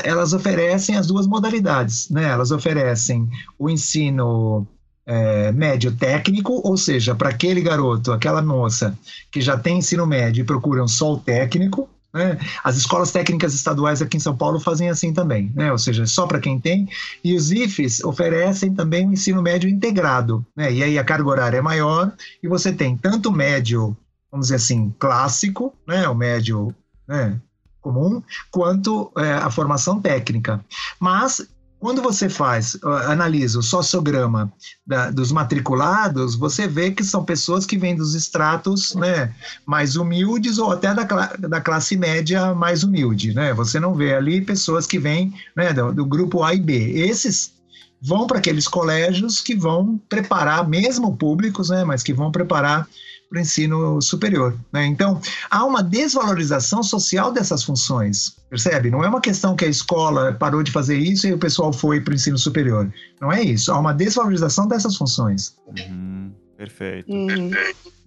elas 0.04 0.34
oferecem 0.34 0.96
as 0.96 1.06
duas 1.06 1.28
modalidades, 1.28 2.10
né? 2.10 2.24
Elas 2.24 2.50
oferecem 2.50 3.30
o 3.60 3.70
ensino 3.70 4.68
é, 5.06 5.52
médio 5.52 5.96
técnico, 5.96 6.60
ou 6.68 6.76
seja, 6.76 7.14
para 7.14 7.30
aquele 7.30 7.62
garoto, 7.62 8.12
aquela 8.12 8.42
moça 8.42 8.98
que 9.32 9.40
já 9.42 9.56
tem 9.56 9.78
ensino 9.78 10.08
médio 10.08 10.42
e 10.42 10.46
procuram 10.46 10.88
só 10.88 11.14
o 11.14 11.20
técnico, 11.20 11.88
né? 12.14 12.38
As 12.64 12.78
escolas 12.78 13.12
técnicas 13.12 13.54
estaduais 13.54 14.02
aqui 14.02 14.18
em 14.18 14.20
São 14.20 14.36
Paulo 14.36 14.60
fazem 14.60 14.90
assim 14.90 15.14
também, 15.14 15.52
né? 15.56 15.72
ou 15.72 15.78
seja, 15.78 16.06
só 16.06 16.26
para 16.26 16.40
quem 16.40 16.60
tem. 16.60 16.88
E 17.24 17.36
os 17.36 17.52
IFES 17.52 18.04
oferecem 18.04 18.74
também 18.74 19.06
o 19.06 19.10
um 19.10 19.14
ensino 19.14 19.42
médio 19.42 19.70
integrado. 19.70 20.46
Né? 20.56 20.72
E 20.74 20.84
aí 20.84 20.98
a 20.98 21.04
carga 21.04 21.30
horária 21.30 21.58
é 21.58 21.62
maior 21.62 22.14
e 22.42 22.48
você 22.48 22.72
tem 22.72 22.98
tanto 22.98 23.32
médio, 23.32 23.96
vamos 24.32 24.48
dizer 24.48 24.56
assim, 24.56 24.94
clássico, 24.98 25.74
né? 25.88 26.08
o 26.08 26.16
médio 26.16 26.74
né? 27.08 27.40
comum, 27.82 28.22
quanto 28.52 29.12
é, 29.18 29.34
a 29.34 29.50
formação 29.50 30.02
técnica. 30.02 30.64
Mas 31.00 31.48
quando 31.88 32.02
você 32.02 32.28
faz, 32.28 32.78
analisa 32.84 33.60
o 33.60 33.64
sociograma 33.64 34.52
da, 34.86 35.10
dos 35.10 35.32
matriculados, 35.32 36.36
você 36.36 36.68
vê 36.68 36.92
que 36.92 37.02
são 37.02 37.24
pessoas 37.24 37.66
que 37.66 37.78
vêm 37.78 37.96
dos 37.96 38.14
estratos 38.14 38.94
né, 38.94 39.34
mais 39.66 39.96
humildes 39.96 40.58
ou 40.58 40.70
até 40.70 40.94
da, 40.94 41.04
da 41.04 41.62
classe 41.62 41.96
média 41.96 42.54
mais 42.54 42.84
humilde. 42.84 43.34
Né? 43.34 43.54
Você 43.54 43.80
não 43.80 43.96
vê 43.96 44.14
ali 44.14 44.42
pessoas 44.42 44.86
que 44.86 45.00
vêm 45.00 45.34
né, 45.56 45.72
do, 45.72 45.94
do 45.94 46.06
grupo 46.06 46.44
A 46.44 46.54
e 46.54 46.60
B. 46.60 46.76
Esses 46.76 47.54
vão 48.02 48.28
para 48.28 48.40
aqueles 48.40 48.68
colégios 48.68 49.40
que 49.40 49.56
vão 49.56 49.98
preparar, 50.10 50.68
mesmo 50.68 51.16
públicos, 51.16 51.70
né, 51.70 51.86
mas 51.86 52.04
que 52.04 52.12
vão 52.12 52.34
preparar 52.34 52.86
para 53.30 53.38
o 53.38 53.42
ensino 53.42 54.02
superior. 54.02 54.58
Né? 54.72 54.86
Então, 54.86 55.22
há 55.50 55.66
uma 55.66 55.84
desvalorização 55.84 56.82
social 56.82 57.32
dessas 57.32 57.64
funções, 57.64 58.36
percebe? 58.50 58.90
Não 58.90 59.04
é 59.04 59.10
uma 59.10 59.22
questão 59.22 59.56
que 59.56 59.66
a 59.66 59.68
escola 59.68 60.34
parou 60.34 60.64
de 60.64 60.72
fazer 60.72 60.98
isso 60.98 61.28
e 61.28 61.34
o 61.34 61.38
pessoal 61.38 61.72
foi 61.74 62.02
para 62.02 62.12
o 62.12 62.16
ensino 62.16 62.38
superior. 62.38 62.92
Não 63.20 63.32
é 63.32 63.42
isso. 63.42 63.72
Há 63.72 63.80
uma 63.80 63.94
desvalorização 63.94 64.68
dessas 64.68 64.96
funções. 64.96 65.56
Uhum, 65.68 66.32
perfeito. 66.58 67.12
Uhum. 67.12 67.52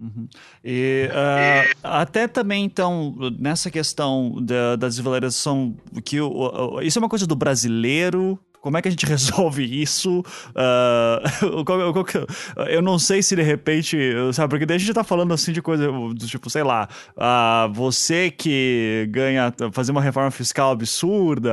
Uhum. 0.00 0.26
E 0.64 1.10
uh, 1.10 1.76
até 1.82 2.26
também, 2.26 2.64
então, 2.64 3.14
nessa 3.38 3.70
questão 3.70 4.36
da, 4.40 4.76
da 4.76 4.88
desvalorização, 4.88 5.76
que 6.02 6.18
o, 6.20 6.30
o, 6.30 6.80
isso 6.80 6.98
é 6.98 7.00
uma 7.00 7.08
coisa 7.08 7.26
do 7.26 7.36
brasileiro 7.36 8.38
como 8.60 8.76
é 8.76 8.82
que 8.82 8.88
a 8.88 8.90
gente 8.90 9.06
resolve 9.06 9.64
isso? 9.64 10.22
Uh, 10.60 12.64
eu 12.68 12.82
não 12.82 12.98
sei 12.98 13.22
se 13.22 13.34
de 13.34 13.42
repente, 13.42 13.96
sabe, 14.32 14.50
porque 14.50 14.66
daí 14.66 14.76
a 14.76 14.78
gente 14.78 14.92
tá 14.92 15.04
falando 15.04 15.32
assim 15.32 15.52
de 15.52 15.62
coisa 15.62 15.90
do 15.90 16.26
tipo, 16.26 16.50
sei 16.50 16.62
lá, 16.62 16.88
uh, 17.16 17.72
você 17.72 18.30
que 18.30 19.08
ganha, 19.10 19.52
fazer 19.72 19.92
uma 19.92 20.00
reforma 20.00 20.30
fiscal 20.30 20.70
absurda, 20.70 21.52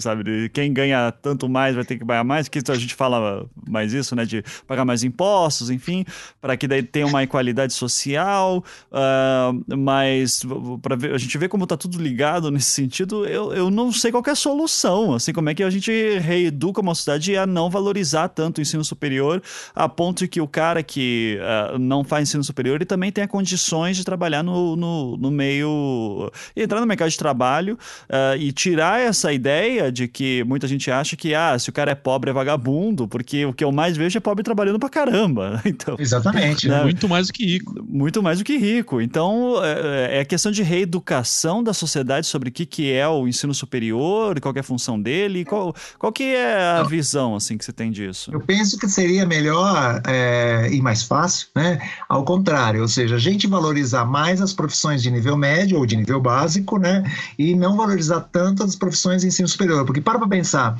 sabe, 0.00 0.48
quem 0.50 0.72
ganha 0.72 1.12
tanto 1.12 1.48
mais 1.48 1.74
vai 1.74 1.84
ter 1.84 1.98
que 1.98 2.04
pagar 2.04 2.24
mais, 2.24 2.48
que 2.48 2.60
a 2.68 2.74
gente 2.74 2.94
fala 2.94 3.46
mais 3.68 3.92
isso, 3.92 4.14
né, 4.14 4.24
de 4.24 4.42
pagar 4.66 4.84
mais 4.84 5.04
impostos, 5.04 5.70
enfim, 5.70 6.04
para 6.40 6.56
que 6.56 6.66
daí 6.66 6.82
tenha 6.82 7.06
uma 7.06 7.22
equalidade 7.22 7.72
social, 7.72 8.64
uh, 8.90 9.76
mas 9.76 10.42
para 10.82 10.96
a 11.14 11.18
gente 11.18 11.38
ver 11.38 11.48
como 11.48 11.66
tá 11.66 11.76
tudo 11.76 12.00
ligado 12.00 12.50
nesse 12.50 12.70
sentido, 12.70 13.26
eu, 13.26 13.52
eu 13.52 13.70
não 13.70 13.92
sei 13.92 14.10
qual 14.10 14.22
é 14.26 14.30
a 14.30 14.34
solução, 14.34 15.14
assim, 15.14 15.32
como 15.32 15.48
é 15.48 15.54
que 15.54 15.62
a 15.62 15.70
gente 15.70 15.92
reeduca 16.34 16.80
uma 16.80 16.94
sociedade 16.94 17.36
a 17.36 17.46
não 17.46 17.70
valorizar 17.70 18.28
tanto 18.28 18.58
o 18.58 18.62
ensino 18.62 18.84
superior, 18.84 19.42
a 19.74 19.88
ponto 19.88 20.26
que 20.28 20.40
o 20.40 20.48
cara 20.48 20.82
que 20.82 21.38
uh, 21.40 21.78
não 21.78 22.04
faz 22.04 22.28
ensino 22.28 22.44
superior 22.44 22.76
ele 22.76 22.84
também 22.84 23.10
tenha 23.10 23.26
condições 23.28 23.96
de 23.96 24.04
trabalhar 24.04 24.42
no, 24.42 24.76
no, 24.76 25.16
no 25.16 25.30
meio. 25.30 26.30
entrar 26.56 26.80
no 26.80 26.86
mercado 26.86 27.10
de 27.10 27.18
trabalho 27.18 27.78
uh, 28.08 28.36
e 28.38 28.52
tirar 28.52 29.00
essa 29.00 29.32
ideia 29.32 29.90
de 29.90 30.08
que 30.08 30.44
muita 30.44 30.66
gente 30.66 30.90
acha 30.90 31.16
que, 31.16 31.34
ah, 31.34 31.58
se 31.58 31.70
o 31.70 31.72
cara 31.72 31.92
é 31.92 31.94
pobre 31.94 32.30
é 32.30 32.32
vagabundo, 32.32 33.06
porque 33.06 33.44
o 33.44 33.52
que 33.52 33.64
eu 33.64 33.72
mais 33.72 33.96
vejo 33.96 34.18
é 34.18 34.20
pobre 34.20 34.42
trabalhando 34.42 34.78
pra 34.78 34.88
caramba. 34.88 35.62
Então, 35.74 35.96
Exatamente. 35.98 36.68
Né? 36.68 36.82
Muito 36.82 37.08
mais 37.08 37.26
do 37.26 37.32
que 37.32 37.44
rico. 37.44 37.74
Muito 37.88 38.22
mais 38.22 38.38
do 38.38 38.44
que 38.44 38.56
rico. 38.56 39.00
Então, 39.00 39.56
é, 39.64 40.20
é 40.20 40.24
questão 40.24 40.52
de 40.52 40.62
reeducação 40.62 41.64
da 41.64 41.72
sociedade 41.72 42.26
sobre 42.26 42.48
o 42.48 42.52
que, 42.52 42.64
que 42.64 42.92
é 42.92 43.08
o 43.08 43.26
ensino 43.26 43.52
superior, 43.52 44.38
qual 44.40 44.54
é 44.54 44.60
a 44.60 44.62
função 44.62 45.00
dele, 45.00 45.44
qual, 45.44 45.74
qual 45.98 46.12
que 46.12 46.22
que 46.24 46.34
é 46.34 46.78
a 46.78 46.82
visão 46.82 47.36
assim 47.36 47.58
que 47.58 47.64
você 47.64 47.72
tem 47.72 47.90
disso? 47.90 48.30
Eu 48.32 48.40
penso 48.40 48.78
que 48.78 48.88
seria 48.88 49.26
melhor 49.26 50.00
é, 50.06 50.68
e 50.72 50.80
mais 50.80 51.02
fácil, 51.02 51.48
né? 51.54 51.78
Ao 52.08 52.24
contrário, 52.24 52.80
ou 52.80 52.88
seja, 52.88 53.16
a 53.16 53.18
gente 53.18 53.46
valorizar 53.46 54.04
mais 54.04 54.40
as 54.40 54.52
profissões 54.52 55.02
de 55.02 55.10
nível 55.10 55.36
médio 55.36 55.78
ou 55.78 55.84
de 55.84 55.96
nível 55.96 56.20
básico, 56.20 56.78
né? 56.78 57.04
E 57.38 57.54
não 57.54 57.76
valorizar 57.76 58.20
tanto 58.20 58.62
as 58.62 58.74
profissões 58.74 59.20
de 59.22 59.28
ensino 59.28 59.48
superior, 59.48 59.84
porque 59.84 60.00
para 60.00 60.18
para 60.18 60.28
pensar, 60.28 60.76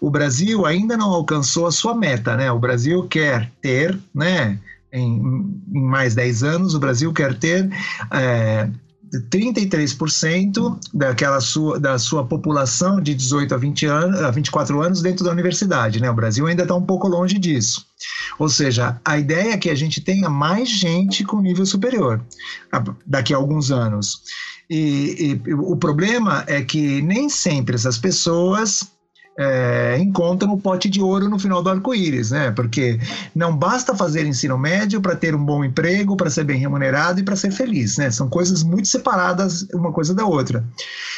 o 0.00 0.10
Brasil 0.10 0.64
ainda 0.64 0.96
não 0.96 1.10
alcançou 1.10 1.66
a 1.66 1.72
sua 1.72 1.94
meta, 1.94 2.36
né? 2.36 2.50
O 2.52 2.58
Brasil 2.58 3.02
quer 3.08 3.50
ter, 3.60 3.98
né? 4.14 4.58
Em, 4.92 5.52
em, 5.72 5.80
mais 5.80 6.14
10 6.14 6.44
anos, 6.44 6.74
o 6.74 6.78
Brasil 6.78 7.12
quer 7.12 7.34
ter 7.34 7.68
é, 8.12 8.68
33% 9.30 10.78
daquela 10.92 11.40
sua, 11.40 11.78
da 11.78 11.98
sua 11.98 12.24
população 12.24 13.00
de 13.00 13.14
18 13.14 13.54
a, 13.54 13.58
20 13.58 13.86
anos, 13.86 14.20
a 14.22 14.30
24 14.30 14.80
anos 14.80 15.02
dentro 15.02 15.24
da 15.24 15.30
universidade. 15.30 16.00
Né? 16.00 16.10
O 16.10 16.14
Brasil 16.14 16.46
ainda 16.46 16.62
está 16.62 16.74
um 16.74 16.84
pouco 16.84 17.08
longe 17.08 17.38
disso. 17.38 17.86
Ou 18.38 18.48
seja, 18.48 19.00
a 19.04 19.18
ideia 19.18 19.52
é 19.52 19.58
que 19.58 19.70
a 19.70 19.74
gente 19.74 20.00
tenha 20.00 20.28
mais 20.28 20.68
gente 20.68 21.24
com 21.24 21.40
nível 21.40 21.66
superior 21.66 22.20
daqui 23.06 23.32
a 23.32 23.36
alguns 23.36 23.70
anos. 23.70 24.22
E, 24.68 25.40
e 25.46 25.54
o 25.54 25.76
problema 25.76 26.44
é 26.46 26.62
que 26.62 27.02
nem 27.02 27.28
sempre 27.28 27.74
essas 27.74 27.98
pessoas 27.98 28.88
é, 29.36 29.98
encontram 29.98 30.52
o 30.52 30.60
pote 30.60 30.88
de 30.88 31.00
ouro 31.00 31.28
no 31.28 31.38
final 31.38 31.62
do 31.62 31.70
arco-íris, 31.70 32.30
né? 32.30 32.50
Porque 32.52 33.00
não 33.34 33.56
basta 33.56 33.94
fazer 33.94 34.26
ensino 34.26 34.56
médio 34.56 35.00
para 35.00 35.16
ter 35.16 35.34
um 35.34 35.44
bom 35.44 35.64
emprego, 35.64 36.16
para 36.16 36.30
ser 36.30 36.44
bem 36.44 36.58
remunerado 36.58 37.20
e 37.20 37.22
para 37.22 37.36
ser 37.36 37.50
feliz, 37.50 37.98
né? 37.98 38.10
São 38.10 38.28
coisas 38.28 38.62
muito 38.62 38.88
separadas 38.88 39.66
uma 39.74 39.92
coisa 39.92 40.14
da 40.14 40.24
outra. 40.24 40.64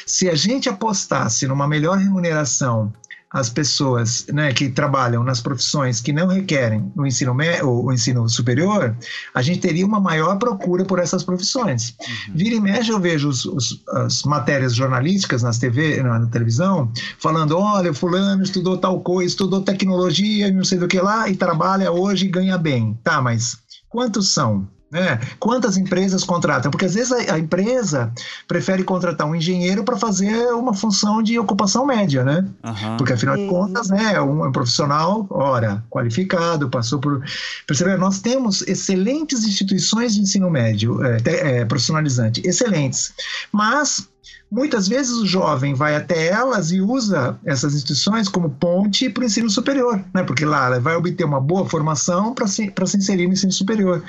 Se 0.07 0.29
a 0.29 0.35
gente 0.35 0.69
apostasse 0.69 1.47
numa 1.47 1.69
melhor 1.69 1.99
remuneração 1.99 2.93
as 3.33 3.51
pessoas 3.51 4.27
né, 4.33 4.53
que 4.53 4.68
trabalham 4.68 5.24
nas 5.24 5.41
profissões 5.41 6.01
que 6.01 6.12
não 6.12 6.29
requerem 6.29 6.93
o 6.97 7.05
ensino, 7.05 7.37
o 7.64 7.93
ensino 7.93 8.29
superior, 8.29 8.97
a 9.35 9.43
gente 9.43 9.61
teria 9.61 9.85
uma 9.85 10.01
maior 10.01 10.39
procura 10.39 10.85
por 10.85 10.99
essas 10.99 11.24
profissões. 11.24 11.95
Uhum. 12.01 12.35
Vira 12.35 12.55
e 12.55 12.61
mexe, 12.61 12.91
eu 12.91 13.01
vejo 13.01 13.29
os, 13.29 13.45
os, 13.45 13.83
as 13.89 14.22
matérias 14.22 14.74
jornalísticas 14.74 15.43
nas 15.43 15.59
TV, 15.59 16.03
na, 16.03 16.20
na, 16.20 16.27
televisão, 16.27 16.91
falando: 17.18 17.59
olha, 17.59 17.93
fulano 17.93 18.43
estudou 18.43 18.79
tal 18.79 19.01
coisa, 19.01 19.29
estudou 19.29 19.61
tecnologia, 19.61 20.51
não 20.51 20.64
sei 20.64 20.79
do 20.79 20.89
que 20.89 21.01
lá, 21.01 21.29
e 21.29 21.37
trabalha 21.37 21.91
hoje 21.91 22.27
e 22.27 22.31
ganha 22.31 22.57
bem. 22.57 22.99
Tá, 23.03 23.20
mas 23.20 23.59
quantos 23.89 24.33
são? 24.33 24.68
Né? 24.89 25.18
Quantas 25.41 25.76
empresas 25.76 26.22
contratam? 26.22 26.70
Porque 26.70 26.84
às 26.84 26.95
vezes 26.95 27.11
a, 27.11 27.34
a 27.34 27.39
empresa 27.39 28.12
prefere 28.47 28.84
contratar 28.84 29.26
um 29.26 29.34
engenheiro 29.34 29.82
para 29.82 29.97
fazer 29.97 30.53
uma 30.53 30.72
função 30.72 31.20
de 31.20 31.37
ocupação 31.39 31.84
média, 31.84 32.22
né? 32.22 32.47
Uhum. 32.64 32.97
Porque 32.97 33.12
afinal 33.12 33.37
de 33.37 33.49
contas, 33.49 33.89
né, 33.89 34.14
é 34.14 34.22
um, 34.22 34.45
é 34.45 34.49
um 34.49 34.53
profissional, 34.53 35.26
ora, 35.28 35.84
qualificado, 35.91 36.70
passou 36.70 37.01
por. 37.01 37.20
Percebeu? 37.66 37.99
Nós 37.99 38.20
temos 38.20 38.62
excelentes 38.62 39.45
instituições 39.45 40.14
de 40.14 40.20
ensino 40.20 40.49
médio, 40.49 41.05
é, 41.05 41.20
é, 41.24 41.64
profissionalizante, 41.64 42.41
excelentes. 42.47 43.12
Mas 43.51 44.09
Muitas 44.51 44.86
vezes 44.86 45.12
o 45.12 45.26
jovem 45.26 45.74
vai 45.74 45.97
até 45.97 46.28
elas 46.28 46.70
e 46.70 46.80
usa 46.80 47.38
essas 47.44 47.74
instituições 47.74 48.28
como 48.28 48.51
ponte 48.51 49.11
para 49.11 49.22
o 49.22 49.26
ensino 49.26 49.51
superior, 49.51 50.03
né? 50.14 50.22
porque 50.22 50.44
lá 50.44 50.66
ela 50.66 50.80
vai 50.80 50.94
obter 50.94 51.24
uma 51.24 51.40
boa 51.40 51.68
formação 51.68 52.32
para 52.32 52.47
se, 52.47 52.72
se 52.86 52.97
inserir 52.97 53.26
no 53.26 53.32
ensino 53.32 53.53
superior. 53.53 54.05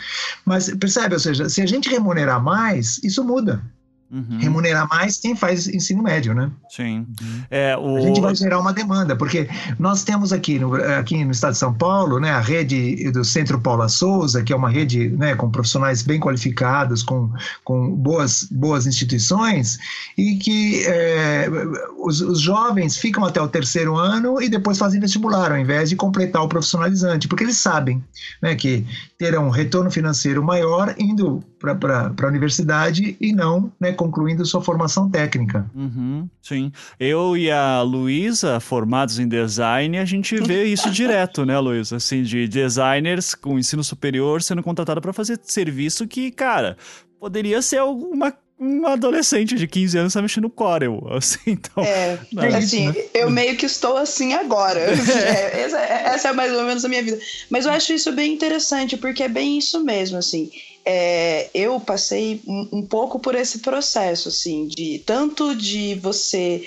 Mas 0.45 0.69
percebe, 0.75 1.15
ou 1.15 1.19
seja, 1.19 1.49
se 1.49 1.61
a 1.61 1.65
gente 1.65 1.89
remunerar 1.89 2.41
mais, 2.41 2.99
isso 3.03 3.23
muda. 3.23 3.61
Uhum. 4.09 4.37
Remunerar 4.39 4.87
mais 4.87 5.17
quem 5.17 5.35
faz 5.35 5.67
ensino 5.67 6.01
médio, 6.01 6.33
né? 6.33 6.49
Sim. 6.69 7.05
Uhum. 7.21 7.43
É, 7.51 7.75
o... 7.75 7.97
A 7.97 8.01
gente 8.01 8.21
vai 8.21 8.33
gerar 8.33 8.57
uma 8.59 8.71
demanda, 8.71 9.17
porque 9.17 9.49
nós 9.77 10.05
temos 10.05 10.31
aqui 10.31 10.57
no, 10.57 10.75
aqui 10.75 11.25
no 11.25 11.31
estado 11.31 11.51
de 11.53 11.57
São 11.57 11.73
Paulo, 11.73 12.17
né, 12.17 12.31
a 12.31 12.39
rede 12.39 13.11
do 13.11 13.25
Centro 13.25 13.59
Paula 13.59 13.89
Souza, 13.89 14.43
que 14.43 14.53
é 14.53 14.55
uma 14.55 14.69
rede 14.69 15.09
né, 15.09 15.35
com 15.35 15.51
profissionais 15.51 16.01
bem 16.01 16.21
qualificados, 16.21 17.03
com, 17.03 17.29
com 17.65 17.93
boas, 17.93 18.47
boas 18.49 18.87
instituições, 18.87 19.77
e 20.17 20.37
que 20.37 20.85
é, 20.85 21.49
os, 21.97 22.21
os 22.21 22.39
jovens 22.39 22.95
ficam 22.95 23.25
até 23.25 23.41
o 23.41 23.47
terceiro 23.47 23.97
ano 23.97 24.41
e 24.41 24.47
depois 24.47 24.77
fazem 24.77 25.01
vestibular, 25.01 25.51
ao 25.51 25.57
invés 25.57 25.89
de 25.89 25.97
completar 25.97 26.41
o 26.41 26.47
profissionalizante, 26.47 27.27
porque 27.27 27.43
eles 27.43 27.57
sabem 27.57 28.01
né, 28.41 28.55
que 28.55 28.85
terão 29.17 29.47
um 29.47 29.51
retorno 29.51 29.91
financeiro 29.91 30.41
maior 30.41 30.95
indo 30.97 31.43
para 31.59 32.13
a 32.21 32.27
universidade 32.27 33.17
e 33.19 33.33
não 33.33 33.71
né, 33.79 33.91
concluindo 33.91 34.45
sua 34.45 34.61
formação 34.61 35.09
técnica. 35.09 35.69
Uhum, 35.75 36.29
sim. 36.41 36.71
Eu 36.99 37.35
e 37.35 37.49
a 37.49 37.81
Luísa, 37.81 38.59
formados 38.59 39.19
em 39.19 39.27
design, 39.27 39.97
a 39.97 40.05
gente 40.05 40.35
vê 40.37 40.65
isso 40.65 40.89
direto, 40.91 41.45
né, 41.45 41.57
Luísa? 41.59 41.97
Assim, 41.97 42.23
de 42.23 42.47
designers 42.47 43.33
com 43.33 43.57
ensino 43.57 43.83
superior 43.83 44.41
sendo 44.41 44.61
contratado 44.63 45.01
para 45.01 45.13
fazer 45.13 45.39
serviço 45.43 46.07
que, 46.07 46.31
cara, 46.31 46.77
poderia 47.19 47.61
ser 47.61 47.77
alguma 47.77 48.33
um 48.59 48.87
adolescente 48.87 49.55
de 49.55 49.67
15 49.67 49.97
anos 49.99 50.13
tá 50.13 50.21
mexendo 50.21 50.45
no 50.45 50.49
Corel, 50.49 50.99
assim, 51.13 51.39
então... 51.47 51.83
É, 51.83 52.17
é 52.35 52.55
assim, 52.55 52.87
né? 52.87 52.95
eu 53.13 53.29
meio 53.29 53.55
que 53.55 53.65
estou 53.65 53.97
assim 53.97 54.33
agora, 54.33 54.79
é, 54.81 55.61
essa, 55.61 55.79
essa, 55.79 56.27
é 56.29 56.33
mais 56.33 56.51
ou 56.53 56.63
menos 56.63 56.83
a 56.83 56.89
minha 56.89 57.03
vida, 57.03 57.19
mas 57.49 57.65
eu 57.65 57.71
acho 57.71 57.93
isso 57.93 58.11
bem 58.13 58.33
interessante, 58.33 58.97
porque 58.97 59.23
é 59.23 59.29
bem 59.29 59.57
isso 59.57 59.83
mesmo, 59.83 60.17
assim, 60.17 60.49
é, 60.89 61.49
eu 61.53 61.81
passei 61.81 62.41
um, 62.47 62.69
um 62.71 62.81
pouco 62.81 63.19
por 63.19 63.35
esse 63.35 63.59
processo, 63.59 64.29
assim, 64.29 64.65
de 64.67 65.03
tanto 65.05 65.53
de 65.53 65.95
você 65.95 66.65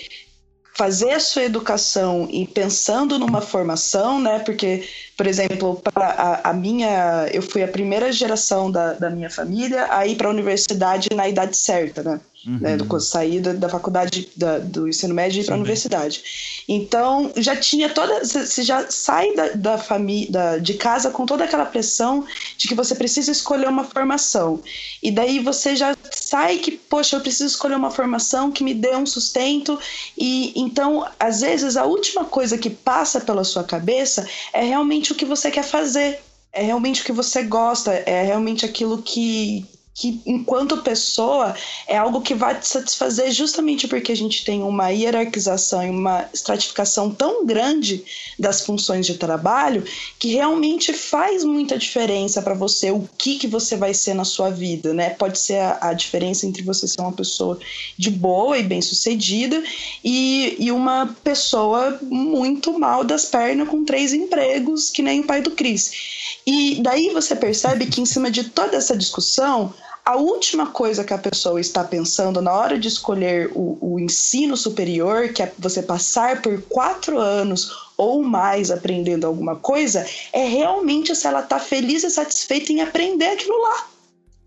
fazer 0.76 1.12
a 1.12 1.20
sua 1.20 1.44
educação 1.44 2.28
e 2.30 2.46
pensando 2.46 3.18
numa 3.18 3.40
formação, 3.40 4.20
né? 4.20 4.38
Porque, 4.40 4.86
por 5.16 5.26
exemplo, 5.26 5.80
a, 5.94 6.50
a, 6.50 6.52
minha, 6.52 7.28
eu 7.32 7.40
fui 7.40 7.62
a 7.62 7.68
primeira 7.68 8.12
geração 8.12 8.70
da, 8.70 8.92
da 8.92 9.08
minha 9.08 9.30
família 9.30 9.88
a 9.90 10.06
ir 10.06 10.16
para 10.16 10.28
a 10.28 10.30
universidade 10.30 11.08
na 11.14 11.26
idade 11.26 11.56
certa, 11.56 12.02
né? 12.02 12.20
Uhum. 12.46 12.58
Né, 12.58 12.74
do, 12.74 13.00
sair 13.00 13.38
da, 13.40 13.52
da 13.52 13.68
faculdade 13.68 14.30
da, 14.34 14.58
do 14.58 14.88
ensino 14.88 15.12
médio 15.12 15.38
e 15.38 15.42
ir 15.42 15.44
para 15.44 15.54
a 15.54 15.58
universidade. 15.58 16.22
Então, 16.66 17.30
já 17.36 17.54
tinha 17.54 17.90
toda. 17.90 18.24
Você 18.24 18.62
já 18.62 18.90
sai 18.90 19.34
da, 19.34 19.48
da 19.48 19.78
família, 19.78 20.58
de 20.58 20.74
casa 20.74 21.10
com 21.10 21.26
toda 21.26 21.44
aquela 21.44 21.66
pressão 21.66 22.24
de 22.56 22.66
que 22.66 22.74
você 22.74 22.94
precisa 22.94 23.30
escolher 23.30 23.68
uma 23.68 23.84
formação. 23.84 24.62
E 25.02 25.10
daí 25.10 25.38
você 25.38 25.76
já 25.76 25.94
sai 26.10 26.56
que, 26.58 26.72
poxa, 26.72 27.16
eu 27.16 27.20
preciso 27.20 27.46
escolher 27.46 27.74
uma 27.74 27.90
formação 27.90 28.50
que 28.50 28.64
me 28.64 28.72
dê 28.72 28.96
um 28.96 29.04
sustento. 29.04 29.78
E 30.16 30.58
então, 30.58 31.06
às 31.18 31.42
vezes, 31.42 31.76
a 31.76 31.84
última 31.84 32.24
coisa 32.24 32.56
que 32.56 32.70
passa 32.70 33.20
pela 33.20 33.44
sua 33.44 33.64
cabeça 33.64 34.26
é 34.52 34.64
realmente 34.64 35.12
o 35.12 35.14
que 35.14 35.26
você 35.26 35.50
quer 35.50 35.64
fazer. 35.64 36.20
É 36.52 36.62
realmente 36.62 37.02
o 37.02 37.04
que 37.04 37.12
você 37.12 37.42
gosta, 37.42 37.92
é 37.92 38.24
realmente 38.24 38.64
aquilo 38.64 39.02
que, 39.02 39.64
que 40.00 40.18
enquanto 40.24 40.78
pessoa 40.78 41.54
é 41.86 41.94
algo 41.94 42.22
que 42.22 42.34
vai 42.34 42.58
te 42.58 42.66
satisfazer 42.66 43.30
justamente 43.30 43.86
porque 43.86 44.10
a 44.10 44.16
gente 44.16 44.42
tem 44.46 44.62
uma 44.62 44.88
hierarquização 44.88 45.84
e 45.84 45.90
uma 45.90 46.26
estratificação 46.32 47.10
tão 47.10 47.44
grande 47.44 48.02
das 48.38 48.62
funções 48.62 49.04
de 49.04 49.16
trabalho 49.18 49.84
que 50.18 50.32
realmente 50.32 50.94
faz 50.94 51.44
muita 51.44 51.76
diferença 51.76 52.40
para 52.40 52.54
você 52.54 52.90
o 52.90 53.06
que 53.18 53.36
que 53.38 53.46
você 53.46 53.76
vai 53.76 53.92
ser 53.92 54.14
na 54.14 54.24
sua 54.24 54.48
vida, 54.48 54.94
né? 54.94 55.10
Pode 55.10 55.38
ser 55.38 55.58
a, 55.58 55.90
a 55.90 55.92
diferença 55.92 56.46
entre 56.46 56.62
você 56.62 56.88
ser 56.88 57.02
uma 57.02 57.12
pessoa 57.12 57.58
de 57.98 58.10
boa 58.10 58.56
e 58.56 58.62
bem-sucedida 58.62 59.62
e, 60.02 60.56
e 60.58 60.72
uma 60.72 61.14
pessoa 61.22 61.98
muito 62.00 62.78
mal 62.78 63.04
das 63.04 63.26
pernas 63.26 63.68
com 63.68 63.84
três 63.84 64.14
empregos 64.14 64.88
que 64.88 65.02
nem 65.02 65.20
o 65.20 65.26
pai 65.26 65.42
do 65.42 65.50
Cris. 65.50 66.38
E 66.46 66.80
daí 66.80 67.10
você 67.10 67.36
percebe 67.36 67.84
que 67.84 68.00
em 68.00 68.06
cima 68.06 68.30
de 68.30 68.44
toda 68.44 68.78
essa 68.78 68.96
discussão 68.96 69.74
a 70.04 70.16
última 70.16 70.66
coisa 70.66 71.04
que 71.04 71.12
a 71.12 71.18
pessoa 71.18 71.60
está 71.60 71.84
pensando 71.84 72.40
na 72.40 72.52
hora 72.52 72.78
de 72.78 72.88
escolher 72.88 73.50
o, 73.54 73.78
o 73.80 74.00
ensino 74.00 74.56
superior, 74.56 75.28
que 75.28 75.42
é 75.42 75.52
você 75.58 75.82
passar 75.82 76.42
por 76.42 76.60
quatro 76.62 77.18
anos 77.18 77.70
ou 77.96 78.22
mais 78.22 78.70
aprendendo 78.70 79.26
alguma 79.26 79.56
coisa, 79.56 80.06
é 80.32 80.44
realmente 80.46 81.14
se 81.14 81.26
ela 81.26 81.40
está 81.40 81.58
feliz 81.58 82.02
e 82.02 82.10
satisfeita 82.10 82.72
em 82.72 82.80
aprender 82.80 83.26
aquilo 83.26 83.60
lá. 83.60 83.89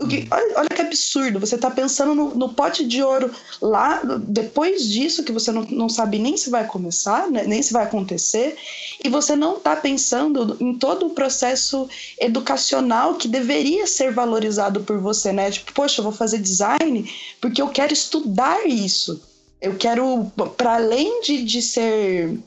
Que, 0.09 0.27
olha, 0.29 0.53
olha, 0.57 0.69
que 0.69 0.81
absurdo, 0.81 1.39
você 1.39 1.55
está 1.55 1.71
pensando 1.71 2.13
no, 2.13 2.35
no, 2.35 2.49
pote 2.49 2.85
de 2.85 3.01
ouro 3.01 3.31
lá, 3.61 4.01
depois 4.27 4.89
disso, 4.89 5.23
que 5.23 5.31
você 5.31 5.51
não, 5.51 5.61
não 5.63 5.87
sabe 5.87 6.19
nem 6.19 6.35
se 6.35 6.49
vai 6.49 6.65
começar, 6.65 7.29
né, 7.29 7.43
nem 7.45 7.61
se 7.61 7.71
vai 7.71 7.83
acontecer, 7.83 8.57
e 9.03 9.07
você 9.07 9.35
não 9.35 9.57
está 9.57 9.75
pensando 9.75 10.57
em 10.59 10.73
todo 10.73 11.05
o 11.05 11.11
processo 11.11 11.87
educacional 12.19 13.15
que 13.15 13.27
deveria 13.27 13.87
ser 13.87 14.11
valorizado 14.11 14.81
por 14.81 14.97
você, 14.97 15.31
né? 15.31 15.51
Tipo, 15.51 15.71
poxa, 15.73 16.01
eu 16.01 16.03
vou 16.03 16.13
fazer 16.13 16.39
design 16.39 17.09
porque 17.39 17.61
eu 17.61 17.69
quero 17.69 17.93
estudar 17.93 18.67
isso. 18.67 19.21
Eu 19.61 19.75
quero, 19.75 20.25
para 20.57 20.75
além 20.75 21.21
de, 21.21 21.43
de 21.45 21.61
ser 21.61 22.39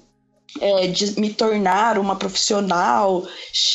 é, 0.61 0.87
de 0.87 1.19
me 1.19 1.33
tornar 1.33 1.99
uma 1.99 2.17
profissional 2.17 3.27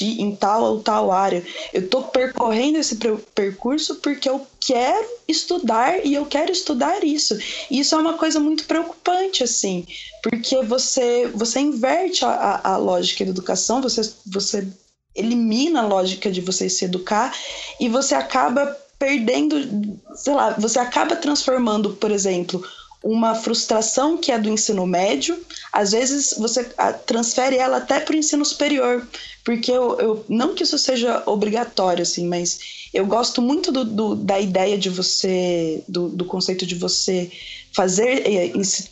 em 0.01 0.35
tal 0.35 0.63
ou 0.63 0.79
tal 0.81 1.11
área. 1.11 1.43
Eu 1.73 1.81
estou 1.81 2.03
percorrendo 2.03 2.77
esse 2.77 2.97
percurso 3.35 3.95
porque 3.95 4.29
eu 4.29 4.45
quero 4.59 5.07
estudar 5.27 6.05
e 6.05 6.13
eu 6.13 6.25
quero 6.25 6.51
estudar 6.51 7.03
isso. 7.03 7.37
E 7.69 7.79
isso 7.79 7.95
é 7.95 7.97
uma 7.97 8.17
coisa 8.17 8.39
muito 8.39 8.65
preocupante, 8.65 9.43
assim, 9.43 9.85
porque 10.23 10.61
você, 10.63 11.27
você 11.33 11.59
inverte 11.59 12.25
a, 12.25 12.29
a, 12.29 12.73
a 12.73 12.77
lógica 12.77 13.25
da 13.25 13.31
educação, 13.31 13.81
você, 13.81 14.01
você 14.25 14.67
elimina 15.15 15.81
a 15.81 15.87
lógica 15.87 16.31
de 16.31 16.41
você 16.41 16.69
se 16.69 16.85
educar 16.85 17.35
e 17.79 17.89
você 17.89 18.15
acaba 18.15 18.65
perdendo, 18.97 19.99
sei 20.13 20.33
lá, 20.33 20.51
você 20.51 20.77
acaba 20.77 21.15
transformando, 21.15 21.93
por 21.93 22.11
exemplo, 22.11 22.63
uma 23.03 23.33
frustração 23.33 24.17
que 24.17 24.31
é 24.31 24.37
do 24.37 24.49
ensino 24.49 24.85
médio, 24.85 25.39
às 25.73 25.91
vezes 25.91 26.35
você 26.37 26.69
ah, 26.77 26.93
transfere 26.93 27.57
ela 27.57 27.77
até 27.77 27.99
para 27.99 28.13
o 28.13 28.17
ensino 28.17 28.45
superior, 28.45 29.07
porque 29.43 29.71
eu, 29.71 29.99
eu, 29.99 30.25
não 30.29 30.53
que 30.53 30.63
isso 30.63 30.77
seja 30.77 31.23
obrigatório, 31.25 32.03
assim, 32.03 32.27
mas 32.27 32.89
eu 32.93 33.05
gosto 33.05 33.41
muito 33.41 33.71
do, 33.71 33.83
do 33.83 34.15
da 34.15 34.39
ideia 34.39 34.77
de 34.77 34.89
você, 34.89 35.83
do, 35.87 36.09
do, 36.09 36.25
conceito 36.25 36.65
de 36.65 36.75
você 36.75 37.31
fazer, 37.73 38.23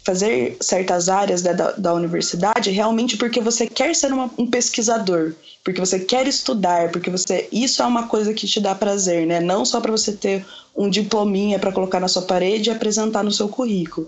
fazer 0.06 0.58
certas 0.62 1.10
áreas 1.10 1.42
da, 1.42 1.54
da, 1.54 1.72
da 1.72 1.94
universidade 1.94 2.72
realmente 2.72 3.18
porque 3.18 3.42
você 3.42 3.68
quer 3.68 3.96
ser 3.96 4.12
uma, 4.12 4.32
um 4.38 4.48
pesquisador, 4.48 5.34
porque 5.64 5.80
você 5.80 6.00
quer 6.00 6.28
estudar, 6.28 6.92
porque 6.92 7.10
você 7.10 7.48
isso 7.52 7.82
é 7.82 7.86
uma 7.86 8.08
coisa 8.08 8.34
que 8.34 8.48
te 8.48 8.60
dá 8.60 8.74
prazer, 8.74 9.28
né? 9.28 9.40
Não 9.40 9.66
só 9.66 9.82
para 9.82 9.92
você 9.92 10.14
ter 10.14 10.46
um 10.76 10.90
diplominha 10.90 11.60
para 11.60 11.72
colocar 11.72 12.00
na 12.00 12.08
sua 12.08 12.22
parede 12.22 12.70
e 12.70 12.72
apresentar 12.72 13.24
no 13.24 13.32
seu 13.32 13.50
currículo. 13.50 14.08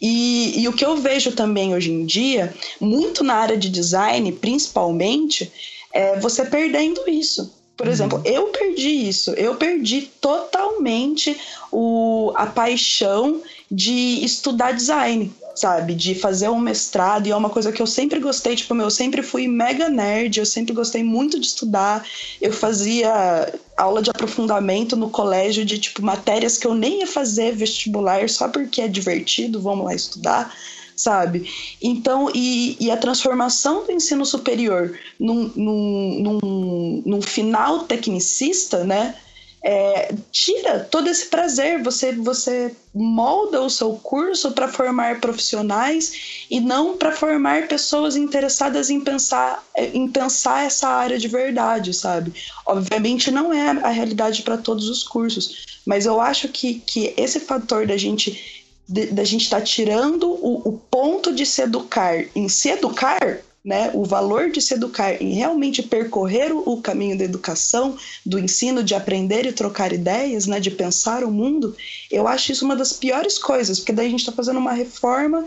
E, 0.00 0.60
e, 0.60 0.68
o 0.68 0.72
que 0.72 0.84
eu 0.84 0.96
vejo 0.96 1.32
também 1.32 1.74
hoje 1.74 1.90
em 1.90 2.04
dia, 2.04 2.52
muito 2.80 3.24
na 3.24 3.34
área 3.34 3.56
de 3.56 3.70
design, 3.70 4.30
principalmente, 4.32 5.50
é 5.92 6.18
você 6.18 6.44
perdendo 6.44 7.08
isso. 7.08 7.54
Por 7.76 7.86
uhum. 7.86 7.92
exemplo, 7.92 8.22
eu 8.24 8.48
perdi 8.48 9.08
isso, 9.08 9.30
eu 9.32 9.54
perdi 9.54 10.02
totalmente 10.20 11.36
o, 11.70 12.32
a 12.34 12.46
paixão 12.46 13.40
de 13.72 14.22
estudar 14.22 14.72
design 14.72 15.32
sabe? 15.54 15.94
De 15.94 16.14
fazer 16.14 16.48
um 16.48 16.58
mestrado, 16.58 17.26
e 17.26 17.30
é 17.30 17.36
uma 17.36 17.50
coisa 17.50 17.72
que 17.72 17.80
eu 17.80 17.86
sempre 17.86 18.18
gostei, 18.18 18.56
tipo, 18.56 18.74
eu 18.74 18.90
sempre 18.90 19.22
fui 19.22 19.46
mega 19.46 19.88
nerd, 19.88 20.38
eu 20.38 20.46
sempre 20.46 20.72
gostei 20.72 21.02
muito 21.02 21.38
de 21.38 21.46
estudar. 21.46 22.06
Eu 22.40 22.52
fazia 22.52 23.52
aula 23.76 24.02
de 24.02 24.10
aprofundamento 24.10 24.96
no 24.96 25.10
colégio 25.10 25.64
de, 25.64 25.78
tipo, 25.78 26.02
matérias 26.02 26.56
que 26.56 26.66
eu 26.66 26.74
nem 26.74 27.00
ia 27.00 27.06
fazer 27.06 27.54
vestibular 27.54 28.28
só 28.28 28.48
porque 28.48 28.80
é 28.80 28.88
divertido, 28.88 29.60
vamos 29.60 29.84
lá 29.84 29.94
estudar 29.94 30.54
sabe? 30.94 31.50
Então, 31.80 32.30
e, 32.34 32.76
e, 32.78 32.90
a 32.90 32.96
transformação 32.96 33.84
do 33.84 33.90
ensino 33.90 34.24
superior 34.24 34.96
num, 35.18 35.50
num, 35.56 36.20
num, 36.20 37.02
num 37.04 37.22
final 37.22 37.80
tecnicista, 37.80 38.84
né? 38.84 39.16
É, 39.62 40.12
tira 40.30 40.80
todo 40.80 41.08
esse 41.08 41.26
prazer. 41.26 41.82
Você, 41.82 42.12
você 42.12 42.74
molda 42.92 43.62
o 43.62 43.70
seu 43.70 43.94
curso 43.94 44.50
para 44.52 44.68
formar 44.68 45.20
profissionais 45.20 46.46
e 46.50 46.60
não 46.60 46.96
para 46.96 47.12
formar 47.12 47.68
pessoas 47.68 48.16
interessadas 48.16 48.90
em 48.90 49.00
pensar, 49.00 49.64
em 49.76 50.08
pensar 50.08 50.66
essa 50.66 50.88
área 50.88 51.18
de 51.18 51.28
verdade, 51.28 51.94
sabe? 51.94 52.32
Obviamente 52.66 53.30
não 53.30 53.52
é 53.52 53.70
a 53.70 53.88
realidade 53.88 54.42
para 54.42 54.58
todos 54.58 54.88
os 54.88 55.04
cursos, 55.04 55.80
mas 55.86 56.06
eu 56.06 56.20
acho 56.20 56.48
que, 56.48 56.80
que 56.80 57.14
esse 57.16 57.40
fator 57.40 57.86
da 57.86 57.96
gente 57.96 58.62
da 58.88 59.24
gente 59.24 59.44
estar 59.44 59.60
tá 59.60 59.64
tirando 59.64 60.28
o, 60.28 60.68
o 60.68 60.72
ponto 60.90 61.32
de 61.32 61.46
se 61.46 61.62
educar 61.62 62.26
em 62.34 62.48
se 62.48 62.68
educar 62.68 63.40
né, 63.64 63.90
o 63.94 64.04
valor 64.04 64.50
de 64.50 64.60
se 64.60 64.74
educar 64.74 65.20
e 65.22 65.34
realmente 65.34 65.82
percorrer 65.82 66.52
o, 66.52 66.80
caminho 66.82 67.16
da 67.16 67.24
educação, 67.24 67.96
do 68.26 68.38
ensino, 68.38 68.82
de 68.82 68.94
aprender 68.94 69.46
e 69.46 69.52
trocar 69.52 69.92
ideias, 69.92 70.46
né, 70.46 70.58
de 70.58 70.70
pensar 70.70 71.22
o 71.22 71.30
mundo, 71.30 71.76
eu 72.10 72.26
acho 72.26 72.50
isso 72.50 72.64
uma 72.64 72.74
das 72.74 72.92
piores 72.92 73.38
coisas, 73.38 73.78
porque 73.78 73.92
daí 73.92 74.06
a 74.06 74.10
gente 74.10 74.20
está 74.20 74.32
fazendo 74.32 74.58
uma 74.58 74.72
reforma 74.72 75.44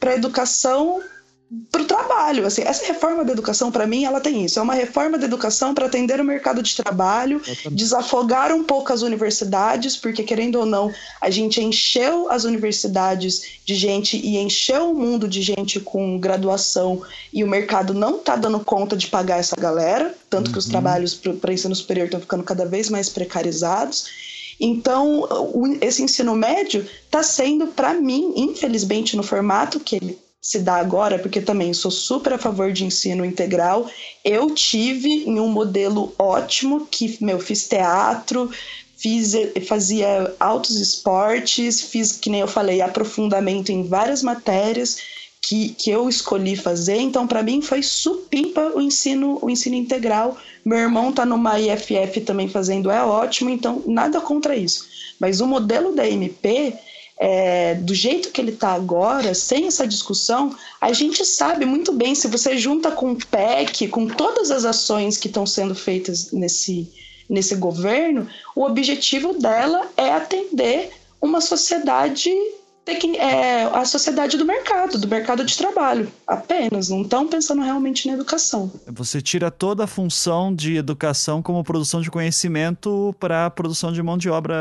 para 0.00 0.12
a 0.12 0.14
educação 0.14 1.02
para 1.70 1.82
o 1.82 1.84
trabalho. 1.84 2.46
Assim, 2.46 2.62
essa 2.62 2.86
reforma 2.86 3.24
da 3.24 3.32
educação, 3.32 3.72
para 3.72 3.86
mim, 3.86 4.04
ela 4.04 4.20
tem 4.20 4.44
isso. 4.44 4.58
É 4.58 4.62
uma 4.62 4.74
reforma 4.74 5.16
da 5.16 5.24
educação 5.24 5.74
para 5.74 5.86
atender 5.86 6.20
o 6.20 6.24
mercado 6.24 6.62
de 6.62 6.76
trabalho, 6.76 7.40
desafogar 7.70 8.52
um 8.52 8.64
pouco 8.64 8.92
as 8.92 9.02
universidades, 9.02 9.96
porque, 9.96 10.22
querendo 10.22 10.56
ou 10.56 10.66
não, 10.66 10.92
a 11.20 11.30
gente 11.30 11.60
encheu 11.62 12.30
as 12.30 12.44
universidades 12.44 13.60
de 13.64 13.74
gente 13.74 14.16
e 14.16 14.36
encheu 14.36 14.90
o 14.90 14.94
mundo 14.94 15.26
de 15.26 15.40
gente 15.40 15.80
com 15.80 16.18
graduação 16.18 17.02
e 17.32 17.42
o 17.42 17.48
mercado 17.48 17.94
não 17.94 18.16
está 18.16 18.36
dando 18.36 18.60
conta 18.60 18.96
de 18.96 19.06
pagar 19.06 19.38
essa 19.38 19.56
galera, 19.56 20.14
tanto 20.28 20.48
uhum. 20.48 20.52
que 20.52 20.58
os 20.58 20.66
uhum. 20.66 20.72
trabalhos 20.72 21.14
para 21.14 21.52
ensino 21.52 21.74
superior 21.74 22.06
estão 22.06 22.20
ficando 22.20 22.42
cada 22.42 22.66
vez 22.66 22.90
mais 22.90 23.08
precarizados. 23.08 24.28
Então, 24.60 25.26
esse 25.80 26.02
ensino 26.02 26.34
médio 26.34 26.84
está 27.04 27.22
sendo, 27.22 27.68
para 27.68 27.94
mim, 27.94 28.32
infelizmente, 28.36 29.16
no 29.16 29.22
formato 29.22 29.78
que 29.78 29.96
ele 29.96 30.18
se 30.40 30.60
dá 30.60 30.76
agora, 30.76 31.18
porque 31.18 31.40
também 31.40 31.74
sou 31.74 31.90
super 31.90 32.32
a 32.32 32.38
favor 32.38 32.72
de 32.72 32.84
ensino 32.84 33.24
integral. 33.24 33.90
Eu 34.24 34.54
tive 34.54 35.08
em 35.08 35.40
um 35.40 35.48
modelo 35.48 36.14
ótimo 36.18 36.86
que, 36.90 37.18
meu, 37.22 37.40
fiz 37.40 37.66
teatro, 37.68 38.50
fiz, 38.96 39.32
fazia 39.66 40.34
altos 40.38 40.76
esportes, 40.76 41.82
fiz, 41.82 42.12
que 42.12 42.30
nem 42.30 42.40
eu 42.40 42.48
falei, 42.48 42.80
aprofundamento 42.80 43.70
em 43.70 43.82
várias 43.82 44.22
matérias 44.22 44.98
que, 45.40 45.70
que 45.70 45.90
eu 45.90 46.08
escolhi 46.08 46.56
fazer. 46.56 46.96
Então, 46.96 47.26
para 47.26 47.42
mim, 47.42 47.62
foi 47.62 47.82
supimpa 47.82 48.72
o 48.74 48.80
ensino, 48.80 49.38
o 49.42 49.50
ensino 49.50 49.76
integral. 49.76 50.36
Meu 50.64 50.78
irmão 50.78 51.10
está 51.10 51.24
numa 51.24 51.58
IFF 51.58 52.20
também 52.20 52.48
fazendo, 52.48 52.90
é 52.90 53.02
ótimo, 53.02 53.50
então 53.50 53.82
nada 53.86 54.20
contra 54.20 54.56
isso. 54.56 54.86
Mas 55.18 55.40
o 55.40 55.46
modelo 55.46 55.94
da 55.94 56.08
MP 56.08 56.74
é, 57.18 57.74
do 57.74 57.94
jeito 57.94 58.30
que 58.30 58.40
ele 58.40 58.52
está 58.52 58.72
agora, 58.72 59.34
sem 59.34 59.66
essa 59.66 59.86
discussão, 59.86 60.54
a 60.80 60.92
gente 60.92 61.24
sabe 61.24 61.64
muito 61.64 61.92
bem, 61.92 62.14
se 62.14 62.28
você 62.28 62.56
junta 62.56 62.90
com 62.92 63.12
o 63.12 63.16
PEC, 63.16 63.88
com 63.88 64.06
todas 64.06 64.50
as 64.50 64.64
ações 64.64 65.16
que 65.16 65.26
estão 65.26 65.44
sendo 65.44 65.74
feitas 65.74 66.30
nesse, 66.30 66.88
nesse 67.28 67.56
governo, 67.56 68.28
o 68.54 68.62
objetivo 68.62 69.34
dela 69.34 69.90
é 69.96 70.12
atender 70.12 70.90
uma 71.20 71.40
sociedade 71.40 72.30
é, 73.16 73.64
a 73.64 73.84
sociedade 73.84 74.36
do 74.36 74.44
mercado, 74.44 74.98
do 74.98 75.08
mercado 75.08 75.44
de 75.44 75.56
trabalho, 75.56 76.08
apenas. 76.26 76.88
Não 76.88 77.02
estão 77.02 77.26
pensando 77.26 77.62
realmente 77.62 78.06
na 78.08 78.14
educação. 78.14 78.70
Você 78.86 79.20
tira 79.20 79.50
toda 79.50 79.84
a 79.84 79.86
função 79.86 80.54
de 80.54 80.76
educação 80.76 81.42
como 81.42 81.62
produção 81.62 82.00
de 82.00 82.10
conhecimento 82.10 83.14
para 83.18 83.46
a 83.46 83.50
produção 83.50 83.92
de 83.92 84.02
mão 84.02 84.16
de 84.16 84.28
obra 84.28 84.56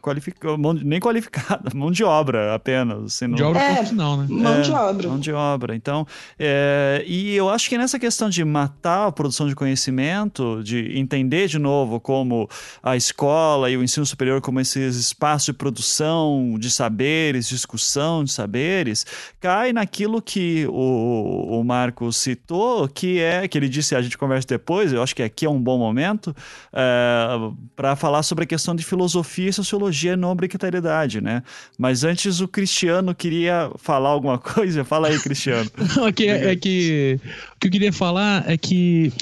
qualificada, 0.00 0.56
nem 0.82 1.00
qualificada, 1.00 1.70
mão 1.74 1.90
de 1.90 2.04
obra 2.04 2.54
apenas. 2.54 3.04
Assim, 3.04 3.26
não... 3.26 3.36
De 3.36 3.42
obra 3.42 3.62
é, 3.62 3.84
final, 3.84 4.16
né? 4.16 4.26
Mão 4.28 4.54
é, 4.54 4.60
de 4.60 4.72
obra. 4.72 5.08
Mão 5.08 5.18
de 5.18 5.32
obra. 5.32 5.76
Então, 5.76 6.06
é, 6.38 7.04
e 7.06 7.34
eu 7.34 7.48
acho 7.48 7.68
que 7.68 7.76
nessa 7.76 7.98
questão 7.98 8.30
de 8.30 8.44
matar 8.44 9.08
a 9.08 9.12
produção 9.12 9.48
de 9.48 9.54
conhecimento, 9.54 10.62
de 10.62 10.98
entender 10.98 11.48
de 11.48 11.58
novo 11.58 12.00
como 12.00 12.48
a 12.82 12.96
escola 12.96 13.70
e 13.70 13.76
o 13.76 13.82
ensino 13.82 14.06
superior 14.06 14.40
como 14.40 14.60
esses 14.60 14.96
espaços 14.96 15.46
de 15.46 15.52
produção 15.52 16.56
de 16.58 16.70
saberes, 16.70 17.48
de 17.48 17.54
discussão 17.66 18.22
de 18.22 18.30
saberes 18.30 19.04
cai 19.40 19.72
naquilo 19.72 20.22
que 20.22 20.66
o, 20.68 21.58
o 21.58 21.64
Marco 21.64 22.12
citou, 22.12 22.88
que 22.88 23.18
é, 23.18 23.48
que 23.48 23.58
ele 23.58 23.68
disse, 23.68 23.94
a 23.94 24.00
gente 24.00 24.16
conversa 24.16 24.46
depois, 24.46 24.92
eu 24.92 25.02
acho 25.02 25.14
que 25.14 25.22
aqui 25.22 25.44
é 25.44 25.50
um 25.50 25.60
bom 25.60 25.76
momento, 25.78 26.34
é, 26.72 27.26
para 27.74 27.96
falar 27.96 28.22
sobre 28.22 28.44
a 28.44 28.46
questão 28.46 28.74
de 28.74 28.84
filosofia 28.84 29.50
e 29.50 29.52
sociologia 29.52 30.16
não 30.16 30.30
obrigatoriedade, 30.30 31.20
né? 31.20 31.42
Mas 31.76 32.04
antes 32.04 32.40
o 32.40 32.46
Cristiano 32.46 33.14
queria 33.14 33.70
falar 33.76 34.10
alguma 34.10 34.38
coisa, 34.38 34.84
fala 34.84 35.08
aí, 35.08 35.18
Cristiano. 35.18 35.70
Não, 35.96 36.06
é 36.06 36.12
que, 36.12 36.28
é 36.28 36.56
que 36.56 37.20
o 37.54 37.58
que 37.58 37.66
eu 37.68 37.70
queria 37.70 37.92
falar 37.92 38.48
é 38.48 38.56
que 38.56 39.12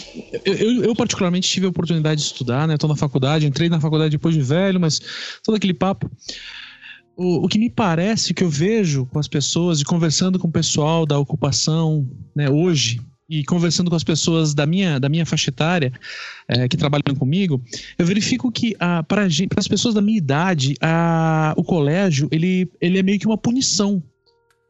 eu, 0.45 0.85
eu, 0.85 0.95
particularmente 0.95 1.49
tive 1.49 1.67
a 1.67 1.69
oportunidade 1.69 2.21
de 2.21 2.27
estudar, 2.27 2.67
né? 2.67 2.77
Tô 2.77 2.89
na 2.89 2.97
faculdade, 2.97 3.47
entrei 3.47 3.69
na 3.69 3.81
faculdade 3.81 4.11
depois 4.11 4.35
de 4.35 4.43
velho, 4.43 4.81
mas 4.81 5.01
todo 5.43 5.55
aquele 5.55 5.75
papo 5.75 6.11
o, 7.17 7.45
o 7.45 7.49
que 7.49 7.59
me 7.59 7.71
parece, 7.71 8.35
que 8.35 8.45
eu 8.45 8.49
vejo 8.49 9.07
com 9.07 9.19
as 9.19 9.29
pessoas 9.29 9.81
e 9.81 9.85
conversando 9.85 10.39
com 10.39 10.49
o 10.49 10.53
pessoal 10.53 11.07
da 11.07 11.19
ocupação 11.19 12.09
né, 12.35 12.51
hoje, 12.51 13.01
e 13.29 13.45
conversando 13.45 13.91
com 13.91 13.97
as 13.97 14.05
pessoas 14.05 14.55
da 14.55 14.67
minha, 14.67 14.99
da 15.01 15.09
minha 15.09 15.25
faixa 15.25 15.51
etária 15.51 15.93
é, 16.47 16.69
que 16.69 16.77
trabalham 16.77 17.15
comigo, 17.19 17.63
eu 17.99 18.05
verifico 18.05 18.53
que 18.53 18.77
ah, 18.79 19.03
para 19.03 19.27
as 19.27 19.69
pessoas 19.69 19.95
da 19.95 20.03
minha 20.03 20.19
idade, 20.19 20.75
a, 20.81 21.55
o 21.57 21.65
colégio 21.65 22.29
ele, 22.31 22.71
ele 22.81 22.99
é 22.99 23.03
meio 23.03 23.19
que 23.19 23.27
uma 23.27 23.39
punição. 23.39 24.03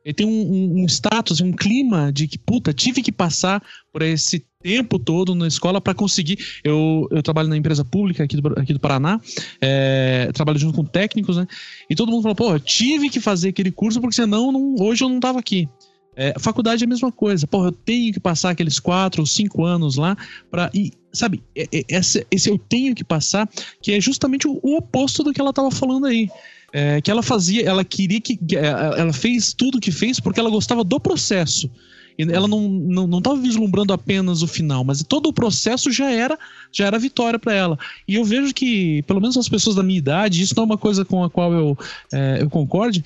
Ele 0.04 0.14
tem 0.14 0.26
um, 0.26 0.82
um, 0.82 0.86
status, 0.86 1.40
um 1.40 1.50
clima 1.50 2.12
de 2.12 2.28
que, 2.28 2.38
puta, 2.38 2.74
tive 2.74 3.02
que 3.02 3.10
passar 3.10 3.62
por 3.90 4.02
esse 4.02 4.44
tempo 4.64 4.98
todo 4.98 5.34
na 5.34 5.46
escola 5.46 5.78
para 5.78 5.92
conseguir. 5.92 6.38
Eu, 6.64 7.06
eu 7.10 7.22
trabalho 7.22 7.50
na 7.50 7.56
empresa 7.56 7.84
pública 7.84 8.24
aqui 8.24 8.40
do, 8.40 8.48
aqui 8.58 8.72
do 8.72 8.80
Paraná, 8.80 9.20
é, 9.60 10.30
trabalho 10.32 10.58
junto 10.58 10.74
com 10.74 10.84
técnicos, 10.84 11.36
né? 11.36 11.46
E 11.88 11.94
todo 11.94 12.10
mundo 12.10 12.22
falou, 12.22 12.34
pô, 12.34 12.58
tive 12.58 13.10
que 13.10 13.20
fazer 13.20 13.50
aquele 13.50 13.70
curso 13.70 14.00
porque 14.00 14.16
senão 14.16 14.50
não, 14.50 14.74
hoje 14.80 15.04
eu 15.04 15.08
não 15.10 15.20
tava 15.20 15.38
aqui. 15.38 15.68
É, 16.16 16.32
faculdade 16.38 16.82
é 16.82 16.86
a 16.86 16.88
mesma 16.88 17.12
coisa. 17.12 17.46
Porra, 17.46 17.68
eu 17.68 17.72
tenho 17.72 18.12
que 18.14 18.20
passar 18.20 18.50
aqueles 18.50 18.78
quatro 18.78 19.20
ou 19.20 19.26
cinco 19.26 19.64
anos 19.64 19.96
lá 19.96 20.16
para 20.50 20.70
e 20.72 20.92
sabe 21.12 21.42
esse, 21.54 22.26
esse 22.30 22.48
eu 22.48 22.58
tenho 22.58 22.94
que 22.94 23.04
passar 23.04 23.48
que 23.82 23.92
é 23.92 24.00
justamente 24.00 24.48
o, 24.48 24.58
o 24.62 24.76
oposto 24.76 25.22
do 25.22 25.32
que 25.32 25.40
ela 25.40 25.50
estava 25.50 25.70
falando 25.70 26.06
aí 26.06 26.28
é, 26.74 27.00
que 27.00 27.08
ela 27.08 27.22
fazia, 27.22 27.64
ela 27.64 27.84
queria 27.84 28.20
que. 28.20 28.36
É, 28.56 29.00
ela 29.00 29.12
fez 29.12 29.52
tudo 29.52 29.78
que 29.78 29.92
fez 29.92 30.18
porque 30.18 30.40
ela 30.40 30.50
gostava 30.50 30.82
do 30.82 30.98
processo. 30.98 31.70
Ela 32.16 32.46
não 32.46 32.66
estava 32.88 33.06
não, 33.06 33.20
não 33.20 33.42
vislumbrando 33.42 33.92
apenas 33.92 34.42
o 34.42 34.46
final, 34.46 34.84
mas 34.84 35.02
todo 35.02 35.28
o 35.28 35.32
processo 35.32 35.90
já 35.90 36.10
era 36.10 36.38
já 36.72 36.86
era 36.86 36.98
vitória 36.98 37.38
para 37.38 37.52
ela. 37.52 37.78
E 38.06 38.14
eu 38.14 38.24
vejo 38.24 38.54
que, 38.54 39.02
pelo 39.02 39.20
menos 39.20 39.36
as 39.36 39.48
pessoas 39.48 39.76
da 39.76 39.82
minha 39.82 39.98
idade, 39.98 40.42
isso 40.42 40.54
não 40.56 40.62
é 40.62 40.66
uma 40.66 40.78
coisa 40.78 41.04
com 41.04 41.24
a 41.24 41.30
qual 41.30 41.52
eu, 41.52 41.78
é, 42.12 42.38
eu 42.40 42.48
concorde, 42.48 43.04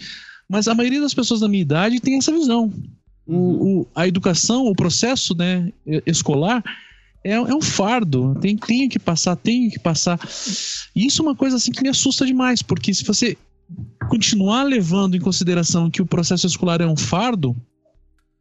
mas 0.49 0.69
a 0.69 0.75
maioria 0.75 1.01
das 1.01 1.15
pessoas 1.15 1.41
da 1.41 1.49
minha 1.49 1.63
idade 1.63 2.01
tem 2.01 2.19
essa 2.19 2.33
visão. 2.33 2.73
O, 3.27 3.35
uhum. 3.35 3.79
o, 3.81 3.87
a 3.95 4.07
educação, 4.07 4.67
o 4.67 4.75
processo 4.75 5.35
né, 5.35 5.71
escolar, 6.07 6.63
é, 7.25 7.33
é, 7.33 7.55
um 7.55 7.61
fardo. 7.61 8.35
Tem, 8.41 8.57
tenho 8.57 8.89
que 8.89 8.99
passar, 8.99 9.37
tenho 9.37 9.71
que 9.71 9.79
passar. 9.79 10.19
E 10.95 11.07
isso 11.07 11.23
é 11.23 11.27
uma 11.27 11.35
coisa 11.35 11.57
assim 11.57 11.73
que 11.73 11.83
me 11.83 11.89
assusta 11.89 12.25
demais, 12.25 12.63
porque 12.63 12.93
se 12.93 13.05
você 13.05 13.37
continuar 14.09 14.63
levando 14.63 15.15
em 15.15 15.21
consideração 15.21 15.91
que 15.91 16.01
o 16.01 16.07
processo 16.07 16.47
escolar 16.47 16.81
é 16.81 16.87
um 16.87 16.97
fardo, 16.97 17.55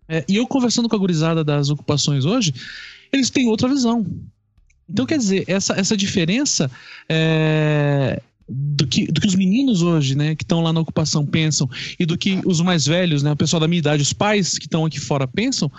é, 0.07 0.23
e 0.27 0.35
eu 0.35 0.47
conversando 0.47 0.87
com 0.87 0.95
a 0.95 0.99
gurizada 0.99 1.43
das 1.43 1.69
ocupações 1.69 2.25
hoje, 2.25 2.53
eles 3.11 3.29
têm 3.29 3.47
outra 3.47 3.67
visão. 3.67 4.05
Então, 4.89 5.05
quer 5.05 5.17
dizer, 5.17 5.43
essa, 5.47 5.73
essa 5.73 5.97
diferença 5.97 6.71
é, 7.09 8.21
do, 8.47 8.87
que, 8.87 9.07
do 9.07 9.19
que 9.19 9.27
os 9.27 9.35
meninos 9.35 9.81
hoje, 9.81 10.15
né, 10.15 10.35
que 10.35 10.43
estão 10.43 10.61
lá 10.61 10.71
na 10.71 10.79
ocupação 10.79 11.25
pensam, 11.25 11.69
e 11.99 12.05
do 12.05 12.17
que 12.17 12.39
os 12.45 12.61
mais 12.61 12.85
velhos, 12.85 13.21
né, 13.21 13.31
o 13.31 13.35
pessoal 13.35 13.59
da 13.59 13.67
minha 13.67 13.79
idade, 13.79 14.01
os 14.01 14.13
pais 14.13 14.57
que 14.57 14.65
estão 14.65 14.85
aqui 14.85 14.99
fora 14.99 15.27
pensam, 15.27 15.69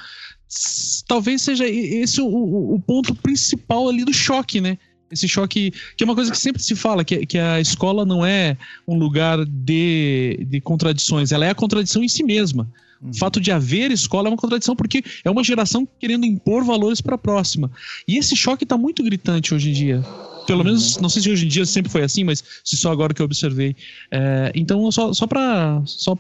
talvez 1.07 1.43
seja 1.43 1.67
esse 1.67 2.21
o, 2.21 2.27
o, 2.27 2.75
o 2.75 2.81
ponto 2.81 3.15
principal 3.15 3.89
ali 3.89 4.05
do 4.05 4.13
choque, 4.13 4.61
né? 4.61 4.79
esse 5.11 5.27
choque, 5.27 5.73
que 5.97 6.05
é 6.05 6.07
uma 6.07 6.15
coisa 6.15 6.31
que 6.31 6.39
sempre 6.39 6.63
se 6.63 6.77
fala, 6.77 7.05
que, 7.05 7.25
que 7.25 7.39
a 7.39 7.61
escola 7.61 8.05
não 8.05 8.25
é 8.25 8.57
um 8.87 8.99
lugar 8.99 9.45
de, 9.45 10.47
de 10.47 10.61
contradições, 10.61 11.33
ela 11.33 11.47
é 11.47 11.51
a 11.51 11.55
contradição 11.55 12.03
em 12.03 12.09
si 12.09 12.23
mesma. 12.23 12.71
Uhum. 13.01 13.11
O 13.11 13.17
fato 13.17 13.41
de 13.41 13.51
haver 13.51 13.91
escola 13.91 14.29
é 14.29 14.31
uma 14.31 14.37
contradição 14.37 14.75
porque 14.75 15.03
é 15.25 15.31
uma 15.31 15.45
geração 15.45 15.87
querendo 15.99 16.27
impor 16.27 16.65
valores 16.65 17.01
para 17.01 17.15
a 17.15 17.19
próxima. 17.19 17.71
E 18.07 18.19
esse 18.19 18.37
choque 18.37 18.65
está 18.65 18.77
muito 18.77 19.03
gritante 19.03 19.55
hoje 19.55 19.71
em 19.71 19.73
dia. 19.73 20.05
Pelo 20.47 20.65
menos, 20.65 20.97
uhum. 20.97 21.03
não 21.03 21.09
sei 21.09 21.23
se 21.23 21.31
hoje 21.31 21.45
em 21.45 21.49
dia 21.49 21.67
sempre 21.67 21.93
foi 21.93 22.03
assim, 22.03 22.25
mas 22.25 22.43
se 22.65 22.77
só 22.77 22.91
agora 22.91 23.13
que 23.13 23.21
eu 23.21 23.27
observei. 23.27 23.77
É, 24.11 24.51
então, 24.55 24.91
só, 24.91 25.13
só 25.13 25.27
para 25.27 25.83
só 25.85 26.17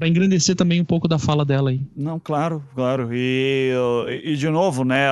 para 0.00 0.08
engrandecer 0.08 0.56
também 0.56 0.80
um 0.80 0.84
pouco 0.84 1.06
da 1.06 1.18
fala 1.18 1.44
dela 1.44 1.68
aí. 1.68 1.82
Não, 1.94 2.18
claro, 2.18 2.64
claro. 2.74 3.10
E, 3.12 3.70
e 4.24 4.34
de 4.34 4.48
novo, 4.48 4.82
né? 4.82 5.08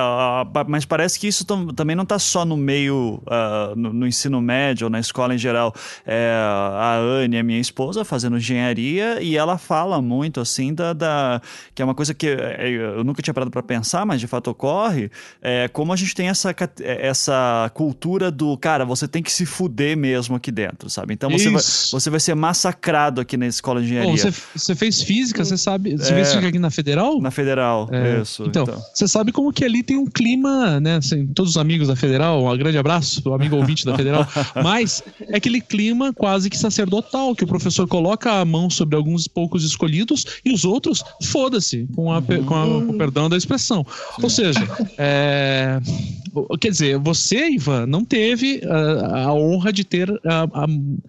Mas 0.67 0.83
parece 0.83 1.19
que 1.19 1.27
isso 1.27 1.45
também 1.75 1.95
não 1.95 2.01
está 2.01 2.17
só 2.17 2.43
no 2.43 2.57
meio, 2.57 3.21
uh, 3.27 3.75
no, 3.75 3.93
no, 3.93 4.07
ensino 4.07 4.41
médio 4.41 4.85
ou 4.85 4.89
na 4.89 4.99
escola 4.99 5.35
em 5.35 5.37
geral. 5.37 5.75
É, 6.07 6.33
a 6.33 6.97
Anne, 6.97 7.37
a 7.37 7.43
minha 7.43 7.59
esposa, 7.59 8.03
fazendo 8.03 8.37
engenharia 8.37 9.21
e 9.21 9.37
ela 9.37 9.59
fala 9.59 10.01
muito 10.01 10.39
assim 10.39 10.73
da, 10.73 10.91
da 10.91 11.39
que 11.75 11.83
é 11.83 11.85
uma 11.85 11.93
coisa 11.93 12.15
que 12.15 12.25
é, 12.27 12.67
eu 12.67 13.03
nunca 13.03 13.21
tinha 13.21 13.33
parado 13.33 13.51
para 13.51 13.61
pensar, 13.61 14.07
mas 14.07 14.19
de 14.19 14.25
fato 14.25 14.49
ocorre. 14.49 15.11
É, 15.39 15.67
como 15.67 15.93
a 15.93 15.95
gente 15.95 16.15
tem 16.15 16.29
essa, 16.29 16.55
essa 16.81 17.69
cultura 17.75 18.31
do 18.31 18.57
cara, 18.57 18.83
você 18.85 19.07
tem 19.07 19.21
que 19.21 19.31
se 19.31 19.45
fuder 19.45 19.95
mesmo 19.95 20.35
aqui 20.35 20.51
dentro, 20.51 20.89
sabe? 20.89 21.13
Então 21.13 21.29
você, 21.29 21.51
vai, 21.51 21.61
você 21.61 22.09
vai 22.09 22.19
ser 22.19 22.33
massacrado 22.33 23.21
aqui 23.21 23.37
na 23.37 23.45
escola 23.45 23.81
de 23.81 23.85
engenharia. 23.85 24.09
Bom, 24.09 24.17
você, 24.17 24.31
você 24.55 24.78
fez 24.79 25.01
física, 25.01 25.43
você 25.43 25.57
sabe. 25.57 25.95
Você 25.95 26.11
é, 26.11 26.15
fez 26.15 26.29
física 26.29 26.47
aqui 26.47 26.57
na 26.57 26.71
Federal? 26.71 27.19
Na 27.21 27.29
Federal, 27.29 27.89
é, 27.91 28.21
isso. 28.21 28.45
Então, 28.45 28.63
então, 28.63 28.81
você 28.93 29.07
sabe 29.07 29.31
como 29.31 29.51
que 29.51 29.65
ali 29.65 29.83
tem 29.83 29.97
um 29.97 30.05
clima, 30.05 30.79
né? 30.79 30.95
Assim, 30.95 31.27
todos 31.27 31.51
os 31.51 31.57
amigos 31.57 31.89
da 31.89 31.95
Federal, 31.95 32.45
um 32.45 32.57
grande 32.57 32.77
abraço, 32.77 33.21
o 33.29 33.33
amigo 33.33 33.57
ouvinte 33.57 33.85
da 33.85 33.95
Federal. 33.95 34.25
Mas 34.63 35.03
é 35.27 35.37
aquele 35.37 35.59
clima 35.59 36.13
quase 36.13 36.49
que 36.49 36.57
sacerdotal, 36.57 37.35
que 37.35 37.43
o 37.43 37.47
professor 37.47 37.87
coloca 37.87 38.31
a 38.31 38.45
mão 38.45 38.69
sobre 38.69 38.95
alguns 38.95 39.27
poucos 39.27 39.63
escolhidos 39.63 40.25
e 40.45 40.53
os 40.53 40.63
outros, 40.63 41.03
foda-se, 41.23 41.87
com, 41.93 42.11
a, 42.11 42.21
com, 42.21 42.55
a, 42.55 42.65
com 42.65 42.91
o 42.91 42.97
perdão 42.97 43.29
da 43.29 43.35
expressão. 43.35 43.85
Ou 44.21 44.29
seja, 44.29 44.61
é, 44.97 45.79
quer 46.59 46.69
dizer, 46.69 46.97
você, 46.97 47.49
Ivan, 47.49 47.85
não 47.85 48.03
teve 48.03 48.61
a, 48.65 49.25
a 49.25 49.33
honra 49.33 49.71
de 49.71 49.83
ter 49.83 50.09
a, 50.25 50.43
a, 50.43 50.65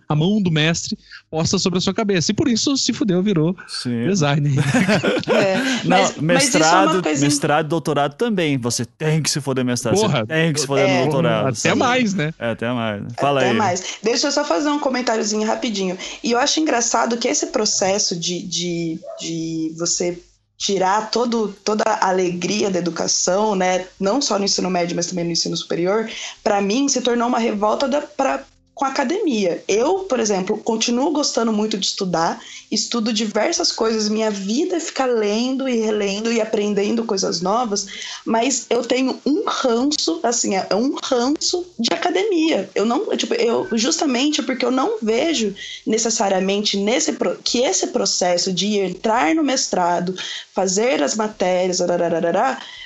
a, 0.09 0.17
mão 0.17 0.41
do 0.41 0.51
mestre 0.51 0.99
posta 1.31 1.59
sobre 1.59 1.79
a 1.79 1.81
sua 1.81 1.95
cabeça. 1.95 2.31
E 2.31 2.35
por 2.35 2.49
isso 2.49 2.77
se 2.77 2.93
fudeu, 2.93 3.23
virou 3.23 3.57
Sim. 3.69 4.07
designer. 4.07 4.53
É, 5.31 5.57
mas, 5.85 6.17
não, 6.17 6.23
mestrado, 6.23 6.95
mas 6.95 7.03
coisa... 7.03 7.25
mestrado, 7.25 7.69
doutorado 7.69 8.15
também. 8.15 8.59
Você 8.59 8.85
tem 8.85 9.23
que 9.23 9.31
se 9.31 9.41
foder 9.41 9.65
mestrado. 9.65 9.95
Porra, 9.95 10.27
tem 10.27 10.53
que 10.53 10.61
se 10.61 10.67
foder 10.67 10.89
é, 10.89 10.99
no 10.99 11.05
doutorado. 11.05 11.49
Até 11.49 11.55
sabe? 11.55 11.79
mais, 11.79 12.15
né? 12.15 12.35
É, 12.39 12.51
até 12.51 12.73
mais. 12.73 13.03
Fala 13.19 13.41
até 13.41 13.51
aí. 13.51 13.57
mais. 13.57 13.99
Deixa 14.03 14.27
eu 14.27 14.33
só 14.33 14.45
fazer 14.45 14.69
um 14.69 14.79
comentáriozinho 14.79 15.47
rapidinho. 15.47 15.97
E 16.23 16.33
eu 16.33 16.39
acho 16.39 16.61
engraçado 16.61 17.17
que 17.17 17.29
esse 17.29 17.47
processo 17.47 18.19
de, 18.19 18.43
de, 18.43 18.99
de 19.21 19.75
você 19.79 20.19
tirar 20.61 21.11
todo, 21.11 21.57
toda 21.65 21.83
a 21.87 22.11
alegria 22.11 22.71
da 22.71 22.79
educação, 22.79 23.57
né, 23.57 23.87
não 23.99 24.21
só 24.21 24.39
no 24.39 24.45
ensino 24.45 24.69
médio, 24.69 24.95
mas 24.95 25.07
também 25.07 25.25
no 25.25 25.33
ensino 25.33 25.57
superior, 25.57 26.09
para 26.45 26.61
mim 26.61 26.87
se 26.87 27.01
tornou 27.01 27.29
uma 27.29 27.39
revolta 27.39 27.89
para 28.15 28.45
com 28.81 28.87
a 28.87 28.89
academia. 28.89 29.63
Eu, 29.69 30.05
por 30.05 30.19
exemplo, 30.19 30.57
continuo 30.57 31.11
gostando 31.11 31.53
muito 31.53 31.77
de 31.77 31.85
estudar, 31.85 32.43
estudo 32.71 33.13
diversas 33.13 33.71
coisas, 33.71 34.09
minha 34.09 34.31
vida 34.31 34.81
fica 34.81 35.05
lendo 35.05 35.69
e 35.69 35.77
relendo 35.77 36.33
e 36.33 36.41
aprendendo 36.41 37.05
coisas 37.05 37.43
novas, 37.43 37.87
mas 38.25 38.65
eu 38.71 38.83
tenho 38.83 39.21
um 39.27 39.45
ranço, 39.47 40.19
assim, 40.23 40.55
é 40.55 40.67
um 40.75 40.97
ranço 41.05 41.67
de 41.79 41.93
academia. 41.93 42.71
Eu 42.75 42.87
não, 42.87 43.15
tipo, 43.19 43.35
eu 43.35 43.69
justamente 43.73 44.43
porque 44.43 44.65
eu 44.65 44.71
não 44.71 44.97
vejo 45.03 45.55
necessariamente 45.87 46.79
nesse 46.79 47.15
que 47.45 47.59
esse 47.59 47.89
processo 47.89 48.51
de 48.51 48.79
entrar 48.79 49.35
no 49.35 49.45
mestrado, 49.45 50.17
fazer 50.55 51.03
as 51.03 51.15
matérias, 51.15 51.81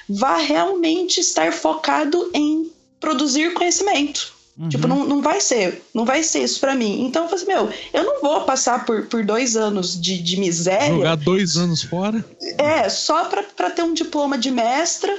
vá 0.08 0.38
realmente 0.38 1.20
estar 1.20 1.52
focado 1.52 2.32
em 2.34 2.68
produzir 2.98 3.54
conhecimento. 3.54 4.33
Uhum. 4.56 4.68
Tipo, 4.68 4.86
não, 4.86 5.04
não 5.04 5.20
vai 5.20 5.40
ser, 5.40 5.82
não 5.92 6.04
vai 6.04 6.22
ser 6.22 6.44
isso 6.44 6.60
para 6.60 6.74
mim. 6.74 7.04
Então 7.04 7.24
eu 7.24 7.28
falei 7.28 7.44
assim, 7.44 7.52
meu, 7.52 7.74
eu 7.92 8.04
não 8.04 8.20
vou 8.20 8.42
passar 8.42 8.84
por, 8.84 9.06
por 9.06 9.24
dois 9.24 9.56
anos 9.56 10.00
de, 10.00 10.22
de 10.22 10.38
miséria. 10.38 10.94
Jogar 10.94 11.16
dois 11.16 11.56
anos 11.56 11.82
fora? 11.82 12.24
É, 12.56 12.88
só 12.88 13.24
para 13.24 13.70
ter 13.70 13.82
um 13.82 13.92
diploma 13.92 14.38
de 14.38 14.50
mestra, 14.50 15.12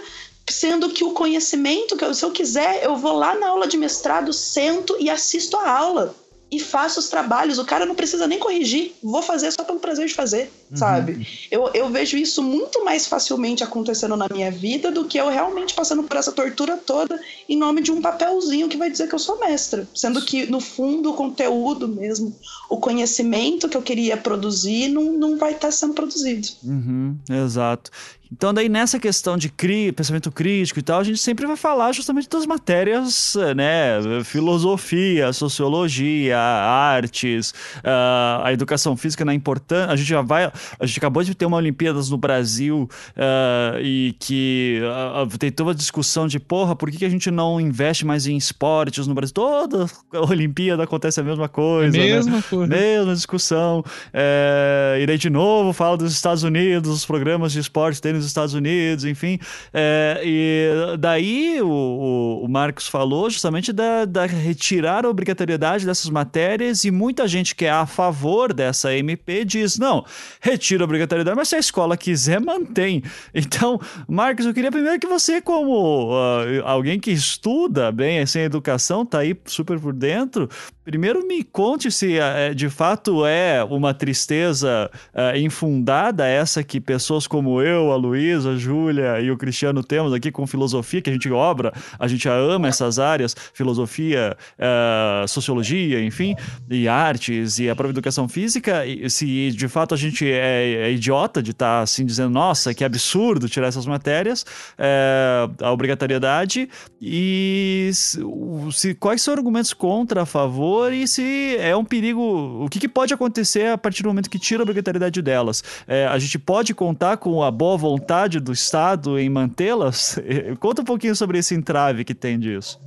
sendo 0.49 0.90
que 0.90 1.03
o 1.03 1.12
conhecimento, 1.12 1.98
que 1.98 2.06
eu, 2.06 2.14
se 2.14 2.24
eu 2.24 2.32
quiser, 2.32 2.84
eu 2.84 2.95
vou 2.95 3.14
lá 3.14 3.36
na 3.36 3.49
aula 3.49 3.68
de 3.68 3.78
mestrado, 3.78 4.32
sento 4.32 4.95
e 4.99 5.10
assisto 5.10 5.57
a 5.57 5.70
aula 5.70 6.16
e 6.52 6.60
faço 6.60 7.00
os 7.00 7.10
trabalhos. 7.10 7.58
O 7.58 7.66
cara 7.66 7.86
não 7.86 7.96
precisa 7.96 8.28
nem 8.28 8.40
corrigir, 8.40 8.94
vou 9.04 9.22
fazer 9.22 9.52
só 9.52 9.64
pelo 9.64 9.80
prazer 9.80 10.08
de 10.08 10.14
fazer, 10.14 10.52
uhum. 10.72 10.78
sabe? 10.78 11.28
Eu, 11.50 11.70
eu 11.74 11.90
vejo 11.90 12.18
isso 12.18 12.42
muito 12.44 12.84
mais 12.84 13.08
facilmente 13.08 13.64
acontecendo 13.64 14.16
na 14.16 14.28
minha 14.32 14.52
vida 14.52 14.92
do 14.92 15.06
que 15.06 15.18
eu 15.18 15.30
realmente 15.30 15.74
passando 15.74 16.04
por 16.04 16.18
essa 16.18 16.32
tortura 16.32 16.78
toda 16.78 17.20
em 17.50 17.58
nome 17.58 17.82
de 17.82 17.92
um 17.92 18.02
papelzinho 18.02 18.70
que 18.70 18.78
vai 18.78 18.90
dizer 18.90 19.08
que 19.08 19.16
eu 19.16 19.20
sou 19.20 19.40
mestra. 19.40 19.88
Sendo 19.94 20.22
que, 20.22 20.46
no 20.46 20.60
fundo, 20.60 21.12
o 21.12 21.14
conteúdo 21.14 21.88
mesmo, 21.88 22.36
o 22.70 22.78
conhecimento 22.78 23.68
que 23.68 23.78
eu 23.78 23.82
queria 23.82 24.18
produzir 24.18 24.90
não, 24.90 25.12
não 25.14 25.38
vai 25.38 25.54
estar 25.54 25.72
sendo 25.72 25.94
produzido. 25.94 26.48
Uhum, 26.64 27.18
exato. 27.30 27.92
Então, 28.36 28.53
daí 28.53 28.68
nessa 28.68 28.99
questão 28.99 29.38
de 29.38 29.48
cri, 29.48 29.94
pensamento 29.94 30.30
crítico 30.30 30.78
e 30.78 30.82
tal, 30.82 30.99
a 30.99 31.03
gente 31.06 31.20
sempre 31.20 31.48
vai 31.48 31.56
falar 31.56 31.94
justamente 31.94 32.28
das 32.28 32.45
matérias, 32.45 33.34
né? 33.56 34.24
Filosofia, 34.26 35.32
sociologia, 35.32 36.38
artes, 36.38 37.52
uh, 37.78 38.44
a 38.44 38.52
educação 38.52 38.98
física 38.98 39.24
na 39.24 39.34
importância. 39.34 39.90
A 39.90 39.95
gente 39.95 40.10
já 40.10 40.22
vai. 40.22 40.52
A 40.78 40.86
gente 40.86 40.98
acabou 40.98 41.24
de 41.24 41.34
ter 41.34 41.45
uma 41.45 41.56
Olimpíadas 41.56 42.10
no 42.10 42.18
Brasil 42.18 42.90
uh, 43.16 43.80
e 43.82 44.14
que 44.20 44.82
uh, 44.84 45.38
tem 45.38 45.49
toda 45.49 45.72
a 45.72 45.74
discussão 45.74 46.28
de 46.28 46.38
porra, 46.38 46.76
por 46.76 46.91
que, 46.91 46.98
que 46.98 47.06
a 47.06 47.10
gente 47.10 47.32
não 47.32 47.62
investe 47.62 48.06
mais 48.06 48.28
em 48.28 48.36
esportes 48.36 49.07
no 49.07 49.14
Brasil? 49.14 49.34
Toda 49.34 49.86
a 50.12 50.20
Olimpíada 50.30 50.84
acontece 50.84 51.22
a 51.22 51.24
mesma 51.24 51.48
coisa. 51.48 51.98
Mesma 51.98 52.36
né? 52.36 52.44
coisa. 52.49 52.68
Mesma 52.68 53.16
discussão. 53.16 53.82
É, 54.14 54.98
irei 54.99 55.18
de 55.18 55.30
novo, 55.30 55.72
falo 55.72 55.95
dos 55.95 56.12
Estados 56.12 56.44
Unidos, 56.44 56.90
os 56.90 57.06
programas 57.06 57.53
de 57.53 57.60
esporte 57.60 58.02
tem 58.02 58.25
nos 58.26 58.32
Estados 58.32 58.54
Unidos, 58.54 59.06
enfim. 59.06 59.40
É, 59.74 60.22
e 60.24 60.98
daí 61.00 61.62
o, 61.62 62.42
o, 62.44 62.48
Marcos 62.50 62.88
falou 62.88 63.30
justamente 63.30 63.72
da, 63.72 64.06
da 64.06 64.26
retirar 64.26 65.06
a 65.06 65.10
obrigatoriedade 65.10 65.86
dessas 65.86 66.10
matérias 66.10 66.84
e 66.84 66.92
muita 66.92 67.28
gente 67.28 67.56
que 67.56 67.66
é 67.66 67.72
a 67.72 67.86
favor 67.86 68.54
dessa 68.54 68.94
MP 68.96 69.46
diz, 69.46 69.78
não, 69.78 70.04
retira 70.42 70.84
a 70.84 70.86
obrigatoriedade, 70.86 71.38
mas 71.38 71.50
se 71.50 71.56
a 71.56 71.60
escola 71.60 71.96
quiser, 71.96 72.42
mantém. 72.42 73.04
Então, 73.46 73.80
Marcos, 74.08 74.46
eu 74.46 74.54
queria 74.54 74.72
primeiro 74.72 75.00
que 75.00 75.06
você, 75.06 75.40
como 75.42 76.10
uh, 76.10 76.64
alguém 76.64 77.00
que 77.00 77.12
estuda 77.12 77.92
bem 77.92 78.20
assim, 78.20 78.40
educação, 78.40 79.06
tá 79.06 79.20
aí 79.20 79.38
super 79.46 79.80
por 79.80 79.94
dentro, 79.94 80.50
primeiro 80.84 81.26
me 81.28 81.44
conte 81.44 81.92
se 81.92 82.18
uh, 82.18 82.56
de 82.56 82.70
fato 82.70 83.26
é 83.26 83.64
uma 83.64 83.94
tristeza 83.94 84.90
infundada 85.36 86.26
essa 86.26 86.64
que 86.64 86.80
pessoas 86.80 87.28
como 87.28 87.62
eu, 87.62 87.92
a 87.92 87.96
Luísa, 88.06 88.52
a 88.52 88.56
Júlia 88.56 89.19
e 89.19 89.32
o 89.32 89.38
Cristiano 89.38 89.84
temos 89.84 90.14
aqui 90.14 90.32
com 90.32 90.45
filosofia, 90.45 91.02
que 91.02 91.10
a 91.10 91.14
gente 91.14 91.30
obra, 91.32 91.73
a 91.99 92.07
gente 92.07 92.27
ama 92.27 92.68
essas 92.68 92.99
áreas, 92.99 93.36
filosofia, 93.53 94.38
uh, 94.60 95.27
sociologia, 95.27 96.03
enfim, 96.03 96.36
e 96.69 96.88
artes 96.88 97.60
e 97.60 97.69
a 97.69 97.76
própria 97.76 97.94
educação 97.94 98.27
física, 98.27 98.86
e 98.86 99.10
se 99.10 99.52
de 99.52 99.68
fato 99.68 99.94
a 99.94 99.98
gente 99.98 100.30
é, 100.30 100.88
é 100.88 100.91
idiota 100.91 101.41
de 101.41 101.52
estar 101.52 101.77
tá, 101.77 101.82
assim 101.82 102.06
dizendo, 102.06 102.30
nossa, 102.30 102.73
que 102.73 102.84
absurdo 102.84 103.49
tirar 103.49 103.68
essas 103.68 103.86
matérias, 103.86 104.45
é, 104.77 105.48
a 105.61 105.72
obrigatoriedade, 105.72 106.69
e 107.02 107.90
se, 107.94 108.94
quais 108.95 109.22
são 109.22 109.34
os 109.34 109.38
argumentos 109.38 109.73
contra, 109.73 110.23
a 110.23 110.26
favor, 110.26 110.94
e 110.94 111.07
se 111.07 111.57
é 111.57 111.76
um 111.76 111.86
perigo, 111.86 112.22
o 112.64 112.69
que, 112.69 112.80
que 112.80 112.88
pode 112.88 113.14
acontecer 113.14 113.68
a 113.68 113.77
partir 113.77 114.03
do 114.03 114.10
momento 114.10 114.30
que 114.30 114.40
tira 114.40 114.61
a 114.61 114.64
obrigatoriedade 114.64 115.22
delas? 115.22 115.64
É, 115.88 116.07
a 116.07 116.18
gente 116.18 116.40
pode 116.40 116.73
contar 116.73 117.18
com 117.18 117.44
a 117.44 117.52
boa 117.52 117.77
vontade 117.77 117.95
vontade 117.96 118.40
do 118.40 118.52
Estado 118.52 119.18
em 119.18 119.30
mantê-las? 119.30 120.20
Conta 120.60 120.82
um 120.82 120.86
pouquinho 120.86 121.16
sobre 121.16 121.38
esse 121.38 121.56
entrave 121.56 122.04
que 122.04 122.14
tem 122.14 122.38
disso. 122.38 122.80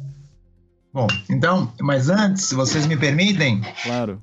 Bom, 0.93 1.07
então, 1.31 1.73
mas 1.81 2.09
antes, 2.09 2.45
se 2.45 2.55
vocês 2.55 2.87
me 2.87 2.97
permitem. 2.97 3.63
Claro. 3.83 4.23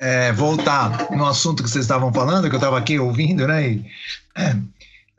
É, 0.00 0.32
voltar 0.32 1.10
no 1.10 1.26
assunto 1.26 1.62
que 1.62 1.68
vocês 1.68 1.84
estavam 1.84 2.12
falando, 2.12 2.48
que 2.48 2.54
eu 2.54 2.58
estava 2.58 2.78
aqui 2.78 2.98
ouvindo, 2.98 3.46
né? 3.48 3.72
E, 3.72 3.84
é, 4.36 4.56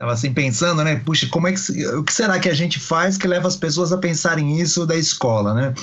Tava 0.00 0.14
assim 0.14 0.32
pensando, 0.32 0.82
né? 0.82 0.96
Puxa, 0.96 1.28
como 1.28 1.46
é 1.46 1.52
que 1.52 1.86
o 1.88 2.02
que 2.02 2.14
será 2.14 2.38
que 2.38 2.48
a 2.48 2.54
gente 2.54 2.80
faz 2.80 3.18
que 3.18 3.28
leva 3.28 3.46
as 3.46 3.54
pessoas 3.54 3.92
a 3.92 3.98
pensarem 3.98 4.58
isso 4.58 4.86
da 4.86 4.96
escola, 4.96 5.52
né? 5.52 5.74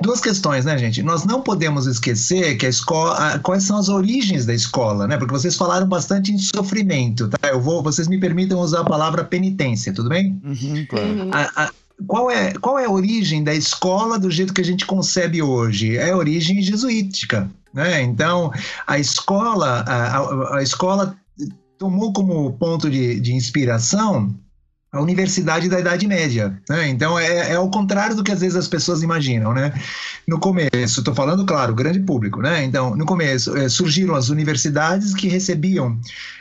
Duas 0.00 0.20
questões, 0.20 0.64
né, 0.64 0.78
gente? 0.78 1.02
Nós 1.02 1.24
não 1.24 1.42
podemos 1.42 1.84
esquecer 1.84 2.56
que 2.56 2.64
a 2.64 2.68
escola, 2.68 3.40
quais 3.40 3.64
são 3.64 3.76
as 3.76 3.88
origens 3.88 4.46
da 4.46 4.54
escola, 4.54 5.08
né? 5.08 5.16
Porque 5.16 5.32
vocês 5.32 5.56
falaram 5.56 5.88
bastante 5.88 6.30
em 6.30 6.38
sofrimento, 6.38 7.26
tá? 7.26 7.48
Eu 7.48 7.60
vou, 7.60 7.82
vocês 7.82 8.06
me 8.06 8.20
permitam 8.20 8.60
usar 8.60 8.82
a 8.82 8.84
palavra 8.84 9.24
penitência, 9.24 9.92
tudo 9.92 10.08
bem? 10.08 10.40
Uhum, 10.44 10.86
claro. 10.88 11.08
Uhum. 11.08 11.30
A, 11.32 11.64
a, 11.64 11.70
qual 12.06 12.30
é, 12.30 12.52
qual 12.60 12.78
é 12.78 12.84
a 12.84 12.90
origem 12.90 13.42
da 13.42 13.52
escola 13.52 14.20
do 14.20 14.30
jeito 14.30 14.54
que 14.54 14.60
a 14.60 14.64
gente 14.64 14.86
concebe 14.86 15.42
hoje? 15.42 15.96
É 15.96 16.10
a 16.10 16.16
origem 16.16 16.62
jesuítica, 16.62 17.50
né? 17.74 18.02
Então, 18.02 18.52
a 18.86 19.00
escola, 19.00 19.84
a, 19.84 20.58
a 20.58 20.62
escola 20.62 21.16
tomou 21.78 22.12
como 22.12 22.52
ponto 22.54 22.90
de, 22.90 23.20
de 23.20 23.32
inspiração 23.32 24.34
a 24.90 25.02
Universidade 25.02 25.68
da 25.68 25.78
Idade 25.78 26.06
Média. 26.06 26.60
Né? 26.68 26.88
Então 26.88 27.18
é, 27.18 27.52
é 27.52 27.54
ao 27.54 27.70
contrário 27.70 28.16
do 28.16 28.24
que 28.24 28.32
às 28.32 28.40
vezes 28.40 28.56
as 28.56 28.68
pessoas 28.68 29.02
imaginam. 29.02 29.52
Né? 29.52 29.72
No 30.26 30.40
começo, 30.40 31.00
estou 31.00 31.14
falando, 31.14 31.44
claro, 31.44 31.74
grande 31.74 32.00
público, 32.00 32.40
né? 32.40 32.64
Então, 32.64 32.96
no 32.96 33.04
começo 33.04 33.56
é, 33.56 33.68
surgiram 33.68 34.14
as 34.14 34.30
universidades 34.30 35.14
que 35.14 35.28
recebiam 35.28 35.98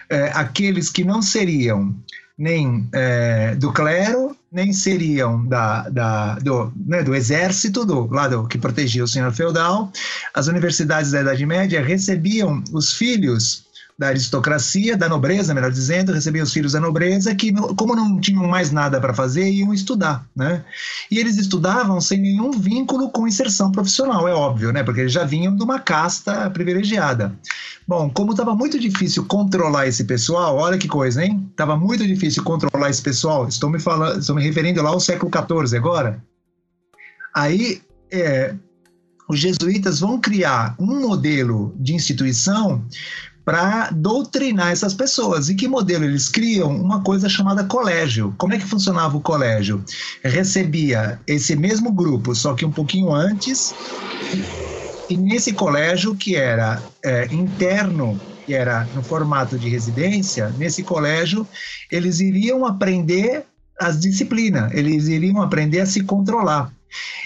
é, 0.10 0.32
aqueles 0.34 0.90
que 0.90 1.04
não 1.04 1.22
seriam 1.22 1.94
nem 2.38 2.88
é, 2.94 3.56
do 3.56 3.74
clero, 3.74 4.38
nem 4.52 4.72
seriam 4.72 5.46
da, 5.46 5.90
da, 5.90 6.36
do, 6.36 6.72
né, 6.86 7.04
do 7.04 7.16
exército, 7.16 7.84
do 7.84 8.08
lado 8.08 8.48
que 8.48 8.58
protegia 8.58 9.04
o 9.04 9.08
senhor 9.08 9.32
feudal. 9.34 9.92
As 10.34 10.48
universidades 10.48 11.12
da 11.12 11.22
Idade 11.22 11.46
Média 11.46 11.84
recebiam 11.84 12.64
os 12.72 12.94
filhos 12.94 13.67
da 13.98 14.10
aristocracia, 14.10 14.96
da 14.96 15.10
nobreza, 15.10 15.56
melhor 15.56 15.72
dizendo, 15.72 16.14
recebiam 16.14 16.44
os 16.44 16.54
filhos 16.54 16.74
da 16.74 16.80
nobreza 16.80 17.34
que, 17.34 17.52
como 17.76 17.96
não 17.96 18.20
tinham 18.20 18.48
mais 18.48 18.70
nada 18.70 19.02
para 19.02 19.14
fazer, 19.14 19.50
iam 19.50 19.74
estudar, 19.74 20.24
né? 20.36 20.64
E 21.10 21.18
eles 21.18 21.38
estudavam 21.38 22.00
sem 22.00 22.22
nenhum 22.22 22.52
vínculo 22.52 23.10
com 23.10 23.28
inserção 23.28 23.72
profissional, 23.72 24.28
é 24.28 24.34
óbvio, 24.34 24.72
né? 24.72 24.84
Porque 24.84 25.02
eles 25.02 25.12
já 25.12 25.24
vinham 25.24 25.56
de 25.56 25.64
uma 25.64 25.80
casta 25.80 26.48
privilegiada. 26.52 27.36
Bom, 27.88 28.08
como 28.08 28.32
estava 28.32 28.54
muito 28.54 28.80
difícil 28.80 29.26
controlar 29.26 29.88
esse 29.88 30.04
pessoal, 30.04 30.58
olha 30.58 30.78
que 30.78 30.88
coisa, 30.88 31.26
hein? 31.26 31.48
Estava 31.50 31.76
muito 31.76 32.06
difícil 32.06 32.44
controlar 32.44 32.92
esse 32.92 33.02
pessoal. 33.02 33.48
Estou 33.48 33.70
me 33.70 33.80
falando, 33.80 34.20
estou 34.20 34.36
me 34.36 34.44
referindo 34.44 34.80
lá 34.84 34.92
ao 34.92 35.00
século 35.00 35.32
XIV 35.32 35.76
agora. 35.76 36.24
Aí, 37.34 37.82
é, 38.12 38.54
os 39.28 39.40
jesuítas 39.40 40.00
vão 40.00 40.20
criar 40.20 40.76
um 40.80 41.02
modelo 41.02 41.76
de 41.78 41.94
instituição 41.94 42.86
para 43.48 43.92
doutrinar 43.92 44.74
essas 44.74 44.94
pessoas. 44.94 45.48
E 45.48 45.56
que 45.56 45.70
modelo 45.70 46.04
eles 46.04 46.28
criam? 46.28 46.70
Uma 46.70 47.02
coisa 47.02 47.30
chamada 47.30 47.64
colégio. 47.64 48.36
Como 48.38 48.54
é 48.54 48.58
que 48.58 48.66
funcionava 48.66 49.16
o 49.16 49.22
colégio? 49.22 49.82
Recebia 50.22 51.18
esse 51.26 51.56
mesmo 51.56 51.90
grupo, 51.94 52.36
só 52.36 52.54
que 52.54 52.66
um 52.66 52.72
pouquinho 52.74 53.14
antes, 53.14 53.74
e 55.10 55.16
nesse 55.16 55.54
colégio 55.54 56.14
que 56.14 56.36
era 56.36 56.84
é, 57.02 57.28
interno, 57.28 58.20
que 58.46 58.54
era 58.54 58.86
no 58.94 59.02
formato 59.02 59.58
de 59.58 59.70
residência, 59.70 60.54
nesse 60.58 60.84
colégio 60.84 61.48
eles 61.90 62.20
iriam 62.20 62.66
aprender 62.66 63.46
as 63.80 63.98
disciplinas, 63.98 64.74
eles 64.74 65.08
iriam 65.08 65.42
aprender 65.42 65.80
a 65.80 65.86
se 65.86 66.04
controlar. 66.04 66.70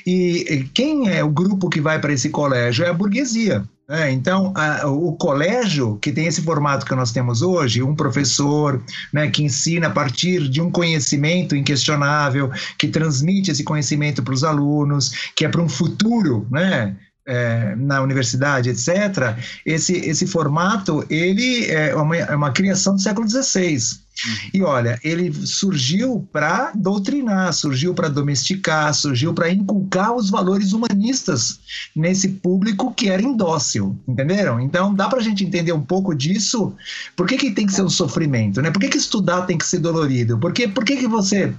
E 0.06 0.70
quem 0.72 1.10
é 1.10 1.24
o 1.24 1.30
grupo 1.30 1.68
que 1.68 1.82
vai 1.82 1.98
para 1.98 2.14
esse 2.14 2.30
colégio? 2.30 2.86
É 2.86 2.90
a 2.90 2.94
burguesia. 2.94 3.64
É, 3.90 4.10
então, 4.10 4.54
a, 4.56 4.88
o 4.88 5.14
colégio, 5.18 5.98
que 5.98 6.12
tem 6.12 6.26
esse 6.26 6.42
formato 6.42 6.86
que 6.86 6.96
nós 6.96 7.12
temos 7.12 7.42
hoje, 7.42 7.84
um 7.84 7.96
professor 7.96 8.82
né, 9.12 9.30
que 9.30 9.44
ensina 9.44 9.88
a 9.88 9.90
partir 9.90 10.48
de 10.48 10.62
um 10.62 10.72
conhecimento 10.72 11.56
inquestionável, 11.56 12.50
que 12.78 12.88
transmite 12.88 13.52
esse 13.52 13.64
conhecimento 13.64 14.24
para 14.24 14.34
os 14.34 14.44
alunos, 14.46 15.32
que 15.36 15.44
é 15.44 15.50
para 15.50 15.62
um 15.62 15.68
futuro, 15.68 16.48
né? 16.50 16.96
É, 17.34 17.78
na 17.78 18.02
universidade, 18.02 18.70
etc., 18.70 19.38
esse, 19.66 19.94
esse 19.94 20.28
formato 20.28 21.06
ele 21.10 21.66
é 21.68 21.96
uma, 21.96 22.18
é 22.18 22.36
uma 22.36 22.52
criação 22.52 22.94
do 22.96 23.02
século 23.02 23.26
XVI. 23.26 23.78
Uhum. 23.78 24.50
E 24.54 24.62
olha, 24.62 25.00
ele 25.02 25.34
surgiu 25.48 26.28
para 26.34 26.74
doutrinar, 26.76 27.54
surgiu 27.54 27.94
para 27.94 28.10
domesticar, 28.10 28.94
surgiu 28.94 29.34
para 29.34 29.50
inculcar 29.50 30.14
os 30.14 30.30
valores 30.30 30.74
humanistas 30.74 31.62
nesse 31.96 32.28
público 32.28 32.94
que 32.94 33.08
era 33.08 33.22
indócil, 33.22 33.98
entenderam? 34.06 34.60
Então 34.60 34.94
dá 34.94 35.08
para 35.08 35.20
a 35.20 35.24
gente 35.24 35.46
entender 35.46 35.72
um 35.72 35.82
pouco 35.82 36.14
disso. 36.14 36.76
Por 37.16 37.26
que, 37.26 37.38
que 37.38 37.52
tem 37.52 37.66
que 37.66 37.74
ser 37.74 37.84
um 37.84 37.90
sofrimento, 37.90 38.62
né? 38.62 38.72
Por 38.72 38.82
que, 38.82 38.90
que 38.90 38.98
estudar 38.98 39.44
tem 39.44 39.58
que 39.58 39.66
ser 39.66 39.80
dolorido? 39.80 40.38
Por 40.38 40.52
que, 40.52 40.68
por 40.68 40.84
que, 40.84 40.98
que 40.98 41.08
você 41.08 41.54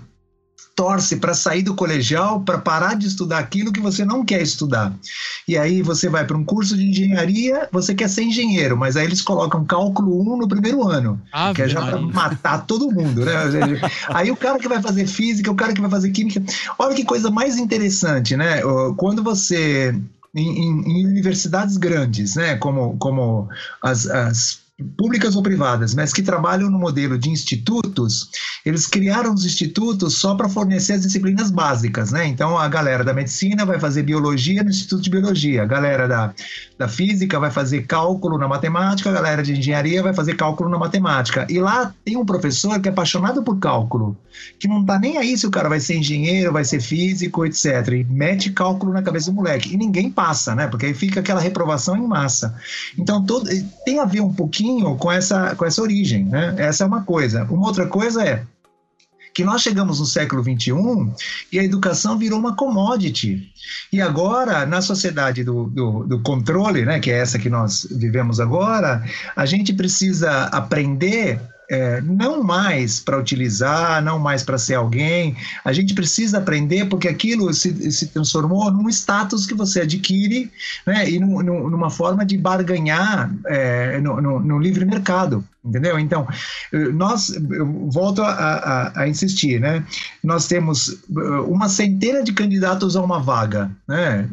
torce 0.75 1.17
para 1.17 1.35
sair 1.35 1.63
do 1.63 1.75
colegial, 1.75 2.41
para 2.41 2.59
parar 2.59 2.95
de 2.95 3.07
estudar 3.07 3.39
aquilo 3.39 3.73
que 3.73 3.81
você 3.81 4.05
não 4.05 4.25
quer 4.25 4.43
estudar. 4.43 4.93
E 5.47 5.57
aí 5.57 5.83
você 5.83 6.09
vai 6.09 6.25
para 6.25 6.37
um 6.37 6.45
curso 6.45 6.77
de 6.77 6.89
engenharia, 6.89 7.69
você 7.71 7.95
quer 7.95 8.09
ser 8.09 8.23
engenheiro, 8.23 8.77
mas 8.77 8.97
aí 8.97 9.05
eles 9.05 9.23
colocam 9.23 9.65
cálculo 9.65 10.21
1 10.35 10.39
no 10.39 10.49
primeiro 10.49 10.89
ano, 10.89 11.21
Ave 11.33 11.55
que 11.55 11.63
é 11.63 11.69
já 11.69 11.81
para 11.81 12.01
matar 12.01 12.67
todo 12.67 12.91
mundo, 12.91 13.25
né? 13.25 13.33
aí 14.09 14.31
o 14.31 14.37
cara 14.37 14.59
que 14.59 14.69
vai 14.69 14.81
fazer 14.81 15.07
física, 15.07 15.51
o 15.51 15.55
cara 15.55 15.73
que 15.73 15.81
vai 15.81 15.91
fazer 15.91 16.11
química. 16.11 16.43
Olha 16.79 16.95
que 16.95 17.05
coisa 17.05 17.31
mais 17.31 17.57
interessante, 17.57 18.37
né? 18.37 18.61
Quando 18.97 19.23
você 19.23 19.95
em, 20.35 20.49
em, 20.49 21.01
em, 21.01 21.07
universidades 21.07 21.77
grandes, 21.77 22.37
né, 22.37 22.57
como, 22.57 22.97
como 22.97 23.49
as, 23.83 24.07
as 24.07 24.62
públicas 24.97 25.37
ou 25.37 25.43
privadas, 25.43 25.95
mas 25.95 26.13
que 26.13 26.23
trabalham 26.23 26.71
no 26.71 26.79
modelo 26.79 27.19
de 27.19 27.31
institutos, 27.31 28.31
eles 28.65 28.87
criaram 28.87 29.35
os 29.35 29.45
institutos 29.45 30.19
só 30.19 30.35
para 30.35 30.49
fornecer 30.49 30.95
as 30.95 31.03
disciplinas 31.03 31.51
básicas, 31.51 32.11
né? 32.11 32.27
Então 32.27 32.57
a 32.57 32.69
galera 32.69 33.05
da 33.05 33.13
medicina 33.13 33.67
vai 33.67 33.79
fazer 33.79 34.03
biologia 34.03 34.63
no 34.63 34.71
Instituto 34.71 35.03
de 35.03 35.11
Biologia, 35.11 35.63
a 35.63 35.67
galera 35.67 36.09
da, 36.09 36.35
da 36.79 36.89
física 36.89 37.39
vai 37.39 37.51
fazer 37.51 37.87
cálculo 37.87 38.39
na 38.39 38.49
matemática, 38.49 39.11
a 39.11 39.13
galera 39.13 39.43
de 39.43 39.53
engenharia 39.53 40.03
vai 40.03 40.15
fazer 40.15 40.37
cálculo 40.37 40.71
na 40.71 40.79
matemática. 40.79 41.47
E 41.51 41.59
lá 41.59 41.95
tem 42.05 42.17
um 42.17 42.25
professor 42.25 42.81
que 42.81 42.89
é 42.89 42.93
apaixonado 42.93 43.43
por 43.43 43.59
cálculo, 43.59 44.17
que 44.59 44.67
não 44.67 44.85
tá 44.85 44.99
nem 44.99 45.19
aí 45.19 45.37
se 45.37 45.47
o 45.47 45.51
cara 45.51 45.69
vai 45.69 45.81
ser 45.81 45.97
engenheiro, 45.97 46.53
vai 46.53 46.65
ser 46.65 46.81
físico, 46.81 47.45
etc. 47.45 47.89
E 47.89 48.05
mete 48.05 48.51
cálculo 48.51 48.93
na 48.93 49.03
cabeça 49.03 49.31
do 49.31 49.35
moleque. 49.35 49.75
E 49.75 49.77
ninguém 49.77 50.11
passa, 50.11 50.55
né? 50.55 50.67
Porque 50.67 50.87
aí 50.87 50.95
fica 50.95 51.21
aquela 51.21 51.41
reprovação 51.41 51.97
em 51.97 52.07
massa. 52.07 52.57
Então 52.99 53.25
todo, 53.25 53.49
tem 53.85 53.99
a 53.99 54.05
ver 54.05 54.21
um 54.21 54.33
pouquinho 54.33 54.62
com 54.99 55.11
essa, 55.11 55.55
com 55.55 55.65
essa 55.65 55.83
origem. 55.83 56.25
Né? 56.25 56.55
Essa 56.59 56.85
é 56.85 56.87
uma 56.87 57.03
coisa. 57.03 57.45
Uma 57.45 57.67
outra 57.67 57.87
coisa 57.87 58.25
é 58.25 58.45
que 59.35 59.45
nós 59.45 59.63
chegamos 59.63 59.99
no 59.99 60.07
século 60.07 60.43
XXI 60.43 60.73
e 61.51 61.59
a 61.59 61.65
educação 61.65 62.19
virou 62.19 62.39
uma 62.39 62.55
commodity. 62.55 63.51
E 63.93 64.01
agora, 64.01 64.67
na 64.67 64.81
sociedade 64.81 65.43
do, 65.43 65.65
do, 65.65 66.05
do, 66.05 66.21
controle, 66.21 66.85
né, 66.85 67.01
que 67.01 67.11
é 67.11 67.19
essa 67.19 67.39
que 67.39 67.49
nós 67.49 67.87
vivemos 67.91 68.41
agora, 68.41 69.03
a 69.35 69.47
gente 69.47 69.73
precisa 69.73 70.45
aprender 70.45 71.41
é, 71.73 72.03
não 72.03 72.43
mais 72.43 73.01
para 73.01 73.19
utilizar, 73.19 74.03
não 74.03 74.19
mais 74.19 74.43
para 74.43 74.59
ser 74.59 74.75
alguém. 74.75 75.35
A 75.65 75.73
gente 75.73 75.95
precisa 75.95 76.37
aprender 76.37 76.85
porque 76.85 77.09
aquilo 77.09 77.53
se, 77.55 77.91
se 77.91 78.09
transformou 78.09 78.71
num 78.71 78.91
status 78.91 79.47
que 79.47 79.55
você 79.55 79.81
adquire 79.81 80.53
né, 80.87 81.09
e 81.09 81.19
num, 81.19 81.43
numa 81.43 81.89
forma 81.89 82.27
de 82.27 82.37
barganhar 82.37 83.35
é, 83.47 83.99
no, 84.01 84.21
no, 84.21 84.39
no, 84.39 84.59
livre 84.59 84.85
mercado. 84.85 85.43
Entendeu? 85.65 85.99
Então, 85.99 86.27
nós, 86.93 87.31
eu 87.31 87.89
volto 87.89 88.21
a, 88.21 88.33
a, 88.33 89.03
a, 89.03 89.09
insistir, 89.09 89.61
né? 89.61 89.85
Nós 90.23 90.49
temos 90.49 90.99
uma 91.47 91.69
centena 91.69 92.23
de 92.25 92.33
candidatos 92.33 92.97
a 92.97 93.01
uma 93.01 93.21
vaga, 93.21 93.71
né? 93.87 94.29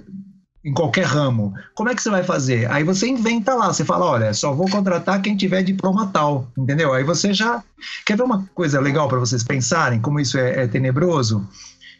Em 0.69 0.73
qualquer 0.73 1.05
ramo. 1.05 1.53
Como 1.73 1.89
é 1.89 1.95
que 1.95 2.01
você 2.01 2.09
vai 2.09 2.23
fazer? 2.23 2.69
Aí 2.71 2.83
você 2.83 3.07
inventa 3.07 3.55
lá, 3.55 3.73
você 3.73 3.83
fala, 3.83 4.05
olha, 4.05 4.33
só 4.33 4.53
vou 4.53 4.69
contratar 4.69 5.21
quem 5.21 5.35
tiver 5.35 5.63
diploma 5.63 6.07
tal, 6.13 6.47
entendeu? 6.55 6.93
Aí 6.93 7.03
você 7.03 7.33
já 7.33 7.63
quer 8.05 8.15
ver 8.15 8.23
uma 8.23 8.45
coisa 8.53 8.79
legal 8.79 9.07
para 9.07 9.17
vocês 9.17 9.43
pensarem 9.43 9.99
como 9.99 10.19
isso 10.19 10.37
é, 10.37 10.63
é, 10.63 10.67
tenebroso. 10.67 11.45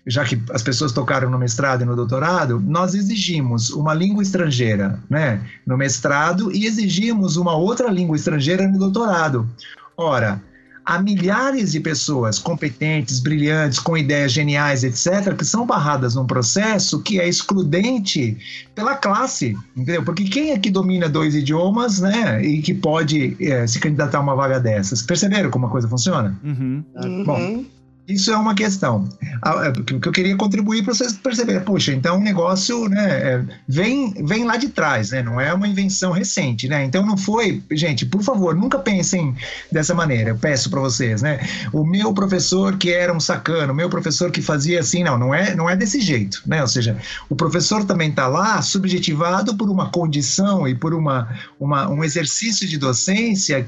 Já 0.06 0.24
que 0.24 0.42
as 0.52 0.62
pessoas 0.62 0.92
tocaram 0.92 1.30
no 1.30 1.38
mestrado 1.38 1.82
e 1.82 1.86
no 1.86 1.96
doutorado, 1.96 2.60
nós 2.60 2.94
exigimos 2.94 3.72
uma 3.72 3.94
língua 3.94 4.24
estrangeira, 4.24 5.00
né, 5.10 5.44
no 5.66 5.78
mestrado 5.78 6.52
e 6.52 6.66
exigimos 6.66 7.36
uma 7.36 7.56
outra 7.56 7.92
língua 7.92 8.16
estrangeira 8.16 8.68
no 8.68 8.78
doutorado. 8.78 9.48
Ora, 9.98 10.42
há 10.90 11.00
milhares 11.00 11.72
de 11.72 11.80
pessoas 11.80 12.40
competentes, 12.40 13.20
brilhantes, 13.20 13.78
com 13.78 13.96
ideias 13.96 14.32
geniais, 14.32 14.84
etc., 14.84 15.36
que 15.38 15.46
são 15.46 15.64
barradas 15.64 16.16
num 16.16 16.26
processo 16.26 17.00
que 17.04 17.20
é 17.20 17.30
excludente 17.30 18.36
pela 18.74 18.96
classe, 18.96 19.56
entendeu? 19.78 20.04
Porque 20.04 20.24
quem 20.24 20.50
é 20.50 20.58
que 20.58 20.72
domina 20.72 21.08
dois 21.08 21.36
idiomas, 21.36 22.00
né, 22.00 22.44
e 22.44 22.60
que 22.64 22.74
pode 22.74 23.38
é, 23.40 23.68
se 23.68 23.80
candidatar 23.80 24.18
a 24.18 24.22
uma 24.22 24.36
vaga 24.36 24.60
dessas? 24.60 25.04
Perceberam 25.04 25.52
como 25.52 25.68
a 25.68 25.70
coisa 25.70 25.88
funciona? 25.88 26.36
Uhum. 26.44 26.84
Bom, 27.24 27.66
isso 28.10 28.32
é 28.32 28.38
uma 28.38 28.56
questão. 28.56 29.08
Ah, 29.42 29.68
é, 29.68 29.72
que 29.72 30.08
eu 30.08 30.12
queria 30.12 30.36
contribuir 30.36 30.84
para 30.84 30.94
vocês 30.94 31.14
perceberem. 31.14 31.62
Poxa, 31.62 31.94
então 31.94 32.18
o 32.18 32.22
negócio 32.22 32.90
né, 32.90 33.08
é, 33.08 33.44
vem, 33.68 34.14
vem 34.26 34.46
lá 34.46 34.58
de 34.58 34.70
trás, 34.70 35.12
né? 35.12 35.22
não 35.22 35.40
é 35.40 35.54
uma 35.54 35.68
invenção 35.68 36.12
recente. 36.12 36.68
Né? 36.68 36.84
Então 36.86 37.06
não 37.06 37.16
foi. 37.16 37.62
Gente, 37.72 38.06
por 38.06 38.24
favor, 38.24 38.56
nunca 38.56 38.80
pensem 38.80 39.36
dessa 39.72 39.94
maneira. 39.94 40.32
Eu 40.32 40.38
peço 40.38 40.70
para 40.70 40.80
vocês. 40.80 41.22
Né? 41.22 41.40
O 41.72 41.86
meu 41.86 42.12
professor 42.12 42.78
que 42.78 42.92
era 42.92 43.14
um 43.14 43.20
sacano, 43.20 43.74
o 43.74 43.76
meu 43.76 43.90
professor 43.90 44.32
que 44.32 44.42
fazia 44.42 44.80
assim. 44.80 45.04
Não, 45.04 45.18
não 45.18 45.34
é, 45.34 45.56
não 45.56 45.70
é 45.70 45.76
desse 45.76 46.02
jeito. 46.02 46.42
Né? 46.48 46.62
Ou 46.62 46.68
seja, 46.68 46.98
o 47.30 47.36
professor 47.36 47.86
também 47.86 48.10
está 48.10 48.28
lá 48.28 48.62
subjetivado 48.62 49.56
por 49.56 49.70
uma 49.70 49.90
condição 49.90 50.68
e 50.68 50.74
por 50.74 50.96
uma, 50.96 51.30
uma, 51.60 51.88
um 51.88 52.04
exercício 52.04 52.68
de 52.68 52.78
docência 52.78 53.66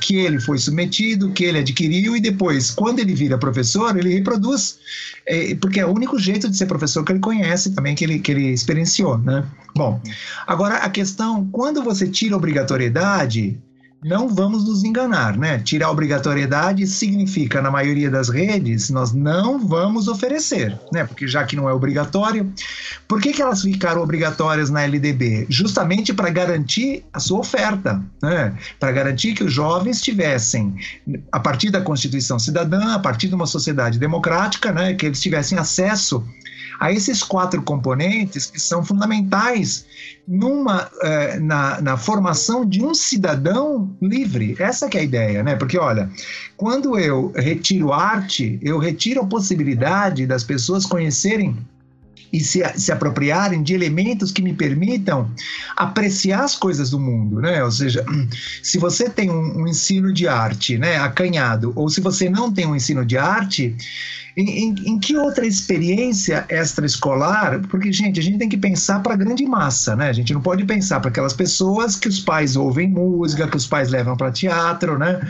que 0.00 0.16
ele 0.16 0.40
foi 0.40 0.58
submetido, 0.58 1.30
que 1.32 1.44
ele 1.44 1.58
adquiriu 1.58 2.16
e 2.16 2.20
depois, 2.20 2.70
quando 2.70 2.98
ele 2.98 3.14
vira 3.14 3.38
professor, 3.38 3.96
ele 3.96 4.14
reproduz, 4.14 4.78
é, 5.26 5.54
porque 5.54 5.80
é 5.80 5.86
o 5.86 5.94
único 5.94 6.18
jeito 6.18 6.48
de 6.48 6.56
ser 6.56 6.66
professor 6.66 7.04
que 7.04 7.12
ele 7.12 7.20
conhece 7.20 7.70
também, 7.70 7.94
que 7.94 8.04
ele, 8.04 8.18
que 8.18 8.32
ele 8.32 8.48
experienciou, 8.48 9.18
né? 9.18 9.44
Bom, 9.76 10.00
agora 10.46 10.78
a 10.78 10.90
questão, 10.90 11.48
quando 11.52 11.82
você 11.82 12.08
tira 12.08 12.34
a 12.34 12.38
obrigatoriedade, 12.38 13.58
não 14.02 14.28
vamos 14.28 14.64
nos 14.64 14.84
enganar, 14.84 15.36
né? 15.36 15.58
Tirar 15.58 15.90
obrigatoriedade 15.90 16.86
significa, 16.86 17.60
na 17.60 17.70
maioria 17.70 18.08
das 18.08 18.28
redes, 18.28 18.90
nós 18.90 19.12
não 19.12 19.58
vamos 19.58 20.06
oferecer, 20.06 20.78
né? 20.92 21.04
Porque 21.04 21.26
já 21.26 21.44
que 21.44 21.56
não 21.56 21.68
é 21.68 21.72
obrigatório, 21.72 22.52
por 23.08 23.20
que, 23.20 23.32
que 23.32 23.42
elas 23.42 23.62
ficaram 23.62 24.00
obrigatórias 24.00 24.70
na 24.70 24.82
LDB? 24.82 25.46
Justamente 25.48 26.14
para 26.14 26.30
garantir 26.30 27.04
a 27.12 27.18
sua 27.18 27.40
oferta, 27.40 28.00
né? 28.22 28.56
Para 28.78 28.92
garantir 28.92 29.34
que 29.34 29.42
os 29.42 29.52
jovens 29.52 30.00
tivessem, 30.00 30.76
a 31.32 31.40
partir 31.40 31.70
da 31.70 31.80
Constituição 31.80 32.38
Cidadã, 32.38 32.94
a 32.94 32.98
partir 33.00 33.28
de 33.28 33.34
uma 33.34 33.46
sociedade 33.46 33.98
democrática, 33.98 34.72
né? 34.72 34.94
Que 34.94 35.06
eles 35.06 35.20
tivessem 35.20 35.58
acesso 35.58 36.24
a 36.80 36.92
esses 36.92 37.22
quatro 37.22 37.62
componentes 37.62 38.46
que 38.46 38.60
são 38.60 38.84
fundamentais 38.84 39.84
numa, 40.26 40.90
eh, 41.02 41.38
na, 41.40 41.80
na, 41.80 41.96
formação 41.96 42.64
de 42.64 42.84
um 42.84 42.94
cidadão 42.94 43.90
livre. 44.00 44.54
Essa 44.58 44.86
é 44.86 44.98
a 44.98 45.02
ideia, 45.02 45.42
né? 45.42 45.56
Porque, 45.56 45.78
olha, 45.78 46.10
quando 46.56 46.98
eu 46.98 47.32
retiro 47.34 47.92
arte, 47.92 48.58
eu 48.62 48.78
retiro 48.78 49.22
a 49.22 49.26
possibilidade 49.26 50.26
das 50.26 50.44
pessoas 50.44 50.86
conhecerem 50.86 51.56
e 52.32 52.40
se, 52.40 52.62
se 52.76 52.92
apropriarem 52.92 53.62
de 53.62 53.74
elementos 53.74 54.30
que 54.30 54.42
me 54.42 54.52
permitam 54.52 55.30
apreciar 55.76 56.44
as 56.44 56.54
coisas 56.54 56.90
do 56.90 57.00
mundo, 57.00 57.40
né? 57.40 57.64
Ou 57.64 57.70
seja, 57.70 58.04
se 58.62 58.78
você 58.78 59.08
tem 59.08 59.30
um, 59.30 59.62
um 59.62 59.66
ensino 59.66 60.12
de 60.12 60.28
arte, 60.28 60.76
né, 60.76 60.98
acanhado, 60.98 61.72
ou 61.74 61.88
se 61.88 62.00
você 62.00 62.28
não 62.28 62.52
tem 62.52 62.66
um 62.66 62.76
ensino 62.76 63.04
de 63.04 63.16
arte, 63.16 63.74
em, 64.40 64.74
em, 64.86 64.98
que 65.00 65.16
outra 65.16 65.44
experiência 65.44 66.46
extraescolar? 66.48 67.60
Porque, 67.68 67.92
gente, 67.92 68.20
a 68.20 68.22
gente 68.22 68.38
tem 68.38 68.48
que 68.48 68.56
pensar 68.56 69.02
para 69.02 69.14
a 69.14 69.16
grande 69.16 69.44
massa, 69.44 69.96
né? 69.96 70.08
A 70.08 70.12
gente 70.12 70.32
não 70.32 70.40
pode 70.40 70.64
pensar 70.64 71.00
para 71.00 71.10
aquelas 71.10 71.32
pessoas 71.32 71.96
que 71.96 72.06
os 72.06 72.20
pais 72.20 72.54
ouvem 72.54 72.88
música, 72.88 73.48
que 73.48 73.56
os 73.56 73.66
pais 73.66 73.88
levam 73.88 74.16
para 74.16 74.30
teatro, 74.30 74.96
né? 74.96 75.20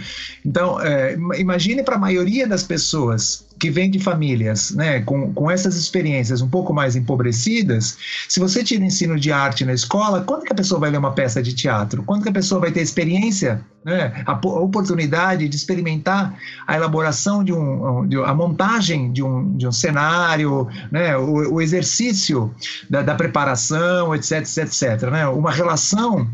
Então, 0.44 0.78
é, 0.80 1.16
imagine 1.38 1.82
para 1.82 1.96
a 1.96 1.98
maioria 1.98 2.46
das 2.46 2.62
pessoas 2.62 3.47
que 3.58 3.70
vem 3.70 3.90
de 3.90 3.98
famílias 3.98 4.70
né, 4.70 5.00
com, 5.00 5.32
com 5.32 5.50
essas 5.50 5.76
experiências 5.76 6.40
um 6.40 6.48
pouco 6.48 6.72
mais 6.72 6.96
empobrecidas, 6.96 7.98
se 8.28 8.38
você 8.38 8.62
tira 8.62 8.84
ensino 8.84 9.18
de 9.18 9.32
arte 9.32 9.64
na 9.64 9.72
escola, 9.72 10.22
quando 10.22 10.44
que 10.44 10.52
a 10.52 10.56
pessoa 10.56 10.80
vai 10.80 10.90
ler 10.90 10.98
uma 10.98 11.12
peça 11.12 11.42
de 11.42 11.54
teatro? 11.54 12.02
Quando 12.02 12.22
que 12.22 12.28
a 12.28 12.32
pessoa 12.32 12.60
vai 12.60 12.70
ter 12.70 12.80
experiência, 12.80 13.60
né, 13.84 14.22
a, 14.26 14.32
a 14.32 14.60
oportunidade 14.60 15.48
de 15.48 15.56
experimentar 15.56 16.34
a 16.66 16.76
elaboração 16.76 17.42
de 17.42 17.52
um, 17.52 18.06
de, 18.06 18.16
a 18.18 18.34
montagem 18.34 19.12
de 19.12 19.22
um, 19.22 19.56
de 19.56 19.66
um 19.66 19.72
cenário, 19.72 20.68
né, 20.90 21.16
o, 21.16 21.54
o 21.54 21.60
exercício 21.60 22.54
da, 22.88 23.02
da, 23.02 23.14
preparação, 23.14 24.14
etc, 24.14 24.40
etc, 24.40 24.58
etc. 24.58 25.10
Né, 25.10 25.26
uma 25.26 25.50
relação 25.50 26.28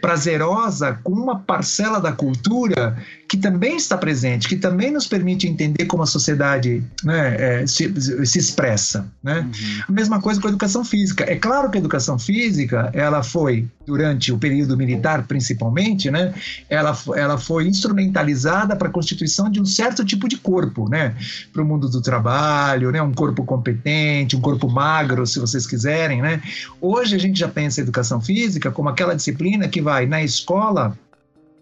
prazerosa 0.00 0.98
com 1.02 1.12
uma 1.12 1.38
parcela 1.38 2.00
da 2.00 2.12
cultura 2.12 2.96
que 3.28 3.36
também 3.36 3.76
está 3.76 3.96
presente, 3.98 4.48
que 4.48 4.56
também 4.56 4.90
nos 4.90 5.06
permite 5.06 5.46
entender 5.46 5.84
como 5.84 6.02
a 6.02 6.06
sociedade 6.06 6.82
né, 7.04 7.36
é, 7.38 7.66
se, 7.66 7.92
se, 8.24 8.38
expressa. 8.38 9.06
Né? 9.22 9.40
Uhum. 9.40 9.82
A 9.86 9.92
mesma 9.92 10.20
coisa 10.20 10.40
com 10.40 10.46
a 10.46 10.50
educação 10.50 10.82
física. 10.82 11.24
É 11.28 11.36
claro 11.36 11.70
que 11.70 11.76
a 11.76 11.80
educação 11.80 12.18
física, 12.18 12.90
ela 12.94 13.22
foi, 13.22 13.68
durante 13.86 14.32
o 14.32 14.38
período 14.38 14.78
militar 14.78 15.26
principalmente, 15.26 16.10
né, 16.10 16.32
ela, 16.70 16.98
ela 17.14 17.36
foi 17.36 17.68
instrumentalizada 17.68 18.74
para 18.74 18.88
a 18.88 18.90
constituição 18.90 19.50
de 19.50 19.60
um 19.60 19.66
certo 19.66 20.04
tipo 20.06 20.26
de 20.26 20.38
corpo, 20.38 20.88
né, 20.88 21.14
para 21.52 21.62
o 21.62 21.66
mundo 21.66 21.86
do 21.86 22.00
trabalho, 22.00 22.90
né, 22.90 23.02
um 23.02 23.12
corpo 23.12 23.44
competente, 23.44 24.36
um 24.36 24.40
corpo 24.40 24.70
magro, 24.70 25.26
se 25.26 25.38
vocês 25.38 25.66
quiserem. 25.66 26.22
Né? 26.22 26.40
Hoje 26.80 27.14
a 27.14 27.18
gente 27.18 27.38
já 27.38 27.48
pensa 27.48 27.80
a 27.80 27.82
educação 27.82 28.22
física 28.22 28.70
como 28.70 28.88
aquela 28.88 29.14
disciplina 29.14 29.68
que 29.68 29.82
vai 29.82 30.06
na 30.06 30.22
escola 30.22 30.96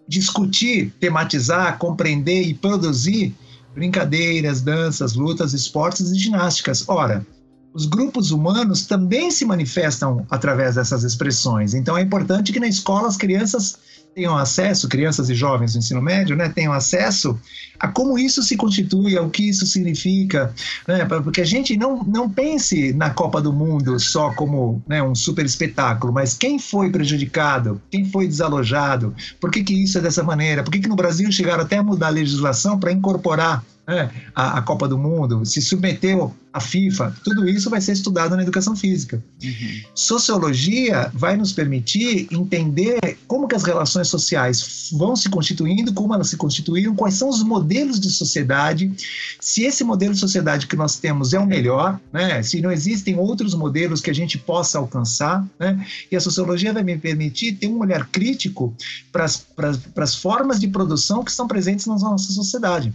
discutir, 0.07 0.93
tematizar, 0.99 1.77
compreender 1.77 2.43
e 2.43 2.53
produzir 2.53 3.35
brincadeiras, 3.73 4.61
danças, 4.61 5.13
lutas, 5.13 5.53
esportes 5.53 6.11
e 6.11 6.17
ginásticas. 6.17 6.87
Ora, 6.87 7.25
os 7.73 7.85
grupos 7.85 8.31
humanos 8.31 8.85
também 8.85 9.29
se 9.29 9.45
manifestam 9.45 10.25
através 10.29 10.75
dessas 10.75 11.03
expressões. 11.03 11.73
Então 11.73 11.97
é 11.97 12.01
importante 12.01 12.51
que 12.51 12.59
na 12.59 12.67
escola 12.67 13.07
as 13.07 13.17
crianças 13.17 13.77
tenham 14.17 14.35
acesso, 14.35 14.89
crianças 14.89 15.29
e 15.29 15.35
jovens 15.35 15.73
do 15.73 15.77
ensino 15.77 16.01
médio, 16.01 16.35
né, 16.35 16.49
tenham 16.49 16.73
acesso 16.73 17.39
a 17.79 17.87
como 17.87 18.17
isso 18.17 18.41
se 18.41 18.57
constitui, 18.57 19.15
ao 19.15 19.29
que 19.29 19.47
isso 19.47 19.63
significa, 19.67 20.51
né, 20.87 21.05
porque 21.05 21.41
a 21.41 21.45
gente 21.45 21.77
não, 21.77 22.03
não 22.03 22.27
pense 22.27 22.91
na 22.93 23.11
Copa 23.11 23.39
do 23.39 23.53
Mundo 23.53 23.99
só 23.99 24.31
como 24.33 24.81
né, 24.87 25.03
um 25.03 25.13
super 25.13 25.45
espetáculo, 25.45 26.11
mas 26.11 26.33
quem 26.33 26.57
foi 26.57 26.89
prejudicado, 26.89 27.79
quem 27.91 28.05
foi 28.05 28.27
desalojado, 28.27 29.13
por 29.39 29.51
que, 29.51 29.63
que 29.63 29.83
isso 29.83 29.99
é 29.99 30.01
dessa 30.01 30.23
maneira, 30.23 30.63
por 30.63 30.71
que, 30.71 30.79
que 30.79 30.89
no 30.89 30.95
Brasil 30.95 31.31
chegaram 31.31 31.63
até 31.63 31.77
a 31.77 31.83
mudar 31.83 32.07
a 32.07 32.09
legislação 32.09 32.79
para 32.79 32.91
incorporar 32.91 33.63
né, 33.87 34.11
a, 34.35 34.57
a, 34.57 34.61
Copa 34.61 34.85
do 34.85 34.97
Mundo, 34.97 35.45
se 35.45 35.61
submeteu 35.61 36.35
à 36.51 36.59
FIFA, 36.59 37.15
tudo 37.23 37.47
isso 37.47 37.69
vai 37.69 37.79
ser 37.79 37.93
estudado 37.93 38.35
na 38.35 38.41
educação 38.41 38.75
física. 38.75 39.23
Uhum. 39.41 39.81
Sociologia 39.95 41.09
vai 41.13 41.37
nos 41.37 41.53
permitir 41.53 42.27
entender 42.29 43.17
como 43.27 43.47
que 43.47 43.55
as 43.55 43.63
relações 43.63 44.09
sociais 44.09 44.89
vão 44.91 45.15
se 45.15 45.29
constituindo, 45.29 45.93
como 45.93 46.13
elas 46.13 46.29
se 46.29 46.35
constituíram, 46.35 46.95
quais 46.95 47.13
são 47.13 47.29
os 47.29 47.41
modelos 47.41 47.97
de 47.97 48.09
sociedade, 48.09 48.91
se 49.39 49.63
esse 49.63 49.85
modelo 49.85 50.13
de 50.13 50.19
sociedade 50.19 50.67
que 50.67 50.75
nós 50.75 50.97
temos 50.97 51.33
é 51.33 51.39
o 51.39 51.45
melhor, 51.45 51.97
né, 52.11 52.43
se 52.43 52.59
não 52.59 52.71
existem 52.71 53.17
outros 53.17 53.53
modelos 53.53 54.01
que 54.01 54.09
a 54.09 54.15
gente 54.15 54.37
possa 54.37 54.77
alcançar, 54.79 55.47
né, 55.57 55.85
e 56.11 56.15
a 56.15 56.19
sociologia 56.19 56.73
vai 56.73 56.83
me 56.83 56.97
permitir 56.97 57.53
ter 57.53 57.67
um 57.67 57.79
olhar 57.79 58.05
crítico 58.07 58.75
para 59.13 59.25
as 59.25 60.15
formas 60.15 60.59
de 60.59 60.67
produção 60.67 61.23
que 61.23 61.31
estão 61.31 61.47
presentes 61.47 61.85
na 61.85 61.95
nossa 61.97 62.33
sociedade. 62.33 62.93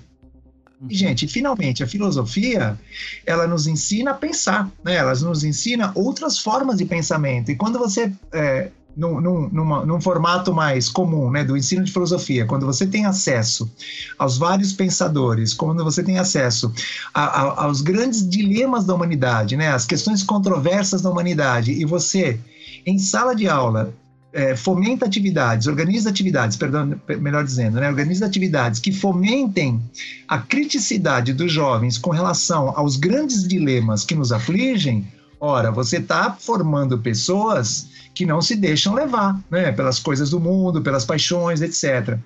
E, 0.88 0.94
gente, 0.94 1.28
finalmente, 1.28 1.82
a 1.82 1.86
filosofia, 1.86 2.78
ela 3.24 3.46
nos 3.46 3.66
ensina 3.66 4.10
a 4.10 4.14
pensar, 4.14 4.70
né? 4.84 4.96
Ela 4.96 5.14
nos 5.14 5.44
ensina 5.44 5.92
outras 5.94 6.38
formas 6.38 6.78
de 6.78 6.84
pensamento. 6.84 7.50
E 7.50 7.56
quando 7.56 7.78
você... 7.78 8.12
É, 8.32 8.70
num, 8.96 9.20
num, 9.20 9.48
numa, 9.48 9.86
num, 9.86 10.00
formato 10.00 10.52
mais 10.52 10.88
comum 10.88 11.30
né, 11.30 11.42
do 11.42 11.56
ensino 11.56 11.82
de 11.82 11.90
filosofia, 11.90 12.44
quando 12.44 12.66
você 12.66 12.86
tem 12.86 13.06
acesso 13.06 13.70
aos 14.18 14.36
vários 14.36 14.74
pensadores, 14.74 15.54
quando 15.54 15.82
você 15.82 16.02
tem 16.02 16.18
acesso 16.18 16.72
a, 17.14 17.24
a, 17.24 17.64
aos 17.64 17.80
grandes 17.80 18.28
dilemas 18.28 18.84
da 18.84 18.94
humanidade, 18.94 19.56
né, 19.56 19.68
as 19.68 19.86
questões 19.86 20.22
controversas 20.22 21.00
da 21.00 21.10
humanidade, 21.10 21.72
e 21.72 21.86
você, 21.86 22.38
em 22.84 22.98
sala 22.98 23.34
de 23.34 23.48
aula, 23.48 23.94
é, 24.32 24.56
fomenta 24.56 25.04
atividades, 25.04 25.66
organiza 25.66 26.08
atividades, 26.08 26.56
perdão, 26.56 26.98
melhor 27.20 27.44
dizendo, 27.44 27.78
né, 27.78 27.88
organiza 27.88 28.24
atividades 28.24 28.80
que 28.80 28.90
fomentem 28.90 29.80
a 30.26 30.38
criticidade 30.38 31.32
dos 31.32 31.52
jovens 31.52 31.98
com 31.98 32.10
relação 32.10 32.72
aos 32.76 32.96
grandes 32.96 33.46
dilemas 33.46 34.04
que 34.04 34.14
nos 34.14 34.32
afligem, 34.32 35.06
ora, 35.38 35.70
você 35.70 35.98
está 35.98 36.32
formando 36.32 36.98
pessoas 36.98 37.88
que 38.14 38.26
não 38.26 38.40
se 38.40 38.56
deixam 38.56 38.94
levar 38.94 39.38
né, 39.50 39.72
pelas 39.72 39.98
coisas 39.98 40.30
do 40.30 40.40
mundo, 40.40 40.82
pelas 40.82 41.04
paixões, 41.04 41.60
etc. 41.60 42.18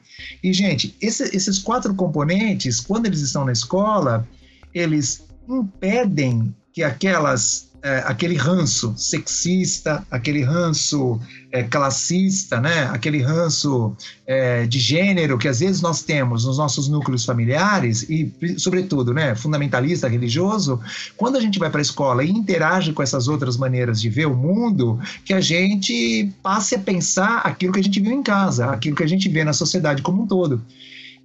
E, 0.43 0.53
gente, 0.53 0.95
esse, 1.01 1.25
esses 1.35 1.59
quatro 1.59 1.95
componentes, 1.95 2.81
quando 2.81 3.07
eles 3.07 3.21
estão 3.21 3.45
na 3.45 3.53
escola, 3.53 4.27
eles 4.75 5.25
impedem 5.49 6.55
que 6.73 6.83
aquelas 6.83 7.71
é, 7.87 8.03
aquele 8.05 8.35
ranço 8.35 8.93
sexista, 8.97 10.05
aquele 10.11 10.43
ranço 10.43 11.21
é, 11.53 11.63
classista, 11.63 12.61
né? 12.61 12.91
aquele 12.93 13.23
ranço 13.23 13.97
é, 14.27 14.67
de 14.67 14.81
gênero 14.81 15.39
que 15.39 15.47
às 15.47 15.61
vezes 15.61 15.81
nós 15.81 16.03
temos 16.03 16.45
nos 16.45 16.59
nossos 16.59 16.89
núcleos 16.89 17.25
familiares 17.25 18.03
e, 18.11 18.35
sobretudo, 18.59 19.15
né, 19.15 19.37
fundamentalista, 19.37 20.09
religioso, 20.09 20.81
quando 21.17 21.37
a 21.37 21.41
gente 21.41 21.61
vai 21.61 21.71
para 21.71 21.81
a 21.81 21.83
escola 21.83 22.25
e 22.25 22.31
interage 22.31 22.93
com 22.93 23.05
essas 23.05 23.29
outras 23.29 23.57
maneiras 23.57 24.01
de 24.01 24.11
ver 24.11 24.27
o 24.27 24.35
mundo, 24.35 24.99
que 25.25 25.33
a 25.33 25.41
gente 25.41 26.29
passe 26.43 26.75
a 26.75 26.81
pensar 26.81 27.39
aquilo 27.45 27.73
que 27.73 27.79
a 27.79 27.85
gente 27.85 28.01
viu 28.01 28.11
em 28.11 28.23
casa, 28.23 28.67
aquilo 28.67 28.97
que 28.97 29.05
a 29.05 29.09
gente 29.09 29.29
vê 29.29 29.45
na 29.45 29.53
sociedade 29.53 30.03
como 30.03 30.25
um 30.25 30.27
todo 30.27 30.61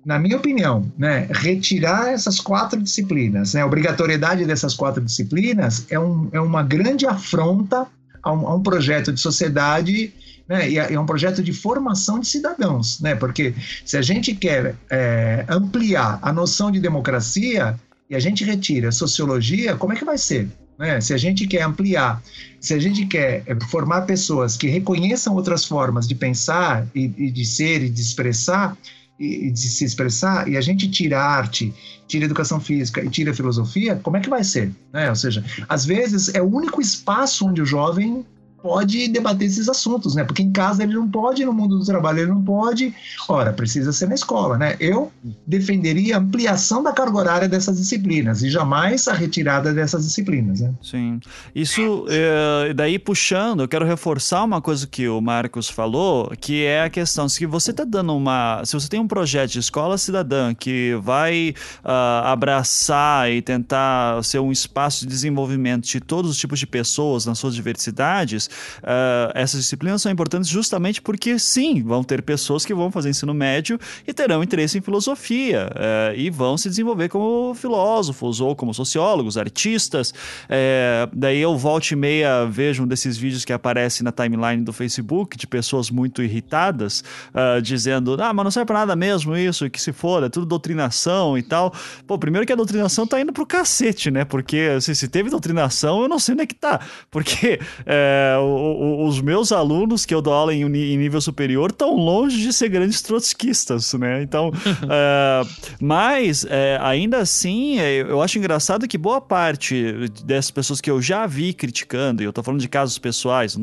na 0.05 0.17
minha 0.17 0.37
opinião, 0.37 0.91
né, 0.97 1.27
retirar 1.31 2.11
essas 2.11 2.39
quatro 2.39 2.81
disciplinas, 2.81 3.53
né, 3.53 3.61
a 3.61 3.65
obrigatoriedade 3.65 4.45
dessas 4.45 4.73
quatro 4.73 5.01
disciplinas 5.01 5.85
é, 5.89 5.99
um, 5.99 6.27
é 6.31 6.39
uma 6.39 6.63
grande 6.63 7.05
afronta 7.05 7.85
a 8.23 8.31
um, 8.31 8.47
a 8.47 8.55
um 8.55 8.63
projeto 8.63 9.13
de 9.13 9.19
sociedade 9.19 10.13
né, 10.47 10.69
e 10.69 10.77
é 10.77 10.99
um 10.99 11.05
projeto 11.05 11.43
de 11.43 11.53
formação 11.53 12.19
de 12.19 12.27
cidadãos, 12.27 12.99
né, 12.99 13.15
porque 13.15 13.53
se 13.85 13.95
a 13.95 14.01
gente 14.01 14.33
quer 14.33 14.75
é, 14.89 15.45
ampliar 15.47 16.19
a 16.21 16.33
noção 16.33 16.71
de 16.71 16.79
democracia 16.79 17.79
e 18.09 18.15
a 18.15 18.19
gente 18.19 18.43
retira 18.43 18.91
sociologia, 18.91 19.75
como 19.75 19.93
é 19.93 19.95
que 19.95 20.03
vai 20.03 20.17
ser? 20.17 20.49
Né? 20.81 20.99
Se 20.99 21.13
a 21.13 21.17
gente 21.17 21.45
quer 21.45 21.61
ampliar, 21.61 22.21
se 22.59 22.73
a 22.73 22.79
gente 22.79 23.05
quer 23.05 23.43
é, 23.45 23.55
formar 23.69 24.01
pessoas 24.01 24.57
que 24.57 24.67
reconheçam 24.67 25.35
outras 25.35 25.63
formas 25.63 26.07
de 26.07 26.15
pensar 26.15 26.87
e, 26.95 27.03
e 27.17 27.29
de 27.29 27.45
ser 27.45 27.83
e 27.83 27.89
de 27.89 28.01
expressar, 28.01 28.75
e 29.21 29.51
de 29.51 29.69
se 29.69 29.85
expressar 29.85 30.47
e 30.47 30.57
a 30.57 30.61
gente 30.61 30.89
tira 30.89 31.21
arte, 31.21 31.73
tira 32.07 32.25
educação 32.25 32.59
física 32.59 33.03
e 33.03 33.09
tira 33.09 33.33
filosofia, 33.33 33.95
como 33.95 34.17
é 34.17 34.19
que 34.19 34.29
vai 34.29 34.43
ser? 34.43 34.71
Né? 34.91 35.09
Ou 35.09 35.15
seja, 35.15 35.45
às 35.69 35.85
vezes 35.85 36.33
é 36.33 36.41
o 36.41 36.49
único 36.49 36.81
espaço 36.81 37.47
onde 37.47 37.61
o 37.61 37.65
jovem 37.65 38.25
pode 38.61 39.07
debater 39.07 39.47
esses 39.47 39.67
assuntos, 39.67 40.15
né? 40.15 40.23
Porque 40.23 40.41
em 40.41 40.51
casa 40.51 40.83
ele 40.83 40.93
não 40.93 41.07
pode, 41.07 41.43
no 41.43 41.53
mundo 41.53 41.79
do 41.79 41.85
trabalho 41.85 42.19
ele 42.19 42.31
não 42.31 42.43
pode. 42.43 42.93
Ora, 43.27 43.51
precisa 43.53 43.91
ser 43.91 44.07
na 44.07 44.15
escola, 44.15 44.57
né? 44.57 44.75
Eu 44.79 45.11
defenderia 45.45 46.15
a 46.15 46.19
ampliação 46.19 46.83
da 46.83 46.91
carga 46.91 47.17
horária 47.17 47.49
dessas 47.49 47.77
disciplinas 47.77 48.41
e 48.43 48.49
jamais 48.49 49.07
a 49.07 49.13
retirada 49.13 49.73
dessas 49.73 50.05
disciplinas, 50.05 50.61
né? 50.61 50.73
Sim. 50.81 51.19
Isso, 51.55 52.05
é, 52.09 52.73
daí 52.73 52.99
puxando, 52.99 53.61
eu 53.61 53.67
quero 53.67 53.85
reforçar 53.85 54.43
uma 54.43 54.61
coisa 54.61 54.85
que 54.85 55.07
o 55.07 55.19
Marcos 55.19 55.69
falou, 55.69 56.31
que 56.39 56.63
é 56.63 56.83
a 56.83 56.89
questão, 56.89 57.27
se 57.27 57.45
você 57.45 57.71
está 57.71 57.83
dando 57.83 58.15
uma... 58.15 58.61
Se 58.65 58.73
você 58.73 58.87
tem 58.87 58.99
um 58.99 59.07
projeto 59.07 59.51
de 59.51 59.59
escola 59.59 59.97
cidadã 59.97 60.53
que 60.53 60.95
vai 61.01 61.53
uh, 61.83 62.25
abraçar 62.25 63.31
e 63.31 63.41
tentar 63.41 64.23
ser 64.23 64.39
um 64.39 64.51
espaço 64.51 65.01
de 65.01 65.07
desenvolvimento 65.07 65.87
de 65.87 65.99
todos 65.99 66.29
os 66.29 66.37
tipos 66.37 66.59
de 66.59 66.67
pessoas 66.67 67.25
nas 67.25 67.39
suas 67.39 67.55
diversidades, 67.55 68.49
uh, 68.79 69.31
essas 69.33 69.61
disciplinas 69.61 70.01
são 70.01 70.11
importantes 70.11 70.49
justamente 70.49 71.01
porque, 71.01 71.37
sim, 71.37 71.81
vão 71.83 72.03
ter 72.03 72.21
pessoas 72.21 72.65
que 72.65 72.73
vão 72.73 72.91
fazer 72.91 73.09
ensino 73.09 73.33
médio 73.33 73.79
e 74.07 74.13
terão 74.13 74.43
interesse 74.43 74.77
em 74.77 74.81
filosofia 74.81 75.69
uh, 75.71 76.15
e 76.15 76.29
vão 76.29 76.57
se 76.57 76.69
desenvolver 76.69 77.09
como 77.09 77.53
filósofos 77.55 78.39
ou 78.39 78.55
como 78.55 78.73
sociólogos, 78.73 79.37
artistas. 79.37 80.13
É, 80.49 81.07
daí 81.13 81.39
eu 81.39 81.57
volto 81.57 81.91
e 81.91 81.95
meia 81.95 82.45
vejo 82.45 82.83
um 82.83 82.87
desses 82.87 83.17
vídeos 83.17 83.45
que 83.45 83.53
aparece 83.53 84.03
na 84.03 84.11
timeline 84.11 84.63
do 84.63 84.73
Facebook 84.73 85.37
de 85.37 85.47
pessoas 85.47 85.89
muito 85.89 86.21
irritadas, 86.21 87.03
uh, 87.33 87.61
dizendo: 87.61 88.17
ah, 88.21 88.33
mas 88.33 88.43
não 88.43 88.51
serve 88.51 88.67
pra 88.67 88.79
nada 88.79 88.95
mesmo 88.95 89.35
isso, 89.35 89.69
que 89.69 89.81
se 89.81 89.91
for, 89.91 90.23
é 90.23 90.29
tudo 90.29 90.45
doutrinação 90.45 91.37
e 91.37 91.41
tal. 91.41 91.73
Pô, 92.05 92.17
primeiro 92.17 92.45
que 92.45 92.53
a 92.53 92.55
doutrinação 92.55 93.07
tá 93.07 93.19
indo 93.19 93.33
pro 93.33 93.45
cacete, 93.45 94.11
né? 94.11 94.25
Porque 94.25 94.71
assim, 94.77 94.93
se 94.93 95.07
teve 95.07 95.29
doutrinação, 95.29 96.01
eu 96.01 96.07
não 96.07 96.19
sei 96.19 96.33
onde 96.33 96.43
é 96.43 96.45
que 96.45 96.55
tá. 96.55 96.79
Porque 97.09 97.59
é, 97.85 98.35
o, 98.41 99.03
o, 99.03 99.07
os 99.07 99.21
meus 99.21 99.51
alunos 99.51 100.05
que 100.05 100.13
eu 100.13 100.21
dou 100.21 100.33
aula 100.33 100.53
em, 100.53 100.63
em 100.63 100.97
nível 100.97 101.21
superior 101.21 101.71
estão 101.71 101.95
longe 101.95 102.41
de 102.41 102.51
ser 102.53 102.69
grandes 102.69 103.01
trotskistas, 103.01 103.93
né? 103.93 104.21
Então, 104.21 104.51
é, 104.89 105.41
mas 105.79 106.45
é, 106.49 106.77
ainda 106.81 107.17
assim, 107.17 107.79
é, 107.79 108.01
eu 108.01 108.21
acho 108.21 108.37
engraçado 108.37 108.87
que 108.87 108.97
boa 108.97 109.21
parte 109.21 110.09
dessas 110.25 110.51
pessoas 110.51 110.81
que 110.81 110.89
eu 110.89 111.01
já 111.01 111.25
vi 111.25 111.53
criticando, 111.53 112.21
e 112.21 112.25
eu 112.25 112.33
tô 112.33 112.43
falando 112.43 112.61
de 112.61 112.69
casos 112.69 112.97
pessoais, 112.97 113.57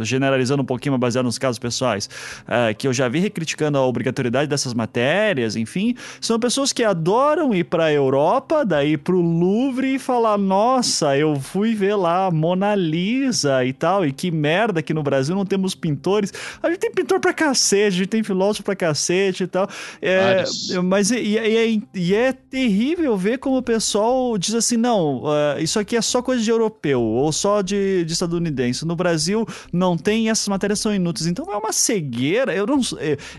generalizando 0.00 0.62
um 0.62 0.66
pouquinho, 0.66 0.92
mas 0.92 1.00
baseado 1.00 1.26
nos 1.26 1.38
casos 1.38 1.58
pessoais, 1.58 2.08
é, 2.46 2.74
que 2.74 2.86
eu 2.86 2.92
já 2.92 3.08
vi 3.08 3.28
criticando 3.30 3.78
a 3.78 3.86
obrigatoriedade 3.86 4.48
dessas 4.48 4.74
matérias, 4.74 5.56
enfim, 5.56 5.94
são 6.20 6.38
pessoas 6.38 6.72
que 6.72 6.82
adoram 6.84 7.54
ir 7.54 7.64
para 7.64 7.84
a 7.84 7.92
Europa, 7.92 8.64
daí 8.64 8.96
pro 8.96 9.20
Louvre 9.20 9.94
e 9.94 9.98
falar: 9.98 10.38
nossa, 10.38 11.16
eu 11.16 11.36
fui 11.36 11.74
ver 11.74 11.94
lá 11.96 12.30
Mona 12.30 12.74
Lisa 12.74 13.64
e 13.64 13.72
tal, 13.72 14.04
e 14.04 14.12
que 14.16 14.30
merda 14.30 14.82
que 14.82 14.94
no 14.94 15.02
Brasil 15.02 15.34
não 15.34 15.44
temos 15.44 15.74
pintores. 15.74 16.32
A 16.62 16.68
gente 16.70 16.80
tem 16.80 16.90
pintor 16.90 17.20
pra 17.20 17.32
cacete, 17.32 17.86
a 17.86 17.98
gente 17.98 18.08
tem 18.08 18.22
filósofo 18.22 18.64
pra 18.64 18.74
cacete 18.74 19.44
e 19.44 19.46
tal. 19.46 19.68
É, 20.00 20.44
mas 20.82 21.10
e, 21.10 21.16
e, 21.16 21.38
é, 21.38 21.80
e, 21.94 22.14
é, 22.14 22.32
terrível 22.32 23.16
ver 23.16 23.38
como 23.38 23.58
o 23.58 23.62
pessoal 23.62 24.36
diz 24.38 24.54
assim: 24.54 24.76
não, 24.76 25.24
uh, 25.24 25.60
isso 25.60 25.78
aqui 25.78 25.96
é 25.96 26.02
só 26.02 26.22
coisa 26.22 26.42
de 26.42 26.50
europeu 26.50 27.00
ou 27.00 27.32
só 27.32 27.62
de, 27.62 28.04
de 28.04 28.12
estadunidense. 28.12 28.84
No 28.86 28.96
Brasil 28.96 29.46
não 29.72 29.96
tem, 29.96 30.30
essas 30.30 30.48
matérias 30.48 30.80
são 30.80 30.94
inúteis. 30.94 31.26
Então 31.26 31.52
é 31.52 31.56
uma 31.56 31.72
cegueira. 31.72 32.54
Eu 32.54 32.66
não, 32.66 32.80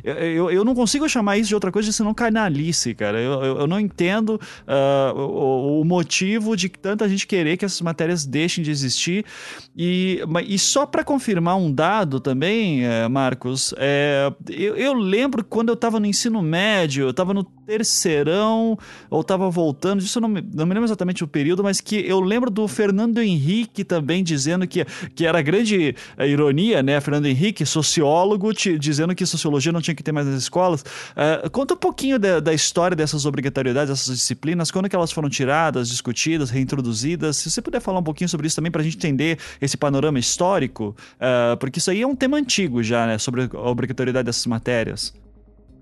eu, 0.03 0.13
eu, 0.13 0.51
eu 0.51 0.65
não 0.65 0.75
consigo 0.75 1.07
chamar 1.09 1.37
isso 1.37 1.49
de 1.49 1.55
outra 1.55 1.71
coisa 1.71 1.91
senão 1.91 2.13
canalice, 2.13 2.93
cara. 2.93 3.19
Eu, 3.19 3.43
eu, 3.43 3.57
eu 3.59 3.67
não 3.67 3.79
entendo 3.79 4.39
uh, 4.67 5.19
o, 5.19 5.81
o, 5.81 5.85
motivo 5.85 6.55
de 6.55 6.69
tanta 6.69 7.07
gente 7.07 7.25
querer 7.25 7.57
que 7.57 7.65
essas 7.65 7.81
matérias 7.81 8.25
deixem 8.25 8.63
de 8.63 8.71
existir. 8.71 9.25
E, 9.75 10.21
e 10.45 10.59
só 10.67 10.85
para 10.85 11.03
confirmar 11.03 11.57
um 11.57 11.71
dado 11.71 12.19
também, 12.19 12.85
é, 12.85 13.07
Marcos, 13.07 13.73
é, 13.77 14.31
eu, 14.49 14.75
eu 14.75 14.93
lembro 14.93 15.43
quando 15.43 15.69
eu 15.69 15.73
estava 15.73 15.99
no 15.99 16.05
ensino 16.05 16.41
médio, 16.41 17.05
eu 17.05 17.09
estava 17.11 17.33
no 17.33 17.43
terceirão, 17.67 18.79
ou 19.09 19.19
estava 19.19 19.49
voltando, 19.49 20.01
isso 20.01 20.17
eu 20.17 20.21
não 20.21 20.29
me, 20.29 20.41
não 20.41 20.65
me 20.65 20.73
lembro 20.73 20.85
exatamente 20.85 21.21
o 21.21 21.27
período, 21.27 21.61
mas 21.61 21.81
que 21.81 21.97
eu 22.07 22.21
lembro 22.21 22.49
do 22.49 22.65
Fernando 22.65 23.21
Henrique 23.21 23.83
também 23.83 24.23
dizendo 24.23 24.65
que, 24.65 24.85
que 25.13 25.25
era 25.25 25.41
grande 25.41 25.93
é, 26.17 26.27
ironia, 26.27 26.81
né? 26.81 27.01
Fernando 27.01 27.25
Henrique, 27.25 27.65
sociólogo, 27.65 28.53
te, 28.53 28.79
dizendo 28.79 29.13
que 29.13 29.25
sociologia 29.25 29.73
não 29.73 29.81
tinha 29.81 29.93
que 29.93 30.01
ter 30.01 30.13
mais 30.13 30.25
nas 30.25 30.41
escolas. 30.43 30.81
Uh, 30.81 31.49
conta 31.51 31.73
um 31.73 31.77
pouquinho 31.77 32.17
de, 32.17 32.39
da 32.39 32.53
história 32.53 32.95
dessas 32.95 33.25
obrigatoriedades, 33.25 33.89
dessas 33.89 34.15
disciplinas, 34.15 34.71
quando 34.71 34.87
que 34.87 34.95
elas 34.95 35.11
foram 35.11 35.29
tiradas, 35.29 35.89
discutidas, 35.89 36.49
reintroduzidas. 36.49 37.35
Se 37.35 37.51
você 37.51 37.61
puder 37.61 37.81
falar 37.81 37.99
um 37.99 38.03
pouquinho 38.03 38.29
sobre 38.29 38.47
isso 38.47 38.55
também 38.55 38.71
para 38.71 38.79
a 38.79 38.83
gente 38.83 38.95
entender 38.95 39.37
esse 39.59 39.75
panorama 39.75 40.17
histórico, 40.17 40.95
uh, 41.15 41.57
porque 41.57 41.79
isso 41.79 41.91
aí 41.91 42.01
é 42.01 42.07
um 42.07 42.15
tema 42.15 42.37
antigo 42.37 42.81
já, 42.81 43.05
né? 43.05 43.17
Sobre 43.17 43.49
a 43.53 43.69
obrigatoriedade 43.69 44.25
dessas 44.25 44.45
matérias. 44.45 45.26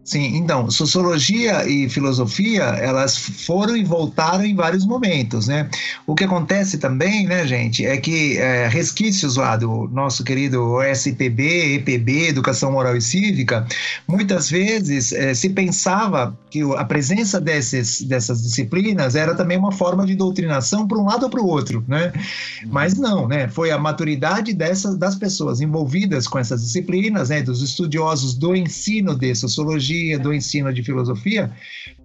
Sim, 0.06 0.38
então, 0.38 0.69
sociologia 0.69 1.68
e 1.68 1.90
filosofia, 1.90 2.61
elas 2.61 3.18
foram 3.18 3.76
e 3.76 3.84
voltaram 3.84 4.45
em 4.45 4.53
vários 4.53 4.86
momentos, 4.86 5.48
né? 5.48 5.68
O 6.06 6.14
que 6.14 6.23
acontece 6.23 6.77
também, 6.77 7.26
né, 7.26 7.48
gente, 7.48 7.84
é 7.84 7.98
que 7.98 8.38
é, 8.38 8.68
resquícios 8.68 9.36
lá 9.36 9.57
do 9.57 9.90
nosso 9.91 10.23
querido 10.23 10.61
OSPB, 10.61 11.77
EPB, 11.77 12.27
Educação 12.27 12.72
Moral 12.72 12.95
e 12.95 13.02
Cívica, 13.02 13.65
muitas 14.07 14.48
vezes 14.48 15.11
é, 15.11 15.34
se 15.34 15.49
pensava 15.49 16.38
que 16.52 16.61
a 16.61 16.86
presença 16.86 17.41
desses, 17.41 18.03
dessas 18.03 18.44
disciplinas 18.44 19.15
era 19.15 19.34
também 19.34 19.57
uma 19.57 19.72
forma 19.72 20.06
de 20.06 20.14
doutrinação 20.14 20.88
para 20.88 20.99
um 20.99 21.06
lado 21.06 21.23
ou 21.23 21.30
para 21.32 21.41
o 21.41 21.48
outro, 21.48 21.84
né? 21.88 22.14
Mas 22.68 22.95
não, 22.95 23.27
né? 23.27 23.48
Foi 23.48 23.72
a 23.72 23.80
maturidade 23.80 24.53
dessas, 24.53 24.95
das 24.98 25.15
pessoas 25.15 25.61
envolvidas 25.61 26.27
com 26.27 26.38
essas 26.38 26.61
disciplinas, 26.61 27.30
né, 27.30 27.41
dos 27.41 27.64
estudiosos 27.64 28.36
do 28.36 28.56
ensino 28.56 29.15
de 29.15 29.34
sociologia, 29.34 29.95
do 30.18 30.34
ensino 30.34 30.74
de 30.74 30.84
filosofia, 30.84 31.52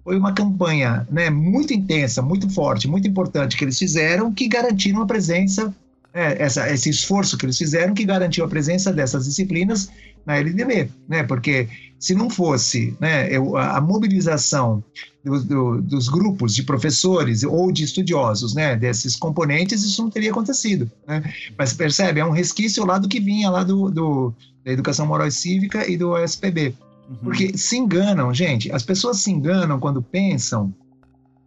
foi 0.03 0.17
uma 0.17 0.33
campanha 0.33 1.07
né, 1.11 1.29
muito 1.29 1.73
intensa, 1.73 2.21
muito 2.21 2.49
forte, 2.49 2.87
muito 2.87 3.07
importante 3.07 3.55
que 3.55 3.63
eles 3.63 3.77
fizeram, 3.77 4.33
que 4.33 4.47
garantiram 4.47 5.01
a 5.01 5.05
presença, 5.05 5.73
é, 6.13 6.43
essa, 6.43 6.71
esse 6.71 6.89
esforço 6.89 7.37
que 7.37 7.45
eles 7.45 7.57
fizeram, 7.57 7.93
que 7.93 8.03
garantiu 8.03 8.43
a 8.43 8.47
presença 8.47 8.91
dessas 8.91 9.25
disciplinas 9.25 9.89
na 10.25 10.37
LDB, 10.37 10.89
né? 11.07 11.23
Porque 11.23 11.67
se 11.99 12.15
não 12.15 12.29
fosse 12.29 12.95
né, 12.99 13.29
a, 13.57 13.79
mobilização 13.79 14.83
do, 15.23 15.43
do, 15.43 15.81
dos 15.81 16.09
grupos 16.09 16.55
de 16.55 16.63
professores 16.63 17.43
ou 17.43 17.71
de 17.71 17.83
estudiosos, 17.83 18.55
né, 18.55 18.75
desses 18.75 19.15
componentes, 19.15 19.83
isso 19.83 20.01
não 20.01 20.09
teria 20.09 20.31
acontecido. 20.31 20.89
Né? 21.07 21.23
Mas 21.57 21.73
percebe, 21.73 22.19
é 22.19 22.25
um 22.25 22.31
resquício 22.31 22.85
lá 22.85 22.97
do 22.97 23.07
que 23.07 23.19
vinha 23.19 23.49
lá 23.49 23.63
do, 23.63 23.91
do 23.91 24.33
da 24.63 24.71
educação 24.71 25.05
moral 25.05 25.27
e 25.27 25.31
cívica 25.31 25.89
e 25.89 25.97
do 25.97 26.11
OSPB. 26.11 26.75
Uhum. 27.11 27.17
Porque 27.23 27.57
se 27.57 27.77
enganam, 27.77 28.33
gente, 28.33 28.71
as 28.71 28.83
pessoas 28.83 29.17
se 29.17 29.29
enganam 29.29 29.79
quando 29.79 30.01
pensam 30.01 30.73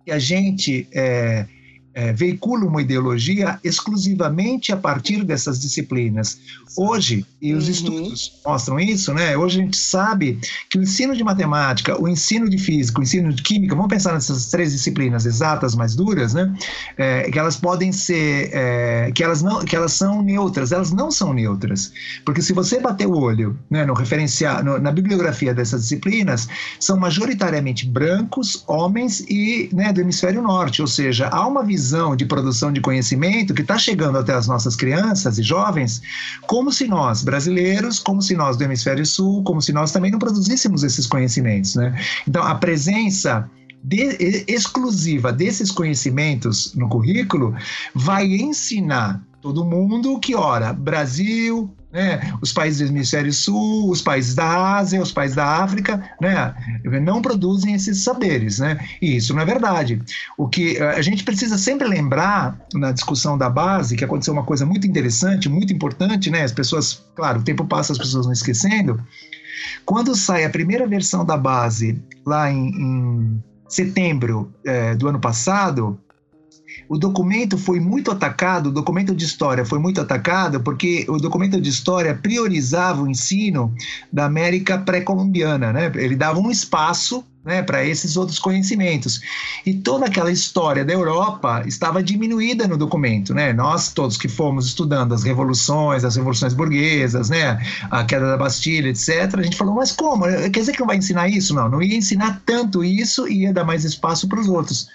que 0.05 0.13
a 0.13 0.19
gente 0.19 0.87
é, 0.93 1.47
é, 1.95 2.13
veicula 2.13 2.67
uma 2.67 2.83
ideologia 2.83 3.59
exclusivamente 3.63 4.73
a 4.73 4.77
partir 4.77 5.25
dessas 5.25 5.61
disciplinas. 5.61 6.39
Hoje, 6.77 7.25
e 7.41 7.55
os 7.55 7.67
uhum. 7.67 7.71
estudos 7.71 8.41
mostram 8.45 8.81
isso, 8.81 9.15
né? 9.15 9.37
Hoje 9.37 9.61
a 9.61 9.63
gente 9.63 9.77
sabe 9.77 10.41
que 10.69 10.77
o 10.77 10.83
ensino 10.83 11.15
de 11.15 11.23
matemática, 11.23 12.01
o 12.01 12.09
ensino 12.09 12.51
de 12.51 12.59
física, 12.59 12.99
o 12.99 13.03
ensino 13.03 13.33
de 13.33 13.43
química, 13.43 13.77
vamos 13.77 13.91
pensar 13.91 14.13
nessas 14.13 14.47
três 14.47 14.73
disciplinas 14.73 15.25
exatas 15.25 15.77
mais 15.77 15.95
duras, 15.95 16.35
né? 16.35 16.53
É, 16.97 17.31
que 17.31 17.39
elas 17.39 17.57
podem 17.57 17.93
ser, 17.93 18.51
é, 18.53 19.13
que 19.15 19.23
elas 19.23 19.41
não, 19.41 19.65
que 19.65 19.77
elas 19.77 19.93
são 19.93 20.21
neutras. 20.21 20.73
Elas 20.73 20.91
não 20.91 21.11
são 21.11 21.33
neutras, 21.33 21.93
porque 22.25 22.43
se 22.43 22.53
você 22.53 22.81
bater 22.81 23.07
o 23.07 23.17
olho, 23.17 23.57
né, 23.71 23.85
no 23.87 23.95
referenciar, 23.95 24.65
no, 24.65 24.79
na 24.79 24.91
bibliografia 24.91 25.55
dessas 25.55 25.83
disciplinas, 25.83 26.49
são 26.81 26.97
majoritariamente 26.97 27.87
brancos, 27.87 28.65
homens 28.67 29.21
e, 29.29 29.69
né, 29.73 29.93
do 29.93 30.01
hemisfério 30.01 30.43
norte, 30.43 30.81
ou 30.81 30.89
seja, 30.89 31.29
há 31.29 31.47
uma 31.47 31.63
visão 31.63 31.84
visão 31.85 32.17
de 32.17 32.25
produção 32.25 32.73
de 32.73 32.81
conhecimento 32.81 33.53
que 33.53 33.61
está 33.61 33.77
chegando 33.77 34.17
até 34.17 34.33
as 34.33 34.47
nossas 34.47 34.75
crianças 34.75 35.39
e 35.39 35.43
jovens, 35.43 36.01
como 36.47 36.73
se 36.73 36.89
nós, 36.89 37.23
brasileiros, 37.23 37.99
como 37.99 38.23
se 38.23 38.35
nós 38.35 38.57
do 38.57 38.65
Hemisfério 38.65 39.05
Sul, 39.05 39.43
como 39.43 39.61
se 39.61 39.71
nós 39.71 39.93
também 39.93 40.11
não 40.11 40.19
produzíssemos 40.19 40.83
esses 40.83 41.07
conhecimentos. 41.07 41.75
Né? 41.75 41.95
Então, 42.27 42.43
a 42.43 42.55
presença 42.55 43.51
de, 43.83 44.45
exclusiva 44.49 45.31
desses 45.31 45.71
conhecimentos 45.71 46.75
no 46.75 46.89
currículo 46.89 47.55
vai 47.95 48.27
ensinar 48.27 49.23
todo 49.43 49.63
mundo 49.63 50.19
que, 50.19 50.35
ora, 50.35 50.73
Brasil, 50.73 51.71
né, 51.95 52.33
os 52.43 52.53
países 52.53 52.91
do 52.91 52.93
hemisfério 52.93 53.33
sul, 53.33 53.89
os 53.89 54.03
países 54.03 54.35
da 54.35 54.75
Ásia, 54.77 55.01
os 55.01 55.13
países 55.13 55.37
da 55.37 55.63
África, 55.63 56.03
né, 56.21 56.53
não 57.01 57.23
produzem 57.23 57.73
esses 57.73 58.03
saberes, 58.03 58.59
né? 58.59 58.85
E 59.01 59.17
isso 59.17 59.33
não 59.33 59.41
é 59.41 59.45
verdade. 59.45 60.03
O 60.37 60.49
que 60.49 60.77
a 60.79 61.01
gente 61.01 61.23
precisa 61.23 61.57
sempre 61.57 61.87
lembrar 61.87 62.59
na 62.75 62.91
discussão 62.91 63.39
da 63.39 63.49
base 63.49 63.95
que 63.95 64.05
aconteceu 64.05 64.33
uma 64.33 64.43
coisa 64.43 64.67
muito 64.67 64.89
interessante, 64.89 65.49
muito 65.49 65.73
importante, 65.73 66.31
né? 66.31 66.43
As 66.43 66.53
pessoas, 66.53 67.01
claro, 67.15 67.39
o 67.39 67.45
tempo 67.45 67.65
passa, 67.65 67.93
as 67.93 67.99
pessoas 67.99 68.25
vão 68.25 68.33
esquecendo. 68.33 69.01
Quando 69.85 70.17
sai 70.17 70.45
a 70.45 70.51
primeira 70.51 70.89
versão 70.89 71.25
da 71.25 71.37
base 71.37 72.03
lá 72.27 72.51
em, 72.51 72.69
em 72.69 73.45
setembro 73.69 74.53
é, 74.65 74.97
do 74.97 75.07
ano 75.07 75.21
passado, 75.21 75.99
o 76.89 76.99
documento 76.99 77.57
foi 77.57 77.81
muito 77.81 78.11
atacado, 78.11 78.69
o 78.69 78.73
documento 78.73 79.15
de 79.15 79.25
história 79.25 79.65
foi 79.65 79.79
muito 79.79 80.01
atacado 80.01 80.61
porque 80.61 81.05
o 81.09 81.19
documento 81.19 81.61
de 81.61 81.69
história 81.69 82.15
priorizava 82.15 83.03
o 83.03 83.09
ensino 83.09 83.75
da 84.13 84.27
América 84.27 84.79
pré-colombiana, 84.79 85.73
né? 85.73 85.91
Ele 85.95 86.17
dava 86.17 86.39
um 86.39 86.51
espaço 86.51 87.25
né, 87.45 87.63
para 87.63 87.85
esses 87.85 88.17
outros 88.17 88.39
conhecimentos. 88.39 89.21
E 89.67 89.75
toda 89.75 90.07
aquela 90.07 90.33
história 90.33 90.85
da 90.85 90.93
Europa 90.93 91.63
estava 91.67 92.03
diminuída 92.03 92.67
no 92.67 92.77
documento. 92.77 93.35
Né? 93.35 93.53
Nós 93.53 93.93
todos 93.93 94.17
que 94.17 94.29
fomos 94.29 94.67
estudando 94.67 95.13
as 95.13 95.23
revoluções, 95.23 96.05
as 96.05 96.17
revoluções 96.17 96.55
burguesas, 96.55 97.29
né, 97.29 97.61
a 97.91 98.05
queda 98.05 98.29
da 98.29 98.37
Bastilha, 98.37 98.89
etc., 98.89 99.35
a 99.39 99.43
gente 99.43 99.57
falou, 99.57 99.75
mas 99.75 99.93
como? 99.93 100.25
Quer 100.25 100.61
dizer 100.61 100.73
que 100.73 100.81
não 100.81 100.87
vai 100.87 100.97
ensinar 100.97 101.29
isso? 101.29 101.55
Não, 101.55 101.69
não 101.69 101.83
ia 101.83 101.97
ensinar 101.97 102.43
tanto 102.47 102.83
isso 102.83 103.29
e 103.29 103.43
ia 103.43 103.53
dar 103.53 103.65
mais 103.65 103.85
espaço 103.85 104.27
para 104.27 104.41
os 104.41 104.49
outros. 104.49 104.89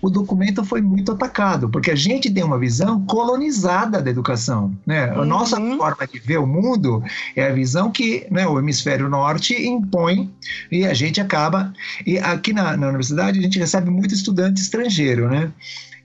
O 0.00 0.10
documento 0.10 0.64
foi 0.64 0.80
muito 0.80 1.12
atacado, 1.12 1.68
porque 1.68 1.90
a 1.90 1.94
gente 1.94 2.30
tem 2.30 2.44
uma 2.44 2.58
visão 2.58 3.04
colonizada 3.06 4.00
da 4.00 4.10
educação. 4.10 4.76
Né? 4.86 5.10
A 5.10 5.20
uhum. 5.20 5.24
nossa 5.24 5.56
forma 5.56 6.06
de 6.06 6.18
ver 6.18 6.38
o 6.38 6.46
mundo 6.46 7.02
é 7.34 7.46
a 7.46 7.52
visão 7.52 7.90
que 7.90 8.26
né, 8.30 8.46
o 8.46 8.58
hemisfério 8.58 9.08
norte 9.08 9.54
impõe 9.54 10.30
e 10.70 10.84
a 10.84 10.94
gente 10.94 11.20
acaba. 11.20 11.72
E 12.06 12.18
aqui 12.18 12.52
na, 12.52 12.76
na 12.76 12.88
universidade 12.88 13.38
a 13.38 13.42
gente 13.42 13.58
recebe 13.58 13.90
muito 13.90 14.14
estudante 14.14 14.60
estrangeiro, 14.60 15.28
né? 15.28 15.52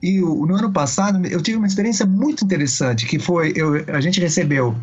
E 0.01 0.21
o, 0.21 0.45
no 0.45 0.55
ano 0.55 0.71
passado 0.71 1.25
eu 1.27 1.41
tive 1.41 1.57
uma 1.57 1.67
experiência 1.67 2.05
muito 2.05 2.43
interessante, 2.43 3.05
que 3.05 3.19
foi, 3.19 3.53
eu, 3.55 3.85
a 3.93 4.01
gente 4.01 4.19
recebeu 4.19 4.75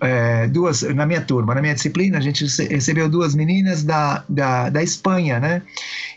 é, 0.00 0.46
duas, 0.48 0.82
na 0.82 1.06
minha 1.06 1.20
turma, 1.20 1.54
na 1.54 1.62
minha 1.62 1.74
disciplina, 1.74 2.18
a 2.18 2.20
gente 2.20 2.44
recebeu 2.68 3.08
duas 3.08 3.34
meninas 3.34 3.82
da, 3.82 4.22
da, 4.28 4.68
da 4.68 4.82
Espanha, 4.82 5.40
né? 5.40 5.62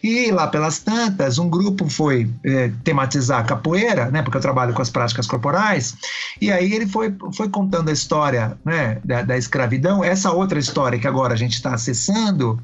E 0.04 0.32
lá 0.32 0.48
pelas 0.48 0.80
tantas, 0.80 1.38
um 1.38 1.50
grupo 1.50 1.90
foi 1.90 2.30
é, 2.44 2.72
tematizar 2.84 3.46
capoeira, 3.46 4.10
né? 4.12 4.22
Porque 4.22 4.38
eu 4.38 4.42
trabalho 4.42 4.74
com 4.74 4.82
as 4.82 4.90
práticas 4.90 5.28
corporais, 5.28 5.96
e 6.42 6.52
aí 6.52 6.74
ele 6.74 6.88
foi, 6.88 7.14
foi 7.36 7.50
contando 7.50 7.90
a 7.90 7.94
história 7.94 8.58
né, 8.66 9.00
da, 9.04 9.22
da 9.22 9.38
escravidão, 9.38 10.04
essa 10.04 10.32
outra 10.32 10.60
história 10.60 11.00
que 11.00 11.08
agora 11.08 11.34
a 11.34 11.38
gente 11.38 11.54
está 11.54 11.74
acessando, 11.74 12.62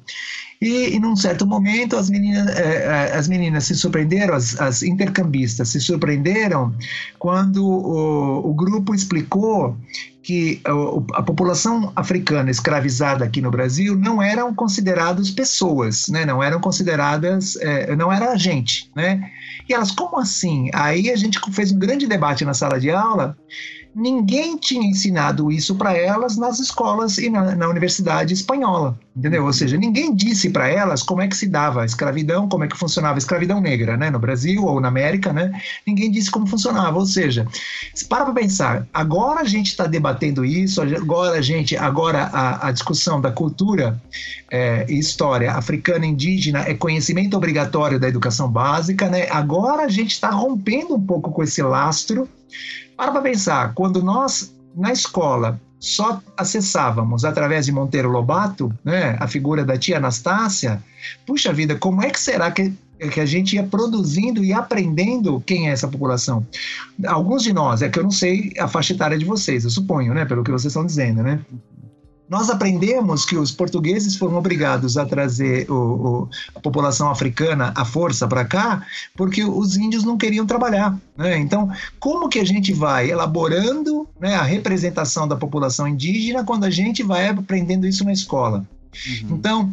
e, 0.61 0.95
e 0.95 0.99
num 0.99 1.15
certo 1.15 1.45
momento 1.45 1.95
as 1.95 2.09
meninas, 2.09 2.47
eh, 2.55 3.11
as 3.13 3.27
meninas 3.27 3.65
se 3.65 3.75
surpreenderam, 3.75 4.35
as, 4.35 4.59
as 4.59 4.83
intercambistas 4.83 5.69
se 5.69 5.79
surpreenderam 5.79 6.73
quando 7.19 7.65
o, 7.65 8.49
o 8.49 8.53
grupo 8.53 8.93
explicou 8.93 9.77
que 10.23 10.59
a, 10.65 11.19
a, 11.19 11.23
população 11.23 11.91
africana 11.95 12.49
escravizada 12.49 13.23
aqui 13.23 13.41
no 13.41 13.51
Brasil 13.51 13.95
não 13.95 14.19
eram 14.19 14.55
considerados 14.55 15.29
pessoas, 15.29 16.07
né? 16.07 16.25
não 16.25 16.41
eram 16.41 16.59
consideradas, 16.59 17.55
é, 17.57 17.95
não 17.95 18.11
era 18.11 18.35
gente, 18.35 18.89
né? 18.95 19.29
E 19.69 19.73
elas, 19.73 19.91
como 19.91 20.19
assim? 20.19 20.69
Aí 20.73 21.11
a 21.11 21.15
gente 21.15 21.39
fez 21.51 21.71
um 21.71 21.77
grande 21.77 22.07
debate 22.07 22.43
na 22.43 22.55
sala 22.55 22.79
de 22.79 22.89
aula 22.89 23.37
ninguém 23.95 24.57
tinha 24.57 24.85
ensinado 24.85 25.49
isso 25.49 25.75
para 25.75 25.97
elas 25.97 26.35
nas 26.35 26.59
escolas 26.59 27.17
e 27.17 27.29
na, 27.29 27.55
na, 27.55 27.69
universidade 27.69 28.33
espanhola, 28.33 28.99
entendeu? 29.15 29.45
Ou 29.45 29.53
seja, 29.53 29.77
ninguém 29.77 30.13
disse 30.13 30.49
para 30.49 30.67
elas 30.67 31.01
como 31.01 31.21
é 31.21 31.27
que 31.29 31.37
se 31.37 31.47
dava 31.47 31.81
a 31.81 31.85
escravidão, 31.85 32.49
como 32.49 32.65
é 32.65 32.67
que 32.67 32.77
funcionava 32.77 33.15
a 33.15 33.17
escravidão 33.17 33.61
negra, 33.61 33.95
né? 33.95 34.09
No 34.09 34.19
Brasil 34.19 34.65
ou 34.65 34.81
na 34.81 34.89
América, 34.89 35.31
né? 35.31 35.61
Ninguém 35.87 36.11
disse 36.11 36.29
como 36.29 36.45
funcionava. 36.45 36.97
Ou 36.99 37.05
seja, 37.05 37.47
para 38.09 38.25
para 38.25 38.33
pensar, 38.33 38.87
agora 38.93 39.41
a 39.41 39.45
gente 39.45 39.67
está 39.67 39.87
debatendo 39.87 40.43
isso, 40.43 40.81
agora 40.81 41.37
a 41.37 41.41
gente, 41.41 41.77
agora 41.77 42.29
a, 42.33 42.67
a 42.67 42.71
discussão 42.71 43.21
da 43.21 43.31
cultura 43.31 44.01
é, 44.51 44.85
e 44.89 44.99
história 44.99 45.53
africana 45.53 46.05
indígena 46.05 46.65
é 46.67 46.73
conhecimento 46.73 47.37
obrigatório 47.37 47.97
da 47.97 48.09
educação 48.09 48.49
básica, 48.49 49.09
né? 49.09 49.29
Agora 49.29 49.83
a 49.83 49.89
gente 49.89 50.11
está 50.11 50.29
rompendo 50.31 50.95
um 50.95 51.01
pouco 51.01 51.31
com 51.31 51.43
esse 51.43 51.61
lastro 51.61 52.27
para 52.95 53.11
para 53.11 53.21
pensar, 53.21 53.73
quando 53.73 54.01
nós, 54.01 54.53
na 54.75 54.91
escola, 54.91 55.59
só 55.79 56.21
acessávamos 56.35 57.25
através 57.25 57.65
de 57.65 57.71
Monteiro 57.71 58.09
Lobato, 58.09 58.73
né, 58.83 59.15
a 59.19 59.27
figura 59.27 59.63
da 59.63 59.77
tia 59.77 59.97
Anastácia, 59.97 60.81
puxa 61.25 61.53
vida, 61.53 61.75
como 61.75 62.01
é 62.01 62.09
que 62.09 62.19
será 62.19 62.49
que, 62.49 62.73
que 63.11 63.19
a 63.19 63.25
gente 63.25 63.55
ia 63.55 63.63
produzindo 63.63 64.43
e 64.43 64.51
aprendendo 64.53 65.41
quem 65.45 65.69
é 65.69 65.71
essa 65.71 65.87
população? 65.87 66.45
Alguns 67.05 67.43
de 67.43 67.53
nós, 67.53 67.81
é 67.81 67.89
que 67.89 67.99
eu 67.99 68.03
não 68.03 68.11
sei 68.11 68.53
a 68.57 68.67
faixa 68.67 68.93
etária 68.93 69.17
de 69.17 69.25
vocês, 69.25 69.63
eu 69.63 69.69
suponho, 69.69 70.13
né, 70.13 70.25
pelo 70.25 70.43
que 70.43 70.51
vocês 70.51 70.71
estão 70.71 70.85
dizendo, 70.85 71.21
né? 71.21 71.39
Nós 72.27 72.49
aprendemos 72.49 73.23
que 73.23 73.35
os 73.35 73.51
portugueses 73.51 74.15
foram 74.15 74.37
obrigados 74.37 74.97
a 74.97 75.05
trazer 75.05 75.69
o, 75.69 75.73
o, 75.75 76.29
a 76.55 76.59
população 76.59 77.09
africana 77.09 77.71
à 77.75 77.85
força 77.85 78.27
para 78.27 78.43
cá, 78.43 78.85
porque 79.15 79.43
os 79.43 79.77
índios 79.77 80.03
não 80.03 80.17
queriam 80.17 80.45
trabalhar. 80.45 80.97
Né? 81.15 81.37
Então, 81.37 81.69
como 81.99 82.27
que 82.27 82.39
a 82.39 82.45
gente 82.45 82.73
vai 82.73 83.11
elaborando 83.11 84.07
né, 84.19 84.35
a 84.35 84.43
representação 84.43 85.27
da 85.27 85.35
população 85.35 85.87
indígena 85.87 86.43
quando 86.43 86.63
a 86.63 86.69
gente 86.71 87.03
vai 87.03 87.29
aprendendo 87.29 87.85
isso 87.85 88.03
na 88.03 88.13
escola? 88.13 88.65
Uhum. 89.07 89.35
Então, 89.35 89.71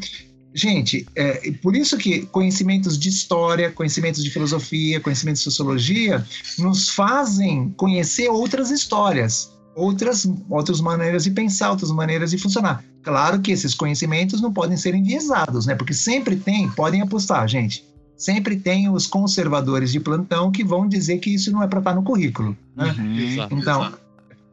gente, 0.53 1.07
é, 1.15 1.53
por 1.63 1.75
isso 1.75 1.97
que 1.97 2.27
conhecimentos 2.27 2.99
de 2.99 3.09
história, 3.09 3.71
conhecimentos 3.71 4.23
de 4.23 4.31
filosofia, 4.31 5.01
conhecimentos 5.01 5.41
de 5.41 5.45
sociologia 5.45 6.25
nos 6.59 6.91
fazem 6.91 7.71
conhecer 7.77 8.29
outras 8.29 8.71
histórias 8.71 9.52
outras, 9.75 10.29
outras 10.49 10.81
maneiras 10.81 11.25
de 11.25 11.31
pensar, 11.31 11.71
outras 11.71 11.91
maneiras 11.91 12.31
de 12.31 12.39
funcionar. 12.39 12.85
Claro 13.03 13.41
que 13.41 13.53
esses 13.53 13.75
conhecimentos 13.75 14.41
não 14.41 14.53
podem 14.53 14.77
ser 14.77 14.95
enviesados, 14.95 15.67
né? 15.67 15.75
Porque 15.75 15.95
sempre 15.95 16.37
tem, 16.37 16.71
podem 16.71 17.01
apostar, 17.01 17.47
gente. 17.49 17.85
Sempre 18.17 18.57
tem 18.57 18.89
os 18.89 19.07
conservadores 19.07 19.91
de 19.91 19.99
plantão 19.99 20.53
que 20.53 20.63
vão 20.63 20.89
dizer 20.89 21.19
que 21.19 21.35
isso 21.35 21.51
não 21.51 21.63
é 21.63 21.67
para 21.67 21.81
estar 21.81 21.95
no 21.95 22.03
currículo. 22.03 22.57
Né? 22.77 22.95
Uhum, 22.97 23.59
então, 23.59 23.93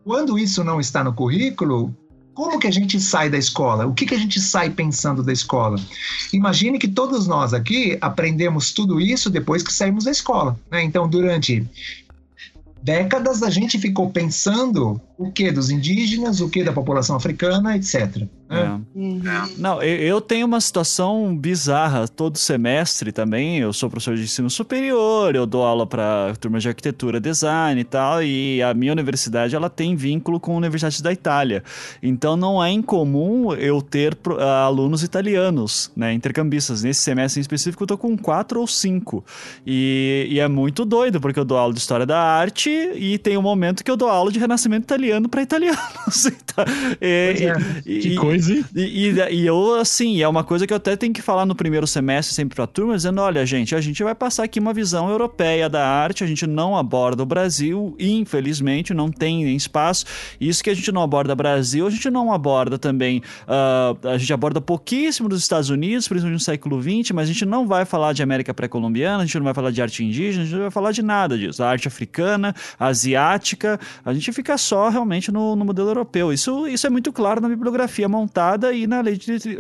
quando 0.04 0.40
isso 0.40 0.64
não 0.64 0.80
está 0.80 1.04
no 1.04 1.14
currículo, 1.14 1.96
como 2.34 2.58
que 2.58 2.66
a 2.66 2.72
gente 2.72 3.00
sai 3.00 3.30
da 3.30 3.38
escola? 3.38 3.86
O 3.86 3.94
que, 3.94 4.06
que 4.06 4.16
a 4.16 4.18
gente 4.18 4.40
sai 4.40 4.70
pensando 4.70 5.22
da 5.22 5.32
escola? 5.32 5.78
Imagine 6.34 6.80
que 6.80 6.88
todos 6.88 7.28
nós 7.28 7.54
aqui 7.54 7.98
aprendemos 8.02 8.72
tudo 8.72 9.00
isso 9.00 9.30
depois 9.30 9.62
que 9.62 9.72
saímos 9.72 10.06
da 10.06 10.12
escola. 10.12 10.58
Né? 10.72 10.84
Então, 10.84 11.08
durante 11.08 11.68
décadas 12.82 13.44
a 13.44 13.50
gente 13.50 13.78
ficou 13.78 14.10
pensando 14.10 15.00
o 15.20 15.30
que 15.34 15.52
dos 15.52 15.70
indígenas, 15.70 16.40
o 16.40 16.50
que 16.50 16.64
da 16.64 16.72
população 16.72 17.18
africana, 17.18 17.76
etc. 17.76 18.24
É. 18.50 18.64
Uhum. 18.96 19.22
Não, 19.58 19.84
eu 19.84 20.20
tenho 20.22 20.48
uma 20.48 20.62
situação 20.62 21.36
bizarra 21.38 22.08
todo 22.08 22.38
semestre 22.38 23.12
também. 23.12 23.60
Eu 23.60 23.74
sou 23.74 23.90
professor 23.90 24.16
de 24.16 24.24
ensino 24.24 24.50
superior, 24.50 25.36
eu 25.36 25.46
dou 25.46 25.64
aula 25.64 25.86
para 25.86 26.34
turmas 26.40 26.64
de 26.64 26.70
arquitetura, 26.70 27.20
design 27.20 27.80
e 27.82 27.84
tal, 27.84 28.24
e 28.24 28.64
a 28.64 28.74
minha 28.74 28.94
universidade 28.94 29.56
ela 29.56 29.70
tem 29.70 29.94
vínculo 29.94 30.40
com 30.40 30.54
a 30.54 30.58
Universidade 30.58 31.04
da 31.04 31.12
Itália. 31.12 31.64
Então 32.02 32.38
não 32.38 32.64
é 32.64 32.72
incomum 32.72 33.54
eu 33.54 33.82
ter 33.82 34.18
alunos 34.66 35.04
italianos, 35.04 35.92
né, 35.98 36.14
intercambistas. 36.14 36.82
Nesse 36.82 37.02
semestre 37.02 37.40
em 37.40 37.42
específico 37.42 37.84
eu 37.84 37.88
tô 37.88 37.98
com 37.98 38.18
quatro 38.18 38.62
ou 38.62 38.68
cinco. 38.68 39.24
E, 39.68 40.28
e 40.30 40.40
é 40.40 40.48
muito 40.48 40.86
doido, 40.86 41.20
porque 41.20 41.40
eu 41.40 41.46
dou 41.46 41.58
aula 41.58 41.74
de 41.74 41.80
história 41.80 42.06
da 42.06 42.20
arte 42.20 42.70
e 42.70 43.18
tem 43.18 43.38
um 43.38 43.42
momento 43.42 43.84
que 43.84 43.92
eu 43.92 43.98
dou 43.98 44.08
aula 44.08 44.32
de 44.32 44.40
renascimento 44.40 44.86
italiano 44.86 45.09
para 45.30 45.42
italianos. 45.42 45.80
Então, 46.50 46.66
é, 47.00 47.54
e, 47.86 48.00
que 48.00 48.16
coisa 48.16 48.54
e, 48.76 49.10
e, 49.10 49.14
e, 49.32 49.46
eu, 49.46 49.76
assim, 49.76 50.22
é 50.22 50.28
uma 50.28 50.44
coisa 50.44 50.66
que 50.66 50.74
eu 50.74 50.78
até 50.78 50.96
tenho 50.96 51.14
que 51.14 51.22
falar 51.22 51.46
no 51.46 51.56
primeiro 51.56 51.86
semestre 51.88 52.36
sempre 52.36 52.56
pra 52.56 52.68
turma, 52.68 52.96
dizendo: 52.96 53.22
olha, 53.22 53.46
gente, 53.46 53.76
a 53.76 53.82
gente 53.82 54.04
vai 54.04 54.16
passar 54.16 54.44
aqui 54.44 54.60
uma 54.60 54.74
visão 54.74 55.10
europeia 55.10 55.70
da 55.70 55.88
arte, 55.88 56.24
a 56.24 56.28
gente 56.28 56.46
não 56.48 56.76
aborda 56.76 57.24
o 57.24 57.26
Brasil, 57.26 57.96
infelizmente, 58.00 58.94
não 58.94 59.12
tem 59.12 59.56
espaço. 59.56 60.06
Isso 60.40 60.64
que 60.64 60.70
a 60.70 60.74
gente 60.74 60.92
não 60.92 61.02
aborda 61.02 61.36
Brasil, 61.36 61.88
a 61.88 61.90
gente 61.90 62.10
não 62.10 62.34
aborda 62.34 62.78
também. 62.78 63.22
Uh, 63.48 64.08
a 64.08 64.18
gente 64.18 64.34
aborda 64.34 64.60
pouquíssimo 64.60 65.30
dos 65.30 65.42
Estados 65.42 65.70
Unidos, 65.70 66.08
principalmente 66.08 66.40
no 66.40 66.44
século 66.44 66.82
XX, 66.82 67.12
mas 67.12 67.30
a 67.30 67.32
gente 67.32 67.46
não 67.46 67.66
vai 67.68 67.86
falar 67.86 68.14
de 68.14 68.22
América 68.22 68.54
pré-colombiana, 68.54 69.24
a 69.24 69.26
gente 69.26 69.38
não 69.38 69.46
vai 69.46 69.54
falar 69.54 69.72
de 69.72 69.82
arte 69.82 70.04
indígena, 70.04 70.44
a 70.44 70.46
gente 70.46 70.56
não 70.56 70.64
vai 70.64 70.72
falar 70.72 70.92
de 70.92 71.02
nada 71.02 71.38
disso. 71.38 71.64
A 71.64 71.70
arte 71.70 71.88
africana, 71.88 72.54
asiática, 72.78 73.80
a 74.04 74.14
gente 74.14 74.32
fica 74.34 74.58
só 74.58 74.90
realmente 75.00 75.32
no, 75.32 75.56
no 75.56 75.66
modelo 75.66 75.90
europeu. 75.90 76.32
Isso, 76.32 76.68
isso 76.68 76.86
é 76.86 76.90
muito 76.90 77.12
claro 77.12 77.42
na 77.42 77.48
bibliografia 77.48 78.08
montada 78.08 78.74
e 78.74 78.86
na, 78.86 79.02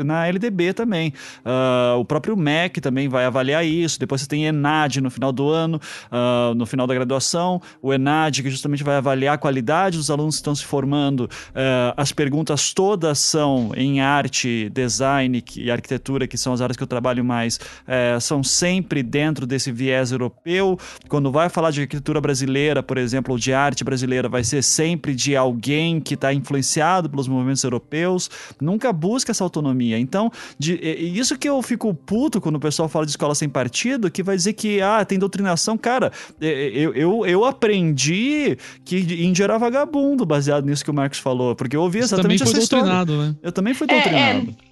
na 0.03 0.27
LDB 0.27 0.73
também. 0.73 1.13
Uh, 1.39 1.99
o 1.99 2.05
próprio 2.05 2.35
MEC 2.35 2.81
também 2.81 3.07
vai 3.07 3.25
avaliar 3.25 3.65
isso. 3.65 3.99
Depois 3.99 4.21
você 4.21 4.27
tem 4.27 4.45
ENAD 4.45 5.01
no 5.01 5.09
final 5.09 5.31
do 5.31 5.49
ano, 5.49 5.79
uh, 6.11 6.53
no 6.53 6.65
final 6.65 6.85
da 6.85 6.93
graduação. 6.93 7.61
O 7.81 7.93
ENAD, 7.93 8.43
que 8.43 8.49
justamente 8.49 8.83
vai 8.83 8.97
avaliar 8.97 9.35
a 9.35 9.37
qualidade 9.37 9.97
dos 9.97 10.09
alunos 10.09 10.35
que 10.35 10.41
estão 10.41 10.55
se 10.55 10.65
formando. 10.65 11.21
Uh, 11.21 11.93
as 11.95 12.11
perguntas 12.11 12.73
todas 12.73 13.19
são 13.19 13.71
em 13.75 14.01
arte, 14.01 14.69
design 14.69 15.43
e 15.55 15.71
arquitetura, 15.71 16.27
que 16.27 16.37
são 16.37 16.53
as 16.53 16.61
áreas 16.61 16.75
que 16.75 16.83
eu 16.83 16.87
trabalho 16.87 17.23
mais, 17.23 17.57
uh, 17.57 18.19
são 18.19 18.43
sempre 18.43 19.01
dentro 19.01 19.47
desse 19.47 19.71
viés 19.71 20.11
europeu. 20.11 20.77
Quando 21.07 21.31
vai 21.31 21.49
falar 21.49 21.71
de 21.71 21.81
arquitetura 21.81 22.19
brasileira, 22.19 22.83
por 22.83 22.97
exemplo, 22.97 23.33
ou 23.33 23.39
de 23.39 23.53
arte 23.53 23.83
brasileira, 23.83 24.27
vai 24.27 24.43
ser 24.43 24.63
sempre 24.63 25.15
de 25.15 25.28
alguém 25.35 25.99
que 25.99 26.13
está 26.13 26.33
influenciado 26.33 27.09
pelos 27.09 27.27
movimentos 27.27 27.63
europeus 27.63 28.29
nunca 28.61 28.91
busca 28.93 29.31
essa 29.31 29.43
autonomia. 29.43 29.97
Então, 29.97 30.31
de, 30.57 30.73
isso 30.75 31.37
que 31.37 31.49
eu 31.49 31.61
fico 31.61 31.93
puto 31.93 32.41
quando 32.41 32.55
o 32.55 32.59
pessoal 32.59 32.89
fala 32.89 33.05
de 33.05 33.11
escola 33.11 33.35
sem 33.35 33.49
partido, 33.49 34.09
que 34.09 34.23
vai 34.23 34.35
dizer 34.35 34.53
que, 34.53 34.81
ah, 34.81 35.03
tem 35.05 35.19
doutrinação. 35.19 35.77
Cara, 35.77 36.11
eu, 36.39 36.93
eu, 36.93 37.25
eu 37.25 37.45
aprendi 37.45 38.57
que 38.83 38.97
índio 38.97 39.43
era 39.43 39.57
vagabundo, 39.57 40.25
baseado 40.25 40.65
nisso 40.65 40.83
que 40.83 40.91
o 40.91 40.93
Marcos 40.93 41.19
falou, 41.19 41.55
porque 41.55 41.75
eu 41.75 41.81
ouvi 41.81 41.99
exatamente 41.99 42.43
essa 42.43 42.57
história. 42.57 43.05
Né? 43.05 43.35
Eu 43.41 43.51
também 43.51 43.73
fui 43.73 43.87
doutrinado. 43.87 44.49
É, 44.49 44.65
é... 44.65 44.69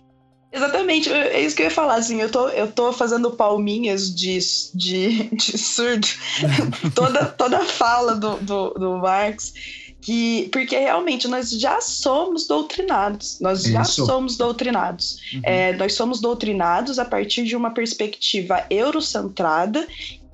Exatamente, 0.50 1.12
é 1.12 1.42
isso 1.42 1.56
que 1.56 1.62
eu 1.62 1.66
ia 1.66 1.72
falar, 1.72 1.96
assim, 1.96 2.22
eu 2.22 2.32
tô, 2.32 2.48
eu 2.50 2.72
tô 2.72 2.94
fazendo 2.94 3.32
palminhas 3.32 4.16
de, 4.16 4.40
de, 4.74 5.24
de 5.36 5.58
surdo, 5.58 6.08
toda, 6.96 7.26
toda 7.26 7.58
a 7.58 7.66
fala 7.66 8.16
do, 8.16 8.38
do, 8.38 8.70
do 8.70 8.98
Marx, 8.98 9.54
que 10.02 10.50
porque 10.52 10.78
realmente 10.78 11.28
nós 11.28 11.50
já 11.52 11.82
somos 11.82 12.48
doutrinados, 12.48 13.40
nós 13.40 13.62
Isso. 13.62 13.72
já 13.72 13.84
somos 13.84 14.38
doutrinados. 14.38 15.20
Uhum. 15.34 15.42
É, 15.44 15.74
nós 15.74 15.94
somos 15.94 16.22
doutrinados 16.22 17.00
a 17.00 17.06
partir 17.06 17.44
de 17.44 17.56
uma 17.56 17.72
perspectiva 17.72 18.66
eurocentrada 18.70 19.86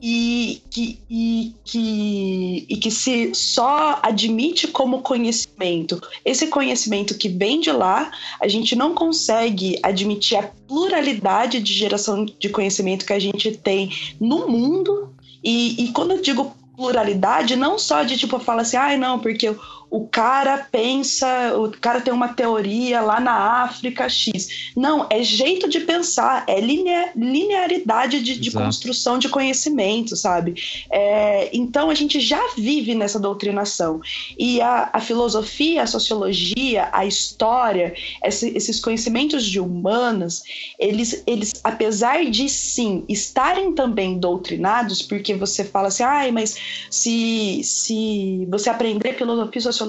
e 0.06 0.62
que, 0.70 1.00
e, 1.10 1.56
que, 1.64 2.66
e 2.68 2.76
que 2.76 2.92
se 2.92 3.34
só 3.34 4.00
admite 4.04 4.68
como 4.68 5.02
conhecimento. 5.02 6.02
Esse 6.26 6.48
conhecimento 6.48 7.18
que 7.18 7.30
vem 7.30 7.62
de 7.62 7.72
lá, 7.72 8.12
a 8.42 8.50
gente 8.50 8.76
não 8.76 8.94
consegue 8.94 9.80
admitir 9.82 10.38
a 10.38 10.44
pluralidade 10.68 11.62
de 11.62 11.74
geração 11.74 12.26
de 12.26 12.50
conhecimento 12.50 13.06
que 13.06 13.14
a 13.14 13.20
gente 13.20 13.56
tem 13.56 13.96
no 14.20 14.50
mundo. 14.50 15.16
E, 15.42 15.86
e 15.86 15.92
quando 15.94 16.12
eu 16.12 16.22
digo 16.22 16.54
pluralidade, 16.76 17.56
não 17.56 17.78
só 17.78 18.04
de 18.04 18.18
tipo, 18.18 18.40
fala 18.40 18.62
assim, 18.62 18.78
ai 18.78 18.96
ah, 18.96 18.98
não, 18.98 19.20
porque 19.20 19.56
o 19.94 20.08
cara 20.08 20.68
pensa, 20.72 21.56
o 21.56 21.70
cara 21.70 22.02
tem 22.02 22.12
uma 22.12 22.30
teoria 22.30 23.00
lá 23.00 23.20
na 23.20 23.62
África 23.62 24.10
X. 24.10 24.72
Não, 24.76 25.06
é 25.08 25.22
jeito 25.22 25.70
de 25.70 25.82
pensar, 25.82 26.46
é 26.48 26.60
linearidade 26.60 28.24
de, 28.24 28.40
de 28.40 28.50
construção 28.50 29.20
de 29.20 29.30
conhecimento, 29.30 30.16
sabe? 30.16 30.56
É, 30.92 31.48
então 31.54 31.92
a 31.92 31.94
gente 31.94 32.20
já 32.20 32.42
vive 32.58 32.96
nessa 32.96 33.20
doutrinação. 33.20 34.02
E 34.36 34.60
a, 34.62 34.90
a 34.94 35.00
filosofia, 35.00 35.84
a 35.84 35.88
sociologia, 35.88 36.90
a 36.92 37.06
história, 37.06 37.94
esse, 38.26 38.50
esses 38.58 38.80
conhecimentos 38.80 39.46
de 39.46 39.60
humanas, 39.60 40.42
eles, 40.80 41.22
eles, 41.28 41.54
apesar 41.64 42.26
de 42.26 42.50
sim 42.50 43.06
estarem 43.08 43.74
também 43.74 44.18
doutrinados, 44.18 45.04
porque 45.04 45.36
você 45.36 45.64
fala 45.64 45.90
assim, 45.90 46.02
ai, 46.02 46.32
mas 46.32 46.58
se, 46.90 47.62
se 47.64 48.48
você 48.50 48.72
aprender 48.72 49.14
filosofia 49.14 49.60
e 49.60 49.62
sociologia, 49.62 49.83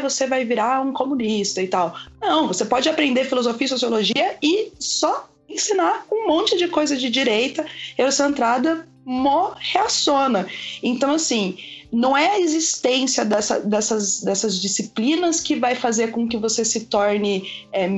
você 0.00 0.26
vai 0.26 0.44
virar 0.44 0.80
um 0.80 0.92
comunista 0.92 1.62
e 1.62 1.68
tal. 1.68 1.94
Não, 2.20 2.48
você 2.48 2.64
pode 2.64 2.88
aprender 2.88 3.24
filosofia 3.24 3.66
e 3.66 3.68
sociologia 3.68 4.36
e 4.42 4.72
só 4.78 5.28
ensinar 5.48 6.06
um 6.12 6.28
monte 6.28 6.56
de 6.56 6.68
coisa 6.68 6.96
de 6.96 7.08
direita, 7.08 7.64
eurocentrada, 7.96 8.86
mó 9.04 9.54
reaciona. 9.58 10.46
Então, 10.82 11.12
assim, 11.12 11.56
não 11.90 12.16
é 12.16 12.32
a 12.32 12.40
existência 12.40 13.24
dessa, 13.24 13.60
dessas, 13.60 14.20
dessas 14.20 14.60
disciplinas 14.60 15.40
que 15.40 15.56
vai 15.56 15.74
fazer 15.74 16.10
com 16.10 16.28
que 16.28 16.36
você 16.36 16.64
se 16.64 16.80
torne 16.80 17.48
é, 17.72 17.88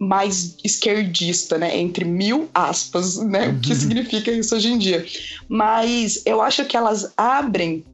mais 0.00 0.56
esquerdista, 0.64 1.58
né? 1.58 1.76
Entre 1.76 2.04
mil 2.04 2.48
aspas, 2.52 3.16
né? 3.18 3.48
O 3.48 3.60
que 3.60 3.70
uhum. 3.70 3.78
significa 3.78 4.30
isso 4.30 4.54
hoje 4.54 4.72
em 4.72 4.78
dia. 4.78 5.06
Mas 5.48 6.22
eu 6.26 6.40
acho 6.42 6.64
que 6.64 6.76
elas 6.76 7.12
abrem 7.16 7.84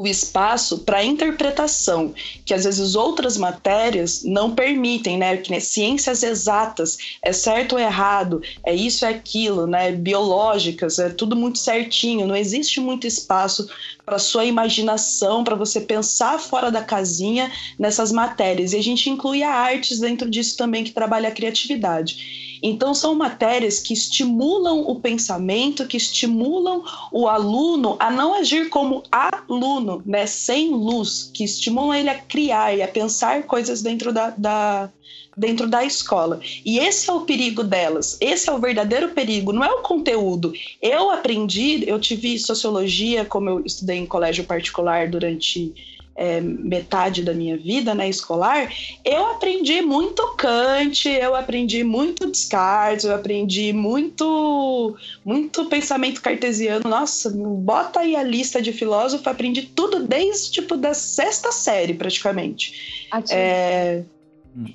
o 0.00 0.06
espaço 0.06 0.78
para 0.78 1.04
interpretação, 1.04 2.14
que 2.46 2.54
às 2.54 2.64
vezes 2.64 2.94
outras 2.94 3.36
matérias 3.36 4.22
não 4.24 4.54
permitem, 4.54 5.18
né? 5.18 5.36
Que 5.36 5.50
né, 5.50 5.60
ciências 5.60 6.22
exatas, 6.22 6.96
é 7.22 7.34
certo 7.34 7.74
ou 7.74 7.78
errado, 7.78 8.40
é 8.64 8.74
isso, 8.74 9.04
é 9.04 9.10
aquilo, 9.10 9.66
né? 9.66 9.92
Biológicas, 9.92 10.98
é 10.98 11.10
tudo 11.10 11.36
muito 11.36 11.58
certinho, 11.58 12.26
não 12.26 12.34
existe 12.34 12.80
muito 12.80 13.06
espaço 13.06 13.68
para 14.06 14.18
sua 14.18 14.46
imaginação, 14.46 15.44
para 15.44 15.54
você 15.54 15.82
pensar 15.82 16.38
fora 16.38 16.70
da 16.70 16.82
casinha 16.82 17.52
nessas 17.78 18.10
matérias. 18.10 18.72
E 18.72 18.78
a 18.78 18.82
gente 18.82 19.10
inclui 19.10 19.42
a 19.42 19.52
artes 19.52 20.00
dentro 20.00 20.30
disso 20.30 20.56
também, 20.56 20.82
que 20.82 20.92
trabalha 20.92 21.28
a 21.28 21.32
criatividade. 21.32 22.49
Então, 22.62 22.94
são 22.94 23.14
matérias 23.14 23.80
que 23.80 23.92
estimulam 23.92 24.80
o 24.88 25.00
pensamento, 25.00 25.86
que 25.86 25.96
estimulam 25.96 26.82
o 27.12 27.28
aluno 27.28 27.96
a 27.98 28.10
não 28.10 28.34
agir 28.34 28.68
como 28.68 29.02
aluno, 29.10 30.02
né, 30.04 30.26
sem 30.26 30.70
luz, 30.70 31.30
que 31.32 31.44
estimulam 31.44 31.94
ele 31.94 32.10
a 32.10 32.18
criar 32.18 32.74
e 32.76 32.82
a 32.82 32.88
pensar 32.88 33.44
coisas 33.44 33.82
dentro 33.82 34.12
da, 34.12 34.30
da 34.30 34.90
dentro 35.36 35.68
da 35.68 35.84
escola. 35.84 36.40
E 36.64 36.78
esse 36.78 37.08
é 37.08 37.12
o 37.12 37.22
perigo 37.22 37.62
delas. 37.62 38.18
Esse 38.20 38.50
é 38.50 38.52
o 38.52 38.58
verdadeiro 38.58 39.10
perigo, 39.10 39.52
não 39.52 39.64
é 39.64 39.70
o 39.70 39.82
conteúdo. 39.82 40.52
Eu 40.82 41.10
aprendi, 41.10 41.88
eu 41.88 41.98
tive 41.98 42.38
sociologia, 42.38 43.24
como 43.24 43.48
eu 43.48 43.64
estudei 43.64 43.96
em 43.96 44.06
colégio 44.06 44.44
particular 44.44 45.08
durante 45.08 45.72
é, 46.20 46.38
metade 46.38 47.22
da 47.22 47.32
minha 47.32 47.56
vida 47.56 47.94
né, 47.94 48.06
escolar, 48.06 48.70
eu 49.02 49.30
aprendi 49.30 49.80
muito 49.80 50.22
Kant, 50.36 51.08
eu 51.08 51.34
aprendi 51.34 51.82
muito 51.82 52.26
Descartes, 52.26 53.06
eu 53.06 53.14
aprendi 53.14 53.72
muito, 53.72 54.94
muito 55.24 55.64
pensamento 55.64 56.20
cartesiano. 56.20 56.82
Nossa, 56.86 57.30
bota 57.30 58.00
aí 58.00 58.14
a 58.14 58.22
lista 58.22 58.60
de 58.60 58.70
filósofos, 58.70 59.26
aprendi 59.26 59.62
tudo 59.62 60.06
desde 60.06 60.50
tipo 60.50 60.76
da 60.76 60.92
sexta 60.92 61.50
série, 61.52 61.94
praticamente. 61.94 63.08
É, 63.30 64.02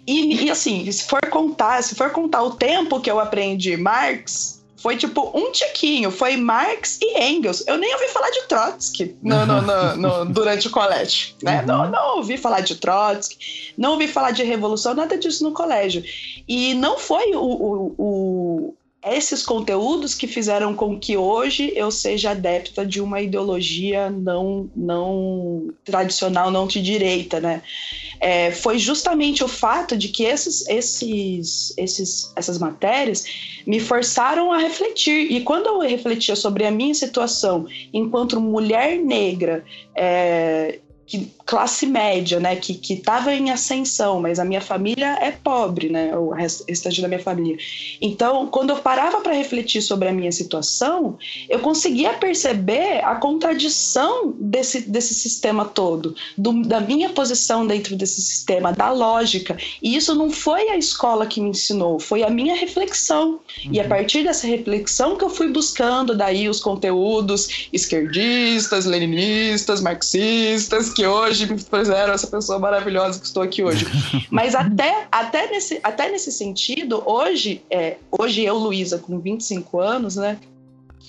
e, 0.07 0.45
e 0.45 0.49
assim, 0.49 0.91
se 0.91 1.03
for 1.03 1.21
contar, 1.29 1.83
se 1.83 1.93
for 1.93 2.09
contar 2.09 2.41
o 2.41 2.55
tempo 2.55 2.99
que 2.99 3.11
eu 3.11 3.19
aprendi 3.19 3.77
Marx, 3.77 4.54
foi 4.85 4.97
tipo 4.97 5.31
um 5.33 5.51
tiquinho, 5.51 6.11
foi 6.11 6.37
Marx 6.37 6.99
e 7.01 7.19
Engels. 7.19 7.63
Eu 7.65 7.75
nem 7.75 7.91
ouvi 7.95 8.07
falar 8.09 8.29
de 8.29 8.43
Trotsky 8.43 9.15
no, 9.19 9.43
no, 9.43 9.95
no, 9.97 10.25
durante 10.31 10.67
o 10.67 10.69
colégio. 10.69 11.33
Né? 11.41 11.61
Uhum. 11.61 11.65
Não, 11.65 11.89
não 11.89 12.17
ouvi 12.17 12.37
falar 12.37 12.59
de 12.59 12.75
Trotsky, 12.75 13.73
não 13.75 13.93
ouvi 13.93 14.07
falar 14.07 14.29
de 14.29 14.43
revolução, 14.43 14.93
nada 14.93 15.17
disso 15.17 15.43
no 15.43 15.53
colégio. 15.53 16.03
E 16.47 16.75
não 16.75 16.99
foi 16.99 17.33
o, 17.33 17.41
o, 17.41 17.95
o 17.97 18.73
esses 19.03 19.41
conteúdos 19.41 20.13
que 20.13 20.27
fizeram 20.27 20.75
com 20.75 20.99
que 20.99 21.17
hoje 21.17 21.73
eu 21.75 21.89
seja 21.89 22.29
adepta 22.29 22.85
de 22.85 23.01
uma 23.01 23.19
ideologia 23.19 24.11
não, 24.11 24.69
não 24.75 25.73
tradicional, 25.83 26.51
não 26.51 26.67
de 26.67 26.79
direita, 26.79 27.39
né? 27.39 27.63
É, 28.27 28.49
foi 28.49 28.79
justamente 28.79 29.43
o 29.43 29.47
fato 29.47 29.95
de 29.95 30.09
que 30.09 30.23
esses, 30.23 30.67
esses, 30.67 31.71
esses, 31.77 32.33
essas 32.35 32.57
matérias 32.57 33.23
me 33.67 33.79
forçaram 33.79 34.51
a 34.51 34.57
refletir. 34.57 35.31
E 35.31 35.41
quando 35.41 35.67
eu 35.67 35.79
refletia 35.81 36.35
sobre 36.35 36.65
a 36.65 36.71
minha 36.71 36.95
situação 36.95 37.67
enquanto 37.93 38.41
mulher 38.41 38.97
negra, 38.97 39.63
é, 39.93 40.79
que, 41.05 41.31
classe 41.45 41.85
média, 41.85 42.39
né, 42.39 42.55
que 42.55 42.73
que 42.73 42.93
estava 42.93 43.33
em 43.33 43.51
ascensão, 43.51 44.19
mas 44.19 44.39
a 44.39 44.45
minha 44.45 44.61
família 44.61 45.17
é 45.21 45.31
pobre, 45.31 45.89
né, 45.89 46.15
o 46.17 46.29
restante 46.29 47.01
da 47.01 47.07
minha 47.07 47.19
família. 47.19 47.57
Então, 48.01 48.47
quando 48.47 48.71
eu 48.71 48.77
parava 48.77 49.21
para 49.21 49.33
refletir 49.33 49.81
sobre 49.81 50.07
a 50.07 50.11
minha 50.11 50.31
situação, 50.31 51.17
eu 51.47 51.59
conseguia 51.59 52.13
perceber 52.13 53.03
a 53.03 53.15
contradição 53.15 54.33
desse 54.39 54.81
desse 54.81 55.13
sistema 55.13 55.65
todo, 55.65 56.15
do, 56.37 56.63
da 56.63 56.79
minha 56.79 57.09
posição 57.09 57.67
dentro 57.67 57.95
desse 57.95 58.21
sistema, 58.21 58.71
da 58.71 58.91
lógica. 58.91 59.55
E 59.81 59.95
isso 59.95 60.15
não 60.15 60.31
foi 60.31 60.69
a 60.69 60.77
escola 60.77 61.27
que 61.27 61.39
me 61.39 61.49
ensinou, 61.49 61.99
foi 61.99 62.23
a 62.23 62.29
minha 62.29 62.55
reflexão. 62.55 63.39
Uhum. 63.65 63.71
E 63.71 63.79
a 63.79 63.83
uhum. 63.83 63.89
partir 63.89 64.23
dessa 64.23 64.47
reflexão 64.47 65.15
que 65.15 65.23
eu 65.23 65.29
fui 65.29 65.49
buscando 65.49 66.15
daí 66.17 66.49
os 66.49 66.59
conteúdos 66.59 67.69
esquerdistas, 67.71 68.85
leninistas, 68.85 69.81
marxistas 69.81 70.94
que 70.95 71.05
hoje 71.05 71.45
me 71.51 71.59
fizeram 71.59 72.13
essa 72.13 72.27
pessoa 72.27 72.57
maravilhosa 72.57 73.19
que 73.19 73.25
estou 73.25 73.43
aqui 73.43 73.61
hoje. 73.61 73.85
Mas 74.31 74.55
até, 74.55 75.07
até, 75.11 75.51
nesse, 75.51 75.79
até 75.83 76.09
nesse 76.09 76.31
sentido, 76.31 77.03
hoje, 77.05 77.61
é, 77.69 77.97
hoje 78.09 78.43
eu, 78.43 78.57
Luísa, 78.57 78.97
com 78.97 79.19
25 79.19 79.79
anos, 79.79 80.15
né? 80.15 80.39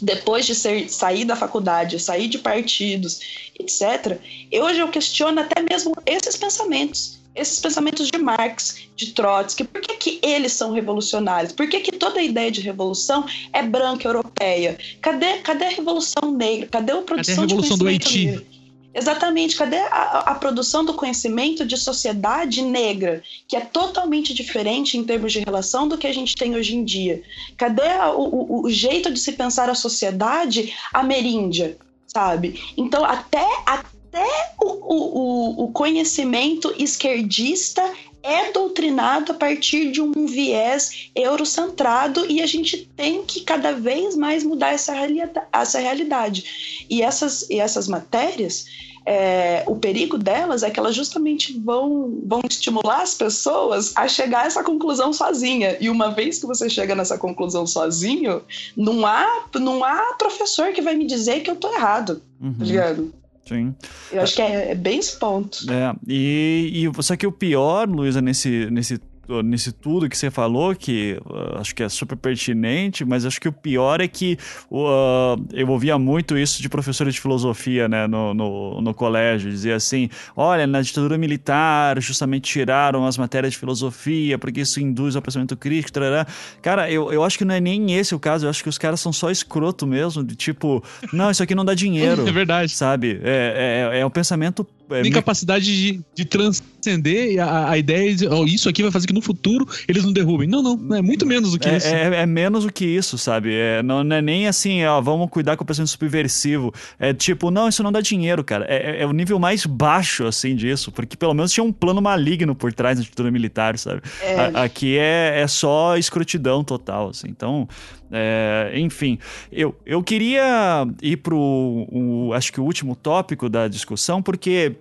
Depois 0.02 0.44
de 0.44 0.54
ser, 0.54 0.90
sair 0.90 1.24
da 1.24 1.36
faculdade, 1.36 1.98
sair 1.98 2.28
de 2.28 2.38
partidos, 2.38 3.20
etc., 3.58 4.18
hoje 4.52 4.80
eu 4.80 4.88
questiono 4.88 5.40
até 5.40 5.62
mesmo 5.62 5.94
esses 6.04 6.36
pensamentos 6.36 7.16
esses 7.36 7.60
pensamentos 7.60 8.10
de 8.10 8.18
Marx, 8.18 8.78
de 8.96 9.12
Trotsky, 9.12 9.62
por 9.64 9.82
que, 9.82 9.94
que 9.96 10.20
eles 10.22 10.52
são 10.52 10.72
revolucionários? 10.72 11.52
Por 11.52 11.68
que, 11.68 11.80
que 11.80 11.92
toda 11.92 12.18
a 12.18 12.22
ideia 12.22 12.50
de 12.50 12.62
revolução 12.62 13.26
é 13.52 13.62
branca, 13.62 14.08
europeia? 14.08 14.78
Cadê, 15.02 15.34
cadê 15.40 15.66
a 15.66 15.68
revolução 15.68 16.32
negra? 16.32 16.66
Cadê 16.68 16.92
a 16.92 17.02
produção 17.02 17.34
cadê 17.34 17.42
a 17.42 17.46
revolução 17.46 17.76
do 17.76 17.86
Haiti? 17.86 18.26
Negro? 18.26 18.55
Exatamente, 18.97 19.56
cadê 19.56 19.77
a, 19.77 20.20
a, 20.20 20.35
produção 20.36 20.82
do 20.82 20.94
conhecimento 20.94 21.66
de 21.66 21.77
sociedade 21.77 22.62
negra, 22.62 23.23
que 23.47 23.55
é 23.55 23.60
totalmente 23.60 24.32
diferente 24.32 24.97
em 24.97 25.05
termos 25.05 25.35
de 25.35 25.40
relação 25.40 25.86
do 25.86 25.98
que 25.98 26.06
a 26.06 26.14
gente 26.14 26.35
tem 26.35 26.56
hoje 26.56 26.74
em 26.74 26.82
dia? 26.82 27.23
Cadê 27.59 27.86
a, 27.89 28.10
o, 28.10 28.64
o, 28.64 28.70
jeito 28.70 29.12
de 29.12 29.20
se 29.20 29.32
pensar 29.32 29.68
a 29.68 29.74
sociedade 29.74 30.74
ameríndia, 30.94 31.77
sabe? 32.06 32.59
Então, 32.74 33.05
até, 33.05 33.47
até 33.66 34.55
o, 34.59 34.64
o, 34.64 35.64
o 35.64 35.73
conhecimento 35.73 36.74
esquerdista 36.78 37.82
é 38.27 38.51
doutrinado 38.51 39.32
a 39.32 39.35
partir 39.35 39.93
de 39.93 40.03
um 40.03 40.27
viés 40.27 41.11
eurocentrado 41.15 42.27
e 42.28 42.43
a 42.43 42.47
gente 42.47 42.89
tem 42.97 43.24
que 43.24 43.40
cada 43.43 43.73
vez 43.73 44.16
mais 44.16 44.43
mudar 44.43 44.73
essa, 44.73 44.93
realidade. 44.93 45.47
Essa 45.53 45.78
realidade. 45.78 46.86
E, 46.90 47.03
essas, 47.03 47.48
e 47.48 47.61
essas 47.61 47.86
matérias 47.86 48.66
é, 49.07 49.62
o 49.69 49.77
perigo 49.77 50.19
delas 50.19 50.65
é 50.65 50.70
que 50.70 50.81
elas 50.81 50.94
justamente 50.94 51.57
vão, 51.61 52.20
vão 52.27 52.40
estimular 52.51 53.03
as 53.03 53.15
pessoas 53.15 53.93
a 53.97 54.09
chegar 54.09 54.43
a 54.43 54.47
essa 54.47 54.65
conclusão 54.65 55.12
sozinha. 55.12 55.77
E 55.81 55.89
uma 55.89 56.11
vez 56.11 56.40
que 56.40 56.47
você 56.47 56.69
chega 56.69 56.93
nessa 56.93 57.16
conclusão 57.16 57.65
sozinho, 57.69 58.43
não 58.77 59.07
há, 59.07 59.44
não 59.55 59.85
há 59.85 60.15
professor 60.19 60.73
que 60.73 60.82
vai 60.82 60.97
me 60.97 61.07
dizer 61.07 61.40
que 61.43 61.51
eu 61.51 61.55
tô 61.55 61.73
errado, 61.73 62.16
tá 62.16 62.47
uhum. 62.47 62.55
tá 62.55 62.65
ligado? 62.65 63.15
Sim. 63.47 63.74
Eu 64.12 64.23
acho 64.23 64.35
que 64.35 64.43
é, 64.43 64.73
é 64.73 64.74
bem 64.74 64.98
esse 64.98 65.18
ponto. 65.18 65.59
É, 65.70 65.94
e, 66.06 66.85
e 66.85 67.02
só 67.02 67.16
que 67.16 67.27
o 67.27 67.32
pior, 67.32 67.89
Luísa, 67.89 68.20
nesse, 68.20 68.68
nesse 68.70 69.01
nisso 69.43 69.73
tudo 69.73 70.09
que 70.09 70.16
você 70.16 70.31
falou, 70.31 70.74
que 70.74 71.19
uh, 71.24 71.59
acho 71.59 71.74
que 71.74 71.82
é 71.82 71.89
super 71.89 72.16
pertinente, 72.16 73.05
mas 73.05 73.24
acho 73.27 73.40
que 73.40 73.48
o 73.48 73.53
pior 73.53 74.01
é 74.01 74.09
que 74.09 74.39
uh, 74.70 75.43
eu 75.53 75.69
ouvia 75.69 75.98
muito 75.98 76.36
isso 76.36 76.62
de 76.62 76.69
professores 76.69 77.15
de 77.15 77.20
filosofia 77.20 77.89
né, 77.89 78.07
no, 78.07 78.32
no, 78.32 78.81
no, 78.81 78.94
colégio, 78.94 79.51
dizia 79.51 79.77
assim, 79.77 80.09
olha, 80.36 80.66
na 80.66 80.81
ditadura 80.81 81.19
militar 81.19 82.01
justamente 82.01 82.51
tiraram 82.51 83.07
as 83.07 83.19
matérias 83.19 83.53
de 83.53 83.59
filosofia 83.59 84.39
porque 84.39 84.61
isso 84.61 84.81
induz 84.81 85.16
ao 85.16 85.23
pensamento 85.23 85.57
crítico, 85.57 85.93
tarará. 85.93 86.27
cara, 86.62 86.90
eu, 86.90 87.12
eu 87.12 87.24
acho 87.24 87.39
que 87.39 87.44
não 87.44 87.55
é 87.55 87.61
nem 87.61 87.94
esse 87.94 88.15
o 88.15 88.19
caso, 88.19 88.47
eu 88.47 88.51
acho 88.51 88.62
que 88.62 88.69
os 88.69 88.78
caras 88.78 89.01
são 89.01 89.12
só 89.12 89.31
escroto 89.31 89.86
mesmo, 89.86 90.23
de 90.23 90.35
tipo, 90.35 90.82
não, 91.12 91.31
isso 91.31 91.43
aqui 91.43 91.55
não 91.55 91.65
dá 91.65 91.74
dinheiro. 91.74 92.27
É 92.27 92.32
verdade. 92.32 92.73
Sabe? 92.77 93.20
É, 93.23 93.90
é, 93.93 94.01
é 94.01 94.07
um 94.07 94.11
pensamento 94.11 94.66
é, 94.90 95.02
tem 95.02 95.12
capacidade 95.12 95.64
de, 95.64 96.00
de 96.14 96.24
transcender 96.24 97.40
a, 97.40 97.70
a 97.70 97.78
ideia 97.78 98.14
de 98.14 98.28
oh, 98.28 98.44
isso 98.44 98.68
aqui 98.68 98.82
vai 98.82 98.92
fazer 98.92 99.06
que 99.06 99.12
no 99.12 99.20
futuro 99.20 99.66
eles 99.88 100.04
não 100.04 100.12
derrubem. 100.12 100.48
Não, 100.48 100.62
não, 100.62 100.96
é 100.96 101.02
muito 101.02 101.26
menos 101.26 101.52
do 101.52 101.58
que 101.58 101.68
é, 101.68 101.76
isso. 101.76 101.88
É, 101.88 102.22
é, 102.22 102.26
menos 102.26 102.64
do 102.64 102.72
que 102.72 102.84
isso, 102.84 103.18
sabe? 103.18 103.54
É, 103.54 103.82
não, 103.82 104.04
não, 104.04 104.16
é 104.16 104.22
nem 104.22 104.46
assim, 104.46 104.84
ó, 104.84 105.00
vamos 105.00 105.28
cuidar 105.30 105.56
com 105.56 105.64
o 105.64 105.66
pensamento 105.66 105.90
subversivo. 105.90 106.72
É 106.98 107.12
tipo, 107.12 107.50
não, 107.50 107.68
isso 107.68 107.82
não 107.82 107.90
dá 107.90 108.00
dinheiro, 108.00 108.44
cara. 108.44 108.64
É, 108.68 108.98
é, 108.98 109.02
é, 109.02 109.06
o 109.06 109.12
nível 109.12 109.38
mais 109.38 109.66
baixo, 109.66 110.26
assim, 110.26 110.54
disso, 110.54 110.92
porque 110.92 111.16
pelo 111.16 111.34
menos 111.34 111.52
tinha 111.52 111.64
um 111.64 111.72
plano 111.72 112.00
maligno 112.00 112.54
por 112.54 112.72
trás 112.72 112.98
da 112.98 113.02
estrutura 113.02 113.30
militar, 113.30 113.78
sabe? 113.78 114.02
É. 114.22 114.34
A, 114.54 114.64
aqui 114.64 114.96
é, 114.98 115.40
é 115.40 115.46
só 115.46 115.96
escrotidão 115.96 116.62
total, 116.62 117.10
assim. 117.10 117.28
Então, 117.28 117.68
é, 118.10 118.72
enfim, 118.76 119.18
eu, 119.50 119.74
eu 119.84 120.02
queria 120.02 120.86
ir 121.02 121.18
pro, 121.18 121.38
o, 121.38 122.32
acho 122.32 122.52
que 122.52 122.60
o 122.60 122.64
último 122.64 122.94
tópico 122.94 123.48
da 123.48 123.68
discussão, 123.68 124.22
porque 124.22 124.76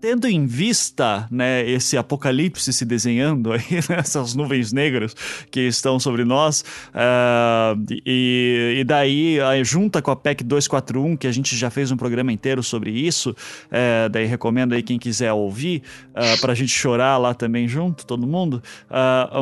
tendo 0.00 0.26
em 0.26 0.46
vista 0.46 1.26
né, 1.30 1.68
esse 1.68 1.96
apocalipse 1.96 2.72
se 2.72 2.84
desenhando 2.84 3.52
aí, 3.52 3.62
né, 3.88 3.98
essas 3.98 4.34
nuvens 4.34 4.72
negras 4.72 5.14
que 5.50 5.60
estão 5.60 6.00
sobre 6.00 6.24
nós, 6.24 6.64
uh, 6.88 7.80
e, 8.06 8.76
e, 8.78 8.84
daí 8.84 9.38
junta 9.62 10.00
com 10.00 10.10
a 10.10 10.16
PEC 10.16 10.42
241, 10.42 11.16
que 11.16 11.26
a 11.26 11.32
gente 11.32 11.56
já 11.56 11.70
fez 11.70 11.90
um 11.90 11.96
programa 11.96 12.32
inteiro 12.32 12.62
sobre 12.62 12.90
isso, 12.90 13.30
uh, 13.30 14.08
daí 14.10 14.26
recomendo 14.26 14.74
aí 14.74 14.82
quem 14.82 14.98
quiser 14.98 15.32
ouvir, 15.32 15.82
uh, 16.14 16.20
eh, 16.20 16.36
para 16.38 16.52
a 16.52 16.54
gente 16.54 16.72
chorar 16.72 17.16
lá 17.18 17.34
também 17.34 17.68
junto, 17.68 18.06
todo 18.06 18.26
mundo, 18.26 18.62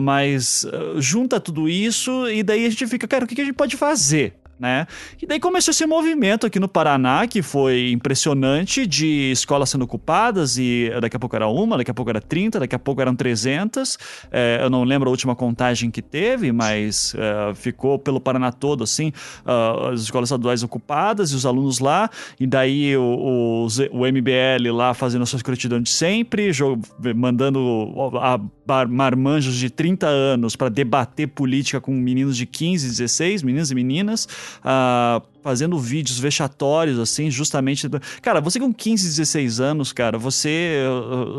mas 0.03 0.67
junta 0.99 1.39
tudo 1.41 1.69
isso 1.69 2.29
e 2.29 2.43
daí 2.43 2.67
a 2.67 2.71
gente 2.71 2.87
fica, 2.87 3.07
cara, 3.07 3.25
o 3.25 3.29
que 3.29 3.41
a 3.41 3.45
gente 3.45 3.55
pode 3.55 3.77
fazer? 3.77 4.35
Né? 4.59 4.87
E 5.21 5.27
daí 5.27 5.41
começou 5.41 5.73
esse 5.73 5.87
movimento 5.87 6.47
aqui 6.47 6.59
no 6.59 6.69
Paraná, 6.69 7.27
que 7.27 7.43
foi 7.43 7.91
impressionante, 7.93 8.87
de 8.87 9.31
escolas 9.33 9.71
sendo 9.71 9.83
ocupadas, 9.83 10.59
e 10.59 10.91
daqui 11.01 11.17
a 11.17 11.19
pouco 11.21 11.37
era 11.37 11.49
uma, 11.49 11.77
daqui 11.77 11.91
a 11.91 11.95
pouco 11.95 12.11
era 12.11 12.21
30, 12.21 12.61
daqui 12.61 12.75
a 12.75 12.79
pouco 12.79 13.01
eram 13.01 13.15
300. 13.15 13.99
É, 14.31 14.61
eu 14.63 14.71
não 14.71 14.85
lembro 14.85 15.09
a 15.09 15.11
última 15.11 15.35
contagem 15.35 15.91
que 15.91 16.03
teve, 16.03 16.53
mas 16.53 17.15
é, 17.17 17.55
ficou 17.55 17.99
pelo 17.99 18.21
Paraná 18.21 18.53
todo, 18.53 18.85
assim, 18.85 19.13
uh, 19.45 19.89
as 19.89 20.03
escolas 20.03 20.29
estaduais 20.29 20.63
ocupadas 20.63 21.31
e 21.33 21.35
os 21.35 21.47
alunos 21.47 21.79
lá, 21.79 22.11
e 22.39 22.47
daí 22.47 22.97
o, 22.97 23.03
o, 23.03 23.67
o 23.93 24.07
MBL 24.07 24.73
lá 24.73 24.95
fazendo 24.95 25.23
a 25.23 25.27
sua 25.27 25.37
escrotidão 25.37 25.81
de 25.81 25.91
sempre, 25.91 26.53
jogo, 26.53 26.83
mandando 27.15 27.93
a 28.21 28.39
marmanjos 28.89 29.57
de 29.57 29.71
30 29.71 30.07
anos 30.07 30.57
para 30.57 30.69
debater 30.69 31.29
política 31.29 31.81
com 31.81 31.93
meninos 31.93 32.37
de 32.37 32.47
15, 32.47 32.89
16, 32.89 33.43
meninos 33.43 33.71
e 33.71 33.75
meninas. 33.75 34.29
Uh, 34.63 35.38
fazendo 35.43 35.79
vídeos 35.79 36.19
vexatórios, 36.19 36.99
assim, 36.99 37.31
justamente. 37.31 37.89
Cara, 38.21 38.41
você 38.41 38.59
com 38.59 38.73
15, 38.73 39.09
16 39.09 39.61
anos, 39.61 39.93
cara, 39.93 40.19
você, 40.19 40.83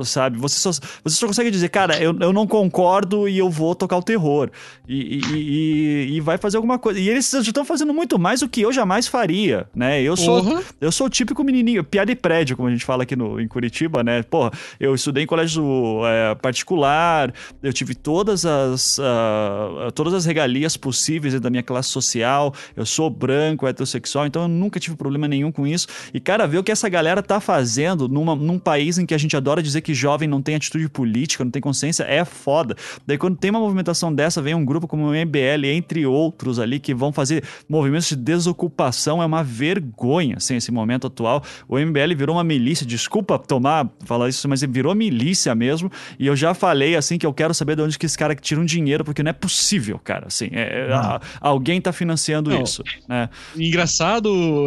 sabe, 0.03 0.37
você 0.37 0.59
só, 0.59 0.71
você 1.03 1.15
só 1.15 1.27
consegue 1.27 1.51
dizer, 1.51 1.69
cara, 1.69 2.01
eu, 2.01 2.17
eu 2.19 2.33
não 2.33 2.47
concordo 2.47 3.27
e 3.27 3.37
eu 3.37 3.49
vou 3.49 3.75
tocar 3.75 3.97
o 3.97 4.03
terror. 4.03 4.49
E, 4.87 5.19
e, 5.19 5.35
e, 5.35 6.15
e 6.15 6.21
vai 6.21 6.37
fazer 6.37 6.57
alguma 6.57 6.79
coisa. 6.79 6.99
E 6.99 7.09
eles 7.09 7.31
estão 7.31 7.63
fazendo 7.63 7.93
muito 7.93 8.17
mais 8.17 8.39
do 8.39 8.49
que 8.49 8.61
eu 8.61 8.71
jamais 8.71 9.07
faria, 9.07 9.67
né? 9.75 10.01
Eu 10.01 10.15
sou, 10.17 10.41
uhum. 10.41 10.61
eu 10.81 10.91
sou 10.91 11.07
o 11.07 11.09
típico 11.09 11.43
menininho, 11.43 11.83
piada 11.83 12.13
de 12.13 12.19
prédio, 12.19 12.55
como 12.57 12.67
a 12.67 12.71
gente 12.71 12.85
fala 12.85 13.03
aqui 13.03 13.15
no, 13.15 13.39
em 13.39 13.47
Curitiba, 13.47 14.03
né? 14.03 14.23
Porra, 14.23 14.51
eu 14.79 14.95
estudei 14.95 15.23
em 15.23 15.27
colégio 15.27 16.01
é, 16.05 16.35
particular, 16.35 17.33
eu 17.61 17.71
tive 17.71 17.93
todas 17.93 18.45
as, 18.45 18.97
uh, 18.97 19.91
todas 19.93 20.13
as 20.13 20.25
regalias 20.25 20.75
possíveis 20.75 21.39
da 21.39 21.49
minha 21.49 21.63
classe 21.63 21.89
social, 21.89 22.53
eu 22.75 22.85
sou 22.85 23.09
branco, 23.09 23.67
heterossexual 23.67 23.88
sexual, 23.89 24.25
então 24.25 24.43
eu 24.43 24.47
nunca 24.47 24.79
tive 24.79 24.95
problema 24.95 25.27
nenhum 25.27 25.51
com 25.51 25.65
isso. 25.67 25.87
E, 26.13 26.19
cara, 26.19 26.47
ver 26.47 26.57
o 26.59 26.63
que 26.63 26.71
essa 26.71 26.87
galera 26.87 27.21
tá 27.21 27.39
fazendo 27.39 28.07
numa, 28.07 28.35
num 28.35 28.59
país 28.59 28.97
em 28.97 29.05
que 29.05 29.13
a 29.13 29.17
gente 29.17 29.35
adora 29.35 29.61
dizer 29.61 29.81
que 29.81 29.93
jovem 29.93 30.27
não 30.27 30.41
tem 30.41 30.55
atitude 30.55 30.87
política, 30.87 31.43
não 31.43 31.51
tem 31.51 31.61
consciência, 31.61 32.03
é 32.03 32.23
foda. 32.23 32.75
Daí, 33.05 33.17
quando 33.17 33.37
tem 33.37 33.51
uma 33.51 33.59
movimentação 33.59 34.13
dessa, 34.13 34.41
vem 34.41 34.55
um 34.55 34.63
grupo 34.63 34.87
como 34.87 35.07
o 35.07 35.11
MBL, 35.11 35.65
entre 35.65 36.05
outros 36.05 36.59
ali, 36.59 36.79
que 36.79 36.93
vão 36.93 37.11
fazer 37.11 37.43
movimentos 37.67 38.09
de 38.09 38.15
desocupação, 38.15 39.21
é 39.21 39.25
uma 39.25 39.43
vergonha, 39.43 40.35
assim, 40.37 40.55
esse 40.55 40.71
momento 40.71 41.07
atual. 41.07 41.43
O 41.67 41.77
MBL 41.77 42.15
virou 42.15 42.35
uma 42.35 42.43
milícia, 42.43 42.85
desculpa 42.85 43.37
tomar, 43.37 43.89
falar 44.05 44.29
isso, 44.29 44.47
mas 44.47 44.61
virou 44.61 44.93
milícia 44.95 45.53
mesmo. 45.55 45.91
E 46.17 46.27
eu 46.27 46.35
já 46.35 46.53
falei, 46.53 46.95
assim, 46.95 47.17
que 47.17 47.25
eu 47.25 47.33
quero 47.33 47.53
saber 47.53 47.75
de 47.75 47.81
onde 47.81 47.97
que 47.97 48.05
esse 48.05 48.17
cara 48.17 48.35
tiram 48.35 48.63
dinheiro, 48.63 49.03
porque 49.03 49.23
não 49.23 49.29
é 49.29 49.33
possível, 49.33 49.99
cara, 49.99 50.27
assim. 50.27 50.49
É, 50.51 50.87
é 50.89 50.93
a, 50.93 51.19
alguém 51.41 51.81
tá 51.81 51.91
financiando 51.91 52.49
não. 52.49 52.61
isso, 52.61 52.83
né? 53.07 53.29
engraçado 53.55 53.78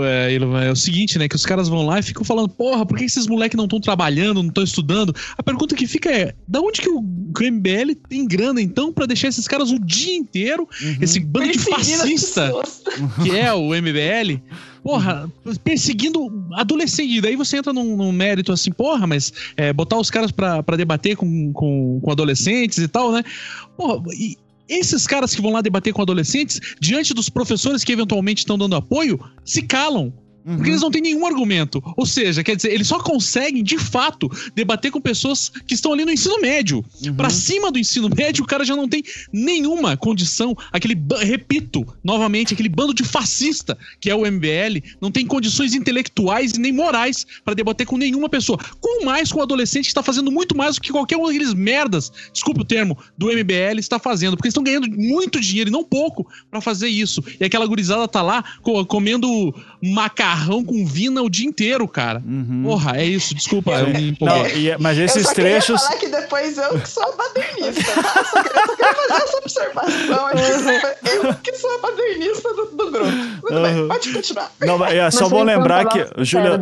é, 0.04 0.34
é, 0.34 0.70
o 0.70 0.76
seguinte, 0.76 1.18
né? 1.18 1.28
Que 1.28 1.36
os 1.36 1.46
caras 1.46 1.68
vão 1.68 1.86
lá 1.86 1.98
e 1.98 2.02
ficam 2.02 2.24
falando, 2.24 2.48
porra, 2.48 2.86
por 2.86 2.98
que 2.98 3.04
esses 3.04 3.26
moleques 3.26 3.56
não 3.56 3.64
estão 3.64 3.80
trabalhando, 3.80 4.42
não 4.42 4.48
estão 4.48 4.64
estudando? 4.64 5.14
A 5.36 5.42
pergunta 5.42 5.74
que 5.74 5.86
fica 5.86 6.10
é, 6.10 6.34
da 6.46 6.60
onde 6.60 6.80
que 6.80 6.88
o 6.88 7.00
MBL 7.00 7.94
tem 8.08 8.26
grana, 8.26 8.60
então, 8.60 8.92
para 8.92 9.06
deixar 9.06 9.28
esses 9.28 9.48
caras 9.48 9.70
o 9.70 9.78
dia 9.78 10.16
inteiro, 10.16 10.68
uhum. 10.82 10.96
esse 11.00 11.20
bando 11.20 11.52
de 11.52 11.58
fascista 11.58 12.52
que 13.22 13.36
é 13.36 13.52
o 13.52 13.68
MBL, 13.68 14.40
porra, 14.82 15.30
perseguindo 15.62 16.28
adolescente. 16.52 17.16
E 17.16 17.20
daí 17.20 17.36
você 17.36 17.58
entra 17.58 17.72
num, 17.72 17.96
num 17.96 18.12
mérito 18.12 18.52
assim, 18.52 18.70
porra, 18.70 19.06
mas 19.06 19.32
é, 19.56 19.72
botar 19.72 19.98
os 19.98 20.10
caras 20.10 20.30
para 20.30 20.76
debater 20.76 21.16
com, 21.16 21.52
com, 21.52 22.00
com, 22.00 22.10
adolescentes 22.10 22.78
e 22.78 22.88
tal, 22.88 23.12
né? 23.12 23.22
Porra, 23.76 24.02
e 24.14 24.36
esses 24.68 25.06
caras 25.06 25.34
que 25.34 25.42
vão 25.42 25.52
lá 25.52 25.60
debater 25.60 25.92
com 25.92 26.02
adolescentes, 26.02 26.60
diante 26.80 27.14
dos 27.14 27.28
professores 27.28 27.84
que 27.84 27.92
eventualmente 27.92 28.38
estão 28.38 28.58
dando 28.58 28.76
apoio, 28.76 29.18
se 29.44 29.62
calam. 29.62 30.12
Uhum. 30.44 30.56
Porque 30.56 30.70
eles 30.70 30.80
não 30.80 30.90
têm 30.90 31.02
nenhum 31.02 31.26
argumento. 31.26 31.82
Ou 31.96 32.04
seja, 32.04 32.42
quer 32.42 32.56
dizer, 32.56 32.72
eles 32.72 32.88
só 32.88 32.98
conseguem, 32.98 33.62
de 33.62 33.78
fato, 33.78 34.30
debater 34.54 34.90
com 34.90 35.00
pessoas 35.00 35.50
que 35.66 35.74
estão 35.74 35.92
ali 35.92 36.04
no 36.04 36.10
ensino 36.10 36.40
médio. 36.40 36.84
Uhum. 37.04 37.14
Para 37.14 37.30
cima 37.30 37.70
do 37.70 37.78
ensino 37.78 38.08
médio, 38.08 38.44
o 38.44 38.46
cara 38.46 38.64
já 38.64 38.74
não 38.74 38.88
tem 38.88 39.02
nenhuma 39.32 39.96
condição. 39.96 40.56
Aquele, 40.72 41.00
repito, 41.20 41.86
novamente, 42.02 42.54
aquele 42.54 42.68
bando 42.68 42.92
de 42.92 43.04
fascista 43.04 43.78
que 44.00 44.10
é 44.10 44.14
o 44.14 44.30
MBL, 44.30 44.82
não 45.00 45.10
tem 45.10 45.26
condições 45.26 45.74
intelectuais 45.74 46.52
e 46.52 46.60
nem 46.60 46.72
morais 46.72 47.26
para 47.44 47.54
debater 47.54 47.86
com 47.86 47.96
nenhuma 47.96 48.28
pessoa. 48.28 48.58
Com 48.80 49.04
mais 49.04 49.30
com 49.30 49.38
o 49.38 49.42
adolescente 49.42 49.84
que 49.84 49.90
está 49.90 50.02
fazendo 50.02 50.30
muito 50.30 50.56
mais 50.56 50.74
do 50.74 50.80
que 50.80 50.90
qualquer 50.90 51.16
um 51.16 51.26
daqueles 51.26 51.54
merdas, 51.54 52.12
desculpe 52.32 52.60
o 52.60 52.64
termo, 52.64 52.98
do 53.16 53.26
MBL 53.26 53.78
está 53.78 53.98
fazendo. 53.98 54.36
Porque 54.36 54.48
eles 54.48 54.52
estão 54.52 54.64
ganhando 54.64 54.90
muito 54.90 55.40
dinheiro 55.40 55.70
e 55.70 55.72
não 55.72 55.84
pouco 55.84 56.26
para 56.50 56.60
fazer 56.60 56.88
isso. 56.88 57.22
E 57.38 57.44
aquela 57.44 57.66
gurizada 57.66 58.08
tá 58.08 58.22
lá 58.22 58.44
comendo 58.88 59.54
macarrão 59.80 60.31
macarrão 60.32 60.64
com 60.64 60.84
vina 60.86 61.22
o 61.22 61.28
dia 61.28 61.46
inteiro, 61.46 61.86
cara. 61.86 62.22
Uhum. 62.26 62.62
Porra, 62.64 62.96
é 62.96 63.04
isso, 63.04 63.34
desculpa. 63.34 63.72
Eu 63.72 63.88
me 63.88 64.16
Não, 64.20 64.46
e, 64.46 64.76
mas 64.78 64.98
esses 64.98 65.16
eu 65.16 65.24
só 65.24 65.34
trechos. 65.34 65.82
falar 65.82 65.96
que 65.98 66.08
depois 66.08 66.58
eu 66.58 66.80
que 66.80 66.88
sou 66.88 67.16
badernista, 67.16 68.02
tá? 68.02 68.24
Só, 68.24 68.42
queria, 68.42 68.66
só 68.66 68.74
queria 68.74 68.94
fazer 68.94 69.24
essa 69.24 69.36
observação 69.38 70.26
aqui. 70.26 71.10
Eu 71.16 71.34
que 71.34 71.52
sou 71.54 71.70
a 71.74 71.78
badernista 71.78 72.54
do, 72.54 72.66
do 72.66 72.90
grupo. 72.90 73.10
Tudo 73.42 73.56
uhum. 73.56 73.62
bem, 73.62 73.88
pode 73.88 74.12
continuar. 74.12 74.50
Não, 74.60 74.84
é 74.84 75.10
só 75.10 75.28
bom 75.28 75.42
lembrar 75.42 75.86
que. 75.86 76.24
Júlia, 76.24 76.58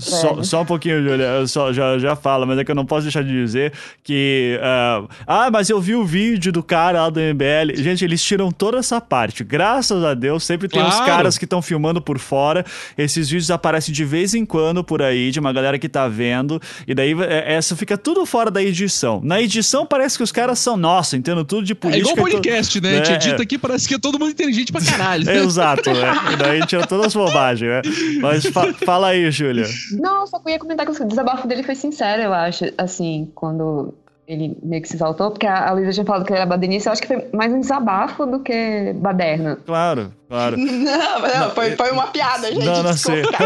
só, 0.00 0.42
só 0.42 0.62
um 0.62 0.66
pouquinho, 0.66 1.02
Júlia, 1.02 1.46
só, 1.46 1.72
já, 1.72 1.98
já 1.98 2.16
fala, 2.16 2.44
mas 2.46 2.58
é 2.58 2.64
que 2.64 2.70
eu 2.70 2.74
não 2.74 2.86
posso 2.86 3.02
deixar 3.02 3.22
de 3.22 3.30
dizer 3.30 3.72
que. 4.02 4.58
Uh, 4.60 5.08
ah, 5.26 5.50
mas 5.50 5.70
eu 5.70 5.80
vi 5.80 5.94
o 5.94 6.04
vídeo 6.04 6.52
do 6.52 6.62
cara 6.62 7.02
lá 7.02 7.10
do 7.10 7.20
MBL. 7.20 7.76
Gente, 7.76 8.04
eles 8.04 8.22
tiram 8.22 8.50
toda 8.50 8.78
essa 8.78 9.00
parte. 9.00 9.44
Graças 9.44 10.02
a 10.02 10.14
Deus, 10.14 10.44
sempre 10.44 10.68
tem 10.68 10.80
claro. 10.80 10.94
os 10.94 11.06
caras 11.06 11.38
que 11.38 11.44
estão 11.44 11.62
filmando 11.62 12.00
por 12.00 12.18
fora. 12.18 12.64
Esses 13.04 13.28
vídeos 13.28 13.50
aparecem 13.50 13.92
de 13.92 14.04
vez 14.04 14.34
em 14.34 14.44
quando 14.44 14.82
por 14.82 15.02
aí, 15.02 15.30
de 15.30 15.38
uma 15.38 15.52
galera 15.52 15.78
que 15.78 15.88
tá 15.88 16.08
vendo, 16.08 16.60
e 16.86 16.94
daí 16.94 17.14
é, 17.22 17.54
essa 17.54 17.76
fica 17.76 17.96
tudo 17.98 18.24
fora 18.24 18.50
da 18.50 18.62
edição. 18.62 19.20
Na 19.22 19.40
edição 19.40 19.86
parece 19.86 20.16
que 20.16 20.22
os 20.22 20.32
caras 20.32 20.58
são, 20.58 20.76
nossa, 20.76 21.16
entendo 21.16 21.44
tudo 21.44 21.64
de 21.64 21.74
política. 21.74 22.08
É 22.08 22.12
igual 22.12 22.30
podcast, 22.30 22.80
né? 22.80 22.92
A 22.92 22.96
gente 22.96 23.10
é, 23.10 23.14
edita 23.14 23.42
aqui, 23.42 23.58
parece 23.58 23.86
que 23.86 23.94
é 23.94 23.98
todo 23.98 24.18
mundo 24.18 24.30
inteligente 24.30 24.72
pra 24.72 24.82
caralho. 24.82 25.24
É, 25.34 25.38
exato, 25.38 25.90
né? 25.90 26.12
E 26.32 26.36
daí 26.36 26.50
a 26.50 26.60
gente 26.60 26.68
tira 26.68 26.86
todas 26.86 27.06
as 27.06 27.14
bobagens, 27.14 27.68
né? 27.68 27.82
Mas 28.20 28.46
fa 28.46 28.72
fala 28.74 29.08
aí, 29.08 29.30
Júlia. 29.30 29.66
Não, 29.92 30.26
só 30.26 30.40
ia 30.46 30.58
comentar 30.58 30.86
que 30.86 30.92
o 30.92 31.04
desabafo 31.06 31.48
dele 31.48 31.62
foi 31.62 31.74
sincero, 31.74 32.22
eu 32.22 32.32
acho, 32.32 32.66
assim, 32.78 33.30
quando 33.34 33.94
ele 34.26 34.56
meio 34.62 34.80
que 34.80 34.88
se 34.88 34.96
exaltou, 34.96 35.30
porque 35.30 35.46
a 35.46 35.70
Luísa 35.72 35.92
tinha 35.92 36.04
falado 36.04 36.24
que 36.24 36.32
ele 36.32 36.38
era 36.38 36.46
badenista, 36.46 36.88
eu 36.88 36.92
acho 36.92 37.02
que 37.02 37.08
foi 37.08 37.28
mais 37.32 37.52
um 37.52 37.60
desabafo 37.60 38.24
do 38.26 38.40
que 38.40 38.92
baderna. 38.94 39.58
Claro, 39.66 40.12
Claro. 40.28 40.56
Não, 40.58 41.20
não, 41.20 41.50
foi, 41.54 41.76
foi 41.76 41.90
uma 41.90 42.06
piada, 42.08 42.50
gente. 42.52 42.64
Não, 42.64 42.82
não 42.82 42.90
desculpa. 42.92 43.38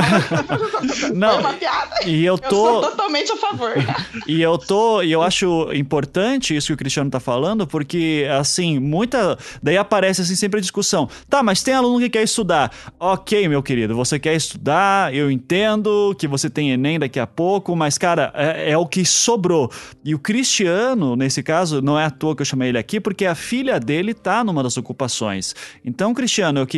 Não, 1.14 1.32
Foi 1.32 1.40
uma 1.40 1.52
piada. 1.54 1.96
e 2.06 2.24
eu 2.24 2.34
Eu 2.42 2.50
sou 2.50 2.82
tô. 2.82 2.88
totalmente 2.90 3.32
a 3.32 3.36
favor. 3.36 3.72
E 4.26 4.42
eu 4.42 4.58
tô, 4.58 5.02
e 5.02 5.10
eu 5.10 5.22
acho 5.22 5.70
importante 5.72 6.54
isso 6.54 6.66
que 6.68 6.72
o 6.74 6.76
Cristiano 6.76 7.10
tá 7.10 7.18
falando, 7.18 7.66
porque 7.66 8.26
assim, 8.38 8.78
muita, 8.78 9.38
daí 9.62 9.76
aparece 9.76 10.20
assim 10.20 10.36
sempre 10.36 10.58
a 10.58 10.60
discussão. 10.60 11.08
Tá, 11.30 11.42
mas 11.42 11.62
tem 11.62 11.72
aluno 11.74 11.98
que 11.98 12.10
quer 12.10 12.22
estudar. 12.22 12.70
OK, 13.00 13.48
meu 13.48 13.62
querido, 13.62 13.94
você 13.96 14.18
quer 14.18 14.34
estudar, 14.34 15.14
eu 15.14 15.30
entendo 15.30 16.14
que 16.18 16.28
você 16.28 16.50
tem 16.50 16.70
ENEM 16.72 16.98
daqui 16.98 17.18
a 17.18 17.26
pouco, 17.26 17.74
mas 17.74 17.96
cara, 17.96 18.30
é, 18.34 18.72
é 18.72 18.76
o 18.78 18.86
que 18.86 19.04
sobrou. 19.04 19.70
E 20.04 20.14
o 20.14 20.18
Cristiano, 20.18 21.16
nesse 21.16 21.42
caso, 21.42 21.80
não 21.80 21.98
é 21.98 22.04
à 22.04 22.10
toa 22.10 22.36
que 22.36 22.42
eu 22.42 22.46
chamei 22.46 22.68
ele 22.68 22.78
aqui, 22.78 23.00
porque 23.00 23.24
a 23.24 23.34
filha 23.34 23.80
dele 23.80 24.12
tá 24.12 24.44
numa 24.44 24.62
das 24.62 24.76
ocupações. 24.76 25.54
Então, 25.84 26.12
Cristiano, 26.12 26.60
eu 26.60 26.66
queria, 26.66 26.77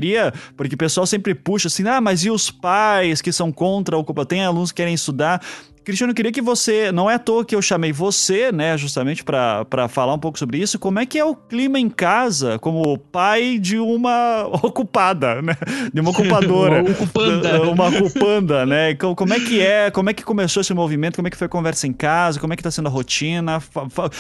porque 0.57 0.75
o 0.75 0.79
pessoal 0.79 1.07
sempre 1.07 1.35
puxa 1.35 1.69
assim: 1.69 1.87
"Ah, 1.87 2.01
mas 2.01 2.25
e 2.25 2.31
os 2.31 2.51
pais 2.51 3.21
que 3.21 3.33
são 3.33 3.53
contra 3.53 3.97
a 3.97 3.99
ocupação? 3.99 4.27
Tem 4.27 4.45
alunos 4.45 4.73
que 4.73 4.77
querem 4.77 4.95
estudar?" 4.95 5.41
Cristiano, 5.83 6.11
eu 6.11 6.15
queria 6.15 6.31
que 6.31 6.43
você. 6.43 6.93
Não 6.93 7.11
é 7.11 7.15
à 7.15 7.19
toa 7.19 7.45
que 7.45 7.55
eu 7.55 7.63
chamei 7.63 7.91
você, 7.93 8.53
né, 8.53 8.77
justamente 8.77 9.25
para 9.25 9.89
falar 9.89 10.15
um 10.15 10.19
pouco 10.19 10.39
sobre 10.39 10.59
isso. 10.59 10.79
Como 10.79 10.99
é 10.99 11.07
que 11.07 11.19
é 11.19 11.25
o 11.25 11.35
clima 11.35 11.79
em 11.81 11.89
casa 11.89 12.59
como 12.59 12.99
pai 12.99 13.59
de 13.59 13.79
uma 13.79 14.47
ocupada, 14.63 15.41
né? 15.41 15.57
De 15.93 16.01
uma 16.01 16.11
ocupadora. 16.11 16.81
Uma 16.81 16.91
ocupanda. 16.93 17.63
uma 17.71 17.89
ocupanda, 17.89 18.67
né? 18.67 18.91
Então, 18.91 19.15
como 19.15 19.33
é 19.35 19.41
que 19.41 19.61
é? 19.61 19.91
Como 19.91 20.11
é 20.11 20.15
que 20.15 20.23
começou 20.23 20.61
esse 20.61 20.73
movimento? 20.73 21.17
Como 21.17 21.29
é 21.29 21.31
que 21.31 21.37
foi 21.37 21.47
a 21.47 21.49
conversa 21.49 21.87
em 21.87 21.93
casa? 21.93 22.39
Como 22.39 22.53
é 22.53 22.57
que 22.57 22.63
tá 22.63 22.71
sendo 22.71 22.87
a 22.87 22.91
rotina? 22.91 23.63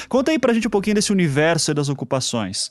Conta 0.08 0.30
aí 0.30 0.38
pra 0.38 0.52
gente 0.52 0.66
um 0.66 0.70
pouquinho 0.70 0.94
desse 0.94 1.12
universo 1.12 1.72
das 1.74 1.88
ocupações. 1.88 2.70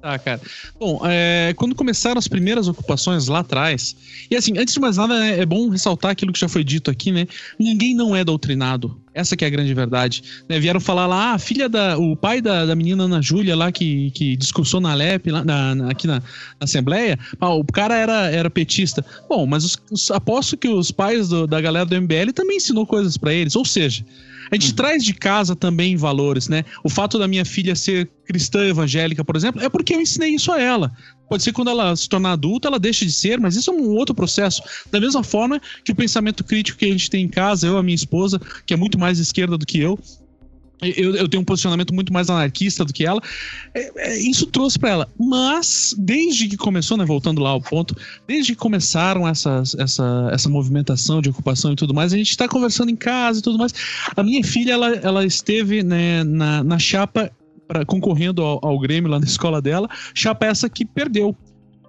Tá, 0.00 0.18
cara. 0.18 0.40
Bom, 0.78 1.00
é, 1.04 1.52
quando 1.56 1.74
começaram 1.74 2.18
as 2.18 2.28
primeiras 2.28 2.68
ocupações 2.68 3.26
lá 3.28 3.40
atrás, 3.40 3.96
e 4.30 4.36
assim, 4.36 4.56
antes 4.56 4.74
de 4.74 4.78
mais 4.78 4.96
nada, 4.98 5.26
é, 5.26 5.40
é 5.40 5.46
bom 5.46 5.68
ressaltar 5.68 6.12
aquilo 6.12 6.32
que 6.32 6.38
já 6.38 6.48
foi 6.48 6.62
dito 6.62 6.90
aqui, 6.90 7.10
né? 7.10 7.26
Ninguém 7.58 7.94
não 7.94 8.14
é 8.14 8.22
doutrinado. 8.22 9.00
Essa 9.14 9.34
que 9.36 9.44
é 9.44 9.48
a 9.48 9.50
grande 9.50 9.72
verdade. 9.72 10.22
Né? 10.48 10.60
Vieram 10.60 10.78
falar 10.78 11.06
lá, 11.06 11.30
ah, 11.30 11.34
a 11.34 11.38
filha 11.38 11.68
da. 11.68 11.98
O 11.98 12.14
pai 12.14 12.40
da, 12.42 12.66
da 12.66 12.76
menina 12.76 13.04
Ana 13.04 13.20
Júlia 13.22 13.56
lá 13.56 13.72
que, 13.72 14.10
que 14.12 14.36
discursou 14.36 14.80
na 14.80 14.94
LEP, 14.94 15.30
lá, 15.30 15.42
na- 15.42 15.74
na- 15.74 15.90
aqui 15.90 16.06
na, 16.06 16.16
na 16.16 16.22
Assembleia, 16.60 17.18
ah, 17.40 17.54
o 17.54 17.64
cara 17.64 17.96
era, 17.96 18.30
era 18.30 18.50
petista. 18.50 19.04
Bom, 19.28 19.46
mas 19.46 19.64
os, 19.64 19.78
os- 19.90 20.10
aposto 20.10 20.56
que 20.56 20.68
os 20.68 20.90
pais 20.92 21.30
do- 21.30 21.46
da 21.46 21.60
galera 21.60 21.86
do 21.86 21.94
MBL 21.96 22.32
também 22.34 22.58
ensinou 22.58 22.86
coisas 22.86 23.16
pra 23.16 23.32
eles. 23.32 23.56
Ou 23.56 23.64
seja, 23.64 24.04
a 24.50 24.54
gente 24.54 24.74
traz 24.74 25.04
de 25.04 25.14
casa 25.14 25.56
também 25.56 25.96
valores, 25.96 26.48
né? 26.48 26.64
O 26.84 26.88
fato 26.88 27.18
da 27.18 27.26
minha 27.26 27.44
filha 27.44 27.74
ser 27.74 28.08
cristã 28.24 28.66
evangélica, 28.66 29.24
por 29.24 29.36
exemplo, 29.36 29.62
é 29.62 29.68
porque 29.68 29.94
eu 29.94 30.00
ensinei 30.00 30.30
isso 30.30 30.52
a 30.52 30.60
ela. 30.60 30.92
Pode 31.28 31.42
ser 31.42 31.50
que 31.50 31.56
quando 31.56 31.70
ela 31.70 31.94
se 31.96 32.08
tornar 32.08 32.32
adulta, 32.32 32.68
ela 32.68 32.78
deixe 32.78 33.04
de 33.04 33.12
ser, 33.12 33.40
mas 33.40 33.56
isso 33.56 33.70
é 33.70 33.74
um 33.74 33.88
outro 33.90 34.14
processo. 34.14 34.62
Da 34.90 35.00
mesma 35.00 35.24
forma 35.24 35.60
que 35.84 35.92
o 35.92 35.94
pensamento 35.94 36.44
crítico 36.44 36.78
que 36.78 36.84
a 36.84 36.90
gente 36.90 37.10
tem 37.10 37.24
em 37.24 37.28
casa, 37.28 37.66
eu 37.66 37.74
e 37.74 37.78
a 37.78 37.82
minha 37.82 37.94
esposa, 37.94 38.40
que 38.64 38.72
é 38.72 38.76
muito 38.76 38.98
mais 38.98 39.18
esquerda 39.18 39.58
do 39.58 39.66
que 39.66 39.78
eu, 39.80 39.98
eu, 40.82 41.16
eu 41.16 41.28
tenho 41.28 41.40
um 41.40 41.44
posicionamento 41.44 41.94
muito 41.94 42.12
mais 42.12 42.28
anarquista 42.28 42.84
do 42.84 42.92
que 42.92 43.06
ela. 43.06 43.20
É, 43.74 43.92
é, 43.96 44.18
isso 44.18 44.46
trouxe 44.46 44.78
para 44.78 44.90
ela. 44.90 45.08
Mas, 45.18 45.94
desde 45.96 46.48
que 46.48 46.56
começou, 46.56 46.96
né, 46.96 47.04
voltando 47.04 47.40
lá 47.40 47.50
ao 47.50 47.60
ponto, 47.60 47.96
desde 48.26 48.52
que 48.52 48.58
começaram 48.58 49.26
essas, 49.26 49.74
essa, 49.74 50.28
essa 50.32 50.48
movimentação 50.48 51.22
de 51.22 51.30
ocupação 51.30 51.72
e 51.72 51.76
tudo 51.76 51.94
mais, 51.94 52.12
a 52.12 52.16
gente 52.16 52.30
está 52.30 52.46
conversando 52.46 52.90
em 52.90 52.96
casa 52.96 53.38
e 53.38 53.42
tudo 53.42 53.58
mais. 53.58 53.72
A 54.14 54.22
minha 54.22 54.44
filha, 54.44 54.72
ela, 54.72 54.88
ela 54.96 55.24
esteve 55.24 55.82
né, 55.82 56.22
na, 56.24 56.62
na 56.62 56.78
chapa 56.78 57.30
pra, 57.66 57.84
concorrendo 57.84 58.42
ao, 58.42 58.60
ao 58.62 58.78
Grêmio 58.78 59.10
lá 59.10 59.18
na 59.18 59.26
escola 59.26 59.60
dela, 59.60 59.88
chapa 60.14 60.46
essa 60.46 60.68
que 60.68 60.84
perdeu. 60.84 61.36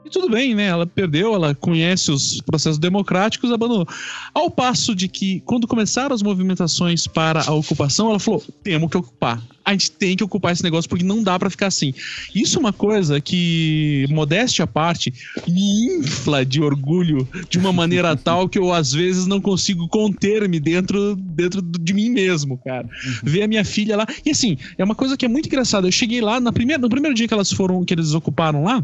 E 0.07 0.09
tudo 0.09 0.29
bem, 0.29 0.55
né? 0.55 0.67
Ela 0.67 0.85
perdeu, 0.88 1.35
ela 1.35 1.53
conhece 1.53 2.11
os 2.11 2.39
processos 2.39 2.77
democráticos, 2.77 3.51
abandonou. 3.51 3.85
Ao 4.34 4.49
passo 4.49 4.95
de 4.95 5.09
que, 5.09 5.41
quando 5.41 5.67
começaram 5.67 6.15
as 6.15 6.23
movimentações 6.23 7.05
para 7.05 7.41
a 7.45 7.53
ocupação, 7.53 8.09
ela 8.09 8.19
falou: 8.19 8.41
temos 8.63 8.89
que 8.89 8.95
ocupar. 8.95 9.43
A 9.65 9.73
gente 9.73 9.91
tem 9.91 10.15
que 10.15 10.23
ocupar 10.23 10.53
esse 10.53 10.63
negócio 10.63 10.89
porque 10.89 11.03
não 11.03 11.21
dá 11.21 11.38
para 11.38 11.49
ficar 11.49 11.67
assim. 11.67 11.93
Isso 12.34 12.55
é 12.55 12.59
uma 12.61 12.71
coisa 12.71 13.19
que, 13.19 14.05
modéstia 14.09 14.63
à 14.63 14.67
parte, 14.67 15.13
me 15.45 15.97
infla 15.97 16.45
de 16.45 16.61
orgulho 16.61 17.27
de 17.49 17.57
uma 17.57 17.73
maneira 17.73 18.15
tal 18.15 18.47
que 18.47 18.57
eu, 18.57 18.71
às 18.71 18.93
vezes, 18.93 19.27
não 19.27 19.41
consigo 19.41 19.89
conter-me 19.89 20.57
dentro, 20.57 21.17
dentro 21.17 21.61
de 21.61 21.93
mim 21.93 22.09
mesmo, 22.09 22.57
cara. 22.59 22.88
Ver 23.21 23.43
a 23.43 23.47
minha 23.47 23.65
filha 23.65 23.97
lá. 23.97 24.07
E 24.25 24.29
assim, 24.29 24.57
é 24.77 24.85
uma 24.85 24.95
coisa 24.95 25.17
que 25.17 25.25
é 25.25 25.27
muito 25.27 25.47
engraçada. 25.47 25.85
Eu 25.85 25.91
cheguei 25.91 26.21
lá, 26.21 26.39
na 26.39 26.53
primeira, 26.53 26.81
no 26.81 26.88
primeiro 26.88 27.13
dia 27.13 27.27
que 27.27 27.34
elas 27.34 27.51
foram, 27.51 27.84
que 27.84 27.93
eles 27.93 28.13
ocuparam 28.13 28.63
lá. 28.63 28.81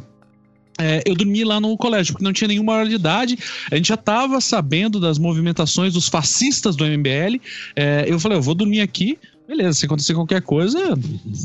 É, 0.79 1.03
eu 1.05 1.15
dormi 1.15 1.43
lá 1.43 1.59
no 1.59 1.77
colégio, 1.77 2.13
porque 2.13 2.23
não 2.23 2.33
tinha 2.33 2.47
nenhuma 2.47 2.73
maior 2.73 2.87
de 2.87 2.95
idade. 2.95 3.37
A 3.71 3.75
gente 3.75 3.89
já 3.89 3.95
estava 3.95 4.41
sabendo 4.41 4.99
das 4.99 5.17
movimentações 5.17 5.93
dos 5.93 6.07
fascistas 6.07 6.75
do 6.75 6.85
MBL. 6.85 7.39
É, 7.75 8.05
eu 8.07 8.19
falei, 8.19 8.37
eu 8.37 8.41
vou 8.41 8.55
dormir 8.55 8.81
aqui. 8.81 9.17
Beleza, 9.47 9.73
se 9.79 9.85
acontecer 9.85 10.13
qualquer 10.13 10.41
coisa, 10.41 10.97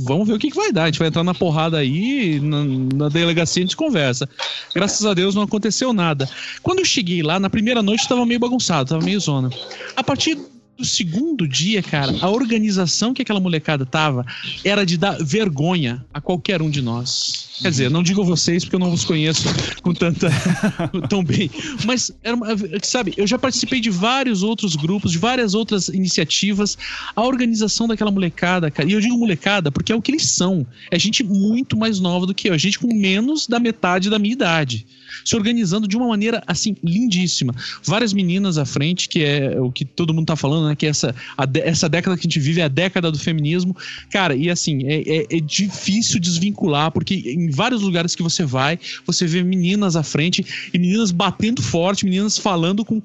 vamos 0.05 0.29
ver 0.29 0.35
o 0.35 0.39
que, 0.39 0.51
que 0.51 0.57
vai 0.57 0.73
dar. 0.73 0.85
A 0.85 0.87
gente 0.87 1.01
vai 1.01 1.09
entrar 1.09 1.25
na 1.25 1.35
porrada 1.35 1.79
aí, 1.79 2.39
na, 2.41 2.65
na 2.95 3.09
delegacia 3.09 3.61
a 3.61 3.67
gente 3.67 3.77
conversa. 3.77 4.29
Graças 4.73 5.05
a 5.05 5.13
Deus 5.13 5.35
não 5.35 5.43
aconteceu 5.43 5.93
nada. 5.93 6.29
Quando 6.63 6.79
eu 6.79 6.85
cheguei 6.85 7.23
lá, 7.23 7.41
na 7.41 7.51
primeira 7.51 7.83
noite 7.83 8.03
estava 8.03 8.25
meio 8.25 8.39
bagunçado, 8.39 8.85
estava 8.85 9.05
meio 9.05 9.19
zona. 9.19 9.51
A 9.97 10.05
partir 10.05 10.39
do 10.79 10.85
segundo 10.85 11.47
dia, 11.49 11.83
cara, 11.83 12.15
a 12.21 12.31
organização 12.31 13.13
que 13.13 13.23
aquela 13.23 13.41
molecada 13.41 13.85
tava 13.85 14.25
era 14.65 14.87
de 14.87 14.97
dar 14.97 15.19
vergonha 15.19 16.05
a 16.15 16.21
qualquer 16.21 16.63
um 16.63 16.71
de 16.71 16.81
nós. 16.81 17.48
Quer 17.61 17.71
dizer, 17.71 17.91
não 17.91 18.03
digo 18.03 18.25
vocês 18.25 18.65
porque 18.65 18.77
eu 18.77 18.81
não 18.81 18.93
os 18.93 19.05
conheço 19.05 19.43
com 19.83 19.93
tanta 19.93 20.31
tão 21.09 21.25
bem, 21.25 21.51
mas 21.85 22.13
era 22.23 22.37
uma, 22.37 22.47
sabe, 22.83 23.15
eu 23.17 23.27
já 23.27 23.39
participei 23.39 23.81
de 23.81 23.91
vários 23.91 24.43
outros 24.43 24.77
grupos, 24.77 25.13
de 25.13 25.19
várias 25.19 25.55
outras 25.55 25.89
iniciativas. 25.89 26.79
A 27.17 27.23
organização 27.23 27.89
daquela 27.89 28.11
molecada, 28.11 28.71
cara, 28.71 28.89
e 28.89 28.93
eu 28.93 29.01
digo 29.01 29.19
molecada 29.19 29.73
porque 29.73 29.93
é 29.93 29.95
o 29.95 30.03
que 30.03 30.13
eles 30.13 30.27
são. 30.31 30.67
É 30.91 30.99
gente 30.99 31.25
muito 31.25 31.77
mais 31.77 31.99
nova 31.99 32.27
do 32.27 32.35
que 32.35 32.49
eu, 32.49 32.55
é 32.55 32.59
gente 32.59 32.79
com 32.79 32.95
menos 32.95 33.47
da 33.47 33.59
metade 33.59 34.09
da 34.09 34.19
minha 34.19 34.33
idade 34.33 34.87
se 35.25 35.37
organizando 35.37 35.87
de 35.89 35.97
uma 35.97 36.07
maneira 36.09 36.43
assim 36.47 36.77
lindíssima. 36.83 37.55
Várias 37.85 38.13
meninas 38.13 38.59
à 38.59 38.65
frente, 38.65 39.09
que 39.09 39.23
é 39.23 39.61
o 39.61 39.71
que 39.71 39.85
todo 39.85 40.15
mundo 40.15 40.27
tá 40.27 40.37
falando, 40.37 40.69
né? 40.69 40.77
Que 40.77 40.87
essa, 40.87 41.15
a 41.37 41.45
essa 41.59 41.89
década 41.89 42.17
que 42.17 42.21
a 42.21 42.29
gente 42.29 42.41
vive 42.41 42.61
é 42.61 42.65
a 42.65 42.69
década 42.69 43.11
do 43.11 43.19
feminismo. 43.19 43.77
Cara, 44.11 44.35
e 44.35 44.51
assim, 44.51 44.87
é, 44.87 45.03
é- 45.03 45.27
é 45.31 45.41
difícil 45.41 46.21
desvincular, 46.21 46.91
porque 46.91 47.15
em 47.49 47.51
vários 47.51 47.83
lugares 47.83 48.15
que 48.15 48.23
você 48.23 48.45
vai, 48.45 48.79
você 49.07 49.27
vê 49.27 49.43
meninas 49.43 49.97
à 49.97 50.03
frente 50.03 50.45
e 50.73 50.79
meninas 50.79 51.11
batendo 51.11 51.63
forte, 51.63 52.05
meninas 52.05 52.39
falando 52.39 52.85
com. 52.85 53.01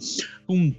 com 0.45 0.73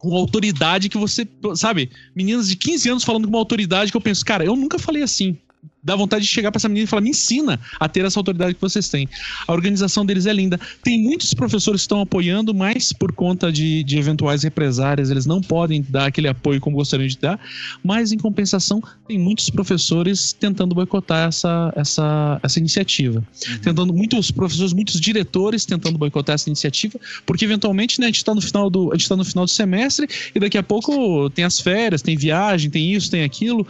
com 0.00 0.16
autoridade 0.16 0.88
que 0.88 0.96
você, 0.96 1.28
sabe, 1.54 1.90
meninas 2.16 2.48
de 2.48 2.56
15 2.56 2.88
anos 2.88 3.04
falando 3.04 3.24
com 3.24 3.34
uma 3.34 3.38
autoridade 3.38 3.90
que 3.90 3.96
eu 3.98 4.00
penso, 4.00 4.24
cara, 4.24 4.42
eu 4.42 4.56
nunca 4.56 4.78
falei 4.78 5.02
assim. 5.02 5.36
Dá 5.82 5.96
vontade 5.96 6.24
de 6.24 6.30
chegar 6.30 6.52
pra 6.52 6.58
essa 6.58 6.68
menina 6.68 6.84
e 6.84 6.86
falar: 6.86 7.00
me 7.00 7.10
ensina 7.10 7.58
a 7.78 7.88
ter 7.88 8.04
essa 8.04 8.18
autoridade 8.20 8.54
que 8.54 8.60
vocês 8.60 8.88
têm. 8.88 9.08
A 9.46 9.52
organização 9.52 10.04
deles 10.04 10.26
é 10.26 10.32
linda. 10.32 10.60
Tem 10.82 11.02
muitos 11.02 11.32
professores 11.32 11.80
que 11.80 11.84
estão 11.84 12.00
apoiando, 12.00 12.52
mas 12.54 12.92
por 12.92 13.12
conta 13.12 13.50
de, 13.50 13.82
de 13.82 13.98
eventuais 13.98 14.42
represárias, 14.42 15.10
eles 15.10 15.24
não 15.24 15.40
podem 15.40 15.84
dar 15.88 16.06
aquele 16.06 16.28
apoio 16.28 16.60
como 16.60 16.76
gostariam 16.76 17.08
de 17.08 17.16
dar. 17.16 17.40
Mas, 17.82 18.12
em 18.12 18.18
compensação, 18.18 18.82
tem 19.08 19.18
muitos 19.18 19.48
professores 19.48 20.34
tentando 20.34 20.74
boicotar 20.74 21.28
essa, 21.28 21.72
essa, 21.74 22.38
essa 22.42 22.58
iniciativa. 22.58 23.24
Tentando, 23.62 23.94
muitos 23.94 24.30
professores, 24.30 24.74
muitos 24.74 25.00
diretores 25.00 25.64
tentando 25.64 25.96
boicotar 25.96 26.34
essa 26.34 26.48
iniciativa, 26.48 27.00
porque 27.24 27.44
eventualmente 27.44 28.00
né, 28.00 28.06
a 28.06 28.08
gente 28.08 28.18
está 28.18 28.34
no 28.34 28.42
final 28.42 28.68
do. 28.68 28.92
A 28.92 28.96
gente 28.96 29.08
tá 29.08 29.16
no 29.16 29.24
final 29.24 29.46
do 29.46 29.50
semestre 29.50 30.06
e 30.34 30.38
daqui 30.38 30.58
a 30.58 30.62
pouco 30.62 31.30
tem 31.30 31.44
as 31.44 31.58
férias, 31.58 32.02
tem 32.02 32.16
viagem, 32.16 32.70
tem 32.70 32.92
isso, 32.92 33.10
tem 33.10 33.24
aquilo. 33.24 33.66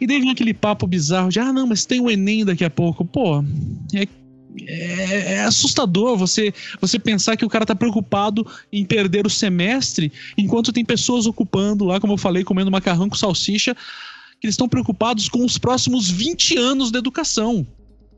E 0.00 0.06
daí 0.06 0.18
vem 0.18 0.30
aquele 0.30 0.54
papo 0.54 0.86
bizarro 0.86 1.28
de, 1.28 1.41
ah, 1.48 1.52
não, 1.52 1.66
mas 1.66 1.84
tem 1.84 2.00
o 2.00 2.10
Enem 2.10 2.44
daqui 2.44 2.64
a 2.64 2.70
pouco. 2.70 3.04
Pô, 3.04 3.44
é 3.94 4.06
é, 4.66 5.34
é 5.34 5.44
assustador 5.44 6.16
você 6.16 6.52
você 6.80 6.98
pensar 6.98 7.36
que 7.36 7.44
o 7.44 7.48
cara 7.48 7.64
tá 7.64 7.74
preocupado 7.74 8.46
em 8.72 8.84
perder 8.84 9.26
o 9.26 9.30
semestre 9.30 10.12
enquanto 10.36 10.72
tem 10.72 10.84
pessoas 10.84 11.26
ocupando 11.26 11.84
lá, 11.84 12.00
como 12.00 12.12
eu 12.12 12.18
falei, 12.18 12.44
comendo 12.44 12.70
macarrão 12.70 13.08
com 13.08 13.16
salsicha, 13.16 13.74
que 13.74 14.46
eles 14.46 14.54
estão 14.54 14.68
preocupados 14.68 15.28
com 15.28 15.44
os 15.44 15.58
próximos 15.58 16.10
20 16.10 16.58
anos 16.58 16.90
da 16.90 16.98
educação. 16.98 17.66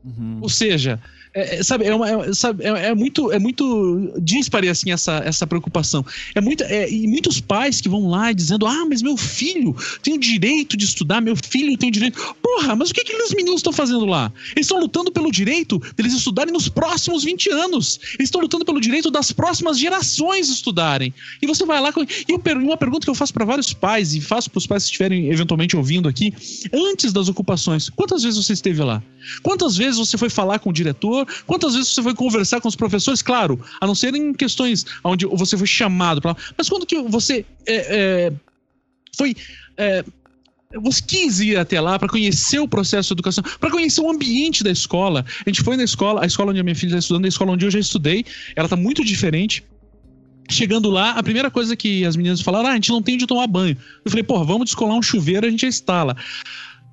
Uhum. 0.03 0.39
Ou 0.41 0.49
seja, 0.49 1.01
é, 1.35 1.57
é, 1.57 1.63
sabe, 1.63 1.85
é, 1.85 1.93
uma- 1.93 2.09
é- 2.09 2.33
sabe, 2.33 2.63
é- 2.63 2.87
é 2.87 2.95
muito, 2.95 3.29
é 3.31 3.37
muito 3.37 4.13
dispare 4.21 4.69
assim 4.69 4.91
essa, 4.91 5.17
essa 5.25 5.45
preocupação. 5.45 6.05
É 6.33 6.39
muito, 6.39 6.63
é, 6.63 6.89
e 6.89 7.05
muitos 7.07 7.41
pais 7.41 7.81
que 7.81 7.89
vão 7.89 8.07
lá 8.07 8.31
dizendo: 8.31 8.65
ah, 8.65 8.85
mas 8.89 9.01
meu 9.01 9.17
filho 9.17 9.75
tem 10.01 10.13
o 10.13 10.17
direito 10.17 10.77
de 10.77 10.85
estudar, 10.85 11.19
meu 11.19 11.35
filho 11.35 11.77
tem 11.77 11.89
o 11.89 11.91
direito. 11.91 12.17
Porra, 12.41 12.73
mas 12.75 12.89
o 12.89 12.93
que 12.93 13.01
aqueles 13.01 13.33
meninos 13.33 13.59
estão 13.59 13.73
fazendo 13.73 14.05
lá? 14.05 14.31
Eles 14.55 14.65
estão 14.65 14.79
lutando 14.79 15.11
pelo 15.11 15.29
direito 15.29 15.77
deles 15.97 16.13
estudarem 16.13 16.53
nos 16.53 16.69
próximos 16.69 17.23
20 17.23 17.49
anos. 17.49 17.99
Eles 18.17 18.27
estão 18.27 18.39
lutando 18.39 18.63
pelo 18.63 18.79
direito 18.79 19.11
das 19.11 19.33
próximas 19.33 19.77
gerações 19.77 20.47
estudarem. 20.49 21.13
E 21.41 21.45
você 21.45 21.65
vai 21.65 21.81
lá 21.81 21.91
com. 21.91 22.01
E 22.03 22.07
eu 22.29 22.41
uma 22.63 22.77
pergunta 22.77 23.05
que 23.05 23.09
eu 23.09 23.15
faço 23.15 23.33
para 23.33 23.43
vários 23.43 23.73
pais, 23.73 24.13
e 24.15 24.21
faço 24.21 24.49
para 24.49 24.59
os 24.59 24.65
pais 24.67 24.83
que 24.83 24.87
estiverem 24.91 25.29
eventualmente 25.29 25.75
ouvindo 25.75 26.07
aqui, 26.07 26.33
antes 26.73 27.11
das 27.11 27.27
ocupações, 27.27 27.89
quantas 27.89 28.23
vezes 28.23 28.43
você 28.43 28.53
esteve 28.53 28.81
lá? 28.81 29.03
Quantas 29.41 29.75
vezes 29.75 29.97
você 29.97 30.17
foi 30.17 30.29
falar 30.29 30.59
com 30.59 30.69
o 30.69 30.73
diretor? 30.73 31.24
Professor? 31.25 31.45
Quantas 31.45 31.73
vezes 31.73 31.89
você 31.89 32.01
foi 32.01 32.13
conversar 32.13 32.61
com 32.61 32.67
os 32.67 32.75
professores? 32.75 33.21
Claro, 33.21 33.59
a 33.81 33.87
não 33.87 33.95
ser 33.95 34.15
em 34.15 34.33
questões 34.33 34.85
onde 35.03 35.25
você 35.25 35.57
foi 35.57 35.67
chamado 35.67 36.21
para. 36.21 36.35
Mas 36.57 36.69
quando 36.69 36.85
que 36.85 37.01
você 37.03 37.45
é, 37.65 37.75
é, 37.75 38.33
foi. 39.17 39.35
É, 39.77 40.03
você 40.81 41.01
quis 41.01 41.39
ir 41.39 41.57
até 41.57 41.79
lá 41.79 41.97
para 41.97 42.09
conhecer 42.09 42.59
o 42.59 42.67
processo 42.67 43.09
de 43.09 43.13
educação, 43.13 43.43
para 43.59 43.71
conhecer 43.71 44.01
o 44.01 44.09
ambiente 44.09 44.63
da 44.63 44.71
escola. 44.71 45.25
A 45.45 45.49
gente 45.49 45.63
foi 45.63 45.77
na 45.77 45.83
escola, 45.83 46.21
a 46.21 46.25
escola 46.25 46.51
onde 46.51 46.59
a 46.59 46.63
minha 46.63 46.75
filha 46.75 46.89
está 46.89 46.99
estudando, 46.99 47.25
a 47.25 47.29
escola 47.29 47.51
onde 47.53 47.65
eu 47.65 47.71
já 47.71 47.79
estudei, 47.79 48.25
ela 48.55 48.65
está 48.65 48.75
muito 48.75 49.03
diferente. 49.03 49.63
Chegando 50.49 50.89
lá, 50.89 51.11
a 51.11 51.23
primeira 51.23 51.49
coisa 51.49 51.75
que 51.75 52.05
as 52.05 52.15
meninas 52.15 52.41
falaram, 52.41 52.67
ah, 52.67 52.71
a 52.71 52.75
gente 52.75 52.89
não 52.89 53.01
tem 53.01 53.15
onde 53.15 53.25
tomar 53.25 53.47
banho. 53.47 53.77
Eu 54.03 54.11
falei, 54.11 54.23
porra, 54.23 54.43
vamos 54.43 54.65
descolar 54.65 54.95
um 54.95 55.01
chuveiro, 55.01 55.47
a 55.47 55.49
gente 55.49 55.65
instala 55.65 56.15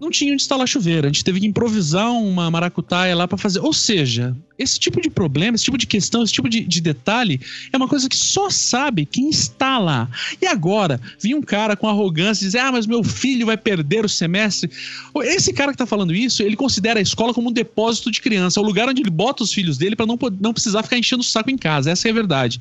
não 0.03 0.11
tinha 0.11 0.33
onde 0.33 0.43
instalar 0.43 0.67
chuveiro. 0.67 1.07
A 1.07 1.11
gente 1.11 1.25
teve 1.25 1.39
que 1.39 1.47
improvisar 1.47 2.11
uma 2.11 2.51
maracutaia 2.51 3.15
lá 3.15 3.29
para 3.29 3.39
fazer. 3.39 3.61
Ou 3.61 3.73
seja, 3.73 4.37
esse 4.59 4.79
tipo 4.79 5.01
de 5.01 5.09
problema, 5.09 5.55
esse 5.55 5.65
tipo 5.65 5.79
de 5.79 5.87
questão, 5.87 6.25
esse 6.25 6.33
tipo 6.33 6.49
de, 6.49 6.65
de, 6.65 6.81
detalhe 6.81 7.41
é 7.73 7.77
uma 7.77 7.87
coisa 7.87 8.09
que 8.09 8.17
só 8.17 8.51
sabe 8.51 9.07
quem 9.07 9.31
está 9.31 9.79
lá. 9.79 10.09
E 10.41 10.47
agora, 10.47 11.01
vinha 11.21 11.37
um 11.37 11.43
cara 11.43 11.77
com 11.77 11.89
arrogância 11.89 12.45
dizer: 12.45 12.59
Ah, 12.59 12.73
mas 12.73 12.85
meu 12.85 13.05
filho 13.05 13.47
vai 13.47 13.57
perder 13.57 14.05
o 14.05 14.09
semestre. 14.09 14.69
Esse 15.23 15.53
cara 15.53 15.71
que 15.71 15.77
está 15.77 15.87
falando 15.87 16.13
isso, 16.13 16.43
ele 16.43 16.57
considera 16.57 16.99
a 16.99 17.03
escola 17.03 17.33
como 17.33 17.51
um 17.51 17.53
depósito 17.53 18.11
de 18.11 18.21
criança, 18.21 18.59
é 18.59 18.63
o 18.63 18.67
lugar 18.67 18.89
onde 18.89 19.03
ele 19.03 19.11
bota 19.11 19.45
os 19.45 19.53
filhos 19.53 19.79
dele 19.79 19.95
para 19.95 20.07
não, 20.07 20.19
não 20.41 20.53
precisar 20.53 20.83
ficar 20.83 20.99
enchendo 20.99 21.23
o 21.23 21.25
saco 21.25 21.49
em 21.49 21.57
casa. 21.57 21.93
Essa 21.93 22.09
é 22.09 22.11
a 22.11 22.15
verdade. 22.15 22.61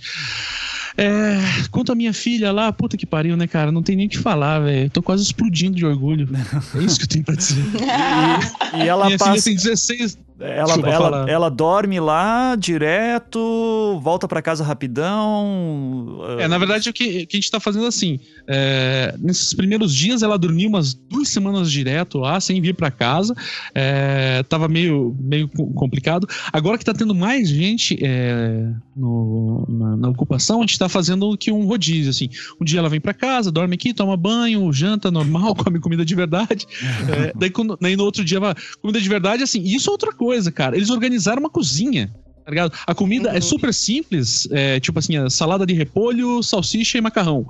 É, 0.97 1.39
quanto 1.69 1.91
a 1.91 1.95
minha 1.95 2.13
filha 2.13 2.51
lá, 2.51 2.71
puta 2.71 2.97
que 2.97 3.05
pariu, 3.05 3.37
né, 3.37 3.47
cara? 3.47 3.71
Não 3.71 3.81
tem 3.81 3.95
nem 3.95 4.07
o 4.07 4.09
que 4.09 4.17
falar, 4.17 4.59
velho. 4.59 4.89
Tô 4.89 5.01
quase 5.01 5.23
explodindo 5.23 5.75
de 5.75 5.85
orgulho. 5.85 6.29
É 6.75 6.83
isso 6.83 6.97
que 6.97 7.03
eu 7.03 7.07
tenho 7.07 7.23
pra. 7.23 7.30
e, 8.73 8.83
e 8.83 8.87
ela 8.87 9.05
minha 9.05 9.17
passa. 9.17 9.31
Filha 9.31 9.43
tem 9.43 9.55
16, 9.55 10.17
ela, 10.41 10.73
ela, 10.89 11.29
ela, 11.29 11.49
dorme 11.49 11.99
lá 11.99 12.55
direto, 12.55 13.99
volta 14.01 14.27
para 14.27 14.41
casa 14.41 14.63
rapidão. 14.63 16.19
É, 16.39 16.47
na 16.47 16.57
verdade, 16.57 16.89
o 16.89 16.93
que, 16.93 17.25
que 17.27 17.37
a 17.37 17.39
gente 17.39 17.51
tá 17.51 17.59
fazendo 17.59 17.85
assim: 17.85 18.19
é, 18.47 19.15
nesses 19.19 19.53
primeiros 19.53 19.93
dias 19.93 20.23
ela 20.23 20.37
dormiu 20.37 20.69
umas 20.69 20.93
duas 20.93 21.29
semanas 21.29 21.71
direto 21.71 22.17
lá, 22.17 22.39
sem 22.39 22.59
vir 22.59 22.73
para 22.73 22.89
casa. 22.89 23.35
É, 23.75 24.43
tava 24.43 24.67
meio, 24.67 25.15
meio 25.19 25.47
complicado. 25.47 26.27
Agora 26.51 26.77
que 26.77 26.85
tá 26.85 26.93
tendo 26.93 27.13
mais 27.13 27.47
gente 27.47 27.97
é, 28.01 28.67
no, 28.95 29.65
na, 29.69 29.97
na, 29.97 30.09
ocupação, 30.09 30.57
a 30.57 30.61
gente 30.61 30.79
tá 30.79 30.89
fazendo 30.89 31.37
que 31.37 31.51
um 31.51 31.65
rodízio. 31.65 32.09
Assim. 32.09 32.29
Um 32.59 32.65
dia 32.65 32.79
ela 32.79 32.89
vem 32.89 32.99
para 32.99 33.13
casa, 33.13 33.51
dorme 33.51 33.75
aqui, 33.75 33.93
toma 33.93 34.17
banho, 34.17 34.71
janta 34.73 35.11
normal, 35.11 35.53
come 35.63 35.79
comida 35.79 36.03
de 36.03 36.15
verdade. 36.15 36.65
É, 37.09 37.31
daí, 37.35 37.49
quando, 37.49 37.77
daí 37.79 37.95
no 37.95 38.03
outro 38.03 38.23
dia, 38.23 38.39
comida 38.81 38.99
de 38.99 39.09
verdade, 39.09 39.43
assim, 39.43 39.61
isso 39.61 39.89
é 39.89 39.91
outra 39.91 40.11
coisa 40.11 40.30
coisa, 40.31 40.49
cara. 40.49 40.77
Eles 40.77 40.89
organizaram 40.89 41.41
uma 41.41 41.49
cozinha. 41.49 42.09
Tá 42.43 42.49
ligado? 42.49 42.73
A 42.87 42.95
comida 42.95 43.29
é 43.29 43.31
uhum. 43.33 43.37
é 43.37 43.41
super 43.41 43.71
simples, 43.71 44.47
é, 44.49 44.79
tipo 44.79 44.97
assim, 44.97 45.13
salada 45.29 45.63
de 45.63 45.75
repolho, 45.75 46.41
salsicha 46.41 46.97
e 46.97 47.01
macarrão. 47.01 47.45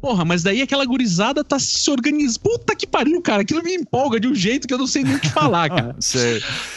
Porra, 0.00 0.24
mas 0.24 0.44
daí 0.44 0.62
aquela 0.62 0.84
gurizada 0.84 1.42
tá 1.42 1.58
se 1.58 1.90
organizando. 1.90 2.40
Puta 2.40 2.76
que 2.76 2.86
pariu, 2.86 3.20
cara. 3.20 3.42
Aquilo 3.42 3.60
me 3.62 3.74
empolga 3.74 4.20
de 4.20 4.28
um 4.28 4.34
jeito 4.34 4.68
que 4.68 4.72
eu 4.72 4.78
não 4.78 4.86
sei 4.86 5.02
nem 5.02 5.16
o 5.16 5.18
que 5.18 5.28
falar, 5.30 5.68
cara. 5.74 5.96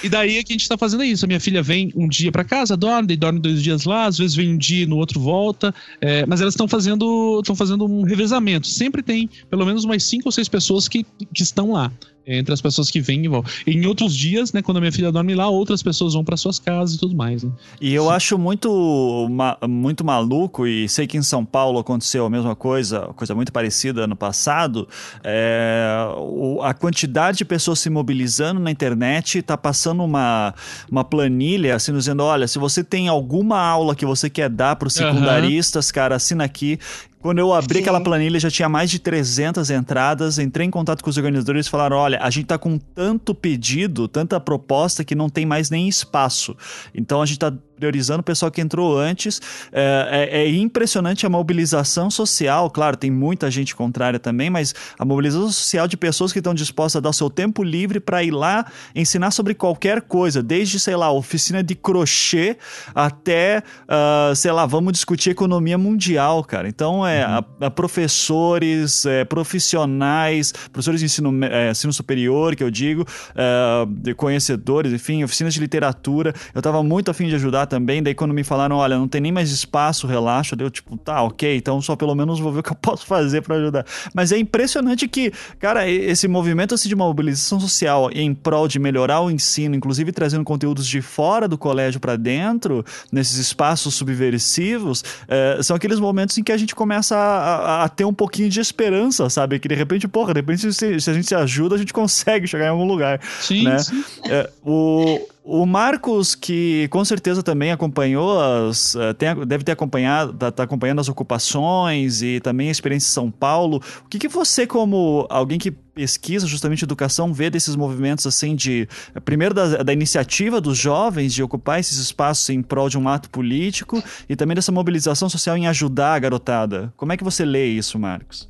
e 0.03 0.09
daí 0.09 0.37
é 0.37 0.43
que 0.43 0.51
a 0.51 0.55
gente 0.55 0.67
tá 0.67 0.77
fazendo 0.77 1.03
isso. 1.03 1.25
A 1.25 1.27
minha 1.27 1.39
filha 1.39 1.61
vem 1.61 1.91
um 1.95 2.07
dia 2.07 2.31
para 2.31 2.43
casa, 2.43 2.75
dorme, 2.75 3.15
dorme 3.15 3.39
dois 3.39 3.61
dias 3.61 3.83
lá, 3.83 4.05
às 4.05 4.17
vezes 4.17 4.35
vem 4.35 4.53
um 4.53 4.57
dia, 4.57 4.87
no 4.87 4.97
outro 4.97 5.19
volta. 5.19 5.75
É, 6.01 6.25
mas 6.25 6.41
elas 6.41 6.55
estão 6.55 6.67
fazendo, 6.67 7.39
estão 7.39 7.55
fazendo 7.55 7.85
um 7.85 8.01
revezamento. 8.01 8.67
Sempre 8.67 9.03
tem 9.03 9.29
pelo 9.47 9.65
menos 9.65 9.83
umas 9.83 10.01
cinco 10.01 10.29
ou 10.29 10.31
seis 10.31 10.47
pessoas 10.47 10.87
que, 10.87 11.05
que 11.33 11.43
estão 11.43 11.73
lá 11.73 11.91
entre 12.29 12.53
as 12.53 12.61
pessoas 12.61 12.91
que 12.91 13.01
vêm 13.01 13.25
e 13.25 13.27
vão. 13.27 13.43
E 13.65 13.71
em 13.71 13.85
outros 13.85 14.15
dias, 14.15 14.53
né, 14.53 14.61
quando 14.61 14.77
a 14.77 14.79
minha 14.79 14.91
filha 14.91 15.11
dorme 15.11 15.33
lá, 15.33 15.49
outras 15.49 15.81
pessoas 15.81 16.13
vão 16.13 16.23
para 16.23 16.37
suas 16.37 16.59
casas 16.59 16.95
e 16.95 16.99
tudo 16.99 17.15
mais. 17.15 17.43
Né? 17.43 17.51
E 17.81 17.93
eu 17.93 18.09
acho 18.09 18.37
muito, 18.37 19.27
ma 19.29 19.57
muito 19.67 20.05
maluco, 20.05 20.67
e 20.67 20.87
sei 20.87 21.07
que 21.07 21.17
em 21.17 21.23
São 21.23 21.43
Paulo 21.43 21.79
aconteceu 21.79 22.25
a 22.25 22.29
mesma 22.29 22.55
coisa, 22.55 23.07
coisa 23.15 23.33
muito 23.33 23.51
parecida 23.51 24.03
ano 24.03 24.15
passado, 24.15 24.87
é, 25.23 26.07
o, 26.17 26.61
a 26.61 26.73
quantidade 26.73 27.39
de 27.39 27.45
pessoas 27.45 27.79
se 27.79 27.89
mobilizando 27.89 28.59
na 28.59 28.69
internet 28.69 29.39
está 29.39 29.57
passando 29.57 30.03
uma, 30.03 30.53
uma 30.89 31.03
planilha, 31.03 31.75
assim, 31.75 31.93
dizendo, 31.93 32.23
olha, 32.23 32.47
se 32.47 32.59
você 32.59 32.83
tem 32.83 33.07
alguma 33.07 33.59
aula 33.59 33.95
que 33.95 34.05
você 34.05 34.29
quer 34.29 34.49
dar 34.49 34.75
para 34.75 34.87
os 34.87 34.93
secundaristas, 34.93 35.87
uhum. 35.87 35.93
cara, 35.93 36.15
assina 36.15 36.43
aqui. 36.43 36.79
Quando 37.21 37.39
eu 37.39 37.53
abri 37.53 37.75
Sim. 37.75 37.81
aquela 37.81 38.01
planilha, 38.01 38.39
já 38.39 38.49
tinha 38.49 38.69
mais 38.69 38.89
de 38.89 38.97
300 38.97 39.69
entradas. 39.69 40.39
Entrei 40.39 40.65
em 40.65 40.71
contato 40.71 41.03
com 41.03 41.09
os 41.09 41.17
organizadores 41.17 41.67
e 41.67 41.69
falaram: 41.69 41.97
olha, 41.97 42.19
a 42.21 42.29
gente 42.29 42.45
tá 42.45 42.57
com 42.57 42.77
tanto 42.77 43.35
pedido, 43.35 44.07
tanta 44.07 44.39
proposta 44.39 45.03
que 45.03 45.13
não 45.13 45.29
tem 45.29 45.45
mais 45.45 45.69
nem 45.69 45.87
espaço. 45.87 46.55
Então 46.95 47.21
a 47.21 47.25
gente 47.25 47.39
tá 47.39 47.53
priorizando 47.79 48.19
o 48.19 48.23
pessoal 48.23 48.51
que 48.51 48.59
entrou 48.59 48.97
antes. 48.97 49.41
É, 49.71 50.29
é, 50.31 50.41
é, 50.41 50.49
impressionante 50.49 51.25
a 51.25 51.29
mobilização 51.29 52.11
social. 52.11 52.69
Claro, 52.69 52.97
tem 52.97 53.09
muita 53.09 53.49
gente 53.49 53.75
contrária 53.75 54.19
também, 54.19 54.49
mas 54.49 54.75
a 54.97 55.05
mobilização 55.05 55.49
social 55.51 55.87
de 55.87 55.95
pessoas 55.95 56.33
que 56.33 56.39
estão 56.39 56.53
dispostas 56.53 56.97
a 56.97 56.99
dar 56.99 57.09
o 57.09 57.13
seu 57.13 57.29
tempo 57.29 57.63
livre 57.63 57.99
para 57.99 58.21
ir 58.23 58.31
lá 58.31 58.65
ensinar 58.93 59.31
sobre 59.31 59.53
qualquer 59.53 60.01
coisa, 60.01 60.43
desde, 60.43 60.79
sei 60.79 60.95
lá, 60.95 61.11
oficina 61.11 61.63
de 61.63 61.75
crochê 61.75 62.57
até, 62.93 63.63
uh, 63.85 64.35
sei 64.35 64.51
lá, 64.51 64.65
vamos 64.65 64.93
discutir 64.93 65.29
economia 65.29 65.77
mundial, 65.77 66.43
cara. 66.43 66.67
Então, 66.67 67.05
é 67.05 67.25
uhum. 67.25 67.45
a, 67.61 67.65
a 67.67 67.71
professores, 67.71 69.05
é, 69.05 69.23
profissionais, 69.23 70.51
professores 70.71 70.99
de 70.99 71.05
ensino, 71.05 71.45
é, 71.45 71.71
ensino 71.71 71.93
superior, 71.93 72.55
que 72.55 72.63
eu 72.63 72.69
digo, 72.69 73.05
é, 73.35 74.13
conhecedores, 74.13 74.91
enfim, 74.91 75.23
oficinas 75.23 75.53
de 75.53 75.59
literatura. 75.59 76.33
Eu 76.53 76.59
estava 76.59 76.83
muito 76.83 77.09
afim 77.09 77.27
de 77.27 77.35
ajudar 77.35 77.68
também. 77.69 78.03
Daí 78.03 78.13
quando 78.13 78.33
me 78.33 78.43
falaram, 78.43 78.75
olha, 78.75 78.97
não 78.97 79.07
tem 79.07 79.21
nem 79.21 79.31
mais 79.31 79.51
espaço, 79.51 80.07
relaxa, 80.07 80.55
deu 80.55 80.69
tipo, 80.69 80.97
tá, 80.97 81.21
ok, 81.23 81.55
então 81.55 81.81
só 81.81 81.95
pelo 81.95 82.15
menos 82.15 82.39
vou 82.39 82.51
ver 82.51 82.59
o 82.59 82.63
que 82.63 82.71
eu 82.71 82.75
posso 82.81 83.05
fazer 83.05 83.41
para 83.41 83.55
ajudar. 83.55 83.85
Mas 84.13 84.31
é 84.31 84.37
impressionante 84.37 85.07
que, 85.07 85.31
cara, 85.59 85.89
esse 85.89 86.27
movimento 86.27 86.75
assim, 86.75 86.89
de 86.89 86.95
mobilização 86.95 87.59
social 87.59 88.09
em 88.11 88.33
prol 88.33 88.67
de 88.67 88.79
melhorar 88.79 89.21
o 89.21 89.31
ensino, 89.31 89.75
inclusive 89.75 90.11
trazendo 90.11 90.43
conteúdos 90.43 90.87
de 90.87 91.01
fora 91.01 91.47
do 91.47 91.57
colégio 91.57 91.99
para 91.99 92.15
dentro, 92.15 92.83
nesses 93.11 93.37
espaços 93.37 93.93
subversivos, 93.93 95.03
é, 95.27 95.59
são 95.61 95.75
aqueles 95.75 95.99
momentos 95.99 96.37
em 96.37 96.43
que 96.43 96.51
a 96.51 96.57
gente 96.57 96.75
começa 96.75 97.15
a, 97.15 97.55
a, 97.55 97.83
a, 97.83 97.89
ter 97.89 98.05
um 98.05 98.13
pouquinho 98.13 98.49
de 98.49 98.59
esperança, 98.59 99.29
sabe? 99.29 99.59
Que 99.59 99.67
de 99.67 99.75
repente, 99.75 100.07
porra, 100.07 100.33
de 100.33 100.39
repente 100.39 100.73
se, 100.73 100.99
se 100.99 101.09
a 101.09 101.13
gente 101.13 101.27
se 101.27 101.35
ajuda, 101.35 101.75
a 101.75 101.77
gente 101.77 101.93
consegue 101.93 102.47
chegar 102.47 102.65
em 102.65 102.69
algum 102.69 102.85
lugar. 102.85 103.19
Sim, 103.39 103.65
né? 103.65 103.79
sim. 103.79 104.03
É, 104.25 104.49
o, 104.65 105.19
o 105.43 105.65
Marcos, 105.65 106.35
que 106.35 106.87
com 106.89 107.03
certeza 107.03 107.41
também 107.41 107.71
acompanhou 107.71 108.39
as. 108.39 108.95
Eh, 108.95 109.13
tem, 109.13 109.35
deve 109.47 109.63
ter 109.63 109.71
acompanhado, 109.71 110.33
tá, 110.33 110.51
tá, 110.51 110.63
acompanhando 110.63 110.99
as 110.99 111.09
ocupações 111.09 112.21
e 112.21 112.39
também 112.39 112.67
a 112.67 112.71
experiência 112.71 113.07
em 113.07 113.13
São 113.13 113.31
Paulo. 113.31 113.81
O 114.05 114.09
que, 114.09 114.19
que 114.19 114.27
você, 114.27 114.67
como 114.67 115.25
alguém 115.29 115.57
que 115.57 115.71
pesquisa 115.71 116.45
justamente 116.45 116.83
educação, 116.83 117.33
vê 117.33 117.49
desses 117.49 117.75
movimentos 117.75 118.27
assim 118.27 118.55
de. 118.55 118.87
Primeiro 119.25 119.53
da, 119.53 119.81
da 119.83 119.93
iniciativa 119.93 120.59
dos 120.59 120.77
jovens 120.77 121.33
de 121.33 121.41
ocupar 121.41 121.79
esses 121.79 121.97
espaços 121.97 122.49
em 122.49 122.61
prol 122.61 122.89
de 122.89 122.97
um 122.97 123.07
ato 123.07 123.29
político 123.29 124.01
e 124.27 124.35
também 124.35 124.55
dessa 124.55 124.71
mobilização 124.71 125.29
social 125.29 125.57
em 125.57 125.67
ajudar 125.67 126.15
a 126.15 126.19
garotada. 126.19 126.93
Como 126.97 127.13
é 127.13 127.17
que 127.17 127.23
você 127.23 127.45
lê 127.45 127.67
isso, 127.67 127.97
Marcos? 127.97 128.48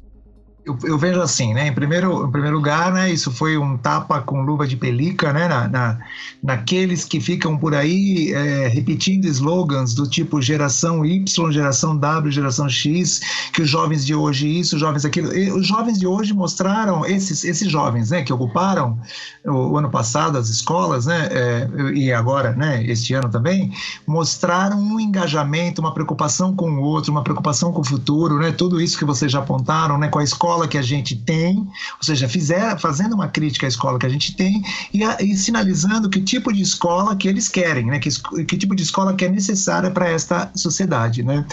Eu, 0.69 0.77
eu, 0.83 0.97
vejo 0.97 1.19
assim, 1.19 1.53
né? 1.53 1.67
Em 1.67 1.73
primeiro, 1.73 2.27
em 2.27 2.31
primeiro 2.31 2.55
lugar, 2.55 2.93
né? 2.93 3.11
Isso 3.11 3.31
foi 3.31 3.57
um 3.57 3.75
tapa 3.75 4.21
com 4.21 4.43
luva 4.43 4.67
de 4.67 4.77
pelica, 4.77 5.33
né? 5.33 5.47
Na, 5.47 5.67
na 5.67 5.99
naqueles 6.41 7.03
que 7.03 7.19
ficam 7.19 7.57
por 7.57 7.73
aí 7.73 8.31
é, 8.31 8.67
repetindo 8.67 9.25
slogans 9.25 9.93
do 9.93 10.07
tipo 10.07 10.41
geração 10.41 11.03
Y, 11.03 11.51
geração 11.51 11.97
W, 11.97 12.31
geração 12.31 12.69
X, 12.69 13.19
que 13.51 13.63
os 13.63 13.69
jovens 13.69 14.05
de 14.05 14.13
hoje 14.13 14.47
isso, 14.47 14.75
os 14.75 14.81
jovens 14.81 15.03
aquilo. 15.05 15.35
E 15.35 15.51
os 15.51 15.65
jovens 15.67 15.99
de 15.99 16.05
hoje 16.05 16.33
mostraram 16.33 17.05
esses 17.05 17.43
esses 17.43 17.69
jovens, 17.69 18.11
né? 18.11 18.21
Que 18.21 18.31
ocuparam 18.31 18.99
o, 19.45 19.71
o 19.71 19.77
ano 19.77 19.89
passado 19.89 20.37
as 20.37 20.49
escolas, 20.49 21.07
né? 21.07 21.29
É, 21.31 21.69
e 21.95 22.13
agora, 22.13 22.51
né? 22.51 22.83
Este 22.85 23.13
ano 23.15 23.29
também 23.29 23.71
mostraram 24.05 24.79
um 24.79 24.99
engajamento, 24.99 25.81
uma 25.81 25.93
preocupação 25.93 26.55
com 26.55 26.69
o 26.69 26.81
outro, 26.81 27.11
uma 27.11 27.23
preocupação 27.23 27.73
com 27.73 27.81
o 27.81 27.85
futuro, 27.85 28.37
né? 28.37 28.51
Tudo 28.51 28.79
isso 28.79 28.97
que 28.97 29.05
vocês 29.05 29.31
já 29.31 29.39
apontaram, 29.39 29.97
né? 29.97 30.07
Com 30.07 30.19
a 30.19 30.23
escola 30.23 30.58
escola 30.59 30.67
que 30.67 30.77
a 30.77 30.81
gente 30.81 31.15
tem, 31.15 31.57
ou 31.57 32.03
seja, 32.03 32.27
fizer, 32.27 32.77
fazendo 32.79 33.13
uma 33.13 33.27
crítica 33.27 33.65
à 33.65 33.69
escola 33.69 33.99
que 33.99 34.05
a 34.05 34.09
gente 34.09 34.35
tem 34.35 34.63
e, 34.93 35.03
a, 35.03 35.17
e 35.21 35.35
sinalizando 35.37 36.09
que 36.09 36.21
tipo 36.21 36.51
de 36.51 36.61
escola 36.61 37.15
que 37.15 37.27
eles 37.27 37.47
querem, 37.47 37.85
né? 37.85 37.99
que, 37.99 38.09
que 38.45 38.57
tipo 38.57 38.75
de 38.75 38.83
escola 38.83 39.13
que 39.13 39.25
é 39.25 39.29
necessária 39.29 39.89
para 39.91 40.09
esta 40.09 40.51
sociedade. 40.55 41.23
Né? 41.23 41.45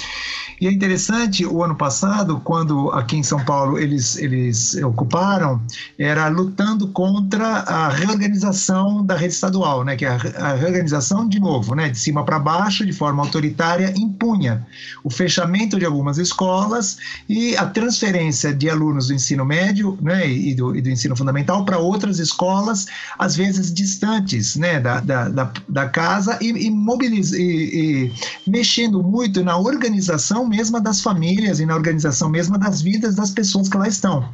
E 0.61 0.67
é 0.67 0.73
interessante, 0.73 1.45
o 1.45 1.63
ano 1.63 1.77
passado, 1.77 2.41
quando 2.43 2.91
aqui 2.93 3.17
em 3.17 3.23
São 3.23 3.45
Paulo 3.45 3.79
eles, 3.79 4.17
eles 4.17 4.75
ocuparam, 4.83 5.61
era 5.99 6.29
lutando 6.29 6.89
contra 6.89 7.47
a 7.47 7.89
reorganização 7.89 9.05
da 9.05 9.15
rede 9.15 9.35
estadual, 9.35 9.85
né? 9.85 9.97
que 9.97 10.05
é 10.05 10.09
a, 10.09 10.47
a 10.51 10.55
reorganização, 10.55 11.29
de 11.29 11.39
novo, 11.39 11.75
né? 11.75 11.89
de 11.89 11.99
cima 11.99 12.25
para 12.25 12.39
baixo, 12.39 12.85
de 12.85 12.93
forma 12.93 13.23
autoritária, 13.23 13.93
impunha 13.97 14.67
o 15.05 15.11
fechamento 15.11 15.79
de 15.79 15.85
algumas 15.85 16.19
escolas 16.19 16.99
e 17.29 17.57
a 17.57 17.67
transferência 17.67 18.55
de 18.55 18.69
alunos 18.69 18.86
alunos 18.87 19.09
do 19.09 19.15
ensino 19.15 19.45
médio 19.45 19.99
né, 20.01 20.29
e, 20.29 20.55
do, 20.55 20.77
e 20.77 20.81
do 20.81 20.89
ensino 20.89 21.17
fundamental 21.17 21.65
para 21.65 21.79
outras 21.79 22.19
escolas, 22.19 22.87
às 23.19 23.37
vezes 23.37 23.73
distantes 23.73 24.57
né, 24.57 24.81
da, 24.81 25.01
da, 25.01 25.29
da, 25.29 25.53
da 25.69 25.89
casa 25.89 26.39
e, 26.41 26.51
e, 26.51 26.69
e, 26.69 27.33
e 27.37 28.13
mexendo 28.47 29.03
muito 29.03 29.43
na 29.43 29.57
organização 29.57 30.47
mesma 30.47 30.81
das 30.81 31.01
famílias 31.01 31.61
e 31.61 31.67
na 31.67 31.75
organização 31.75 32.29
mesma 32.29 32.59
das 32.59 32.81
vidas 32.81 33.15
das 33.15 33.31
pessoas 33.31 33.69
que 33.69 33.77
lá 33.77 33.89
estão. 33.89 34.29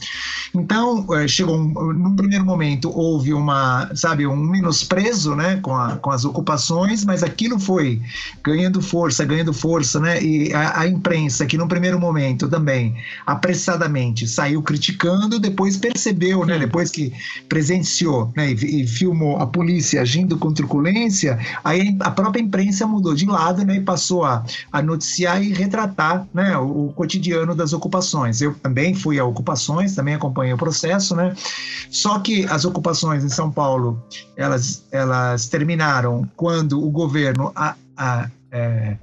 Então, 0.54 1.06
é, 1.14 1.26
chegou 1.26 1.56
um, 1.56 1.92
num 1.92 2.14
primeiro 2.14 2.44
momento 2.44 2.90
houve 2.94 3.32
uma, 3.32 3.90
sabe, 3.94 4.26
um 4.26 4.36
menosprezo, 4.36 5.34
né, 5.34 5.58
com, 5.62 5.74
a, 5.74 5.96
com 5.96 6.10
as 6.10 6.24
ocupações, 6.24 7.04
mas 7.04 7.22
aquilo 7.22 7.58
foi 7.58 8.00
ganhando 8.44 8.82
força, 8.82 9.24
ganhando 9.24 9.52
força, 9.52 9.98
né, 9.98 10.22
e 10.22 10.52
a, 10.52 10.80
a 10.80 10.86
imprensa 10.86 11.46
que 11.46 11.56
num 11.56 11.68
primeiro 11.68 11.98
momento 11.98 12.48
também 12.48 12.94
apressadamente 13.26 14.26
saiu 14.42 14.62
criticando, 14.62 15.38
depois 15.38 15.76
percebeu, 15.76 16.44
né, 16.44 16.58
depois 16.58 16.90
que 16.90 17.12
presenciou, 17.48 18.32
né, 18.36 18.50
e, 18.50 18.82
e 18.82 18.86
filmou 18.86 19.36
a 19.36 19.46
polícia 19.46 20.02
agindo 20.02 20.36
com 20.36 20.52
truculência, 20.52 21.38
aí 21.62 21.96
a 22.00 22.10
própria 22.10 22.42
imprensa 22.42 22.86
mudou 22.86 23.14
de 23.14 23.26
lado, 23.26 23.64
né, 23.64 23.76
e 23.76 23.80
passou 23.80 24.24
a, 24.24 24.44
a 24.72 24.82
noticiar 24.82 25.40
e 25.42 25.52
retratar, 25.52 26.26
né, 26.34 26.56
o, 26.58 26.86
o 26.86 26.92
cotidiano 26.92 27.54
das 27.54 27.72
ocupações. 27.72 28.40
Eu 28.40 28.54
também 28.54 28.94
fui 28.94 29.18
a 29.18 29.24
ocupações, 29.24 29.94
também 29.94 30.14
acompanhei 30.14 30.52
o 30.52 30.58
processo, 30.58 31.14
né, 31.14 31.34
só 31.90 32.18
que 32.18 32.44
as 32.46 32.64
ocupações 32.64 33.24
em 33.24 33.28
São 33.28 33.50
Paulo, 33.50 34.02
elas, 34.36 34.84
elas 34.90 35.48
terminaram 35.48 36.28
quando 36.36 36.84
o 36.84 36.90
governo 36.90 37.52
a, 37.54 37.76
a, 37.96 38.28
é, 38.50 38.96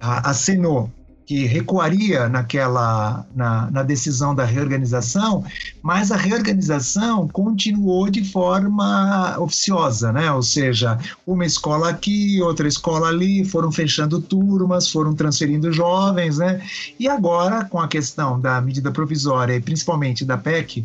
a, 0.00 0.30
assinou 0.30 0.90
que 1.32 1.46
recuaria 1.46 2.28
naquela 2.28 3.24
na, 3.34 3.70
na, 3.70 3.82
decisão 3.82 4.34
da 4.34 4.44
reorganização, 4.44 5.42
mas 5.80 6.12
a 6.12 6.16
reorganização 6.18 7.26
continuou 7.26 8.10
de 8.10 8.22
forma 8.22 9.38
oficiosa, 9.40 10.12
né? 10.12 10.30
Ou 10.30 10.42
seja, 10.42 10.98
uma 11.26 11.46
escola 11.46 11.88
aqui, 11.88 12.38
outra 12.42 12.68
escola 12.68 13.08
ali, 13.08 13.46
foram 13.46 13.72
fechando 13.72 14.20
turmas, 14.20 14.90
foram 14.90 15.14
transferindo 15.14 15.72
jovens, 15.72 16.36
né? 16.36 16.60
E 17.00 17.08
agora, 17.08 17.64
com 17.64 17.80
a 17.80 17.88
questão 17.88 18.38
da 18.38 18.60
medida 18.60 18.92
provisória 18.92 19.54
e 19.54 19.60
principalmente 19.60 20.26
da 20.26 20.36
PEC 20.36 20.84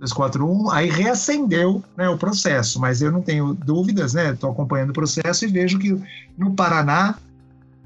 241, 0.00 0.68
aí 0.72 0.90
reacendeu 0.90 1.80
né, 1.96 2.08
o 2.08 2.18
processo, 2.18 2.80
mas 2.80 3.00
eu 3.00 3.12
não 3.12 3.22
tenho 3.22 3.54
dúvidas, 3.54 4.14
né? 4.14 4.32
Estou 4.32 4.50
acompanhando 4.50 4.90
o 4.90 4.94
processo 4.94 5.44
e 5.44 5.48
vejo 5.48 5.78
que 5.78 5.96
no 6.36 6.54
Paraná 6.54 7.14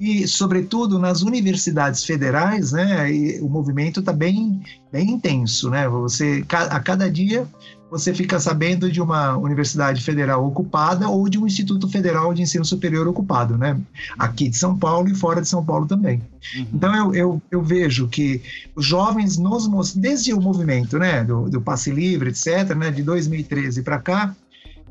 e, 0.01 0.27
sobretudo, 0.27 0.99
nas 0.99 1.21
universidades 1.21 2.03
federais, 2.05 2.73
né, 2.73 3.11
o 3.43 3.49
movimento 3.51 4.01
está 4.01 4.15
bem, 4.15 4.63
bem 4.91 5.11
intenso, 5.11 5.69
né? 5.69 5.87
Você 5.89 6.43
a 6.49 6.81
cada 6.81 7.11
dia 7.11 7.47
você 7.91 8.15
fica 8.15 8.39
sabendo 8.39 8.91
de 8.91 9.03
uma 9.03 9.37
universidade 9.37 10.01
federal 10.01 10.47
ocupada 10.47 11.09
ou 11.09 11.29
de 11.29 11.39
um 11.39 11.47
instituto 11.47 11.89
federal 11.89 12.33
de 12.33 12.41
ensino 12.41 12.65
superior 12.65 13.07
ocupado, 13.09 13.59
né? 13.59 13.79
Aqui 14.19 14.49
de 14.49 14.57
São 14.57 14.79
Paulo 14.79 15.09
e 15.09 15.15
fora 15.15 15.43
de 15.43 15.49
São 15.49 15.65
Paulo 15.65 15.87
também. 15.87 16.23
Uhum. 16.57 16.67
Então 16.73 16.95
eu, 16.95 17.15
eu, 17.15 17.43
eu, 17.51 17.63
vejo 17.63 18.07
que 18.09 18.41
os 18.77 18.87
jovens 18.87 19.37
nos 19.37 19.95
desde 19.95 20.33
o 20.33 20.41
movimento, 20.41 20.99
né, 20.99 21.25
do, 21.25 21.51
do 21.51 21.61
passe 21.61 21.91
livre, 21.91 22.31
etc, 22.31 22.75
né, 22.77 22.91
de 22.91 23.03
2013 23.03 23.83
para 23.83 23.99
cá, 23.99 24.35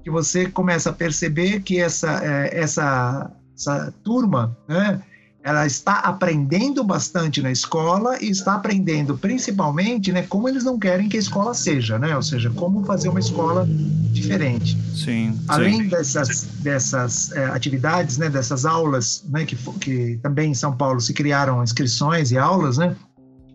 que 0.04 0.10
você 0.10 0.48
começa 0.48 0.90
a 0.90 0.94
perceber 0.94 1.62
que 1.62 1.80
essa 1.80 2.22
é, 2.24 2.60
essa 2.60 3.32
essa 3.60 3.94
turma, 4.04 4.58
né, 4.68 5.02
ela 5.44 5.66
está 5.66 5.96
aprendendo 6.00 6.84
bastante 6.84 7.42
na 7.42 7.52
escola 7.52 8.22
e 8.22 8.30
está 8.30 8.56
aprendendo 8.56 9.18
principalmente, 9.18 10.12
né, 10.12 10.24
como 10.24 10.48
eles 10.48 10.64
não 10.64 10.78
querem 10.80 11.10
que 11.10 11.18
a 11.18 11.20
escola 11.20 11.54
seja, 11.54 12.00
né, 12.00 12.16
ou 12.16 12.22
seja, 12.22 12.50
como 12.52 12.84
fazer 12.86 13.10
uma 13.10 13.20
escola 13.20 13.68
diferente. 14.12 14.78
Sim. 14.94 15.38
Além 15.48 15.84
sim. 15.84 15.88
dessas 15.88 16.44
dessas 16.60 17.32
é, 17.32 17.46
atividades, 17.46 18.18
né, 18.18 18.30
dessas 18.30 18.66
aulas, 18.66 19.24
né, 19.30 19.46
que 19.46 19.56
que 19.80 20.20
também 20.22 20.52
em 20.52 20.56
São 20.56 20.76
Paulo 20.76 21.00
se 21.00 21.14
criaram 21.14 21.64
inscrições 21.64 22.32
e 22.32 22.38
aulas, 22.38 22.78
né, 22.78 22.96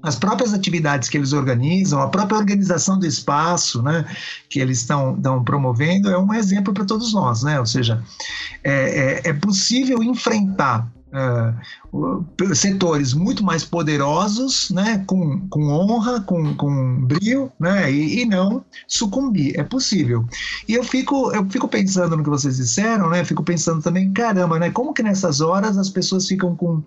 as 0.05 0.17
próprias 0.17 0.53
atividades 0.53 1.09
que 1.09 1.17
eles 1.17 1.33
organizam, 1.33 2.01
a 2.01 2.09
própria 2.09 2.37
organização 2.37 2.99
do 2.99 3.07
espaço, 3.07 3.83
né, 3.83 4.05
que 4.51 4.61
eles 4.61 4.81
estão, 4.81 5.19
promovendo, 5.43 6.11
é 6.11 6.19
um 6.19 6.33
exemplo 6.35 6.75
para 6.75 6.85
todos 6.85 7.15
nós, 7.15 7.43
né? 7.43 7.59
Ou 7.59 7.65
seja, 7.65 8.05
é, 8.63 9.23
é, 9.25 9.31
é 9.31 9.33
possível 9.33 10.03
enfrentar 10.03 10.87
uh, 11.15 12.55
setores 12.55 13.15
muito 13.15 13.45
mais 13.45 13.65
poderosos, 13.65 14.71
né, 14.71 15.05
com, 15.07 15.49
com 15.49 15.69
honra, 15.69 16.21
com, 16.21 16.55
com 16.55 17.07
brio, 17.07 17.53
né, 17.59 17.91
e, 17.91 18.23
e, 18.23 18.25
não 18.27 18.65
sucumbir. 18.89 19.59
É 19.59 19.63
possível. 19.63 20.25
E 20.69 20.75
eu 20.75 20.83
fico, 20.83 21.33
eu 21.33 21.49
fico 21.49 21.69
pensando 21.69 22.17
no 22.17 22.25
que 22.25 22.31
vocês 22.31 22.57
disseram, 22.57 23.09
né, 23.09 23.25
fico 23.25 23.45
pensando 23.45 23.81
também, 23.81 24.13
caramba, 24.13 24.59
né, 24.59 24.71
como 24.71 24.93
que 24.93 25.03
nessas 25.03 25.41
horas 25.41 25.79
as 25.79 25.89
pessoas 25.89 26.27
ficam 26.27 26.57
com, 26.57 26.83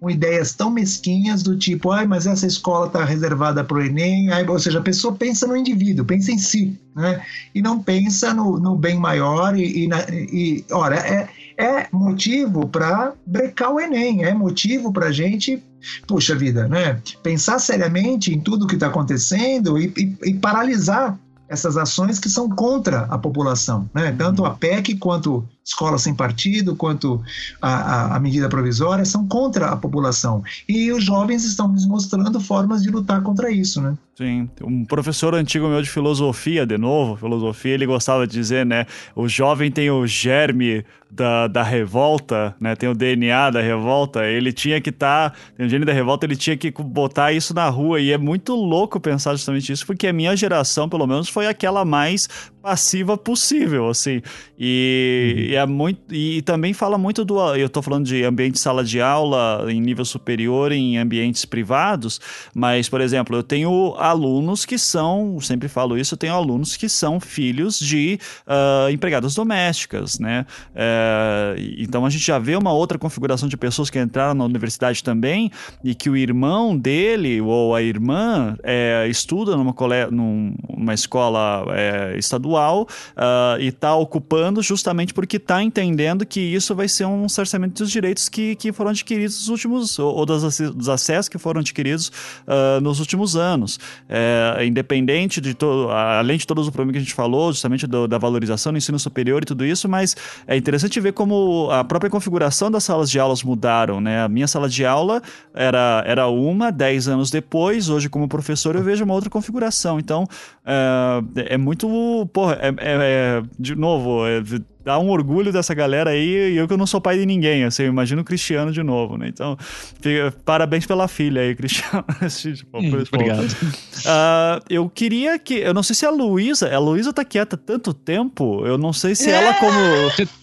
com 0.00 0.10
ideias 0.10 0.54
tão 0.54 0.70
mesquinhas 0.70 1.42
do 1.42 1.56
tipo, 1.56 1.92
ai, 1.92 2.06
mas 2.06 2.26
essa 2.26 2.46
escola 2.46 2.86
está 2.86 3.04
reservada 3.04 3.62
para 3.62 3.76
o 3.76 3.82
Enem, 3.82 4.30
ai, 4.30 4.46
ou 4.46 4.58
seja, 4.58 4.80
a 4.80 4.82
pessoa 4.82 5.14
pensa 5.14 5.46
no 5.46 5.56
indivíduo, 5.56 6.04
pensa 6.04 6.32
em 6.32 6.38
si, 6.38 6.78
né, 6.96 7.22
e 7.54 7.62
não 7.62 7.80
pensa 7.80 8.34
no, 8.34 8.58
no 8.58 8.76
bem 8.76 8.98
maior 8.98 9.56
e, 9.56 9.84
e, 9.84 9.86
na, 9.86 10.00
e 10.10 10.64
ora, 10.70 10.96
é 10.96 11.28
é 11.58 11.88
motivo 11.92 12.68
para 12.68 13.12
brecar 13.26 13.72
o 13.72 13.80
Enem, 13.80 14.24
é 14.24 14.32
motivo 14.32 14.92
para 14.92 15.06
a 15.06 15.12
gente, 15.12 15.62
puxa 16.06 16.34
vida, 16.36 16.68
né? 16.68 17.02
Pensar 17.22 17.58
seriamente 17.58 18.32
em 18.32 18.40
tudo 18.40 18.66
que 18.66 18.74
está 18.74 18.86
acontecendo 18.86 19.76
e, 19.76 19.92
e, 19.96 20.30
e 20.30 20.34
paralisar 20.34 21.18
essas 21.48 21.76
ações 21.76 22.20
que 22.20 22.28
são 22.28 22.48
contra 22.48 23.00
a 23.06 23.18
população, 23.18 23.90
né? 23.92 24.14
Tanto 24.16 24.44
a 24.44 24.50
PEC 24.50 24.96
quanto 24.98 25.44
escola 25.68 25.98
sem 25.98 26.14
partido, 26.14 26.74
quanto 26.74 27.22
a, 27.60 27.68
a, 27.68 28.16
a, 28.16 28.20
medida 28.20 28.48
provisória, 28.48 29.04
são 29.04 29.26
contra 29.26 29.66
a 29.66 29.76
população. 29.76 30.42
E 30.66 30.90
os 30.90 31.04
jovens 31.04 31.44
estão 31.44 31.68
nos 31.68 31.86
mostrando 31.86 32.40
formas 32.40 32.82
de 32.82 32.90
lutar 32.90 33.22
contra 33.22 33.50
isso, 33.50 33.80
né? 33.80 33.96
Sim. 34.16 34.48
Um 34.62 34.84
professor 34.84 35.34
antigo 35.34 35.68
meu 35.68 35.82
de 35.82 35.88
filosofia, 35.88 36.66
de 36.66 36.76
novo, 36.76 37.16
filosofia, 37.16 37.74
ele 37.74 37.86
gostava 37.86 38.26
de 38.26 38.32
dizer, 38.32 38.64
né? 38.66 38.86
O 39.14 39.28
jovem 39.28 39.70
tem 39.70 39.90
o 39.90 40.06
germe 40.06 40.84
da, 41.10 41.46
da 41.46 41.62
revolta, 41.62 42.54
né? 42.60 42.74
Tem 42.74 42.88
o 42.88 42.94
DNA 42.94 43.50
da 43.50 43.60
revolta. 43.60 44.26
Ele 44.26 44.52
tinha 44.52 44.80
que 44.80 44.90
estar. 44.90 45.30
Tá, 45.30 45.36
tem 45.56 45.66
o 45.66 45.68
gene 45.68 45.84
da 45.84 45.92
revolta, 45.92 46.26
ele 46.26 46.36
tinha 46.36 46.56
que 46.56 46.70
botar 46.70 47.32
isso 47.32 47.54
na 47.54 47.68
rua. 47.68 48.00
E 48.00 48.12
é 48.12 48.18
muito 48.18 48.54
louco 48.54 49.00
pensar 49.00 49.32
justamente 49.32 49.72
isso, 49.72 49.86
porque 49.86 50.06
a 50.06 50.12
minha 50.12 50.36
geração, 50.36 50.88
pelo 50.88 51.06
menos, 51.06 51.28
foi 51.28 51.46
aquela 51.46 51.84
mais 51.84 52.28
passiva 52.60 53.16
possível, 53.16 53.88
assim. 53.88 54.20
E, 54.58 55.34
uhum. 55.34 55.52
e, 55.52 55.56
é 55.58 55.66
muito 55.66 56.14
e 56.14 56.42
também 56.42 56.72
fala 56.72 56.96
muito 56.96 57.24
do 57.24 57.38
eu 57.56 57.68
tô 57.68 57.82
falando 57.82 58.06
de 58.06 58.24
ambiente 58.24 58.58
sala 58.58 58.84
de 58.84 59.00
aula 59.00 59.66
em 59.68 59.80
nível 59.80 60.04
superior 60.04 60.72
em 60.72 60.98
ambientes 60.98 61.44
privados, 61.44 62.20
mas 62.54 62.88
por 62.88 63.00
exemplo, 63.00 63.36
eu 63.36 63.42
tenho 63.42 63.94
alunos 63.96 64.64
que 64.64 64.78
são, 64.78 65.38
sempre 65.40 65.68
falo 65.68 65.98
isso, 65.98 66.14
eu 66.14 66.18
tenho 66.18 66.34
alunos 66.34 66.76
que 66.76 66.88
são 66.88 67.20
filhos 67.20 67.78
de 67.78 68.18
uh, 68.46 68.90
empregadas 68.90 69.34
domésticas, 69.34 70.18
né? 70.18 70.46
Uh, 70.74 71.60
então 71.78 72.04
a 72.04 72.10
gente 72.10 72.26
já 72.26 72.38
vê 72.38 72.56
uma 72.56 72.72
outra 72.72 72.98
configuração 72.98 73.48
de 73.48 73.56
pessoas 73.56 73.90
que 73.90 73.98
entraram 73.98 74.34
na 74.34 74.44
universidade 74.44 75.02
também 75.02 75.50
e 75.82 75.94
que 75.94 76.10
o 76.10 76.16
irmão 76.16 76.76
dele 76.76 77.40
ou 77.40 77.74
a 77.74 77.82
irmã 77.82 78.56
é, 78.62 79.06
estuda 79.08 79.56
numa, 79.56 79.74
numa 80.10 80.94
escola 80.94 81.64
é, 81.70 82.16
estadual 82.18 82.82
uh, 82.82 83.60
e 83.60 83.68
está 83.68 83.94
ocupando 83.94 84.62
justamente 84.62 85.14
porque 85.14 85.37
está 85.38 85.62
entendendo 85.62 86.26
que 86.26 86.40
isso 86.40 86.74
vai 86.74 86.86
ser 86.86 87.06
um 87.06 87.28
cerceamento 87.28 87.82
dos 87.82 87.90
direitos 87.90 88.28
que, 88.28 88.54
que 88.56 88.72
foram 88.72 88.90
adquiridos 88.90 89.38
nos 89.38 89.48
últimos, 89.48 89.98
ou, 89.98 90.14
ou 90.14 90.26
dos, 90.26 90.60
dos 90.60 90.88
acessos 90.88 91.28
que 91.28 91.38
foram 91.38 91.60
adquiridos 91.60 92.08
uh, 92.46 92.80
nos 92.80 93.00
últimos 93.00 93.34
anos. 93.34 93.80
É, 94.08 94.64
independente 94.64 95.40
de 95.40 95.54
todo, 95.54 95.90
além 95.90 96.36
de 96.36 96.46
todos 96.46 96.66
os 96.66 96.70
problemas 96.70 96.92
que 96.92 96.98
a 96.98 97.02
gente 97.02 97.14
falou, 97.14 97.50
justamente 97.52 97.86
do, 97.86 98.06
da 98.06 98.18
valorização 98.18 98.72
do 98.72 98.78
ensino 98.78 98.98
superior 98.98 99.42
e 99.42 99.46
tudo 99.46 99.64
isso, 99.64 99.88
mas 99.88 100.16
é 100.46 100.56
interessante 100.56 101.00
ver 101.00 101.12
como 101.12 101.68
a 101.70 101.82
própria 101.82 102.10
configuração 102.10 102.70
das 102.70 102.84
salas 102.84 103.10
de 103.10 103.18
aulas 103.18 103.42
mudaram, 103.42 104.00
né? 104.00 104.22
A 104.22 104.28
minha 104.28 104.46
sala 104.46 104.68
de 104.68 104.84
aula 104.84 105.22
era, 105.54 106.02
era 106.06 106.28
uma, 106.28 106.70
dez 106.70 107.08
anos 107.08 107.30
depois, 107.30 107.88
hoje 107.88 108.08
como 108.08 108.28
professor 108.28 108.76
eu 108.76 108.82
vejo 108.82 109.04
uma 109.04 109.14
outra 109.14 109.30
configuração. 109.30 109.98
Então, 109.98 110.26
é, 110.64 111.54
é 111.54 111.58
muito 111.58 112.28
porra, 112.32 112.58
é, 112.60 112.68
é, 112.68 112.72
é, 112.78 113.42
de 113.58 113.74
novo, 113.74 114.26
é, 114.26 114.42
dá 114.88 114.98
um 114.98 115.10
orgulho 115.10 115.52
dessa 115.52 115.74
galera 115.74 116.12
aí, 116.12 116.54
e 116.54 116.56
eu 116.56 116.66
que 116.66 116.72
eu 116.72 116.78
não 116.78 116.86
sou 116.86 116.98
pai 116.98 117.18
de 117.18 117.26
ninguém, 117.26 117.62
assim, 117.64 117.82
eu 117.82 117.90
imagino 117.90 118.22
o 118.22 118.24
Cristiano 118.24 118.72
de 118.72 118.82
novo, 118.82 119.18
né? 119.18 119.28
Então, 119.28 119.54
fica, 120.00 120.34
parabéns 120.46 120.86
pela 120.86 121.06
filha 121.06 121.42
aí, 121.42 121.52
Cristiano. 121.54 122.06
tipo, 122.30 122.78
hum, 122.78 123.04
obrigado. 123.12 123.44
Uh, 123.44 124.64
eu 124.70 124.88
queria 124.88 125.38
que, 125.38 125.56
eu 125.56 125.74
não 125.74 125.82
sei 125.82 125.94
se 125.94 126.06
a 126.06 126.10
Luísa, 126.10 126.74
a 126.74 126.78
Luísa 126.78 127.12
tá 127.12 127.22
quieta 127.22 127.54
tanto 127.54 127.92
tempo, 127.92 128.64
eu 128.64 128.78
não 128.78 128.90
sei 128.94 129.14
se 129.14 129.30
ela 129.30 129.52
como... 129.54 129.78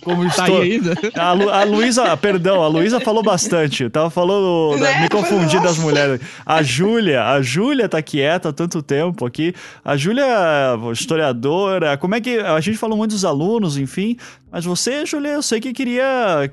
como 0.03 0.23
tá 0.29 0.43
estou, 0.43 0.61
aí 0.61 0.73
ainda? 0.73 0.93
A, 1.15 1.33
Lu, 1.33 1.49
a 1.49 1.63
Luísa, 1.63 2.15
perdão, 2.15 2.61
a 2.61 2.67
Luísa 2.67 2.99
falou 2.99 3.23
bastante, 3.23 3.89
tava 3.89 4.11
falando, 4.11 4.77
né, 4.79 5.01
me 5.01 5.09
confundi 5.09 5.59
das 5.59 5.79
mulheres. 5.79 6.21
A 6.45 6.61
Júlia, 6.61 7.23
a 7.23 7.41
Júlia 7.41 7.89
tá 7.89 7.99
quieta 7.99 8.49
há 8.49 8.53
tanto 8.53 8.83
tempo 8.83 9.25
aqui, 9.25 9.55
a 9.83 9.97
Júlia 9.97 10.23
é 10.23 10.91
historiadora, 10.91 11.97
como 11.97 12.13
é 12.13 12.21
que, 12.21 12.37
a 12.37 12.59
gente 12.59 12.77
falou 12.77 12.95
muito 12.95 13.09
dos 13.09 13.25
alunos, 13.25 13.75
enfim, 13.75 14.15
mas 14.51 14.63
você, 14.63 15.05
Julia, 15.05 15.33
eu 15.33 15.41
sei 15.41 15.59
que 15.59 15.73
queria. 15.73 16.51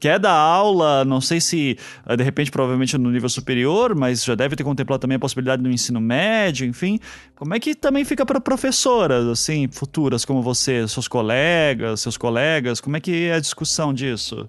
quer 0.00 0.18
dar 0.18 0.32
aula, 0.32 1.04
não 1.04 1.20
sei 1.20 1.40
se 1.40 1.78
de 2.16 2.24
repente, 2.24 2.50
provavelmente 2.50 2.98
no 2.98 3.10
nível 3.10 3.28
superior, 3.28 3.94
mas 3.94 4.24
já 4.24 4.34
deve 4.34 4.56
ter 4.56 4.64
contemplado 4.64 5.00
também 5.00 5.16
a 5.16 5.20
possibilidade 5.20 5.62
do 5.62 5.70
ensino 5.70 6.00
médio, 6.00 6.66
enfim. 6.66 6.98
Como 7.36 7.54
é 7.54 7.60
que 7.60 7.74
também 7.74 8.04
fica 8.04 8.26
para 8.26 8.40
professoras, 8.40 9.26
assim, 9.26 9.68
futuras 9.70 10.24
como 10.24 10.42
você, 10.42 10.88
seus 10.88 11.06
colegas, 11.06 12.00
seus 12.00 12.16
colegas? 12.16 12.80
Como 12.80 12.96
é 12.96 13.00
que 13.00 13.26
é 13.26 13.34
a 13.34 13.40
discussão 13.40 13.94
disso? 13.94 14.46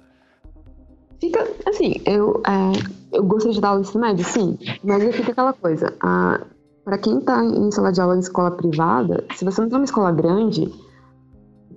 Fica, 1.20 1.48
assim, 1.68 2.02
eu, 2.06 2.42
é, 2.48 3.16
eu 3.18 3.24
gostaria 3.24 3.54
de 3.54 3.62
dar 3.62 3.70
aula 3.70 3.80
no 3.82 3.86
ensino 3.86 4.02
médio, 4.02 4.26
sim, 4.26 4.58
mas 4.84 5.16
fica 5.16 5.32
aquela 5.32 5.54
coisa. 5.54 5.94
Para 6.84 6.98
quem 6.98 7.20
está 7.20 7.44
em 7.44 7.70
sala 7.72 7.92
de 7.92 8.00
aula 8.00 8.16
em 8.16 8.20
escola 8.20 8.52
privada, 8.52 9.24
se 9.36 9.44
você 9.44 9.62
não 9.62 9.68
está 9.68 9.78
numa 9.78 9.86
escola 9.86 10.12
grande 10.12 10.72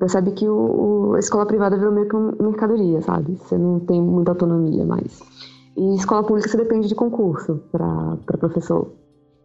percebe 0.01 0.33
que 0.33 0.49
o, 0.49 1.11
o, 1.11 1.15
a 1.15 1.19
escola 1.19 1.47
privada 1.47 1.77
virou 1.77 1.93
meio 1.93 2.09
que 2.09 2.17
uma 2.17 2.33
mercadoria, 2.41 3.03
sabe? 3.03 3.37
Você 3.37 3.57
não 3.57 3.79
tem 3.79 4.01
muita 4.01 4.33
autonomia 4.33 4.85
mais. 4.85 5.21
E 5.77 5.95
escola 5.95 6.25
pública 6.25 6.49
você 6.49 6.57
depende 6.57 6.89
de 6.89 6.95
concurso 6.95 7.63
para 7.71 8.17
professor. 8.39 8.91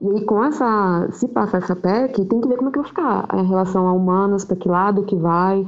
E 0.02 0.10
aí, 0.10 0.26
com 0.26 0.44
essa. 0.44 1.08
Se 1.12 1.28
passar 1.28 1.60
essa 1.60 1.76
PEC, 1.76 2.26
tem 2.26 2.42
que 2.42 2.48
ver 2.48 2.58
como 2.58 2.70
é 2.70 2.72
que 2.72 2.80
vai 2.80 2.88
ficar 2.88 3.26
a 3.30 3.42
relação 3.42 3.88
a 3.88 3.94
humanas, 3.94 4.44
para 4.46 4.56
que 4.56 4.68
lado 4.68 5.04
que 5.04 5.16
vai, 5.16 5.66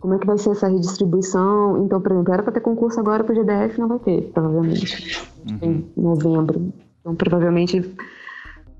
como 0.00 0.14
é 0.14 0.18
que 0.18 0.26
vai 0.26 0.38
ser 0.38 0.50
essa 0.50 0.68
redistribuição. 0.68 1.84
Então, 1.84 2.00
por 2.00 2.12
exemplo, 2.12 2.32
era 2.32 2.42
para 2.42 2.52
ter 2.52 2.60
concurso 2.60 2.98
agora 2.98 3.22
para 3.22 3.32
o 3.32 3.36
GDF, 3.36 3.78
não 3.78 3.88
vai 3.88 3.98
ter, 3.98 4.30
provavelmente. 4.32 5.30
Uhum. 5.48 5.84
Em 5.96 6.02
novembro. 6.02 6.72
Então, 7.00 7.14
provavelmente 7.14 7.94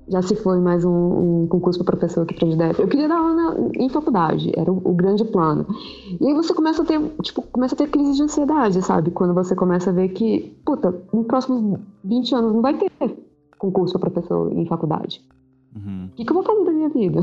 já 0.07 0.21
se 0.21 0.35
foi 0.35 0.59
mais 0.59 0.83
um, 0.83 1.43
um 1.43 1.47
concurso 1.47 1.83
para 1.83 1.95
professor 1.95 2.23
aqui 2.23 2.33
para 2.35 2.49
GDF. 2.49 2.79
Eu 2.79 2.87
queria 2.87 3.07
dar 3.07 3.17
aula 3.17 3.69
em 3.75 3.89
faculdade, 3.89 4.51
era 4.55 4.71
o, 4.71 4.77
o, 4.77 4.93
grande 4.93 5.23
plano. 5.25 5.65
E 6.19 6.27
aí 6.27 6.33
você 6.33 6.53
começa 6.53 6.81
a 6.83 6.85
ter, 6.85 6.99
tipo, 7.21 7.41
começa 7.43 7.75
a 7.75 7.77
ter 7.77 7.89
crise 7.89 8.15
de 8.15 8.23
ansiedade, 8.23 8.81
sabe? 8.81 9.11
Quando 9.11 9.33
você 9.33 9.55
começa 9.55 9.89
a 9.89 9.93
ver 9.93 10.09
que, 10.09 10.55
puta, 10.65 10.93
nos 11.13 11.25
próximos 11.25 11.79
20 12.03 12.35
anos 12.35 12.53
não 12.53 12.61
vai 12.61 12.77
ter 12.77 12.91
concurso 13.57 13.97
para 13.97 14.09
professor 14.09 14.51
em 14.51 14.65
faculdade. 14.65 15.21
Uhum. 15.75 16.09
O 16.11 16.15
que, 16.15 16.25
que, 16.25 16.31
eu 16.31 16.35
vou 16.35 16.43
fazer 16.43 16.65
da 16.65 16.71
minha 16.71 16.89
vida? 16.89 17.21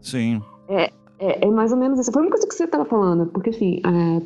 Sim. 0.00 0.42
É, 0.68 0.90
é, 1.18 1.46
é 1.46 1.50
mais 1.50 1.72
ou 1.72 1.78
menos 1.78 2.00
isso. 2.00 2.10
Foi 2.10 2.22
uma 2.22 2.30
coisa 2.30 2.46
que 2.46 2.54
você 2.54 2.64
estava 2.64 2.84
falando, 2.84 3.26
porque 3.26 3.50
assim, 3.50 3.80
é, 3.84 4.22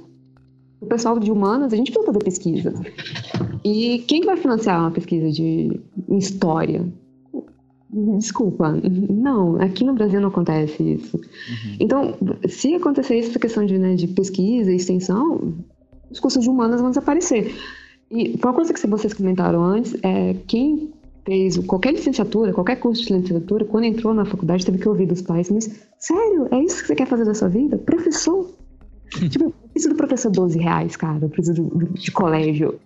o 0.81 0.87
pessoal 0.87 1.19
de 1.19 1.31
humanas, 1.31 1.73
a 1.73 1.77
gente 1.77 1.91
precisa 1.91 2.12
fazer 2.12 2.25
pesquisa. 2.25 2.75
E 3.65 3.99
quem 4.07 4.23
vai 4.23 4.37
financiar 4.37 4.81
uma 4.81 4.91
pesquisa 4.91 5.31
de 5.31 5.81
história? 6.11 6.87
Desculpa, 7.90 8.78
não, 9.10 9.56
aqui 9.60 9.82
no 9.82 9.94
Brasil 9.94 10.20
não 10.20 10.28
acontece 10.28 10.82
isso. 10.82 11.16
Uhum. 11.16 11.77
Então, 11.81 12.15
se 12.47 12.74
acontecer 12.74 13.19
essa 13.19 13.39
questão 13.39 13.65
de, 13.65 13.78
né, 13.78 13.94
de 13.94 14.06
pesquisa 14.09 14.70
e 14.70 14.77
extensão, 14.77 15.55
os 16.10 16.20
cursos 16.20 16.43
de 16.43 16.51
humanas 16.51 16.81
vão 16.81 16.90
desaparecer. 16.90 17.55
E 18.10 18.39
uma 18.43 18.52
coisa 18.52 18.73
que 18.73 18.86
vocês 18.86 19.15
comentaram 19.15 19.62
antes 19.62 19.97
é 20.02 20.35
quem 20.47 20.93
fez 21.24 21.59
qualquer 21.59 21.93
licenciatura, 21.93 22.52
qualquer 22.52 22.77
curso 22.77 23.02
de 23.05 23.12
licenciatura, 23.12 23.65
quando 23.65 23.85
entrou 23.85 24.15
na 24.15 24.24
faculdade 24.24 24.65
teve 24.65 24.78
que 24.78 24.89
ouvir 24.89 25.06
dos 25.06 25.20
pais, 25.20 25.51
mas 25.51 25.70
sério, 25.98 26.48
é 26.51 26.62
isso 26.62 26.81
que 26.81 26.89
você 26.89 26.94
quer 26.94 27.06
fazer 27.06 27.24
da 27.24 27.35
sua 27.35 27.48
vida? 27.48 27.77
Professor? 27.77 28.51
tipo, 29.28 29.44
eu 29.44 29.55
preciso 29.73 29.94
do 29.94 29.97
professor 29.97 30.31
12 30.31 30.59
reais, 30.59 30.97
cara, 30.97 31.24
eu 31.24 31.28
preciso 31.28 31.62
de, 31.62 32.01
de 32.01 32.10
colégio 32.10 32.78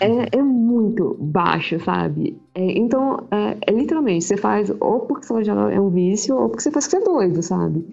é, 0.00 0.38
é 0.38 0.42
muito 0.42 1.16
baixo, 1.20 1.78
sabe? 1.80 2.40
É, 2.54 2.78
então, 2.78 3.26
é, 3.30 3.56
é, 3.66 3.72
literalmente, 3.72 4.24
você 4.24 4.36
faz 4.36 4.70
ou 4.80 5.00
porque 5.00 5.44
já 5.44 5.54
é 5.70 5.80
um 5.80 5.90
vício, 5.90 6.36
ou 6.36 6.48
porque 6.48 6.62
você 6.62 6.70
faz 6.70 6.86
que 6.86 6.92
você 6.92 6.96
é 6.98 7.04
doido, 7.04 7.42
sabe? 7.42 7.84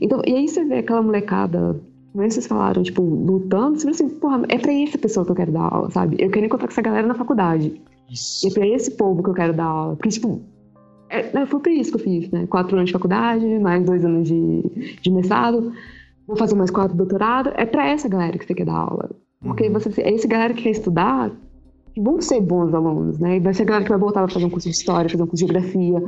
Então, 0.00 0.22
e 0.26 0.34
aí 0.34 0.48
você 0.48 0.64
vê 0.64 0.78
aquela 0.78 1.02
molecada, 1.02 1.80
como 2.12 2.30
vocês 2.30 2.46
falaram, 2.46 2.82
tipo, 2.82 3.02
lutando, 3.02 3.78
você 3.78 3.86
vê 3.86 3.90
assim, 3.90 4.08
porra, 4.08 4.42
é 4.48 4.58
pra 4.58 4.72
essa 4.72 4.98
pessoa 4.98 5.24
que 5.24 5.32
eu 5.32 5.36
quero 5.36 5.52
dar 5.52 5.72
aula, 5.72 5.90
sabe? 5.90 6.16
Eu 6.18 6.30
quero 6.30 6.46
encontrar 6.46 6.66
com 6.66 6.72
essa 6.72 6.82
galera 6.82 7.06
na 7.06 7.14
faculdade. 7.14 7.80
Isso. 8.10 8.48
É 8.48 8.50
pra 8.50 8.66
esse 8.66 8.90
povo 8.92 9.22
que 9.22 9.30
eu 9.30 9.34
quero 9.34 9.52
dar 9.52 9.64
aula. 9.64 9.96
Porque, 9.96 10.08
tipo, 10.08 10.40
é, 11.08 11.32
né, 11.32 11.46
foi 11.46 11.60
pra 11.60 11.72
isso 11.72 11.90
que 11.90 11.96
eu 11.96 12.02
fiz, 12.02 12.30
né? 12.30 12.46
Quatro 12.46 12.76
anos 12.76 12.88
de 12.88 12.92
faculdade, 12.92 13.46
mais 13.58 13.84
dois 13.84 14.04
anos 14.04 14.26
de, 14.26 14.96
de 15.00 15.10
mestrado, 15.10 15.72
vou 16.26 16.36
fazer 16.36 16.54
mais 16.54 16.70
quatro 16.70 16.96
doutorado. 16.96 17.50
É 17.54 17.66
pra 17.66 17.86
essa 17.86 18.08
galera 18.08 18.38
que 18.38 18.46
você 18.46 18.54
quer 18.54 18.64
dar 18.64 18.76
aula. 18.76 19.10
Porque 19.42 19.66
uhum. 19.66 19.72
você, 19.72 20.02
é 20.02 20.12
esse 20.12 20.28
galera 20.28 20.54
que 20.54 20.62
quer 20.62 20.70
estudar, 20.70 21.30
que 21.30 21.36
vão 21.96 22.20
ser 22.20 22.40
bons 22.40 22.72
alunos, 22.74 23.18
né? 23.18 23.36
E 23.36 23.40
vai 23.40 23.54
ser 23.54 23.62
a 23.62 23.66
galera 23.66 23.84
que 23.84 23.90
vai 23.90 23.98
voltar 23.98 24.22
para 24.24 24.32
fazer 24.32 24.44
um 24.44 24.50
curso 24.50 24.68
de 24.68 24.74
história, 24.74 25.10
fazer 25.10 25.22
um 25.22 25.26
curso 25.26 25.44
de 25.44 25.52
geografia. 25.52 26.02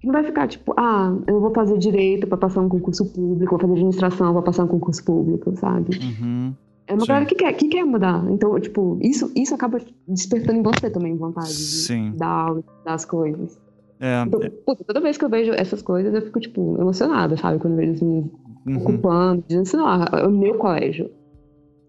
Que 0.00 0.06
não 0.06 0.12
vai 0.12 0.24
ficar 0.24 0.46
tipo, 0.46 0.72
ah, 0.76 1.16
eu 1.26 1.40
vou 1.40 1.52
fazer 1.52 1.76
direito 1.76 2.26
para 2.26 2.38
passar 2.38 2.60
um 2.60 2.68
concurso 2.68 3.04
público, 3.12 3.50
vou 3.50 3.60
fazer 3.60 3.72
administração 3.72 4.32
para 4.32 4.42
passar 4.42 4.64
um 4.64 4.68
concurso 4.68 5.04
público, 5.04 5.54
sabe? 5.56 5.98
Uhum. 5.98 6.54
É 6.86 6.94
uma 6.94 7.00
Sim. 7.00 7.06
galera 7.08 7.26
que 7.26 7.34
quer, 7.34 7.52
que 7.52 7.68
quer 7.68 7.84
mudar. 7.84 8.24
Então, 8.30 8.58
tipo, 8.60 8.98
isso, 9.02 9.30
isso 9.34 9.54
acaba 9.54 9.78
despertando 10.06 10.58
em 10.58 10.62
você 10.62 10.88
também 10.88 11.16
vontade 11.16 11.48
de 11.48 11.52
Sim. 11.54 12.12
dar 12.16 12.28
aula, 12.28 12.64
das 12.84 13.04
coisas. 13.04 13.60
É, 14.00 14.22
então, 14.24 14.42
é... 14.42 14.48
Puta, 14.48 14.84
toda 14.84 15.00
vez 15.00 15.18
que 15.18 15.24
eu 15.24 15.28
vejo 15.28 15.52
essas 15.52 15.82
coisas, 15.82 16.14
eu 16.14 16.22
fico, 16.22 16.40
tipo, 16.40 16.80
emocionada, 16.80 17.36
sabe? 17.36 17.58
Quando 17.58 17.74
eu 17.74 17.78
vejo 17.78 17.92
assim, 17.92 18.30
uhum. 18.66 18.76
ocupando, 18.78 19.44
dizendo 19.46 19.62
assim, 19.62 19.76
não, 19.76 20.18
é 20.18 20.26
o 20.26 20.30
meu 20.30 20.54
colégio. 20.54 21.10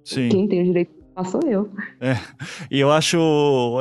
Sim. 0.04 0.30
Quem 0.30 0.48
tem 0.48 0.62
o 0.64 0.66
direito 0.66 0.92
sou 1.26 1.42
eu. 1.46 1.72
É, 2.00 2.18
e 2.70 2.80
eu 2.80 2.92
acho. 2.92 3.18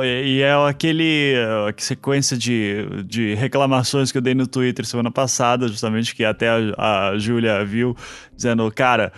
E 0.03 0.41
é 0.41 0.53
aquele. 0.67 1.35
A 1.67 1.73
sequência 1.81 2.37
de, 2.37 3.03
de 3.05 3.33
reclamações 3.35 4.11
que 4.11 4.17
eu 4.17 4.21
dei 4.21 4.33
no 4.33 4.47
Twitter 4.47 4.85
semana 4.85 5.11
passada, 5.11 5.67
justamente, 5.67 6.15
que 6.15 6.23
até 6.23 6.49
a, 6.49 7.09
a 7.11 7.17
Júlia 7.17 7.63
viu, 7.65 7.95
dizendo, 8.35 8.69
cara, 8.71 9.11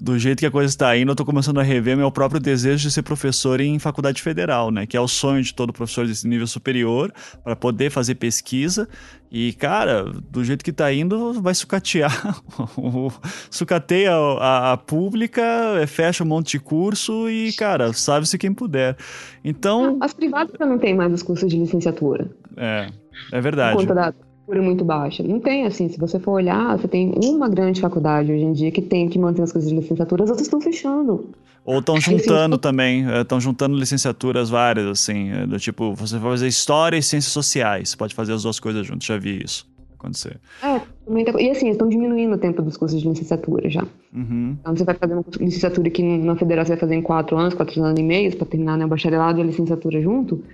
do 0.00 0.18
jeito 0.18 0.38
que 0.38 0.46
a 0.46 0.50
coisa 0.50 0.68
está 0.68 0.96
indo, 0.96 1.10
eu 1.10 1.12
estou 1.12 1.26
começando 1.26 1.60
a 1.60 1.62
rever 1.62 1.96
meu 1.96 2.10
próprio 2.10 2.40
desejo 2.40 2.88
de 2.88 2.90
ser 2.90 3.02
professor 3.02 3.60
em 3.60 3.78
faculdade 3.78 4.22
federal, 4.22 4.70
né? 4.70 4.86
Que 4.86 4.96
é 4.96 5.00
o 5.00 5.06
sonho 5.06 5.42
de 5.42 5.52
todo 5.52 5.72
professor 5.72 6.06
desse 6.06 6.26
nível 6.26 6.46
superior, 6.46 7.12
para 7.42 7.54
poder 7.54 7.90
fazer 7.90 8.14
pesquisa. 8.14 8.88
E, 9.30 9.52
cara, 9.54 10.04
do 10.04 10.44
jeito 10.44 10.64
que 10.64 10.70
está 10.70 10.92
indo, 10.92 11.34
vai 11.42 11.54
sucatear. 11.54 12.40
Sucateia 13.50 14.12
a, 14.12 14.72
a, 14.72 14.76
pública, 14.76 15.42
fecha 15.86 16.24
um 16.24 16.26
monte 16.26 16.52
de 16.52 16.60
curso 16.60 17.28
e, 17.28 17.52
cara, 17.52 17.92
sabe-se 17.92 18.38
quem 18.38 18.54
puder. 18.54 18.96
Então. 19.44 19.98
As 20.00 20.14
privadas 20.14 20.56
também 20.56 20.78
têm 20.78 20.94
mais 20.94 21.12
os 21.12 21.22
cursos 21.22 21.50
de 21.50 21.58
licenciatura. 21.58 22.30
É, 22.56 22.88
é 23.32 23.40
verdade. 23.40 23.76
Por 23.76 23.82
conta 23.82 23.94
da 23.94 24.14
muito 24.46 24.84
baixa. 24.84 25.22
Não 25.22 25.40
tem, 25.40 25.66
assim, 25.66 25.88
se 25.88 25.98
você 25.98 26.18
for 26.18 26.32
olhar, 26.32 26.78
você 26.78 26.86
tem 26.86 27.12
uma 27.24 27.48
grande 27.48 27.80
faculdade 27.80 28.32
hoje 28.32 28.44
em 28.44 28.52
dia 28.52 28.70
que 28.70 28.82
tem 28.82 29.08
que 29.08 29.18
manter 29.18 29.42
as 29.42 29.52
coisas 29.52 29.70
de 29.70 29.76
licenciatura, 29.76 30.24
as 30.24 30.30
outras 30.30 30.46
estão 30.46 30.60
fechando. 30.60 31.30
Ou 31.64 31.78
estão 31.78 31.98
juntando 31.98 32.58
também, 32.58 33.06
estão 33.20 33.38
é, 33.38 33.40
juntando 33.40 33.74
licenciaturas 33.74 34.50
várias, 34.50 34.86
assim, 34.86 35.30
é, 35.30 35.46
do 35.46 35.58
tipo, 35.58 35.94
você 35.94 36.18
vai 36.18 36.32
fazer 36.32 36.46
História 36.46 36.98
e 36.98 37.02
Ciências 37.02 37.32
Sociais, 37.32 37.94
pode 37.94 38.14
fazer 38.14 38.34
as 38.34 38.42
duas 38.42 38.60
coisas 38.60 38.86
juntas, 38.86 39.06
já 39.06 39.16
vi 39.16 39.42
isso 39.42 39.66
acontecer. 40.04 40.38
É, 40.62 40.80
também 41.06 41.24
tá, 41.24 41.40
e 41.40 41.50
assim, 41.50 41.70
estão 41.70 41.88
diminuindo 41.88 42.34
o 42.34 42.38
tempo 42.38 42.60
dos 42.60 42.76
cursos 42.76 43.00
de 43.00 43.08
licenciatura 43.08 43.70
já. 43.70 43.86
Uhum. 44.12 44.56
Então 44.60 44.76
você 44.76 44.84
vai 44.84 44.94
fazer 44.94 45.14
uma 45.14 45.24
licenciatura 45.40 45.88
que 45.88 46.02
na 46.02 46.36
federal 46.36 46.64
você 46.64 46.72
vai 46.72 46.80
fazer 46.80 46.94
em 46.94 47.02
quatro 47.02 47.36
anos, 47.38 47.54
quatro 47.54 47.82
anos 47.82 47.98
e 47.98 48.02
meio, 48.02 48.36
para 48.36 48.46
terminar 48.46 48.76
né, 48.76 48.84
o 48.84 48.88
bacharelado 48.88 49.38
e 49.38 49.42
a 49.42 49.46
licenciatura 49.46 50.00
junto, 50.02 50.44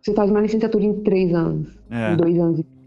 você 0.00 0.14
faz 0.14 0.30
uma 0.30 0.40
licenciatura 0.40 0.84
em 0.84 0.94
três 1.02 1.34
anos, 1.34 1.66
é. 1.90 2.12
em 2.12 2.16
dois 2.16 2.38
anos 2.38 2.60
e 2.60 2.77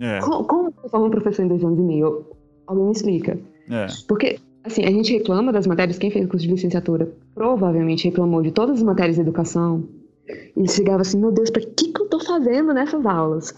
é. 0.00 0.20
Como, 0.20 0.44
como 0.44 0.70
você 0.70 0.88
forma 0.88 1.06
um 1.06 1.10
professor 1.10 1.44
em 1.44 1.48
dois 1.48 1.64
anos 1.64 1.78
e 1.78 1.82
meio? 1.82 2.26
Alguém 2.66 2.84
me 2.86 2.92
explica. 2.92 3.38
É. 3.70 3.86
Porque, 4.06 4.38
assim, 4.64 4.84
a 4.84 4.90
gente 4.90 5.12
reclama 5.12 5.52
das 5.52 5.66
matérias, 5.66 5.98
quem 5.98 6.10
fez 6.10 6.24
o 6.24 6.28
curso 6.28 6.46
de 6.46 6.52
licenciatura 6.52 7.10
provavelmente 7.34 8.04
reclamou 8.04 8.42
de 8.42 8.50
todas 8.50 8.78
as 8.78 8.82
matérias 8.82 9.16
de 9.16 9.22
educação. 9.22 9.84
E 10.56 10.68
chegava 10.68 11.02
assim, 11.02 11.20
meu 11.20 11.32
Deus, 11.32 11.50
para 11.50 11.62
que, 11.62 11.92
que 11.92 12.00
eu 12.00 12.06
tô 12.06 12.18
fazendo 12.20 12.72
nessas 12.74 13.06
aulas? 13.06 13.54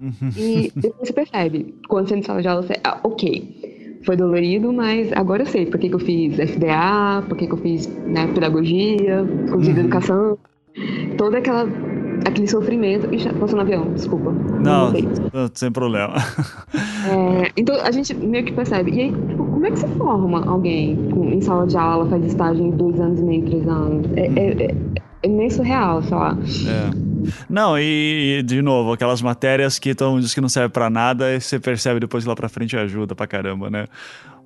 Uhum. 0.00 0.30
E 0.36 0.72
depois 0.76 1.08
você 1.08 1.12
percebe, 1.12 1.74
quando 1.88 2.08
você 2.08 2.14
entra 2.14 2.26
sala 2.26 2.42
de 2.42 2.48
aula, 2.48 2.62
você, 2.62 2.74
ah, 2.82 3.00
ok, 3.04 4.00
foi 4.02 4.16
dolorido, 4.16 4.72
mas 4.72 5.12
agora 5.12 5.42
eu 5.42 5.46
sei 5.46 5.66
por 5.66 5.78
que, 5.78 5.88
que 5.88 5.94
eu 5.94 5.98
fiz 5.98 6.36
FDA, 6.36 7.22
por 7.28 7.36
que, 7.36 7.46
que 7.46 7.52
eu 7.52 7.58
fiz 7.58 7.86
né, 7.86 8.26
pedagogia, 8.32 9.24
curso 9.48 9.68
uhum. 9.68 9.74
de 9.74 9.80
educação, 9.80 10.38
toda 11.18 11.38
aquela 11.38 11.66
aquele 12.24 12.48
sofrimento. 12.48 13.12
Ixi, 13.14 13.28
passou 13.34 13.56
no 13.56 13.62
avião, 13.62 13.92
desculpa. 13.92 14.32
Não, 14.32 14.92
não 14.92 15.50
sem 15.54 15.70
problema. 15.70 16.14
É, 17.06 17.52
então 17.56 17.80
a 17.82 17.90
gente 17.90 18.14
meio 18.14 18.44
que 18.44 18.52
percebe. 18.52 18.90
E 18.92 19.00
aí, 19.00 19.12
tipo, 19.12 19.44
como 19.44 19.66
é 19.66 19.70
que 19.70 19.78
se 19.78 19.86
forma 19.88 20.44
alguém 20.46 20.98
em 21.32 21.40
sala 21.40 21.66
de 21.66 21.76
aula, 21.76 22.08
faz 22.08 22.24
estágio 22.24 22.64
em 22.64 22.70
dois 22.70 22.98
anos 23.00 23.20
e 23.20 23.22
meio, 23.22 23.44
três 23.44 23.68
anos? 23.68 24.06
É, 24.16 24.26
é, 24.26 24.64
é, 24.64 24.74
é 25.22 25.28
meio 25.28 25.50
surreal, 25.50 26.02
sei 26.02 26.16
lá. 26.16 26.36
É. 26.68 27.06
Não, 27.48 27.78
e, 27.78 28.42
de 28.44 28.62
novo, 28.62 28.92
aquelas 28.92 29.20
matérias 29.20 29.78
que 29.78 29.94
todo 29.94 30.12
mundo 30.12 30.22
diz 30.22 30.34
que 30.34 30.40
não 30.40 30.48
serve 30.48 30.70
para 30.70 30.88
nada, 30.88 31.34
e 31.34 31.40
você 31.40 31.58
percebe 31.58 32.00
depois 32.00 32.24
lá 32.24 32.34
pra 32.34 32.48
frente 32.48 32.76
ajuda 32.76 33.14
pra 33.14 33.26
caramba, 33.26 33.70
né? 33.70 33.86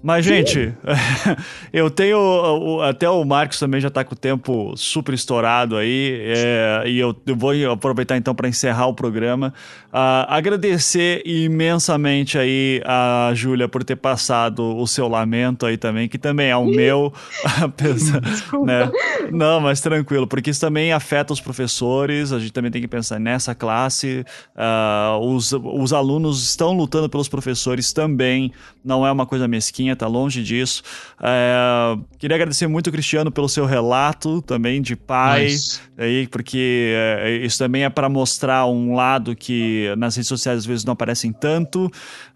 Mas, 0.02 0.24
gente, 0.24 0.72
eu 1.72 1.90
tenho. 1.90 2.80
Até 2.82 3.08
o 3.08 3.22
Marcos 3.24 3.58
também 3.58 3.80
já 3.80 3.88
está 3.88 4.02
com 4.02 4.14
o 4.14 4.16
tempo 4.16 4.72
super 4.76 5.14
estourado 5.14 5.76
aí. 5.76 6.18
É, 6.24 6.82
e 6.86 6.98
eu, 6.98 7.14
eu, 7.26 7.36
vou 7.36 7.52
aproveitar 7.70 8.16
então 8.16 8.34
para 8.34 8.48
encerrar 8.48 8.86
o 8.86 8.94
programa. 8.94 9.52
Uh, 9.88 10.24
agradecer 10.28 11.20
imensamente 11.26 12.38
aí 12.38 12.80
a 12.86 13.32
Júlia 13.34 13.68
por 13.68 13.84
ter 13.84 13.96
passado 13.96 14.76
o 14.76 14.86
seu 14.86 15.08
lamento 15.08 15.66
aí 15.66 15.76
também, 15.76 16.08
que 16.08 16.16
também 16.16 16.48
é 16.48 16.56
o 16.56 16.64
meu. 16.64 17.12
apesar, 17.60 18.22
né? 18.64 18.90
Não, 19.30 19.60
mas 19.60 19.80
tranquilo, 19.80 20.26
porque 20.26 20.50
isso 20.50 20.60
também 20.60 20.92
afeta 20.92 21.32
os 21.32 21.40
professores. 21.40 22.32
A 22.32 22.38
gente 22.38 22.52
também 22.52 22.70
tem 22.70 22.80
que 22.80 22.88
pensar 22.88 23.20
nessa 23.20 23.54
classe. 23.54 24.24
Uh, 24.56 25.18
os, 25.26 25.52
os 25.52 25.92
alunos 25.92 26.42
estão 26.42 26.72
lutando 26.72 27.08
pelos 27.08 27.28
professores 27.28 27.92
também. 27.92 28.50
Não 28.82 29.06
é 29.06 29.12
uma 29.12 29.26
coisa 29.26 29.46
mesquinha 29.46 29.89
tá 29.96 30.06
longe 30.06 30.42
disso. 30.42 30.82
É, 31.20 31.96
queria 32.18 32.36
agradecer 32.36 32.66
muito 32.66 32.86
o 32.86 32.92
Cristiano 32.92 33.30
pelo 33.30 33.48
seu 33.48 33.66
relato 33.66 34.40
também 34.42 34.80
de 34.80 34.94
pai, 34.94 35.44
nice. 35.44 35.80
aí, 35.98 36.26
porque 36.28 36.92
é, 36.94 37.36
isso 37.44 37.58
também 37.58 37.84
é 37.84 37.90
para 37.90 38.08
mostrar 38.08 38.66
um 38.66 38.94
lado 38.94 39.34
que 39.34 39.92
nas 39.98 40.16
redes 40.16 40.28
sociais 40.28 40.58
às 40.58 40.66
vezes 40.66 40.84
não 40.84 40.92
aparecem 40.92 41.32
tanto. 41.32 41.86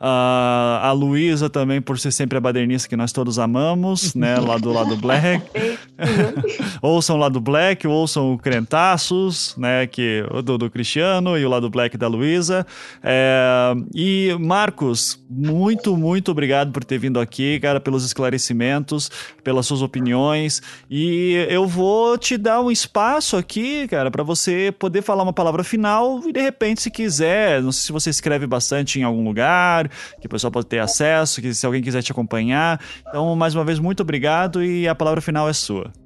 Uh, 0.01 0.81
a 0.82 0.93
Luísa 0.93 1.48
também 1.48 1.81
por 1.81 1.98
ser 1.98 2.12
sempre 2.12 2.36
a 2.36 2.40
badernista 2.40 2.89
que 2.89 2.97
nós 2.97 3.12
todos 3.12 3.39
amamos, 3.39 4.14
né, 4.14 4.36
lá 4.40 4.59
do 4.59 4.72
lado 4.72 4.97
Black. 4.97 5.44
ouçam 6.82 7.16
o 7.16 7.18
lado 7.18 7.40
Black, 7.40 7.86
ouçam 7.86 8.35
o 8.35 8.39
Crentaços, 8.39 9.55
né, 9.56 9.86
que 9.86 10.24
do, 10.44 10.59
do 10.59 10.70
Cristiano 10.70 11.39
e 11.39 11.44
o 11.44 11.48
lado 11.48 11.70
Black 11.70 11.97
da 11.97 12.09
Luísa. 12.09 12.66
É, 13.02 13.74
e 13.94 14.36
Marcos, 14.40 15.22
muito, 15.31 15.97
muito 15.97 16.31
obrigado 16.31 16.72
por 16.72 16.85
ter 16.85 16.98
vindo 16.98 17.20
aqui 17.20 17.44
aqui, 17.45 17.61
cara, 17.61 17.81
pelos 17.81 18.05
esclarecimentos, 18.05 19.11
pelas 19.43 19.66
suas 19.66 19.83
opiniões. 19.83 20.62
E 20.91 21.47
eu 21.49 21.66
vou 21.66 22.16
te 22.16 22.37
dar 22.37 22.61
um 22.61 22.71
espaço 22.71 23.37
aqui, 23.37 23.87
cara, 23.89 24.11
para 24.11 24.23
você 24.23 24.75
poder 24.79 25.03
falar 25.03 25.23
uma 25.23 25.33
palavra 25.33 25.62
final 25.62 26.23
e 26.27 26.33
de 26.33 26.41
repente, 26.41 26.83
se 26.83 26.91
quiser, 26.91 27.62
não 27.62 27.73
sei 27.73 27.87
se 27.87 27.93
você 27.93 28.11
escreve 28.11 28.47
bastante 28.47 28.99
em 28.99 29.03
algum 29.03 29.25
lugar, 29.25 29.89
que 30.21 30.27
o 30.27 30.31
pessoal 30.31 30.51
pode 30.51 30.66
ter 30.66 30.79
acesso, 30.79 31.41
que 31.41 31.53
se 31.53 31.66
alguém 31.66 31.83
quiser 31.83 32.03
te 32.03 32.12
acompanhar. 32.12 32.81
Então, 33.07 33.35
mais 33.37 33.55
uma 33.55 33.65
vez, 33.65 33.79
muito 33.79 34.01
obrigado 34.01 34.65
e 34.65 34.89
a 34.89 34.95
palavra 34.95 35.21
final 35.21 35.49
é 35.49 35.53
sua. 35.53 36.03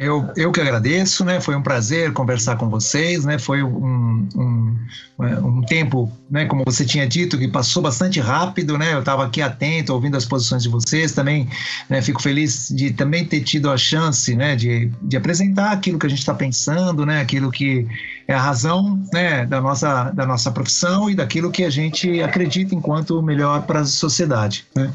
Eu, 0.00 0.30
eu 0.34 0.50
que 0.50 0.58
agradeço, 0.58 1.26
né? 1.26 1.42
Foi 1.42 1.54
um 1.54 1.60
prazer 1.60 2.14
conversar 2.14 2.56
com 2.56 2.70
vocês, 2.70 3.26
né? 3.26 3.38
Foi 3.38 3.62
um, 3.62 4.26
um, 4.34 4.78
um 5.18 5.60
tempo, 5.60 6.10
né? 6.30 6.46
Como 6.46 6.64
você 6.64 6.86
tinha 6.86 7.06
dito, 7.06 7.36
que 7.36 7.46
passou 7.46 7.82
bastante 7.82 8.18
rápido, 8.18 8.78
né? 8.78 8.94
Eu 8.94 9.00
estava 9.00 9.26
aqui 9.26 9.42
atento, 9.42 9.92
ouvindo 9.92 10.16
as 10.16 10.24
posições 10.24 10.62
de 10.62 10.70
vocês. 10.70 11.12
Também 11.12 11.50
né, 11.86 12.00
fico 12.00 12.22
feliz 12.22 12.70
de 12.74 12.94
também 12.94 13.26
ter 13.26 13.42
tido 13.42 13.70
a 13.70 13.76
chance, 13.76 14.34
né? 14.34 14.56
De, 14.56 14.90
de 15.02 15.18
apresentar 15.18 15.72
aquilo 15.72 15.98
que 15.98 16.06
a 16.06 16.08
gente 16.08 16.20
está 16.20 16.32
pensando, 16.32 17.04
né? 17.04 17.20
Aquilo 17.20 17.50
que 17.50 17.86
é 18.26 18.32
a 18.32 18.40
razão, 18.40 19.04
né? 19.12 19.44
Da 19.44 19.60
nossa, 19.60 20.04
da 20.12 20.24
nossa 20.24 20.50
profissão 20.50 21.10
e 21.10 21.14
daquilo 21.14 21.50
que 21.50 21.62
a 21.62 21.68
gente 21.68 22.22
acredita 22.22 22.74
enquanto 22.74 23.20
melhor 23.22 23.66
para 23.66 23.80
a 23.80 23.84
sociedade. 23.84 24.64
Né? 24.74 24.90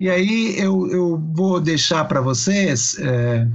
E 0.00 0.08
aí 0.08 0.58
eu, 0.58 0.90
eu 0.90 1.22
vou 1.34 1.60
deixar 1.60 2.06
para 2.06 2.22
vocês. 2.22 2.96
É, 2.98 3.46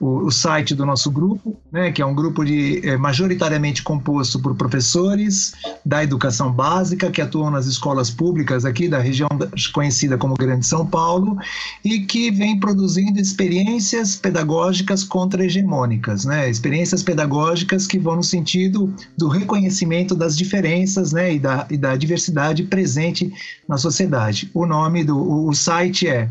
o, 0.00 0.26
o, 0.26 0.30
site 0.30 0.74
do 0.74 0.86
nosso 0.86 1.10
grupo, 1.10 1.56
né, 1.72 1.90
que 1.90 2.00
é 2.00 2.06
um 2.06 2.14
grupo 2.14 2.44
de, 2.44 2.80
é, 2.86 2.96
majoritariamente 2.96 3.82
composto 3.82 4.40
por 4.40 4.54
professores 4.54 5.52
da 5.84 6.02
educação 6.02 6.52
básica 6.52 7.10
que 7.10 7.20
atuam 7.20 7.50
nas 7.50 7.66
escolas 7.66 8.10
públicas 8.10 8.64
aqui 8.64 8.88
da 8.88 8.98
região 8.98 9.28
conhecida 9.72 10.16
como 10.16 10.34
Grande 10.34 10.66
São 10.66 10.86
Paulo 10.86 11.36
e 11.84 12.00
que 12.00 12.30
vem 12.30 12.58
produzindo 12.58 13.20
experiências 13.20 14.16
pedagógicas 14.16 15.04
contra-hegemônicas, 15.04 16.24
né, 16.24 16.48
experiências 16.48 17.02
pedagógicas 17.02 17.86
que 17.86 17.98
vão 17.98 18.16
no 18.16 18.24
sentido 18.24 18.92
do 19.16 19.28
reconhecimento 19.28 20.14
das 20.14 20.36
diferenças 20.36 21.12
né, 21.12 21.34
e, 21.34 21.38
da, 21.38 21.66
e 21.70 21.76
da 21.76 21.96
diversidade 21.96 22.62
presente 22.64 23.32
na 23.68 23.76
sociedade. 23.76 24.50
O 24.54 24.64
nome 24.66 25.04
do 25.04 25.18
o, 25.18 25.48
o 25.48 25.54
site 25.54 26.06
é 26.06 26.28